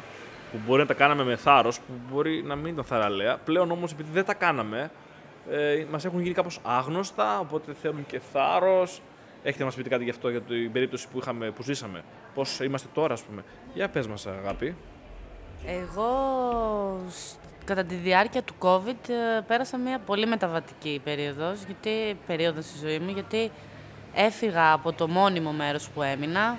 που 0.51 0.57
μπορεί 0.65 0.81
να 0.81 0.87
τα 0.87 0.93
κάναμε 0.93 1.23
με 1.23 1.35
θάρρος, 1.35 1.79
που 1.79 1.93
μπορεί 2.11 2.43
να 2.43 2.55
μην 2.55 2.73
ήταν 2.73 2.83
θαραλέα. 2.83 3.37
Πλέον 3.37 3.71
όμως, 3.71 3.91
επειδή 3.91 4.09
δεν 4.11 4.25
τα 4.25 4.33
κάναμε, 4.33 4.91
ε, 5.49 5.85
μας 5.91 6.05
έχουν 6.05 6.19
γίνει 6.21 6.33
κάπως 6.33 6.59
άγνωστα, 6.63 7.39
οπότε 7.39 7.73
θέλουν 7.81 8.05
και 8.05 8.19
θάρρος. 8.31 9.01
Έχετε 9.43 9.59
να 9.59 9.65
μας 9.65 9.75
πείτε 9.75 9.89
κάτι 9.89 10.03
γι' 10.03 10.09
αυτό, 10.09 10.29
για 10.29 10.41
την 10.41 10.71
περίπτωση 10.71 11.07
που, 11.11 11.17
είχαμε, 11.17 11.51
που 11.51 11.63
ζήσαμε. 11.63 12.03
Πώς 12.33 12.59
είμαστε 12.59 12.87
τώρα, 12.93 13.13
ας 13.13 13.21
πούμε. 13.21 13.43
Για 13.73 13.89
πες 13.89 14.07
μας, 14.07 14.27
αγάπη. 14.27 14.75
Εγώ 15.65 16.09
κατά 17.65 17.83
τη 17.83 17.95
διάρκεια 17.95 18.43
του 18.43 18.53
COVID 18.59 19.09
ε, 19.09 19.41
πέρασα 19.47 19.77
μια 19.77 19.99
πολύ 19.99 20.25
μεταβατική 20.25 21.01
περίοδος, 21.03 21.63
γιατί, 21.63 22.17
περίοδος 22.27 22.65
στη 22.65 22.87
ζωή 22.87 22.99
μου, 22.99 23.09
γιατί 23.09 23.51
έφυγα 24.13 24.71
από 24.71 24.93
το 24.93 25.07
μόνιμο 25.07 25.51
μέρος 25.51 25.89
που 25.89 26.01
έμεινα. 26.01 26.57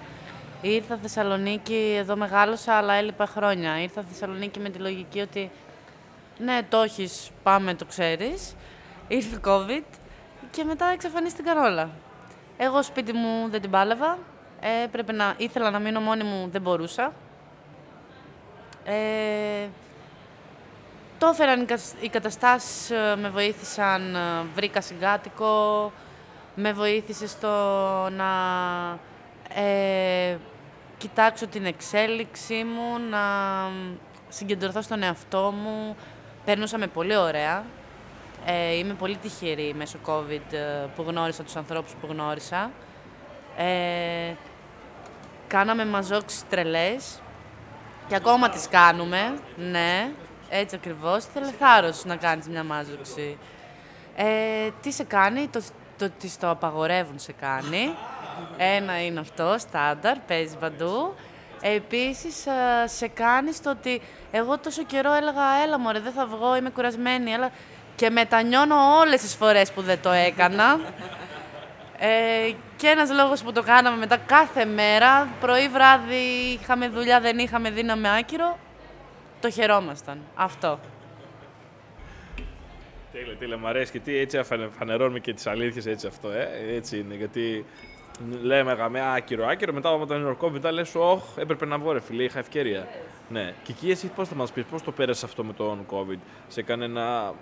Ήρθα 0.62 0.96
Θεσσαλονίκη, 0.96 1.94
εδώ 1.98 2.16
μεγάλωσα, 2.16 2.74
αλλά 2.74 2.94
έλειπα 2.94 3.26
χρόνια. 3.26 3.82
Ήρθα 3.82 4.02
Θεσσαλονίκη 4.02 4.61
με 4.61 4.68
τη 4.68 4.78
λογική 4.78 5.20
ότι 5.20 5.50
ναι, 6.38 6.61
το 6.68 6.78
έχεις, 6.78 7.30
πάμε, 7.42 7.74
το 7.74 7.84
ξέρεις. 7.84 8.56
Ήρθε 9.09 9.40
COVID 9.44 9.84
και 10.50 10.64
μετά 10.64 10.86
εξαφανίστηκαν 10.86 11.56
όλα. 11.56 11.90
Εγώ 12.56 12.82
σπίτι 12.82 13.12
μου 13.12 13.48
δεν 13.48 13.61
την 13.61 13.70
πάλευα. 13.70 14.18
Ε, 14.61 14.86
πρέπει 14.86 15.12
να, 15.12 15.34
ήθελα 15.36 15.70
να 15.70 15.78
μείνω 15.78 16.00
μόνη 16.00 16.24
μου, 16.24 16.48
δεν 16.52 16.62
μπορούσα. 16.62 17.12
Ε, 18.84 19.66
το 21.18 21.26
έφεραν 21.26 21.66
οι 22.00 22.09
καταστάσεις, 22.09 22.90
ε, 22.90 23.16
με 23.16 23.28
βοήθησαν, 23.28 24.14
ε, 24.14 24.18
βρήκα 24.54 24.80
συγκάτοικο, 24.80 25.92
με 26.54 26.72
βοήθησε 26.72 27.26
στο 27.26 27.48
να 28.11 28.28
ε, 29.55 30.36
κοιτάξω 30.99 31.46
την 31.46 31.66
εξέλιξή 31.66 32.64
μου, 32.64 32.99
να 33.11 33.18
συγκεντρωθώ 34.28 34.82
στον 34.82 35.03
εαυτό 35.03 35.53
μου. 35.62 35.96
Περνούσαμε 36.44 36.86
πολύ 36.86 37.16
ωραία. 37.16 37.64
Ε, 38.46 38.74
είμαι 38.74 38.94
πολύ 38.94 39.16
τυχερή 39.16 39.74
μέσω 39.76 39.99
COVID 40.07 40.57
που 40.96 41.03
γνώρισα 41.03 41.42
τους 41.42 41.57
ανθρώπους 41.57 41.92
που 42.01 42.07
γνώρισα. 42.11 42.70
Ε, 43.57 44.34
κάναμε 45.46 45.86
μαζόξεις 45.86 46.49
τρελές 46.49 47.20
και 48.09 48.14
ακόμα 48.14 48.49
τις 48.49 48.68
κάνουμε, 48.68 49.38
ναι. 49.57 50.11
Έτσι 50.49 50.76
ακριβώς. 50.76 51.24
Θέλει 51.24 51.51
θάρρος 51.51 52.05
να 52.05 52.16
κάνεις 52.16 52.49
μια 52.49 52.64
μάζοξη. 52.64 53.38
Ε, 54.16 54.70
τι 54.82 54.92
σε 54.92 55.05
κάνει, 55.05 55.49
το, 55.49 55.62
το 55.99 56.05
ότι 56.05 56.30
το 56.40 56.51
απαγορεύουν 56.51 57.18
σε 57.18 57.32
κάνει. 57.32 57.94
Ένα 58.57 59.05
είναι 59.05 59.20
αυτό, 59.20 59.55
στάνταρ, 59.59 60.18
παίζεις 60.18 60.57
παντού. 60.57 61.14
Επίσης, 61.61 62.47
ε, 62.47 62.86
σε 62.86 63.09
κάνεις 63.09 63.62
το 63.62 63.70
ότι 63.70 64.01
εγώ 64.30 64.59
τόσο 64.59 64.82
καιρό 64.82 65.12
έλεγα 65.12 65.62
«Έλα 65.64 65.78
μωρέ, 65.78 66.01
δεν 66.01 66.12
θα 66.12 66.26
βγω, 66.26 66.57
είμαι 66.57 66.70
κουρασμένη, 66.70 67.32
έλα». 67.32 67.51
Και 67.97 68.11
μετανιώνω 68.11 68.76
όλες 68.99 69.20
τις 69.20 69.34
φορές 69.34 69.72
που 69.72 69.82
δεν 69.82 69.99
το 70.03 70.11
έκανα. 70.11 70.80
Ε, 71.99 72.53
και 72.76 72.86
ένας 72.86 73.11
λόγος 73.11 73.43
που 73.43 73.53
το 73.53 73.62
κάναμε 73.62 73.97
μετά 73.97 74.16
κάθε 74.16 74.64
μέρα, 74.64 75.28
πρωί, 75.41 75.68
βράδυ, 75.68 76.59
είχαμε 76.61 76.89
δουλειά, 76.89 77.20
δεν 77.20 77.39
είχαμε, 77.39 77.70
δύναμη 77.70 78.09
άκυρο, 78.09 78.59
το 79.41 79.51
χαιρόμασταν. 79.51 80.18
Αυτό. 80.34 80.78
Τέλεια, 83.12 83.36
τέλεια. 83.36 83.57
Μ' 83.57 83.66
αρέσει 83.66 83.93
και 83.93 83.99
τι 83.99 84.16
έτσι 84.16 84.41
φανερώνουμε 84.78 85.18
και 85.18 85.34
τις 85.34 85.47
αλήθειες 85.47 85.86
έτσι 85.86 86.07
αυτό, 86.07 86.30
ε. 86.30 86.49
Έτσι 86.74 86.99
είναι, 86.99 87.14
γιατί 87.14 87.64
λέμε 88.42 88.72
γαμέ 88.72 89.00
άκυρο, 89.14 89.46
άκυρο, 89.46 89.72
μετά 89.72 89.88
από 89.88 90.06
τον 90.06 90.20
Ιωρκό, 90.20 90.50
μετά 90.50 90.72
λες, 90.72 90.94
όχ, 90.94 91.22
έπρεπε 91.36 91.66
να 91.66 91.78
βγω 91.78 91.92
ρε 91.92 92.00
φίλε, 92.00 92.22
είχα 92.22 92.38
ευκαιρία. 92.38 92.88
Ναι. 93.28 93.54
Και 93.62 93.72
εκεί 93.72 93.90
εσύ 93.90 94.06
πώς 94.06 94.28
θα 94.28 94.34
μας 94.34 94.52
πεις, 94.52 94.64
πώς 94.64 94.82
το 94.82 94.92
πέρασες 94.92 95.24
αυτό 95.24 95.44
με 95.44 95.52
τον 95.52 95.86
COVID, 95.90 96.18
σε 96.48 96.60
έκανε 96.60 96.86
να, 96.86 97.32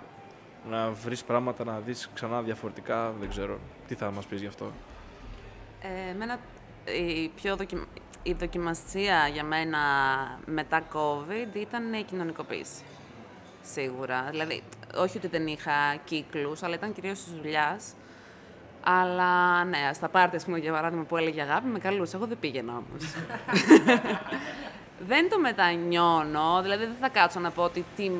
να 0.69 0.89
βρεις 0.91 1.23
πράγματα, 1.23 1.63
να 1.63 1.79
δεις 1.79 2.09
ξανά 2.13 2.41
διαφορετικά, 2.41 3.13
δεν 3.19 3.29
ξέρω. 3.29 3.59
Τι 3.87 3.95
θα 3.95 4.11
μας 4.11 4.25
πεις 4.25 4.41
γι' 4.41 4.47
αυτό; 4.47 4.71
Ε, 5.81 6.11
εμένα 6.11 6.39
η 6.85 7.27
πιο 7.27 7.55
δοκιμα 7.55 7.85
η 8.23 8.33
δοκιμασία 8.33 9.27
για 9.33 9.43
μένα 9.43 9.79
μετά 10.45 10.87
COVID 10.93 11.55
ήταν 11.55 11.93
η 11.93 12.03
κοινωνικοποίηση. 12.03 12.83
Σίγουρα. 13.61 14.27
Δηλαδή, 14.31 14.61
όχι 14.95 15.17
ότι 15.17 15.27
δεν 15.27 15.47
είχα 15.47 15.95
κύκλους, 16.03 16.63
αλλά 16.63 16.75
ήταν 16.75 16.93
κυρίως 16.93 17.23
της 17.23 17.33
δουλειάς. 17.33 17.93
Αλλά 18.89 19.63
ναι, 19.63 19.89
στα 19.93 20.07
πάρτι, 20.09 20.43
πούμε, 20.45 20.57
για 20.57 20.71
παράδειγμα, 20.71 21.03
που 21.03 21.17
έλεγε 21.17 21.41
αγάπη, 21.41 21.67
με 21.67 21.79
καλούσε. 21.79 22.15
Εγώ 22.15 22.25
δεν 22.25 22.37
πήγαινα 22.39 22.71
όμως. 22.71 23.13
δεν 25.11 25.29
το 25.29 25.39
μετανιώνω, 25.39 26.59
δηλαδή 26.61 26.85
δεν 26.85 26.95
θα 26.99 27.09
κάτσω 27.09 27.39
να 27.39 27.51
πω 27.51 27.63
ότι 27.63 27.85
τι 27.95 28.11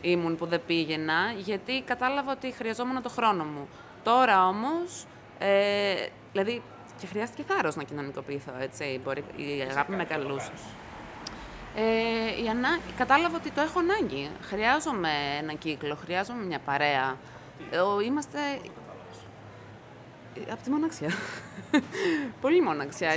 ήμουν 0.00 0.36
που 0.36 0.46
δεν 0.46 0.60
πήγαινα, 0.66 1.32
γιατί 1.36 1.82
κατάλαβα 1.86 2.32
ότι 2.32 2.52
χρειαζόμουν 2.52 3.02
το 3.02 3.08
χρόνο 3.08 3.44
μου. 3.44 3.68
Τώρα 4.02 4.46
όμως, 4.46 5.06
ε, 5.38 5.94
δηλαδή 6.32 6.62
και 7.00 7.06
χρειάστηκε 7.06 7.42
θάρρος 7.46 7.76
να 7.76 7.82
κοινωνικοποιηθώ, 7.82 8.52
έτσι. 8.60 9.00
Μπορεί, 9.04 9.24
η 9.36 9.66
αγάπη 9.70 9.92
με 9.92 10.04
καλούσε. 10.04 10.52
Ε, 11.76 12.42
η 12.44 12.48
ανά... 12.48 12.78
Κατάλαβα 12.96 13.36
ότι 13.36 13.50
το 13.50 13.60
έχω 13.60 13.78
ανάγκη. 13.78 14.30
Χρειάζομαι 14.40 15.10
ένα 15.40 15.52
κύκλο, 15.52 15.98
χρειάζομαι 16.04 16.44
μια 16.44 16.58
παρέα. 16.58 17.16
Ε, 17.70 18.04
είμαστε... 18.06 18.38
Από 20.50 20.62
τη 20.62 20.70
μοναξιά. 20.70 21.08
Πολύ 22.40 22.62
μοναξιά. 22.62 23.10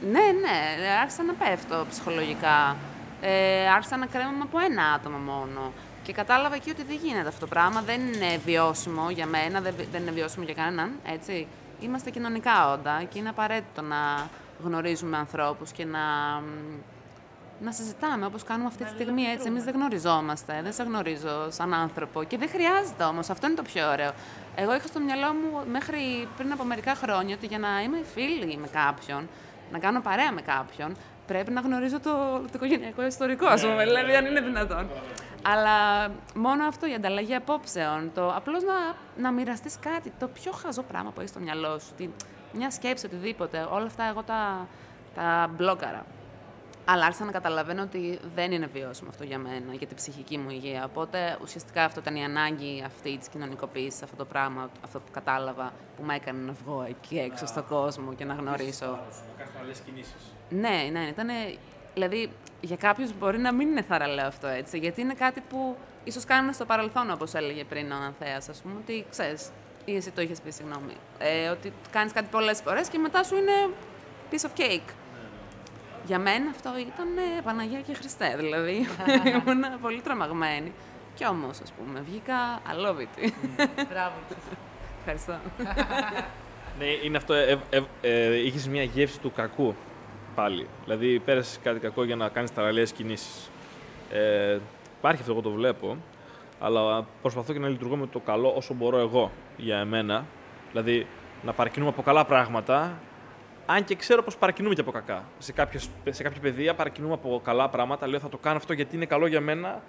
Ναι, 0.00 0.20
ναι, 0.40 0.88
άρχισα 1.02 1.22
να 1.22 1.32
πέφτω 1.32 1.86
ψυχολογικά. 1.90 2.76
Ε, 3.20 3.68
άρχισα 3.68 3.96
να 3.96 4.06
κρέμομαι 4.06 4.42
από 4.42 4.58
ένα 4.58 4.82
άτομο 4.82 5.18
μόνο. 5.18 5.72
Και 6.02 6.12
κατάλαβα 6.12 6.54
εκεί 6.54 6.70
ότι 6.70 6.82
δεν 6.82 6.96
γίνεται 7.02 7.28
αυτό 7.28 7.40
το 7.40 7.46
πράγμα. 7.46 7.82
Δεν 7.82 8.00
είναι 8.00 8.40
βιώσιμο 8.44 9.10
για 9.10 9.26
μένα, 9.26 9.60
δεν, 9.60 9.74
δεν 9.92 10.02
είναι 10.02 10.10
βιώσιμο 10.10 10.44
για 10.44 10.54
κανέναν. 10.54 10.92
Έτσι 11.04 11.46
είμαστε 11.80 12.10
κοινωνικά 12.10 12.72
όντα 12.72 13.02
και 13.08 13.18
είναι 13.18 13.28
απαραίτητο 13.28 13.82
να 13.82 14.28
γνωρίζουμε 14.64 15.16
ανθρώπους 15.16 15.72
και 15.72 15.84
να, 15.84 16.00
να 17.60 17.72
συζητάμε 17.72 18.26
όπως 18.26 18.42
κάνουμε 18.42 18.68
αυτή 18.68 18.84
τη 18.84 18.90
στιγμή. 18.90 19.22
Έτσι, 19.22 19.46
εμείς 19.46 19.64
δεν 19.64 19.74
γνωριζόμαστε, 19.74 20.60
δεν 20.62 20.72
σε 20.72 20.82
γνωρίζω 20.82 21.50
σαν 21.50 21.74
άνθρωπο 21.74 22.22
και 22.22 22.38
δεν 22.38 22.48
χρειάζεται 22.48 23.04
όμως, 23.04 23.30
αυτό 23.30 23.46
είναι 23.46 23.56
το 23.56 23.62
πιο 23.62 23.90
ωραίο. 23.90 24.10
Εγώ 24.54 24.74
είχα 24.74 24.86
στο 24.86 25.00
μυαλό 25.00 25.32
μου 25.32 25.60
μέχρι 25.70 26.28
πριν 26.36 26.52
από 26.52 26.64
μερικά 26.64 26.94
χρόνια 26.94 27.34
ότι 27.34 27.46
για 27.46 27.58
να 27.58 27.82
είμαι 27.82 27.98
φίλη 28.14 28.56
με 28.56 28.66
κάποιον, 28.66 29.28
να 29.72 29.78
κάνω 29.78 30.00
παρέα 30.00 30.32
με 30.32 30.40
κάποιον, 30.40 30.96
πρέπει 31.26 31.50
να 31.50 31.60
γνωρίζω 31.60 32.00
το, 32.00 32.10
το 32.38 32.52
οικογενειακό 32.54 33.06
ιστορικό, 33.06 33.46
ας 33.46 33.62
πούμε, 33.62 33.84
δηλαδή 33.84 34.14
αν 34.16 34.26
είναι 34.26 34.40
δυνατόν. 34.40 34.88
Αλλά 35.42 36.08
μόνο 36.34 36.64
αυτό, 36.64 36.86
η 36.86 36.94
ανταλλαγή 36.94 37.34
απόψεων, 37.34 38.10
το 38.14 38.34
απλώς 38.34 38.62
να, 38.62 38.74
να 39.22 39.30
μοιραστείς 39.30 39.78
κάτι, 39.80 40.12
το 40.18 40.28
πιο 40.28 40.52
χαζό 40.52 40.82
πράγμα 40.82 41.10
που 41.10 41.20
έχεις 41.20 41.30
στο 41.30 41.40
μυαλό 41.40 41.78
σου, 41.78 41.92
τη, 41.96 42.08
μια 42.52 42.70
σκέψη, 42.70 43.06
οτιδήποτε, 43.06 43.66
όλα 43.70 43.86
αυτά 43.86 44.04
εγώ 44.04 44.22
τα, 44.22 44.66
τα 45.14 45.50
μπλόκαρα. 45.56 46.04
Αλλά 46.84 47.04
άρχισα 47.04 47.24
να 47.24 47.32
καταλαβαίνω 47.32 47.82
ότι 47.82 48.18
δεν 48.34 48.52
είναι 48.52 48.66
βιώσιμο 48.66 49.08
αυτό 49.10 49.24
για 49.24 49.38
μένα, 49.38 49.74
για 49.78 49.86
την 49.86 49.96
ψυχική 49.96 50.38
μου 50.38 50.50
υγεία. 50.50 50.84
Οπότε 50.84 51.38
ουσιαστικά 51.42 51.84
αυτό 51.84 52.00
ήταν 52.00 52.16
η 52.16 52.24
ανάγκη 52.24 52.82
αυτή 52.86 53.18
της 53.18 53.28
κοινωνικοποίησης, 53.28 54.02
αυτό 54.02 54.16
το 54.16 54.24
πράγμα, 54.24 54.70
αυτό 54.84 54.98
που 54.98 55.10
κατάλαβα, 55.12 55.72
που 55.96 56.02
με 56.02 56.14
έκανε 56.14 56.38
να 56.38 56.52
βγω 56.52 56.86
εκεί 56.88 57.18
έξω 57.18 57.46
στον 57.46 57.66
κόσμο 57.66 58.14
και 58.14 58.24
να 58.24 58.34
γνωρίσω. 58.34 58.86
Να 59.38 59.44
κάνει 59.44 59.72
κινήσει. 59.84 60.14
Ναι, 60.48 60.88
ναι, 60.92 61.06
ήταν 61.08 61.28
Δηλαδή, 61.94 62.30
για 62.60 62.76
κάποιους 62.76 63.18
μπορεί 63.18 63.38
να 63.38 63.52
μην 63.52 63.68
είναι 63.68 63.82
θαραλέο 63.82 64.26
αυτό 64.26 64.46
έτσι, 64.46 64.78
γιατί 64.78 65.00
είναι 65.00 65.14
κάτι 65.14 65.40
που 65.48 65.76
ίσως 66.04 66.24
κάνουμε 66.24 66.52
στο 66.52 66.64
παρελθόν, 66.64 67.10
όπως 67.10 67.34
έλεγε 67.34 67.64
πριν 67.64 67.92
ο 67.92 67.94
Ανθέας, 67.94 68.48
ας 68.48 68.60
πούμε, 68.62 68.74
ότι 68.82 69.06
ξέρεις, 69.10 69.50
ή 69.84 69.96
εσύ 69.96 70.10
το 70.10 70.20
είχες 70.20 70.40
πει, 70.40 70.50
συγγνώμη, 70.50 70.92
ε, 71.18 71.48
ότι 71.48 71.72
κάνεις 71.90 72.12
κάτι 72.12 72.28
πολλές 72.30 72.60
φορές 72.60 72.88
και 72.88 72.98
μετά 72.98 73.22
σου 73.22 73.36
είναι 73.36 73.52
piece 74.30 74.46
of 74.46 74.60
cake. 74.60 74.92
Για 76.06 76.18
μένα 76.18 76.50
αυτό 76.50 76.70
ήταν 76.78 77.16
ε, 77.16 77.40
Παναγία 77.44 77.80
και 77.80 77.94
Χριστέ, 77.94 78.34
δηλαδή. 78.36 78.72
Ήμουν 79.28 79.80
πολύ 79.80 80.00
τρομαγμένη. 80.00 80.72
Κι 81.14 81.26
όμως, 81.26 81.60
ας 81.60 81.72
πούμε, 81.72 82.00
βγήκα 82.00 82.34
αλόβητη. 82.68 83.34
Μπράβο. 83.90 84.14
Ευχαριστώ. 84.98 85.38
ναι, 86.78 86.84
είναι 87.04 87.16
αυτό. 87.16 87.34
Ε, 87.34 87.58
ε, 87.70 87.80
ε, 88.00 88.36
είχες 88.46 88.68
μια 88.68 88.82
γεύση 88.82 89.20
του 89.20 89.32
κακού 89.32 89.74
πάλι. 90.34 90.66
Δηλαδή, 90.84 91.18
πέρασες 91.18 91.58
κάτι 91.62 91.80
κακό 91.80 92.04
για 92.04 92.16
να 92.16 92.28
κάνεις 92.28 92.52
ταραλέες 92.54 92.92
κινήσεις. 92.92 93.50
Ε, 94.12 94.58
υπάρχει 94.98 95.20
αυτό, 95.20 95.32
εγώ 95.32 95.40
το 95.40 95.50
βλέπω, 95.50 95.96
αλλά 96.60 97.06
προσπαθώ 97.22 97.52
και 97.52 97.58
να 97.58 97.68
λειτουργώ 97.68 97.96
με 97.96 98.06
το 98.06 98.20
καλό 98.20 98.48
όσο 98.56 98.74
μπορώ 98.74 98.98
εγώ 98.98 99.30
για 99.56 99.78
εμένα. 99.78 100.24
Δηλαδή, 100.70 101.06
να 101.42 101.52
παρακινούμε 101.52 101.90
από 101.90 102.02
καλά 102.02 102.24
πράγματα, 102.24 102.98
αν 103.66 103.84
και 103.84 103.94
ξέρω 103.94 104.22
πως 104.22 104.36
παρακινούμε 104.36 104.74
και 104.74 104.80
από 104.80 104.90
κακά. 104.90 105.24
Σε, 105.38 105.52
κάποιες, 105.52 105.88
σε 106.10 106.22
κάποια 106.22 106.40
παιδεία 106.40 106.74
παρακινούμε 106.74 107.14
από 107.14 107.40
καλά 107.44 107.68
πράγματα. 107.68 108.06
Λέω 108.06 108.18
θα 108.18 108.28
το 108.28 108.36
κάνω 108.36 108.56
αυτό 108.56 108.72
γιατί 108.72 108.96
είναι 108.96 109.06
καλό 109.06 109.26
για 109.26 109.40
μένα, 109.40 109.82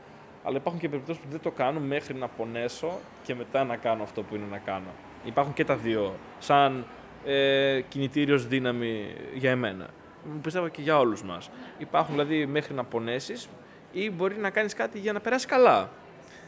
αλλά 0.43 0.57
υπάρχουν 0.57 0.81
και 0.81 0.89
περιπτώσεις 0.89 1.21
που 1.21 1.29
δεν 1.31 1.39
το 1.39 1.51
κάνω 1.51 1.79
μέχρι 1.79 2.13
να 2.13 2.27
πονέσω 2.27 2.99
και 3.23 3.35
μετά 3.35 3.63
να 3.63 3.75
κάνω 3.75 4.03
αυτό 4.03 4.23
που 4.23 4.35
είναι 4.35 4.45
να 4.51 4.57
κάνω. 4.57 4.89
Υπάρχουν 5.23 5.53
και 5.53 5.65
τα 5.65 5.75
δύο, 5.75 6.15
σαν 6.39 6.85
ε, 7.25 7.81
κινητήριος 7.81 8.47
δύναμη 8.47 9.15
για 9.33 9.51
εμένα 9.51 9.89
πιστεύω 10.41 10.67
και 10.67 10.81
για 10.81 10.99
όλους 10.99 11.23
μας. 11.23 11.49
Υπάρχουν 11.77 12.13
δηλαδή 12.13 12.45
μέχρι 12.45 12.73
να 12.73 12.83
πονέσεις 12.83 13.49
ή 13.91 14.11
μπορεί 14.11 14.37
να 14.37 14.49
κάνεις 14.49 14.73
κάτι 14.73 14.99
για 14.99 15.13
να 15.13 15.19
περάσεις 15.19 15.47
καλά. 15.47 15.89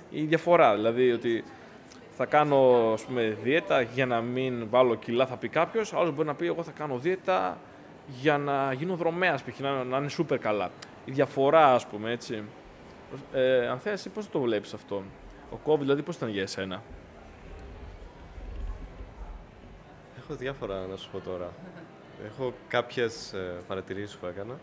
Η 0.09 0.21
διαφορά, 0.21 0.75
δηλαδή 0.75 1.11
ότι 1.11 1.43
θα 2.17 2.25
κάνω 2.25 2.91
ας 2.93 3.05
πούμε, 3.05 3.37
δίαιτα 3.43 3.81
για 3.81 4.05
να 4.05 4.21
μην 4.21 4.67
βάλω 4.69 4.95
κιλά, 4.95 5.25
θα 5.25 5.37
πει 5.37 5.47
κάποιος. 5.47 5.93
Άλλος 5.93 6.11
μπορεί 6.11 6.27
να 6.27 6.35
πει: 6.35 6.45
Εγώ 6.45 6.63
θα 6.63 6.71
κάνω 6.71 6.97
δίαιτα 6.97 7.57
για 8.07 8.37
να 8.37 8.73
γίνω 8.73 8.95
δρομέας, 8.95 9.43
π.χ. 9.43 9.59
Να, 9.59 9.83
να 9.83 9.97
είναι 9.97 10.09
σούπερ 10.09 10.37
καλά. 10.37 10.71
Η 11.05 11.11
διαφορά, 11.11 11.73
ας 11.73 11.87
πούμε 11.87 12.11
έτσι. 12.11 12.43
Ε, 13.33 13.67
Ανθέα, 13.67 13.93
εσύ 13.93 14.09
πώς 14.09 14.29
το 14.29 14.39
βλέπεις 14.39 14.73
αυτό; 14.73 15.03
Ο 15.51 15.57
COVID 15.65 15.79
δηλαδή 15.79 16.01
πώς 16.01 16.15
ήταν 16.15 16.29
για 16.29 16.41
εσένα; 16.41 16.83
Έχω 20.19 20.35
διάφορα 20.35 20.85
να 20.89 20.95
σου 20.95 21.09
πω 21.11 21.19
τώρα. 21.19 21.53
Έχω 22.25 22.53
κάποιες 22.67 23.35
παρατηρήσεις 23.67 24.15
που 24.15 24.25
έκανα. 24.25 24.53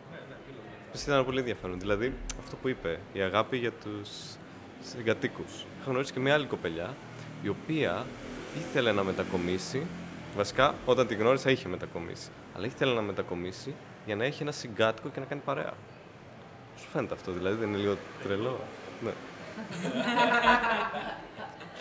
Που 0.93 1.01
ήταν 1.07 1.25
πολύ 1.25 1.39
ενδιαφέρον. 1.39 1.81
Δηλαδή, 1.81 2.15
αυτό 2.39 2.57
που 2.57 2.69
είπε, 2.69 3.01
η 3.13 3.21
αγάπη 3.21 3.57
για 3.57 3.73
τους 3.73 4.11
συγκατοίκους. 4.81 5.65
Έχω 5.81 5.91
γνωρίσει 5.91 6.13
και 6.13 6.21
μια 6.21 6.35
άλλη 6.35 6.47
κοπελιά, 6.47 6.95
η 7.45 7.49
οποία 7.49 8.07
ήθελε 8.59 8.93
να 8.93 9.03
μετακομίσει. 9.03 9.87
Βασικά, 10.37 10.75
όταν 10.87 11.07
την 11.07 11.19
γνώρισα, 11.19 11.51
είχε 11.51 11.69
μετακομίσει. 11.69 12.29
Αλλά 12.57 12.67
ήθελε 12.67 12.95
να 12.95 13.01
μετακομίσει 13.01 13.75
για 14.07 14.17
να 14.17 14.25
έχει 14.25 14.43
ένα 14.43 14.53
συγκάτοικο 14.53 15.09
και 15.09 15.21
να 15.21 15.27
κάνει 15.27 15.41
παρέα. 15.45 15.73
Σου 16.77 16.89
φαίνεται 16.89 17.15
αυτό, 17.15 17.33
δηλαδή, 17.33 17.57
δεν 17.57 17.69
είναι 17.69 17.79
λίγο 17.79 17.97
τρελό; 18.23 18.61
Ναι. 19.05 19.11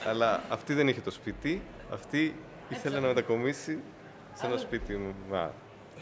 Αλλά 0.10 0.44
αυτή 0.50 0.74
δεν 0.74 0.88
είχε 0.88 1.02
το 1.02 1.12
σπίτι. 1.12 1.62
Αυτή 1.94 2.36
ήθελε 2.70 3.00
να 3.00 3.08
μετακομίσει 3.08 3.80
σε 4.34 4.46
ένα 4.46 4.58
σπίτι 4.58 4.96
μου 4.96 5.16
μα, 5.30 5.54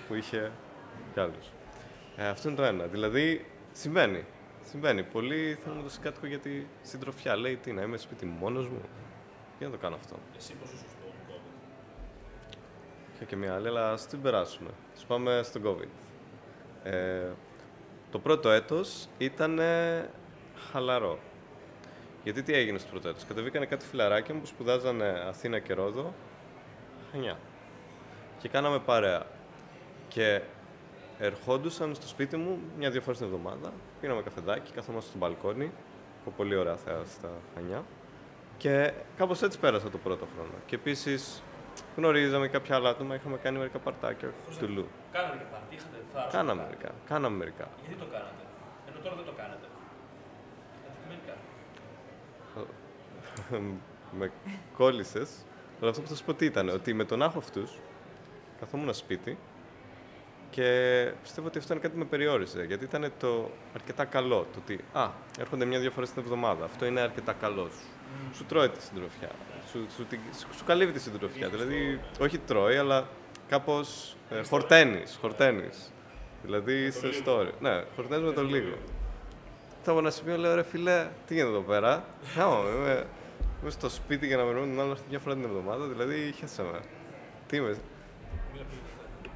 που 0.07 0.15
είχε 0.15 0.51
κι 1.13 1.19
άλλους. 1.19 1.51
Ε, 2.15 2.27
αυτό 2.27 2.47
είναι 2.47 2.57
το 2.57 2.63
ένα. 2.63 2.85
Δηλαδή, 2.85 3.45
συμβαίνει. 3.71 4.25
Συμβαίνει. 4.69 5.03
Πολλοί 5.03 5.57
θέλουν 5.63 5.77
να 5.77 5.83
το 5.83 5.89
συγκάτοικο 5.89 6.27
για 6.27 6.39
τη 6.39 6.49
συντροφιά. 6.81 7.35
Λέει, 7.35 7.55
τι, 7.55 7.71
να 7.71 7.81
είμαι 7.81 7.97
σπίτι 7.97 8.25
μόνος 8.25 8.67
μου; 8.67 8.81
Για 9.61 9.69
να 9.69 9.75
το 9.75 9.81
κάνω 9.81 9.95
αυτό. 9.95 10.15
Εσύ 10.37 10.53
πόσο 10.53 10.71
σωστό 10.71 10.97
Είχα 13.15 13.23
και 13.25 13.35
μια 13.35 13.53
άλλη, 13.53 13.67
αλλά 13.67 13.91
ας 13.91 14.07
την 14.07 14.21
περάσουμε. 14.21 14.69
Ας 14.95 15.05
πάμε 15.05 15.41
στον 15.43 15.61
COVID. 15.65 15.87
Ε, 16.83 17.29
το 18.11 18.19
πρώτο 18.19 18.49
έτος 18.49 19.07
ήταν 19.17 19.59
χαλαρό. 20.71 21.19
Γιατί 22.23 22.43
τι 22.43 22.53
έγινε 22.53 22.77
στο 22.77 22.89
πρώτο 22.89 23.07
έτος; 23.09 23.25
Κατεβήκανε 23.25 23.65
κάτι 23.65 23.85
φιλαράκια 23.85 24.33
μου 24.33 24.39
που 24.39 24.45
σπουδάζανε 24.45 25.23
Αθήνα 25.27 25.59
και 25.59 25.73
Ρόδο. 25.73 26.13
Χανιά. 27.11 27.37
Και 28.39 28.47
κάναμε 28.49 28.79
παρέα. 28.79 29.25
Και 30.07 30.41
ερχόντουσαν 31.19 31.95
στο 31.95 32.07
σπίτι 32.07 32.37
μου 32.37 32.59
μια-δύο 32.77 33.01
φορές 33.01 33.17
την 33.17 33.27
εβδομάδα. 33.27 33.73
Πίναμε 34.01 34.21
καφεδάκι, 34.21 34.71
καθόμαστε 34.71 35.09
στο 35.09 35.17
μπαλκόνι. 35.17 35.71
Που 36.23 36.31
πολύ 36.31 36.55
ωραία 36.55 36.75
θέα 36.75 37.05
στα 37.05 37.29
Χανιά. 37.55 37.83
Και 38.61 38.93
κάπως 39.17 39.41
έτσι 39.41 39.59
πέρασα 39.59 39.89
το 39.89 39.97
πρώτο 39.97 40.27
χρόνο. 40.35 40.51
Και 40.65 40.75
επίσης 40.75 41.43
γνωρίζαμε 41.95 42.47
κάποια 42.47 42.75
άλλα 42.75 42.89
άτομα, 42.89 43.15
είχαμε 43.15 43.37
κάνει 43.37 43.57
μερικά 43.57 43.79
παρτάκια 43.79 44.33
του 44.59 44.69
Λου. 44.69 44.87
Κάναμε 45.11 45.35
και 45.37 45.43
πάρτι, 45.51 45.75
είχατε 45.75 45.97
θάρρος. 46.13 46.33
Κάναμε 46.33 46.61
μερικά. 46.61 46.89
Κάναμε 47.07 47.37
μερικά. 47.37 47.67
Γιατί 47.81 47.99
το 47.99 48.05
κάνατε; 48.05 48.43
Ενώ 48.89 48.99
τώρα 49.03 49.15
δεν 49.15 49.25
το 49.25 49.31
κάνετε. 49.31 49.65
Αντικειμενικά. 50.87 51.35
με 54.19 54.31
κόλλησες. 54.77 55.29
Αλλά 55.81 55.89
αυτό 55.89 56.01
που 56.01 56.07
θα 56.07 56.15
σου 56.15 56.23
πω 56.23 56.33
τι 56.33 56.45
ήταν, 56.45 56.69
ότι 56.69 56.93
με 56.93 57.03
τον 57.03 57.21
άγχο 57.21 57.37
αυτούς 57.37 57.79
καθόμουν 58.59 58.93
σπίτι 58.93 59.37
και 60.49 60.67
πιστεύω 61.21 61.47
ότι 61.47 61.57
αυτό 61.57 61.73
είναι 61.73 61.81
κάτι 61.81 61.93
που 61.93 61.99
με 61.99 62.05
περιόρισε. 62.05 62.63
Γιατί 62.63 62.83
ήταν 62.83 63.11
το 63.19 63.51
αρκετά 63.75 64.05
καλό. 64.05 64.47
Το 64.53 64.59
ότι 64.63 64.79
α, 64.93 65.09
έρχονται 65.39 65.65
μια-δύο 65.65 65.91
φορές 65.91 66.11
την 66.11 66.21
εβδομάδα. 66.21 66.65
Αυτό 66.65 66.85
είναι 66.85 66.99
αρκετά 66.99 67.33
καλό. 67.33 67.69
Mm. 67.69 68.00
Σου 68.35 68.45
τρώει 68.45 68.69
τη 68.69 68.81
συντροφιά. 68.81 69.29
Σου, 69.71 69.85
σου, 69.95 70.07
σου, 70.39 70.47
σου 70.57 70.65
καλύβει 70.65 70.91
τη 70.91 70.99
συντροφιά. 70.99 71.49
Δηλαδή, 71.49 71.99
όχι 72.19 72.37
τρώει, 72.37 72.77
αλλά 72.77 73.07
κάπως 73.47 74.15
ε, 74.29 74.43
χορταίνεις. 74.43 75.17
Χορταίνεις. 75.21 75.91
Δηλαδή 76.43 76.91
σε 76.91 77.09
story. 77.25 77.49
Ναι, 77.59 77.83
χορταίνεις 77.95 78.25
με 78.25 78.33
το 78.33 78.43
λίγο. 78.43 78.75
Θα 79.83 79.91
ένα 79.91 80.09
σημείο 80.09 80.37
λέω 80.37 80.55
ρε 80.55 80.63
φιλέ, 80.63 81.07
τι 81.27 81.33
γίνεται 81.33 81.51
εδώ 81.51 81.61
πέρα; 81.61 82.05
είμαι, 82.77 83.05
είμαι 83.61 83.69
στο 83.69 83.89
σπίτι 83.89 84.27
για 84.27 84.37
να 84.37 84.45
βρούμε 84.45 84.67
την 84.67 84.79
άλλη 84.79 84.95
μια 85.09 85.19
φορά 85.19 85.35
την 85.35 85.43
εβδομάδα, 85.43 85.85
δηλαδή 85.85 86.33
χέσαμε. 86.37 86.79
Τι 87.47 87.57
είμαι, 87.57 87.77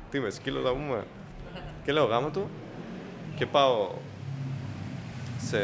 τι 0.09 0.17
είμαι, 0.17 0.29
σκύλο 0.29 0.61
θα 0.61 0.69
πούμε. 0.69 1.03
και 1.83 1.91
λέω 1.91 2.05
γάμα 2.05 2.29
το 2.29 2.49
και 3.35 3.45
πάω 3.45 3.91
σε 5.37 5.59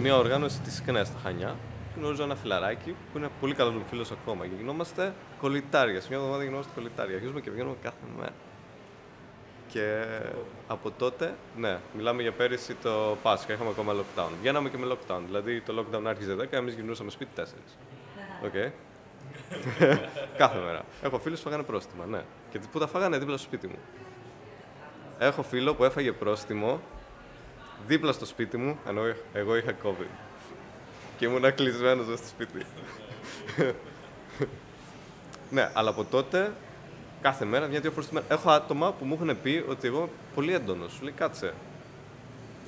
μια 0.00 0.16
οργάνωση 0.16 0.60
της 0.60 0.82
ΚΝΕ 0.82 1.04
στα 1.04 1.18
Χανιά. 1.22 1.56
Γνωρίζω 1.96 2.22
ένα 2.22 2.34
φιλαράκι 2.34 2.96
που 3.12 3.18
είναι 3.18 3.28
πολύ 3.40 3.54
καλός 3.54 3.74
μου 3.74 3.84
φίλος 3.90 4.10
ακόμα 4.10 4.46
και 4.46 4.54
γινόμαστε 4.58 5.14
κολλητάρια. 5.40 6.00
Σε 6.00 6.08
μια 6.08 6.18
εβδομάδα 6.18 6.42
γινόμαστε 6.42 6.72
κολλητάρια. 6.74 7.14
Αρχίζουμε 7.14 7.40
και 7.40 7.50
βγαίνουμε 7.50 7.76
κάθε 7.82 8.04
μέρα. 8.18 8.32
Και 9.68 10.04
από 10.66 10.90
τότε, 10.90 11.34
ναι, 11.56 11.78
μιλάμε 11.96 12.22
για 12.22 12.32
πέρυσι 12.32 12.74
το 12.74 13.16
Πάσχα, 13.22 13.52
είχαμε 13.52 13.70
ακόμα 13.70 13.92
lockdown. 13.92 14.28
Βγαίναμε 14.40 14.68
και 14.68 14.78
με 14.78 14.86
lockdown. 14.92 15.20
Δηλαδή 15.26 15.60
το 15.60 15.74
lockdown 15.78 16.02
άρχιζε 16.06 16.36
10, 16.40 16.46
εμείς 16.50 16.74
γυρνούσαμε 16.74 17.10
σπίτι 17.10 17.30
4. 17.36 17.42
OK. 18.44 18.52
Okay. 18.54 18.70
Κάθε 20.36 20.58
μέρα. 20.58 20.84
Έχω 21.02 21.18
φίλους 21.18 21.38
που 21.38 21.44
φάγανε 21.44 21.62
πρόστιμα, 21.62 22.06
ναι. 22.06 22.22
Και 22.50 22.58
που 22.72 22.78
τα 22.78 22.86
φάγανε 22.86 23.18
δίπλα 23.18 23.36
στο 23.36 23.46
σπίτι 23.46 23.66
μου. 23.66 23.78
Έχω 25.18 25.42
φίλο 25.42 25.74
που 25.74 25.84
έφαγε 25.84 26.12
πρόστιμο 26.12 26.80
δίπλα 27.86 28.12
στο 28.12 28.26
σπίτι 28.26 28.56
μου, 28.56 28.78
ενώ 28.86 29.02
εγώ 29.32 29.56
είχα 29.56 29.74
COVID. 29.84 30.31
Και 31.22 31.28
ήμουν 31.28 31.54
κλεισμένος 31.54 32.18
στο 32.18 32.28
σπίτι. 32.28 32.66
ναι, 35.50 35.70
αλλά 35.74 35.90
από 35.90 36.04
τότε 36.04 36.52
κάθε 37.20 37.44
μέρα, 37.44 37.66
μια-δύο 37.66 37.90
φορές 37.90 38.08
τη 38.08 38.14
μέρα. 38.14 38.26
Έχω 38.28 38.50
άτομα 38.50 38.92
που 38.92 39.04
μου 39.04 39.14
έχουν 39.14 39.40
πει 39.42 39.64
ότι 39.68 39.86
εγώ 39.86 39.98
είμαι 39.98 40.08
πολύ 40.34 40.54
έντονος. 40.54 40.92
Σου 40.92 41.02
λέει 41.02 41.12
κάτσε. 41.12 41.54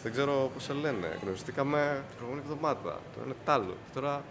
Δεν 0.03 0.13
ξέρω 0.13 0.51
πώς 0.55 0.63
σε 0.63 0.73
λένε. 0.73 1.19
Γνωριστήκαμε 1.23 2.03
την 2.09 2.17
προηγούμενη 2.17 2.47
εβδομάδα. 2.51 3.01
Το 3.15 3.21
είναι 3.25 3.35
τάλο. 3.45 3.77
Τώρα. 3.95 4.23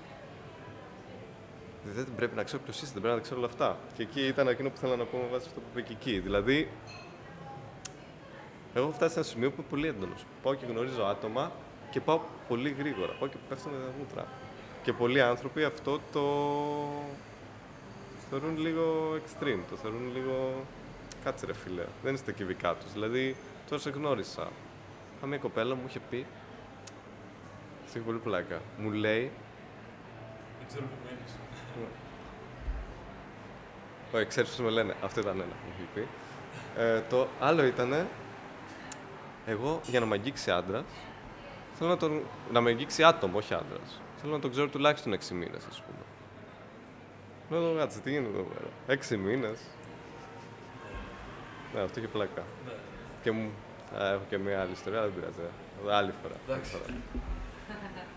Δεν 1.95 2.07
πρέπει 2.15 2.35
να 2.35 2.43
ξέρω 2.43 2.61
ποιος 2.63 2.81
είσαι, 2.81 2.91
δεν 2.93 3.01
πρέπει 3.01 3.17
να 3.17 3.21
ξέρω 3.21 3.37
όλα 3.39 3.47
αυτά. 3.47 3.77
Και 3.97 4.03
εκεί 4.03 4.21
ήταν 4.27 4.47
εκείνο 4.47 4.69
που 4.69 4.77
θέλω 4.77 4.95
να 4.95 5.03
πω 5.03 5.17
με 5.17 5.27
βάση 5.31 5.45
αυτό 5.47 5.59
που 5.59 5.65
είπε 5.71 5.81
και 5.81 5.93
εκεί. 5.93 6.19
Δηλαδή, 6.19 6.69
εγώ 8.73 8.85
έχω 8.85 8.93
φτάσει 8.93 9.13
σε 9.13 9.19
ένα 9.19 9.27
σημείο 9.27 9.49
που 9.49 9.55
είμαι 9.57 9.67
πολύ 9.69 9.87
έντονος. 9.87 10.25
Πάω 10.43 10.53
και 10.53 10.65
γνωρίζω 10.65 11.03
άτομα 11.03 11.51
και 11.93 12.01
πάω 12.01 12.19
πολύ 12.47 12.69
γρήγορα. 12.69 13.13
Πάω 13.19 13.29
και 13.29 13.37
πέφτω 13.49 13.69
με 13.69 13.77
τα 13.77 13.91
μούτρα. 13.99 14.27
Και 14.83 14.93
πολλοί 14.93 15.21
άνθρωποι 15.21 15.63
αυτό 15.63 15.99
το 16.11 16.23
θεωρούν 18.29 18.57
λίγο 18.57 19.13
extreme, 19.13 19.59
το 19.69 19.75
θεωρούν 19.75 20.11
λίγο. 20.13 20.65
Κάτσε 21.23 21.45
ρε 21.45 21.53
φίλε, 21.53 21.83
δεν 22.03 22.13
είστε 22.13 22.31
κυβικά 22.31 22.73
τους. 22.73 22.93
Δηλαδή, 22.93 23.35
τώρα 23.69 23.81
σε 23.81 23.89
γνώρισα. 23.89 24.47
Είχα 25.17 25.27
μια 25.27 25.37
κοπέλα 25.37 25.75
μου 25.75 25.81
είχε 25.87 25.99
πει. 26.09 26.25
Αυτό 27.85 27.97
έχει 27.97 28.07
πολύ 28.07 28.17
πλάκα. 28.17 28.61
Μου 28.77 28.91
λέει. 28.91 29.31
Δεν 30.59 30.67
ξέρω 30.67 30.83
που 30.83 30.95
μένεις. 31.05 31.33
Όχι, 34.13 34.25
ξέρεις 34.25 34.49
πώς 34.49 34.59
με 34.59 34.69
λένε. 34.69 34.95
Αυτό 35.03 35.19
ήταν 35.19 35.35
ένα 35.35 35.43
που 35.43 35.65
μου 35.67 35.73
είχε 35.77 35.87
πει. 35.93 36.07
Ε, 36.81 37.01
το 37.09 37.27
άλλο 37.39 37.63
ήταν. 37.63 38.07
Εγώ 39.45 39.79
για 39.85 39.99
να 39.99 40.05
με 40.05 40.15
αγγίξει 40.15 40.51
άντρας, 40.51 40.83
θέλω 41.83 41.95
να, 41.95 42.01
τον, 42.01 42.21
να 42.51 42.61
με 42.61 42.69
αγγίξει 42.69 43.03
άτομο, 43.03 43.37
όχι 43.37 43.53
άντρας. 43.53 44.01
Θέλω 44.21 44.33
να 44.33 44.39
τον 44.39 44.51
ξέρω 44.51 44.67
τουλάχιστον 44.67 45.13
6 45.13 45.29
μήνες, 45.29 45.65
ας 45.69 45.81
πούμε. 45.81 46.03
Λέω 47.49 47.69
εδώ 47.69 47.79
κάτσε, 47.79 47.99
τι 47.99 48.09
γίνεται 48.11 48.37
εδώ 48.37 48.43
πέρα. 48.43 48.69
Έξι 48.87 49.17
μήνες. 49.17 49.59
Ναι, 51.73 51.81
αυτό 51.81 51.99
είχε 51.99 52.07
πλάκα. 52.07 52.43
Ναι. 52.65 52.71
Και 53.21 53.31
μου. 53.31 53.49
Α, 53.97 54.07
έχω 54.07 54.21
και 54.29 54.37
μια 54.37 54.61
άλλη 54.61 54.71
ιστορία, 54.71 55.01
δεν 55.01 55.13
πειράζει. 55.13 55.37
Άλλη 55.89 56.13
φορά. 56.21 56.35
Εντάξει. 56.47 56.75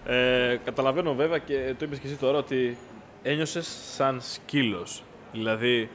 Ε, 0.08 0.60
καταλαβαίνω 0.64 1.14
βέβαια 1.14 1.38
και 1.38 1.74
το 1.78 1.84
είπες 1.84 1.98
και 1.98 2.06
εσύ 2.06 2.16
τώρα 2.16 2.38
ότι 2.38 2.76
ένιωσες 3.22 3.66
σαν 3.94 4.20
σκύλος. 4.20 5.02
Δηλαδή, 5.32 5.90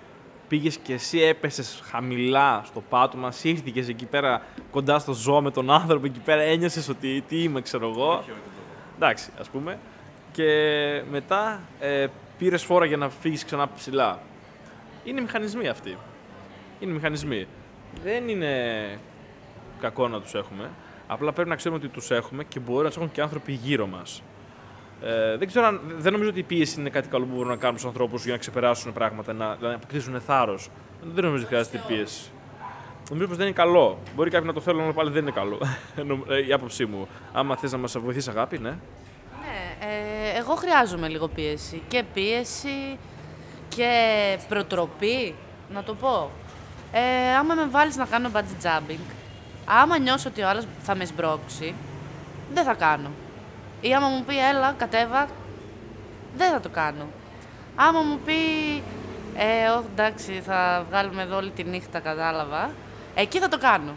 πήγες 0.52 0.78
και 0.78 0.94
εσύ 0.94 1.22
έπεσες 1.22 1.82
χαμηλά 1.84 2.62
στο 2.66 2.84
πάτωμα, 2.90 3.32
σύρθηκε 3.32 3.80
εκεί 3.80 4.06
πέρα 4.06 4.46
κοντά 4.72 5.00
στο 5.00 5.14
ζώο 5.14 5.42
με 5.42 5.52
τον 5.52 5.72
άνθρωπο 5.72 6.06
εκεί 6.06 6.20
πέρα, 6.20 6.42
ένιωσες 6.42 6.90
ότι 6.90 7.24
τι 7.28 7.44
είμαι, 7.44 7.62
ξέρω 7.62 7.90
εγώ. 7.90 8.24
Εντάξει, 8.96 9.30
ας 9.40 9.50
πούμε. 9.50 9.80
Και 10.32 10.52
μετά 11.12 11.62
ε, 11.80 12.08
πήρες 12.38 12.64
φόρα 12.64 12.86
για 12.86 12.98
να 12.98 13.10
φύγεις 13.10 13.46
ξανά 13.46 13.70
ψηλά. 13.76 14.20
Είναι 15.04 15.22
μηχανισμοί 15.22 15.68
αυτοί. 15.68 15.98
Είναι 16.80 16.92
μηχανισμοί. 16.92 17.48
Δεν 18.04 18.30
είναι 18.30 18.54
κακό 19.80 20.08
να 20.08 20.22
τους 20.22 20.34
έχουμε. 20.34 20.70
Απλά 21.08 21.32
πρέπει 21.32 21.50
να 21.50 21.56
ξέρουμε 21.56 21.80
ότι 21.84 21.94
τους 21.94 22.12
έχουμε 22.12 22.44
και 22.44 22.60
μπορεί 22.60 22.84
να 22.84 22.88
τους 22.88 22.98
έχουν 22.98 23.12
και 23.12 23.22
άνθρωποι 23.22 23.52
γύρω 23.52 23.88
μας. 23.88 24.22
Ε, 25.04 25.38
δεν, 25.38 25.48
ξέρω 25.48 25.66
αν, 25.66 25.82
δεν 25.98 26.12
νομίζω 26.12 26.30
ότι 26.30 26.40
η 26.40 26.44
πίεση 26.44 26.80
είναι 26.80 26.90
κάτι 26.90 27.08
καλό 27.08 27.26
που 27.26 27.34
μπορούν 27.36 27.50
να 27.50 27.56
κάνουν 27.56 27.78
στους 27.78 27.90
ανθρώπους 27.90 28.24
για 28.24 28.32
να 28.32 28.38
ξεπεράσουν 28.38 28.94
πράγματα, 28.94 29.34
να, 29.34 29.58
να 29.60 29.74
αποκτήσουν 29.74 30.22
θάρρος. 30.22 30.70
Δεν 31.14 31.24
νομίζω 31.24 31.44
ότι 31.44 31.54
χρειάζεται 31.54 31.84
πίεση. 31.88 32.30
Νομίζω 33.10 33.28
πως 33.28 33.38
δεν 33.38 33.46
είναι 33.46 33.56
καλό. 33.56 33.98
Μπορεί 34.16 34.30
κάποιοι 34.30 34.48
να 34.48 34.54
το 34.54 34.62
θέλουν, 34.62 34.82
αλλά 34.82 34.94
πάλι 34.94 35.12
δεν 35.12 35.22
είναι 35.22 35.32
καλό. 35.32 35.60
Ε, 36.30 36.46
η 36.48 36.54
άποψή 36.54 36.86
μου. 36.86 37.08
Άμα 37.34 37.56
θες 37.56 37.72
να 37.72 37.78
μας 37.78 37.98
βοηθήσει, 38.00 38.30
αγάπη, 38.30 38.58
ναι. 38.58 38.70
Ε, 39.80 40.38
εγώ 40.38 40.56
χρειάζομαι 40.56 41.08
λίγο 41.08 41.28
πίεση. 41.28 41.82
Και 41.88 42.04
πίεση 42.14 42.98
και 43.76 43.92
προτροπή, 44.50 45.36
να 45.74 45.84
το 45.84 45.96
πω. 45.96 46.32
Ε, 46.92 47.36
άμα 47.36 47.54
με 47.54 47.68
βάλεις 47.72 47.96
να 47.96 48.06
κάνω 48.06 48.30
bungee 48.34 48.66
jumping, 48.66 49.00
άμα 49.66 50.00
νιώσω 50.00 50.30
ότι 50.30 50.42
ο 50.42 50.50
άλλος 50.50 50.66
θα 50.82 50.96
με 50.96 51.06
σμπρώξει, 51.06 51.76
δεν 52.54 52.64
θα 52.64 52.74
κάνω. 52.74 53.10
Ή 53.82 53.94
άμα 53.94 54.08
μου 54.08 54.24
πει 54.24 54.40
έλα, 54.50 54.76
κατέβα, 54.78 55.28
δεν 56.36 56.52
θα 56.52 56.60
το 56.60 56.70
κάνω. 56.70 57.08
Άμα 57.76 58.02
μου 58.02 58.20
πει 58.26 58.34
ε, 59.36 59.68
όχι, 59.68 59.88
εντάξει, 59.92 60.32
θα 60.32 60.86
βγάλουμε 60.90 61.22
εδώ 61.22 61.36
όλη 61.36 61.50
τη 61.50 61.64
νύχτα, 61.64 62.00
κατάλαβα. 62.00 62.72
Εκεί 63.16 63.40
θα 63.40 63.48
το 63.48 63.58
κάνω. 63.58 63.96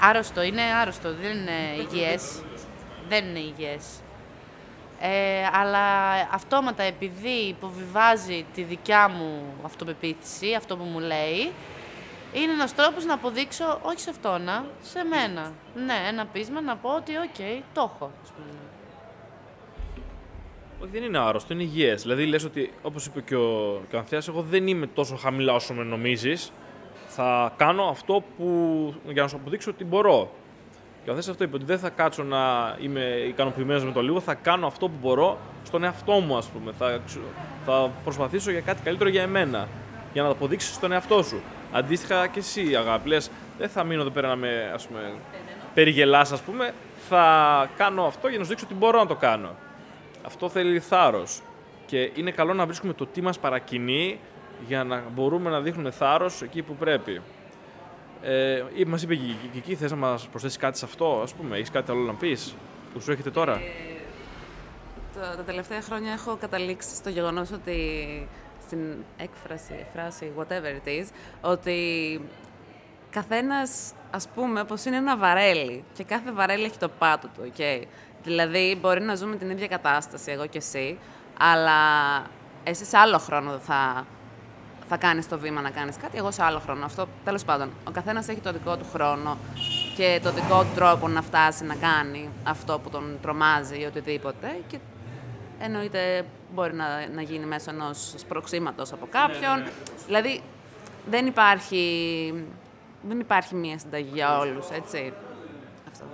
Άρρωστο, 0.00 0.42
είναι 0.42 0.62
άρρωστο, 0.80 1.14
δεν 1.14 1.30
είναι 1.30 1.52
υγιές. 1.78 2.42
Δεν 3.08 3.24
είναι 3.24 3.38
υγιές. 3.38 3.84
Ε, 5.00 5.46
αλλά 5.52 5.78
αυτόματα 6.32 6.82
επειδή 6.82 7.28
υποβιβάζει 7.28 8.46
τη 8.54 8.62
δικιά 8.62 9.08
μου 9.08 9.42
αυτοπεποίθηση, 9.64 10.54
αυτό 10.54 10.76
που 10.76 10.84
μου 10.84 10.98
λέει, 10.98 11.52
είναι 12.32 12.52
ένας 12.52 12.74
τρόπος 12.74 13.04
να 13.04 13.14
αποδείξω, 13.14 13.78
όχι 13.82 14.00
σε 14.00 14.10
αυτόνα, 14.10 14.64
σε 14.82 15.04
μένα. 15.04 15.52
Ναι, 15.86 15.94
ένα 16.08 16.26
πείσμα 16.26 16.60
να 16.60 16.76
πω 16.76 16.94
ότι, 16.94 17.12
οκ, 17.16 17.64
το 17.74 17.92
έχω. 17.94 18.10
ας 18.22 18.30
πούμε. 18.30 18.58
Όχι, 20.80 20.90
δεν 20.92 21.02
είναι 21.02 21.18
άρρωστο, 21.18 21.52
είναι 21.52 21.62
υγιές. 21.62 22.02
Δηλαδή, 22.02 22.26
λες 22.26 22.44
ότι, 22.44 22.70
όπως 22.82 23.06
είπε 23.06 23.20
και 23.20 23.36
ο 23.36 23.80
Κανθέα, 23.90 24.20
εγώ 24.28 24.42
δεν 24.42 24.66
είμαι 24.66 24.86
τόσο 24.86 25.16
χαμηλά 25.16 25.52
όσο 25.52 25.74
με 25.74 25.82
νομίζεις. 25.82 26.52
Θα 27.08 27.52
κάνω 27.56 27.84
αυτό 27.84 28.22
που. 28.36 28.44
για 29.12 29.22
να 29.22 29.28
σου 29.28 29.36
αποδείξω 29.36 29.70
ότι 29.70 29.84
μπορώ. 29.84 30.30
Και 31.04 31.10
ο 31.10 31.14
Κανθέα 31.14 31.32
αυτό 31.32 31.44
είπε 31.44 31.56
ότι 31.56 31.64
δεν 31.64 31.78
θα 31.78 31.88
κάτσω 31.88 32.22
να 32.22 32.38
είμαι 32.80 33.00
ικανοποιημένος 33.28 33.84
με 33.84 33.92
το 33.92 34.02
λίγο, 34.02 34.20
θα 34.20 34.34
κάνω 34.34 34.66
αυτό 34.66 34.88
που 34.88 34.94
μπορώ 35.00 35.38
στον 35.62 35.84
εαυτό 35.84 36.12
μου, 36.12 36.36
ας 36.36 36.46
πούμε. 36.48 36.72
Θα, 36.78 37.00
θα 37.64 37.90
προσπαθήσω 38.04 38.50
για 38.50 38.60
κάτι 38.60 38.82
καλύτερο 38.82 39.10
για 39.10 39.22
εμένα. 39.22 39.68
Για 40.12 40.22
να 40.22 40.28
το 40.28 40.34
αποδείξεις 40.34 40.74
στον 40.74 40.92
εαυτό 40.92 41.22
σου. 41.22 41.40
Αντίστοιχα 41.76 42.26
και 42.26 42.38
εσύ, 42.38 42.76
αγάπη, 42.76 43.08
λες, 43.08 43.30
δεν 43.58 43.68
θα 43.68 43.84
μείνω 43.84 44.00
εδώ 44.00 44.10
πέρα 44.10 44.28
να 44.28 44.36
με 44.36 44.70
ας 44.74 44.86
πούμε, 44.86 45.14
περιγελάς, 45.74 46.32
ας 46.32 46.40
πούμε. 46.40 46.74
Θα 47.08 47.70
κάνω 47.76 48.04
αυτό 48.04 48.28
για 48.28 48.38
να 48.38 48.44
σου 48.44 48.50
δείξω 48.50 48.64
ότι 48.64 48.74
μπορώ 48.74 48.98
να 48.98 49.06
το 49.06 49.14
κάνω. 49.14 49.54
Αυτό 50.22 50.48
θέλει 50.48 50.80
θάρρος. 50.80 51.42
Και 51.86 52.10
είναι 52.14 52.30
καλό 52.30 52.54
να 52.54 52.66
βρίσκουμε 52.66 52.92
το 52.92 53.06
τι 53.06 53.20
μας 53.22 53.38
παρακινεί 53.38 54.18
για 54.66 54.84
να 54.84 55.02
μπορούμε 55.14 55.50
να 55.50 55.60
δείχνουμε 55.60 55.90
θάρρος 55.90 56.42
εκεί 56.42 56.62
που 56.62 56.74
πρέπει. 56.76 57.20
Ε, 58.22 58.62
μας 58.86 59.02
είπε 59.02 59.14
και 59.14 59.22
η 59.22 59.36
Κική, 59.52 59.74
θες 59.74 59.90
να 59.90 59.96
μας 59.96 60.26
προσθέσεις 60.26 60.56
κάτι 60.56 60.78
σε 60.78 60.84
αυτό, 60.84 61.20
ας 61.22 61.34
πούμε, 61.34 61.56
έχεις 61.56 61.70
κάτι 61.70 61.90
άλλο 61.90 62.00
να 62.00 62.14
πεις 62.14 62.54
που 62.92 63.00
σου 63.00 63.12
έχετε 63.12 63.30
τώρα; 63.30 63.52
Ε, 63.52 63.60
τα, 65.20 65.36
τα 65.36 65.42
τελευταία 65.42 65.82
χρόνια 65.82 66.12
έχω 66.12 66.36
καταλήξει 66.40 66.94
στο 66.94 67.10
γεγονός 67.10 67.50
ότι 67.50 67.78
στην 68.66 68.94
έκφραση, 69.16 69.86
φράση, 69.92 70.32
whatever 70.38 70.86
it 70.86 70.88
is, 70.88 71.06
ότι 71.40 72.20
καθένας, 73.10 73.92
ας 74.10 74.28
πούμε, 74.34 74.64
πως 74.64 74.84
είναι 74.84 74.96
ένα 74.96 75.16
βαρέλι 75.16 75.84
και 75.92 76.04
κάθε 76.04 76.32
βαρέλι 76.32 76.64
έχει 76.64 76.78
το 76.78 76.88
πάτο 76.88 77.28
του, 77.28 77.52
okay. 77.56 77.82
Δηλαδή, 78.22 78.78
μπορεί 78.80 79.00
να 79.00 79.14
ζούμε 79.14 79.36
την 79.36 79.50
ίδια 79.50 79.66
κατάσταση, 79.66 80.30
εγώ 80.30 80.46
και 80.46 80.58
εσύ, 80.58 80.98
αλλά 81.38 81.72
εσύ 82.64 82.84
σε 82.84 82.98
άλλο 82.98 83.18
χρόνο 83.18 83.58
θα, 83.58 84.06
θα 84.88 84.96
κάνεις 84.96 85.28
το 85.28 85.38
βήμα 85.38 85.60
να 85.60 85.70
κάνεις 85.70 85.96
κάτι, 85.96 86.18
εγώ 86.18 86.30
σε 86.30 86.42
άλλο 86.42 86.58
χρόνο. 86.58 86.84
Αυτό 86.84 87.08
τέλος 87.24 87.44
πάντων. 87.44 87.70
Ο 87.88 87.90
καθένας 87.90 88.28
έχει 88.28 88.40
το 88.40 88.52
δικό 88.52 88.76
του 88.76 88.86
χρόνο 88.92 89.38
και 89.96 90.20
το 90.22 90.32
δικό 90.32 90.60
του 90.62 90.70
τρόπο 90.74 91.08
να 91.08 91.22
φτάσει 91.22 91.64
να 91.64 91.74
κάνει 91.74 92.30
αυτό 92.42 92.78
που 92.78 92.90
τον 92.90 93.18
τρομάζει 93.22 93.80
ή 93.80 93.84
οτιδήποτε. 93.84 94.60
Και 94.66 94.78
εννοείται 95.58 96.24
μπορεί 96.54 96.74
να, 96.74 97.08
να 97.14 97.22
γίνει 97.22 97.46
μέσω 97.46 97.70
ενός 97.70 98.14
σπροξήματο 98.16 98.82
από 98.92 99.06
κάποιον. 99.10 99.58
Ναι, 99.58 99.64
ναι, 99.64 99.70
Δηλαδή, 100.06 100.40
δεν 101.10 101.26
υπάρχει, 101.26 102.34
δεν 103.08 103.20
υπάρχει 103.20 103.54
μία 103.54 103.78
συνταγή 103.78 104.10
για 104.12 104.38
όλους, 104.38 104.68
έτσι. 104.70 105.12
Αυτό. 105.88 106.04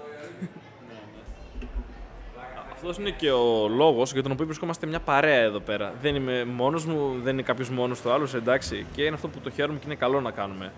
Αυτός 2.73 2.99
είναι 2.99 3.11
και 3.11 3.31
ο 3.31 3.69
λόγος 3.69 4.13
για 4.13 4.23
τον 4.23 4.33
οποίο 4.33 4.47
βρισκόμαστε 4.47 4.87
μια 4.87 5.01
παρέα 5.01 5.41
εδώ 5.41 5.61
πέρα. 5.61 5.95
Δεν 6.01 6.15
είμαι 6.15 6.45
μόνος 6.45 6.85
μου, 6.87 7.21
δεν 7.23 7.33
είναι 7.33 7.43
κάποιος 7.43 7.71
μόνος 7.71 8.01
του 8.01 8.13
άλλου, 8.13 8.29
εντάξει. 8.35 8.87
Και 8.95 9.03
είναι 9.03 9.15
αυτό 9.15 9.29
που 9.29 9.39
το 9.39 9.51
χαίρομαι 9.51 9.79
και 9.79 9.85
είναι 9.87 9.95
καλό 9.95 10.21
να 10.21 10.31
κάνουμε. 10.31 10.73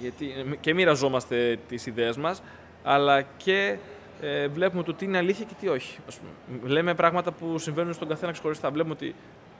Γιατί 0.00 0.56
και 0.60 0.74
μοιραζόμαστε 0.74 1.58
τις 1.68 1.86
ιδέες 1.86 2.16
μας, 2.16 2.42
αλλά 2.82 3.22
και 3.22 3.76
ε, 4.20 4.48
βλέπουμε 4.48 4.82
το 4.82 4.94
τι 4.94 5.04
είναι 5.04 5.18
αλήθεια 5.18 5.44
και 5.44 5.54
τι 5.60 5.68
όχι. 5.68 5.98
Ας 6.08 6.18
πούμε. 6.18 6.68
Λέμε 6.72 6.94
πράγματα 6.94 7.32
που 7.32 7.58
συμβαίνουν 7.58 7.92
στον 7.92 8.08
καθένα 8.08 8.32
ξεχωριστά. 8.32 8.70
Βλέπουμε 8.70 8.94
ότι 8.94 9.14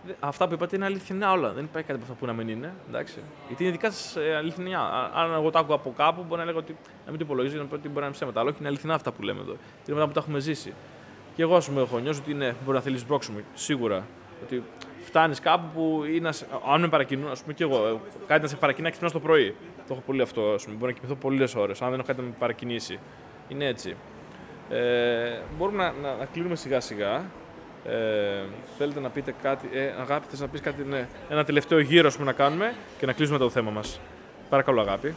δε- 0.07 0.13
αυτά 0.21 0.49
που 0.49 0.55
είπατε 0.55 0.77
είναι 0.77 0.85
αληθινά 0.85 1.33
όλα. 1.33 1.53
Δεν 1.53 1.65
υπάρχει 1.65 1.89
κάτι 1.89 2.01
από 2.03 2.13
αυτά 2.13 2.15
που 2.15 2.27
να 2.27 2.33
μην 2.33 2.49
είναι. 2.49 2.73
Εντάξει. 2.89 3.19
Γιατί 3.47 3.63
είναι 3.63 3.73
δικά 3.73 3.91
σας 3.91 4.17
ε, 4.17 4.35
αληθινά. 4.37 4.81
Α- 4.81 5.11
Αν 5.15 5.33
εγώ 5.33 5.51
τα 5.51 5.59
άκουγα 5.59 5.75
από 5.75 5.93
κάπου, 5.97 6.25
μπορεί 6.29 6.41
να 6.41 6.47
λέγω 6.47 6.59
ότι 6.59 6.77
να 7.05 7.11
μην 7.11 7.19
το 7.19 7.25
υπολογίζω, 7.25 7.59
να 7.59 7.65
πω 7.65 7.75
ότι 7.75 7.89
μπορεί 7.89 8.01
να 8.01 8.07
είναι 8.07 8.15
ψέματα. 8.15 8.41
Αλλά 8.41 8.49
όχι, 8.49 8.59
είναι 8.59 8.69
αληθινά 8.69 8.95
αυτά 8.95 9.13
που 9.13 9.23
λέμε 9.23 9.41
εδώ. 9.41 9.51
Είναι 9.53 9.59
πράγματα 9.85 10.07
που 10.07 10.15
τα 10.15 10.21
έχουμε 10.21 10.39
ζήσει. 10.39 10.73
Και 11.37 11.43
εγώ, 11.43 11.57
ας 11.57 11.69
πούμε, 11.69 11.81
έχω 11.81 11.99
νιώσει 11.99 12.21
ότι 12.21 12.35
ναι, 12.35 12.55
μπορεί 12.65 12.77
να 12.77 12.83
θέλεις 12.83 13.07
μπρόξιμο. 13.07 13.39
Σίγουρα. 13.55 14.07
Ότι 14.43 14.63
φτάνεις 15.05 15.41
κάπου 15.41 15.67
που 15.75 16.05
είναι. 16.15 16.29
ας- 16.29 16.45
Αν 16.73 16.81
με 16.81 16.89
παρακινούν, 16.89 17.31
ας 17.31 17.41
πούμε 17.41 17.53
και 17.55 17.63
εγώ, 17.63 17.87
ε, 17.87 17.97
κάτι 18.27 18.43
να 18.43 18.49
σε 18.49 18.57
παρακινεί 18.57 18.85
να 18.85 18.91
ξυπνάς 18.91 19.13
το 19.13 19.21
πρωί. 19.21 19.55
Το 19.77 19.93
έχω 19.93 20.03
πολύ 20.07 20.23
αυτό. 20.23 20.43
Ας 20.51 20.65
πούμε. 20.65 20.77
Μπορεί 20.77 20.93
να 20.93 20.99
κοιμηθώ 20.99 21.21
πολλές 21.21 21.55
ώρες. 21.55 21.83
Αν 21.83 21.91
δεν 21.91 21.99
έχω 21.99 22.07
κάτι 22.09 22.21
να 22.21 22.27
με 22.27 22.35
παρακινήσει. 22.39 22.99
Είναι 23.49 23.67
έτσι. 23.67 23.97
Ε, 24.71 25.39
μπορούμε 25.59 25.83
να, 25.83 25.93
να, 26.09 26.15
να 26.17 26.25
κλείνουμε 26.25 26.57
σιγά 26.57 26.81
σιγά. 26.81 27.25
Ε, 27.85 28.43
θέλετε 28.79 29.01
να 29.01 29.09
πείτε 29.09 29.35
κάτι, 29.43 29.69
ε, 29.73 29.93
αγάπη, 30.01 30.27
θες 30.31 30.41
να 30.41 30.49
πεις 30.49 30.61
κάτι, 30.61 30.83
ναι, 30.83 31.09
ένα 31.29 31.45
τελευταίο 31.45 31.79
γύρο 31.79 32.07
ας 32.07 32.15
πούμε, 32.15 32.27
να 32.27 32.33
κάνουμε 32.33 32.75
και 32.99 33.07
να 33.07 33.13
κλείσουμε 33.13 33.39
το 33.39 33.51
θέμα 33.51 33.71
μας. 33.71 34.01
Παρακαλώ 34.49 34.81
αγάπη. 34.81 35.15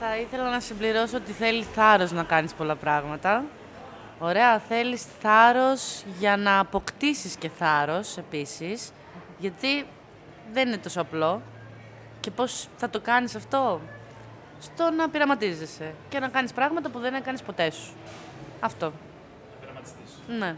Θα 0.00 0.16
ήθελα 0.16 0.50
να 0.50 0.60
συμπληρώσω 0.60 1.16
ότι 1.16 1.32
θέλεις 1.32 1.66
θάρρος 1.66 2.12
να 2.12 2.22
κάνεις 2.22 2.54
πολλά 2.54 2.74
πράγματα. 2.74 3.44
Ωραία, 4.18 4.58
θέλεις 4.58 5.06
θάρρος 5.20 6.04
για 6.18 6.36
να 6.36 6.58
αποκτήσεις 6.58 7.36
και 7.36 7.48
θάρρος 7.48 8.16
επίσης, 8.16 8.92
γιατί 9.38 9.86
δεν 10.52 10.68
είναι 10.68 10.76
τόσο 10.76 11.00
απλό. 11.00 11.42
Και 12.20 12.30
πώς 12.30 12.68
θα 12.76 12.90
το 12.90 13.00
κάνεις 13.00 13.34
αυτό; 13.34 13.80
Στο 14.60 14.90
να 14.90 15.08
πειραματίζεσαι 15.08 15.94
και 16.08 16.18
να 16.18 16.28
κάνεις 16.28 16.52
πράγματα 16.52 16.90
που 16.90 16.98
δεν 16.98 17.14
έκανες 17.14 17.42
ποτέ 17.42 17.70
σου. 17.70 17.92
Αυτό. 18.66 18.92
Ναι. 20.38 20.54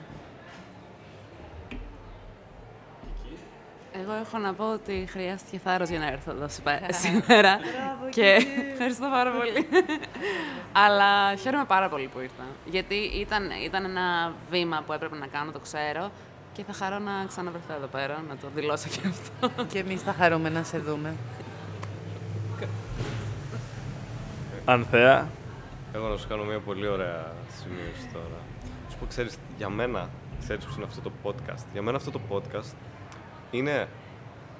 Εγώ 3.92 4.12
έχω 4.12 4.38
να 4.38 4.52
πω 4.54 4.72
ότι 4.72 5.06
χρειάστηκε 5.10 5.58
θάρρος 5.64 5.88
για 5.88 5.98
να 5.98 6.06
έρθω 6.06 6.30
εδώ 6.30 6.48
σημα- 6.48 6.92
σήμερα. 6.92 7.58
και 8.10 8.38
ευχαριστώ 8.72 9.08
πάρα 9.10 9.30
πολύ. 9.30 9.68
Αλλά 10.86 11.36
χαίρομαι 11.36 11.64
πάρα 11.64 11.88
πολύ 11.88 12.06
που 12.12 12.20
ήρθα. 12.20 12.42
Γιατί 12.64 12.94
ήταν, 12.94 13.50
ήταν 13.64 13.84
ένα 13.84 14.32
βήμα 14.50 14.82
που 14.86 14.92
έπρεπε 14.92 15.16
να 15.16 15.26
κάνω, 15.26 15.50
το 15.52 15.58
ξέρω. 15.58 16.10
Και 16.52 16.64
θα 16.64 16.72
χαρώ 16.72 16.98
να 16.98 17.24
ξαναβρεθώ 17.28 17.74
εδώ 17.74 17.86
πέρα, 17.86 18.22
να 18.28 18.36
το 18.36 18.46
δηλώσω 18.54 18.88
και 18.88 19.00
αυτό. 19.08 19.64
Και 19.64 19.78
εμείς 19.78 20.02
θα 20.02 20.12
χαρούμε 20.12 20.48
να 20.48 20.62
σε 20.62 20.78
δούμε. 20.78 21.14
Ανθέα. 24.64 25.28
Εγώ 25.94 26.08
να 26.08 26.16
σου 26.16 26.28
κάνω 26.28 26.44
μια 26.44 26.58
πολύ 26.58 26.86
ωραία 26.86 27.32
σημείωση 27.62 28.06
τώρα. 28.12 28.38
Σου 28.90 28.98
πω, 28.98 29.06
ξέρεις, 29.06 29.38
για 29.56 29.68
μένα, 29.68 30.10
ξέρεις 30.40 30.64
πώς 30.64 30.76
είναι 30.76 30.84
αυτό 30.84 31.00
το 31.00 31.12
podcast. 31.22 31.64
Για 31.72 31.82
μένα 31.82 31.96
αυτό 31.96 32.10
το 32.10 32.20
podcast 32.30 32.74
είναι 33.50 33.88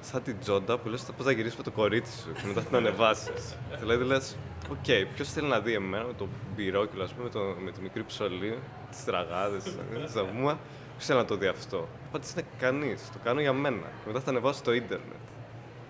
σαν 0.00 0.22
την 0.22 0.36
τσόντα 0.40 0.78
που 0.78 0.88
λες 0.88 1.02
πώς 1.16 1.26
θα 1.26 1.32
γυρίσεις 1.32 1.56
με 1.56 1.62
το 1.62 1.70
κορίτσι 1.70 2.18
σου 2.18 2.32
και 2.32 2.46
μετά 2.46 2.60
την 2.60 2.76
ανεβάσεις. 2.76 3.56
δηλαδή 3.80 4.04
λες, 4.04 4.36
οκ, 4.70 5.14
ποιος 5.14 5.32
θέλει 5.32 5.48
να 5.48 5.60
δει 5.60 5.72
εμένα 5.72 6.04
με 6.04 6.12
το 6.12 6.28
μπυρόκιλο, 6.54 7.02
ας 7.02 7.12
πούμε, 7.12 7.24
με, 7.24 7.30
το, 7.30 7.40
με 7.64 7.70
τη 7.70 7.80
μικρή 7.80 8.04
ψωλή, 8.04 8.58
τις 8.90 9.04
ραγάδες, 9.04 9.62
τις 10.02 10.12
ζαβούμα, 10.12 10.58
ποιος 10.96 11.06
θέλει 11.06 11.18
να 11.18 11.24
το 11.24 11.36
δει 11.36 11.46
αυτό. 11.46 11.88
Απάντηση 12.08 12.32
είναι 12.36 12.48
κανείς, 12.58 13.10
το 13.12 13.18
κάνω 13.24 13.40
για 13.40 13.52
μένα 13.52 13.76
και 13.76 14.06
μετά 14.06 14.20
θα 14.20 14.30
ανεβάσω 14.30 14.58
στο 14.58 14.72
ίντερνετ. 14.72 15.16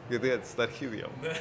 Γιατί 0.09 0.31
έτσι, 0.31 0.51
στα 0.51 0.63
αρχίδια 0.63 1.07
μου. 1.07 1.23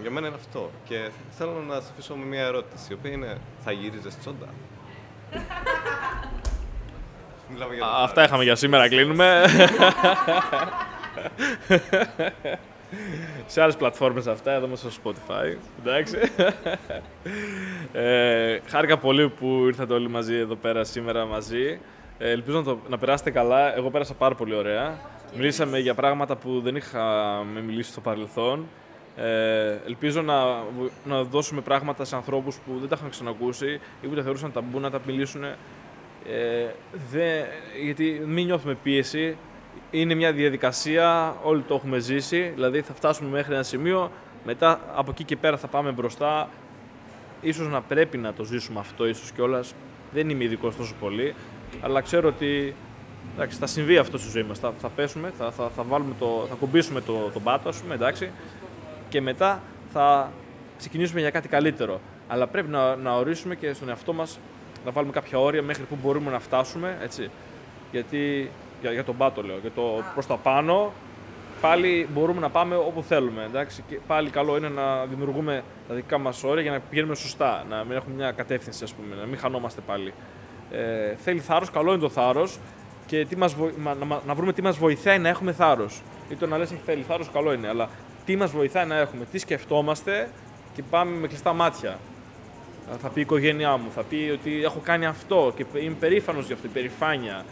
Για 0.00 0.10
μένα 0.10 0.26
είναι 0.26 0.36
αυτό. 0.36 0.70
Και 0.84 1.10
θέλω 1.30 1.64
να 1.68 1.80
σα 1.80 1.90
αφήσω 1.90 2.14
με 2.14 2.24
μια 2.24 2.44
ερώτηση, 2.44 2.86
η 2.90 2.94
οποία 2.94 3.10
είναι, 3.10 3.36
θα 3.64 3.72
γύριζες 3.72 4.18
τσόντα; 4.18 4.46
Μιλάμε 7.52 7.74
για 7.74 7.84
το 7.84 7.90
Α, 7.90 8.02
Αυτά 8.02 8.24
είχαμε 8.24 8.42
για 8.42 8.54
σήμερα, 8.54 8.88
κλείνουμε. 8.88 9.44
σε 13.46 13.62
άλλες 13.62 13.76
πλατφόρμες 13.76 14.26
αυτά, 14.26 14.52
εδώ 14.52 14.66
μέσα 14.66 14.90
στο 14.90 15.02
Spotify. 15.04 15.56
Εντάξει. 15.80 16.18
ε, 17.92 18.58
χάρηκα 18.66 18.98
πολύ 18.98 19.28
που 19.28 19.64
ήρθατε 19.66 19.92
όλοι 19.92 20.08
μαζί 20.08 20.34
εδώ 20.34 20.54
πέρα 20.54 20.84
σήμερα 20.84 21.24
μαζί. 21.24 21.80
Ε, 22.18 22.30
ελπίζω 22.30 22.58
να, 22.58 22.64
το, 22.64 22.78
να 22.88 22.98
περάσετε 22.98 23.30
καλά. 23.30 23.76
Εγώ 23.76 23.90
πέρασα 23.90 24.14
πάρα 24.14 24.34
πολύ 24.34 24.54
ωραία. 24.54 24.98
Μιλήσαμε 25.36 25.78
για 25.78 25.94
πράγματα 25.94 26.36
που 26.36 26.60
δεν 26.60 26.76
είχαμε 26.76 27.60
μιλήσει 27.60 27.90
στο 27.90 28.00
παρελθόν. 28.00 28.66
Ε, 29.16 29.78
ελπίζω 29.86 30.22
να, 30.22 30.44
βο- 30.54 30.90
να 31.04 31.22
δώσουμε 31.22 31.60
πράγματα 31.60 32.04
σε 32.04 32.16
ανθρώπους 32.16 32.56
που 32.56 32.78
δεν 32.78 32.88
τα 32.88 32.96
είχαν 32.98 33.10
ξανακούσει 33.10 33.80
ή 34.00 34.06
που 34.06 34.14
τα 34.14 34.22
θεωρούσαν 34.22 34.52
ταμπού 34.52 34.80
να 34.80 34.90
τα 34.90 35.00
μιλήσουν 35.06 35.44
ε, 35.44 35.54
δε, 37.10 37.42
γιατί 37.82 38.22
μην 38.26 38.44
νιώθουμε 38.44 38.74
πίεση. 38.82 39.36
Είναι 39.90 40.14
μια 40.14 40.32
διαδικασία, 40.32 41.36
όλοι 41.42 41.62
το 41.62 41.74
έχουμε 41.74 41.98
ζήσει. 41.98 42.52
Δηλαδή 42.54 42.80
θα 42.80 42.94
φτάσουμε 42.94 43.30
μέχρι 43.30 43.54
ένα 43.54 43.62
σημείο, 43.62 44.10
μετά 44.44 44.80
από 44.94 45.10
εκεί 45.10 45.24
και 45.24 45.36
πέρα 45.36 45.56
θα 45.56 45.66
πάμε 45.66 45.90
μπροστά 45.90 46.48
ίσως 47.40 47.68
να 47.68 47.80
πρέπει 47.80 48.18
να 48.18 48.32
το 48.32 48.44
ζήσουμε 48.44 48.80
αυτό, 48.80 49.06
ίσως 49.06 49.30
κιόλας. 49.32 49.74
Δεν 50.12 50.28
είμαι 50.28 50.44
ειδικός 50.44 50.76
τόσο 50.76 50.94
πολύ, 51.00 51.34
αλλά 51.80 52.00
ξέρω 52.00 52.28
ότι 52.28 52.74
εντάξει, 53.34 53.58
θα 53.58 53.66
συμβεί 53.66 53.96
αυτό 53.98 54.18
στη 54.18 54.30
ζωή 54.30 54.42
μας. 54.42 54.58
Θα, 54.58 54.72
θα 54.78 54.88
πέσουμε, 54.88 55.32
θα, 55.38 55.50
θα, 55.50 55.68
θα, 55.76 55.82
βάλουμε 55.82 56.14
το, 56.18 56.46
θα 56.48 56.54
κουμπίσουμε 56.54 57.00
το, 57.00 57.30
τον 57.32 57.42
πάτο, 57.42 57.68
ας 57.68 57.76
πούμε, 57.76 57.94
εντάξει, 57.94 58.30
και 59.12 59.20
μετά 59.20 59.62
θα 59.92 60.32
ξεκινήσουμε 60.78 61.20
για 61.20 61.30
κάτι 61.30 61.48
καλύτερο. 61.48 62.00
Αλλά 62.28 62.46
πρέπει 62.46 62.68
να, 62.68 62.96
να 62.96 63.16
ορίσουμε 63.16 63.54
και 63.54 63.72
στον 63.72 63.88
εαυτό 63.88 64.12
μας 64.12 64.38
να 64.84 64.90
βάλουμε 64.90 65.12
κάποια 65.12 65.38
όρια 65.38 65.62
μέχρι 65.62 65.82
που 65.82 65.98
μπορούμε 66.02 66.30
να 66.30 66.38
φτάσουμε, 66.38 66.98
έτσι. 67.02 67.30
Γιατί, 67.90 68.50
για, 68.80 68.92
για 68.92 69.04
τον 69.04 69.16
πάτο 69.16 69.42
λέω, 69.42 69.58
για 69.60 69.70
το 69.70 70.02
προς 70.12 70.26
τα 70.26 70.36
πάνω, 70.36 70.92
πάλι 71.60 72.08
μπορούμε 72.12 72.40
να 72.40 72.48
πάμε 72.48 72.76
όπου 72.76 73.02
θέλουμε, 73.02 73.44
εντάξει. 73.44 73.84
Και 73.88 73.98
πάλι 74.06 74.30
καλό 74.30 74.56
είναι 74.56 74.68
να 74.68 75.04
δημιουργούμε 75.04 75.62
τα 75.88 75.94
δικά 75.94 76.18
μας 76.18 76.44
όρια 76.44 76.62
για 76.62 76.70
να 76.70 76.80
πηγαίνουμε 76.80 77.14
σωστά, 77.14 77.64
να 77.68 77.84
μην 77.84 77.96
έχουμε 77.96 78.14
μια 78.14 78.32
κατεύθυνση, 78.32 78.84
ας 78.84 78.92
πούμε, 78.92 79.14
να 79.20 79.26
μην 79.26 79.38
χανόμαστε 79.38 79.80
πάλι. 79.86 80.12
Ε, 80.70 81.14
θέλει 81.16 81.40
θάρρος, 81.40 81.70
καλό 81.70 81.92
είναι 81.92 82.00
το 82.00 82.08
θάρρος 82.08 82.58
και 83.06 83.24
τι 83.24 83.36
μας 83.36 83.56
να, 83.82 84.20
να, 84.26 84.34
βρούμε 84.34 84.52
τι 84.52 84.62
μας 84.62 84.76
βοηθάει 84.76 85.18
να 85.18 85.28
έχουμε 85.28 85.52
θάρρος. 85.52 86.02
Ή 86.28 86.34
το 86.34 86.46
να 86.46 86.58
λες 86.58 86.72
θέλει 86.84 87.02
θάρρος, 87.02 87.30
καλό 87.32 87.52
είναι, 87.52 87.68
αλλά 87.68 87.88
τι 88.24 88.36
μας 88.36 88.50
βοηθάει 88.50 88.86
να 88.86 88.96
έχουμε, 88.96 89.24
τι 89.24 89.38
σκεφτόμαστε 89.38 90.28
και 90.74 90.82
πάμε 90.90 91.16
με 91.16 91.26
κλειστά 91.26 91.52
μάτια. 91.52 91.98
Θα 93.00 93.08
πει 93.08 93.18
η 93.18 93.22
οικογένειά 93.22 93.76
μου, 93.76 93.90
θα 93.94 94.02
πει 94.02 94.30
ότι 94.32 94.62
έχω 94.64 94.80
κάνει 94.84 95.06
αυτό 95.06 95.52
και 95.56 95.64
είμαι 95.78 95.96
περήφανος 96.00 96.46
για 96.46 96.54
αυτό, 96.54 96.66
η 96.66 96.70
περηφάνεια, 96.70 97.44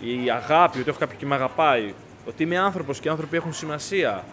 η 0.00 0.30
αγάπη, 0.30 0.80
ότι 0.80 0.88
έχω 0.88 0.98
κάποιον 0.98 1.18
και 1.18 1.26
με 1.26 1.34
αγαπάει, 1.34 1.94
ότι 2.28 2.42
είμαι 2.42 2.58
άνθρωπος 2.58 3.00
και 3.00 3.08
οι 3.08 3.10
άνθρωποι 3.10 3.36
έχουν 3.36 3.52
σημασία, 3.52 4.24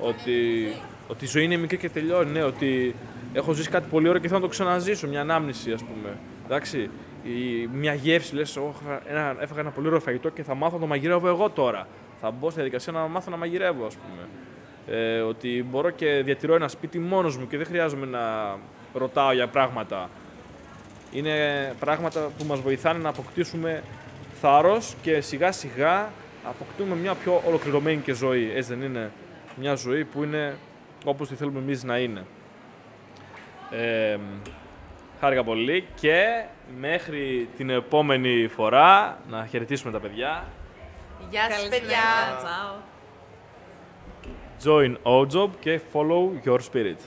ότι, 0.00 0.72
ότι 1.08 1.24
η 1.24 1.28
ζωή 1.28 1.44
είναι 1.44 1.56
μικρή 1.56 1.76
και 1.76 1.90
τελειώνει, 1.90 2.30
ναι, 2.30 2.42
ότι 2.42 2.94
έχω 3.32 3.52
ζήσει 3.52 3.68
κάτι 3.68 3.86
πολύ 3.90 4.08
ωραίο 4.08 4.20
και 4.20 4.28
θέλω 4.28 4.40
να 4.40 4.46
το 4.46 4.50
ξαναζήσω, 4.52 5.08
μια 5.08 5.20
ανάμνηση, 5.20 5.72
ας 5.72 5.84
πούμε. 5.84 6.16
Εντάξει, 6.44 6.90
η, 7.24 7.66
μια 7.72 7.94
γεύση, 7.94 8.34
λες, 8.34 8.58
έφαγα 9.40 9.60
ένα 9.60 9.70
πολύ 9.70 9.86
ωραίο 9.86 10.00
φαγητό 10.00 10.28
και 10.28 10.42
θα 10.42 10.54
μάθω 10.54 10.74
να 10.74 10.80
το 10.80 10.86
μαγειρεύω 10.86 11.28
εγώ 11.28 11.50
τώρα. 11.50 11.86
Θα 12.20 12.30
μπω 12.30 12.46
στη 12.46 12.54
διαδικασία 12.54 12.92
να 12.92 13.00
μάθω 13.00 13.30
να 13.30 13.36
μαγειρεύω, 13.36 13.86
ας 13.86 13.94
πούμε. 13.94 14.28
Ε, 14.90 15.20
ότι 15.20 15.66
μπορώ 15.70 15.90
και 15.90 16.22
διατηρώ 16.24 16.54
ένα 16.54 16.68
σπίτι 16.68 16.98
μόνος 16.98 17.36
μου 17.36 17.46
και 17.46 17.56
δεν 17.56 17.66
χρειάζομαι 17.66 18.06
να 18.06 18.56
ρωτάω 18.94 19.32
για 19.32 19.48
πράγματα. 19.48 20.10
Είναι 21.12 21.34
πράγματα 21.80 22.30
που 22.38 22.44
μας 22.44 22.60
βοηθάνε 22.60 22.98
να 22.98 23.08
αποκτήσουμε 23.08 23.82
θάρρος 24.40 24.94
και 25.02 25.20
σιγά 25.20 25.52
σιγά 25.52 26.10
αποκτούμε 26.44 26.94
μια 26.94 27.14
πιο 27.14 27.42
ολοκληρωμένη 27.46 28.00
και 28.00 28.12
ζωή. 28.12 28.52
Έτσι 28.54 28.74
δεν 28.74 28.82
είναι; 28.82 29.10
Μια 29.56 29.74
ζωή 29.74 30.04
που 30.04 30.22
είναι 30.22 30.56
όπως 31.04 31.28
τη 31.28 31.34
θέλουμε 31.34 31.58
εμείς 31.58 31.84
να 31.84 31.98
είναι. 31.98 32.24
Ε, 33.70 34.18
χάρηκα 35.20 35.44
πολύ 35.44 35.86
και 36.00 36.44
μέχρι 36.78 37.48
την 37.56 37.70
επόμενη 37.70 38.48
φορά 38.54 39.18
να 39.28 39.46
χαιρετήσουμε 39.46 39.92
τα 39.92 40.00
παιδιά. 40.00 40.44
Γεια 41.30 41.50
σας 41.50 41.68
παιδιά! 41.68 41.98
Ciao. 42.42 42.89
Join 44.63 44.95
Ojob 45.03 45.49
και 45.59 45.79
follow 45.93 46.45
your 46.45 46.59
spirit. 46.59 46.97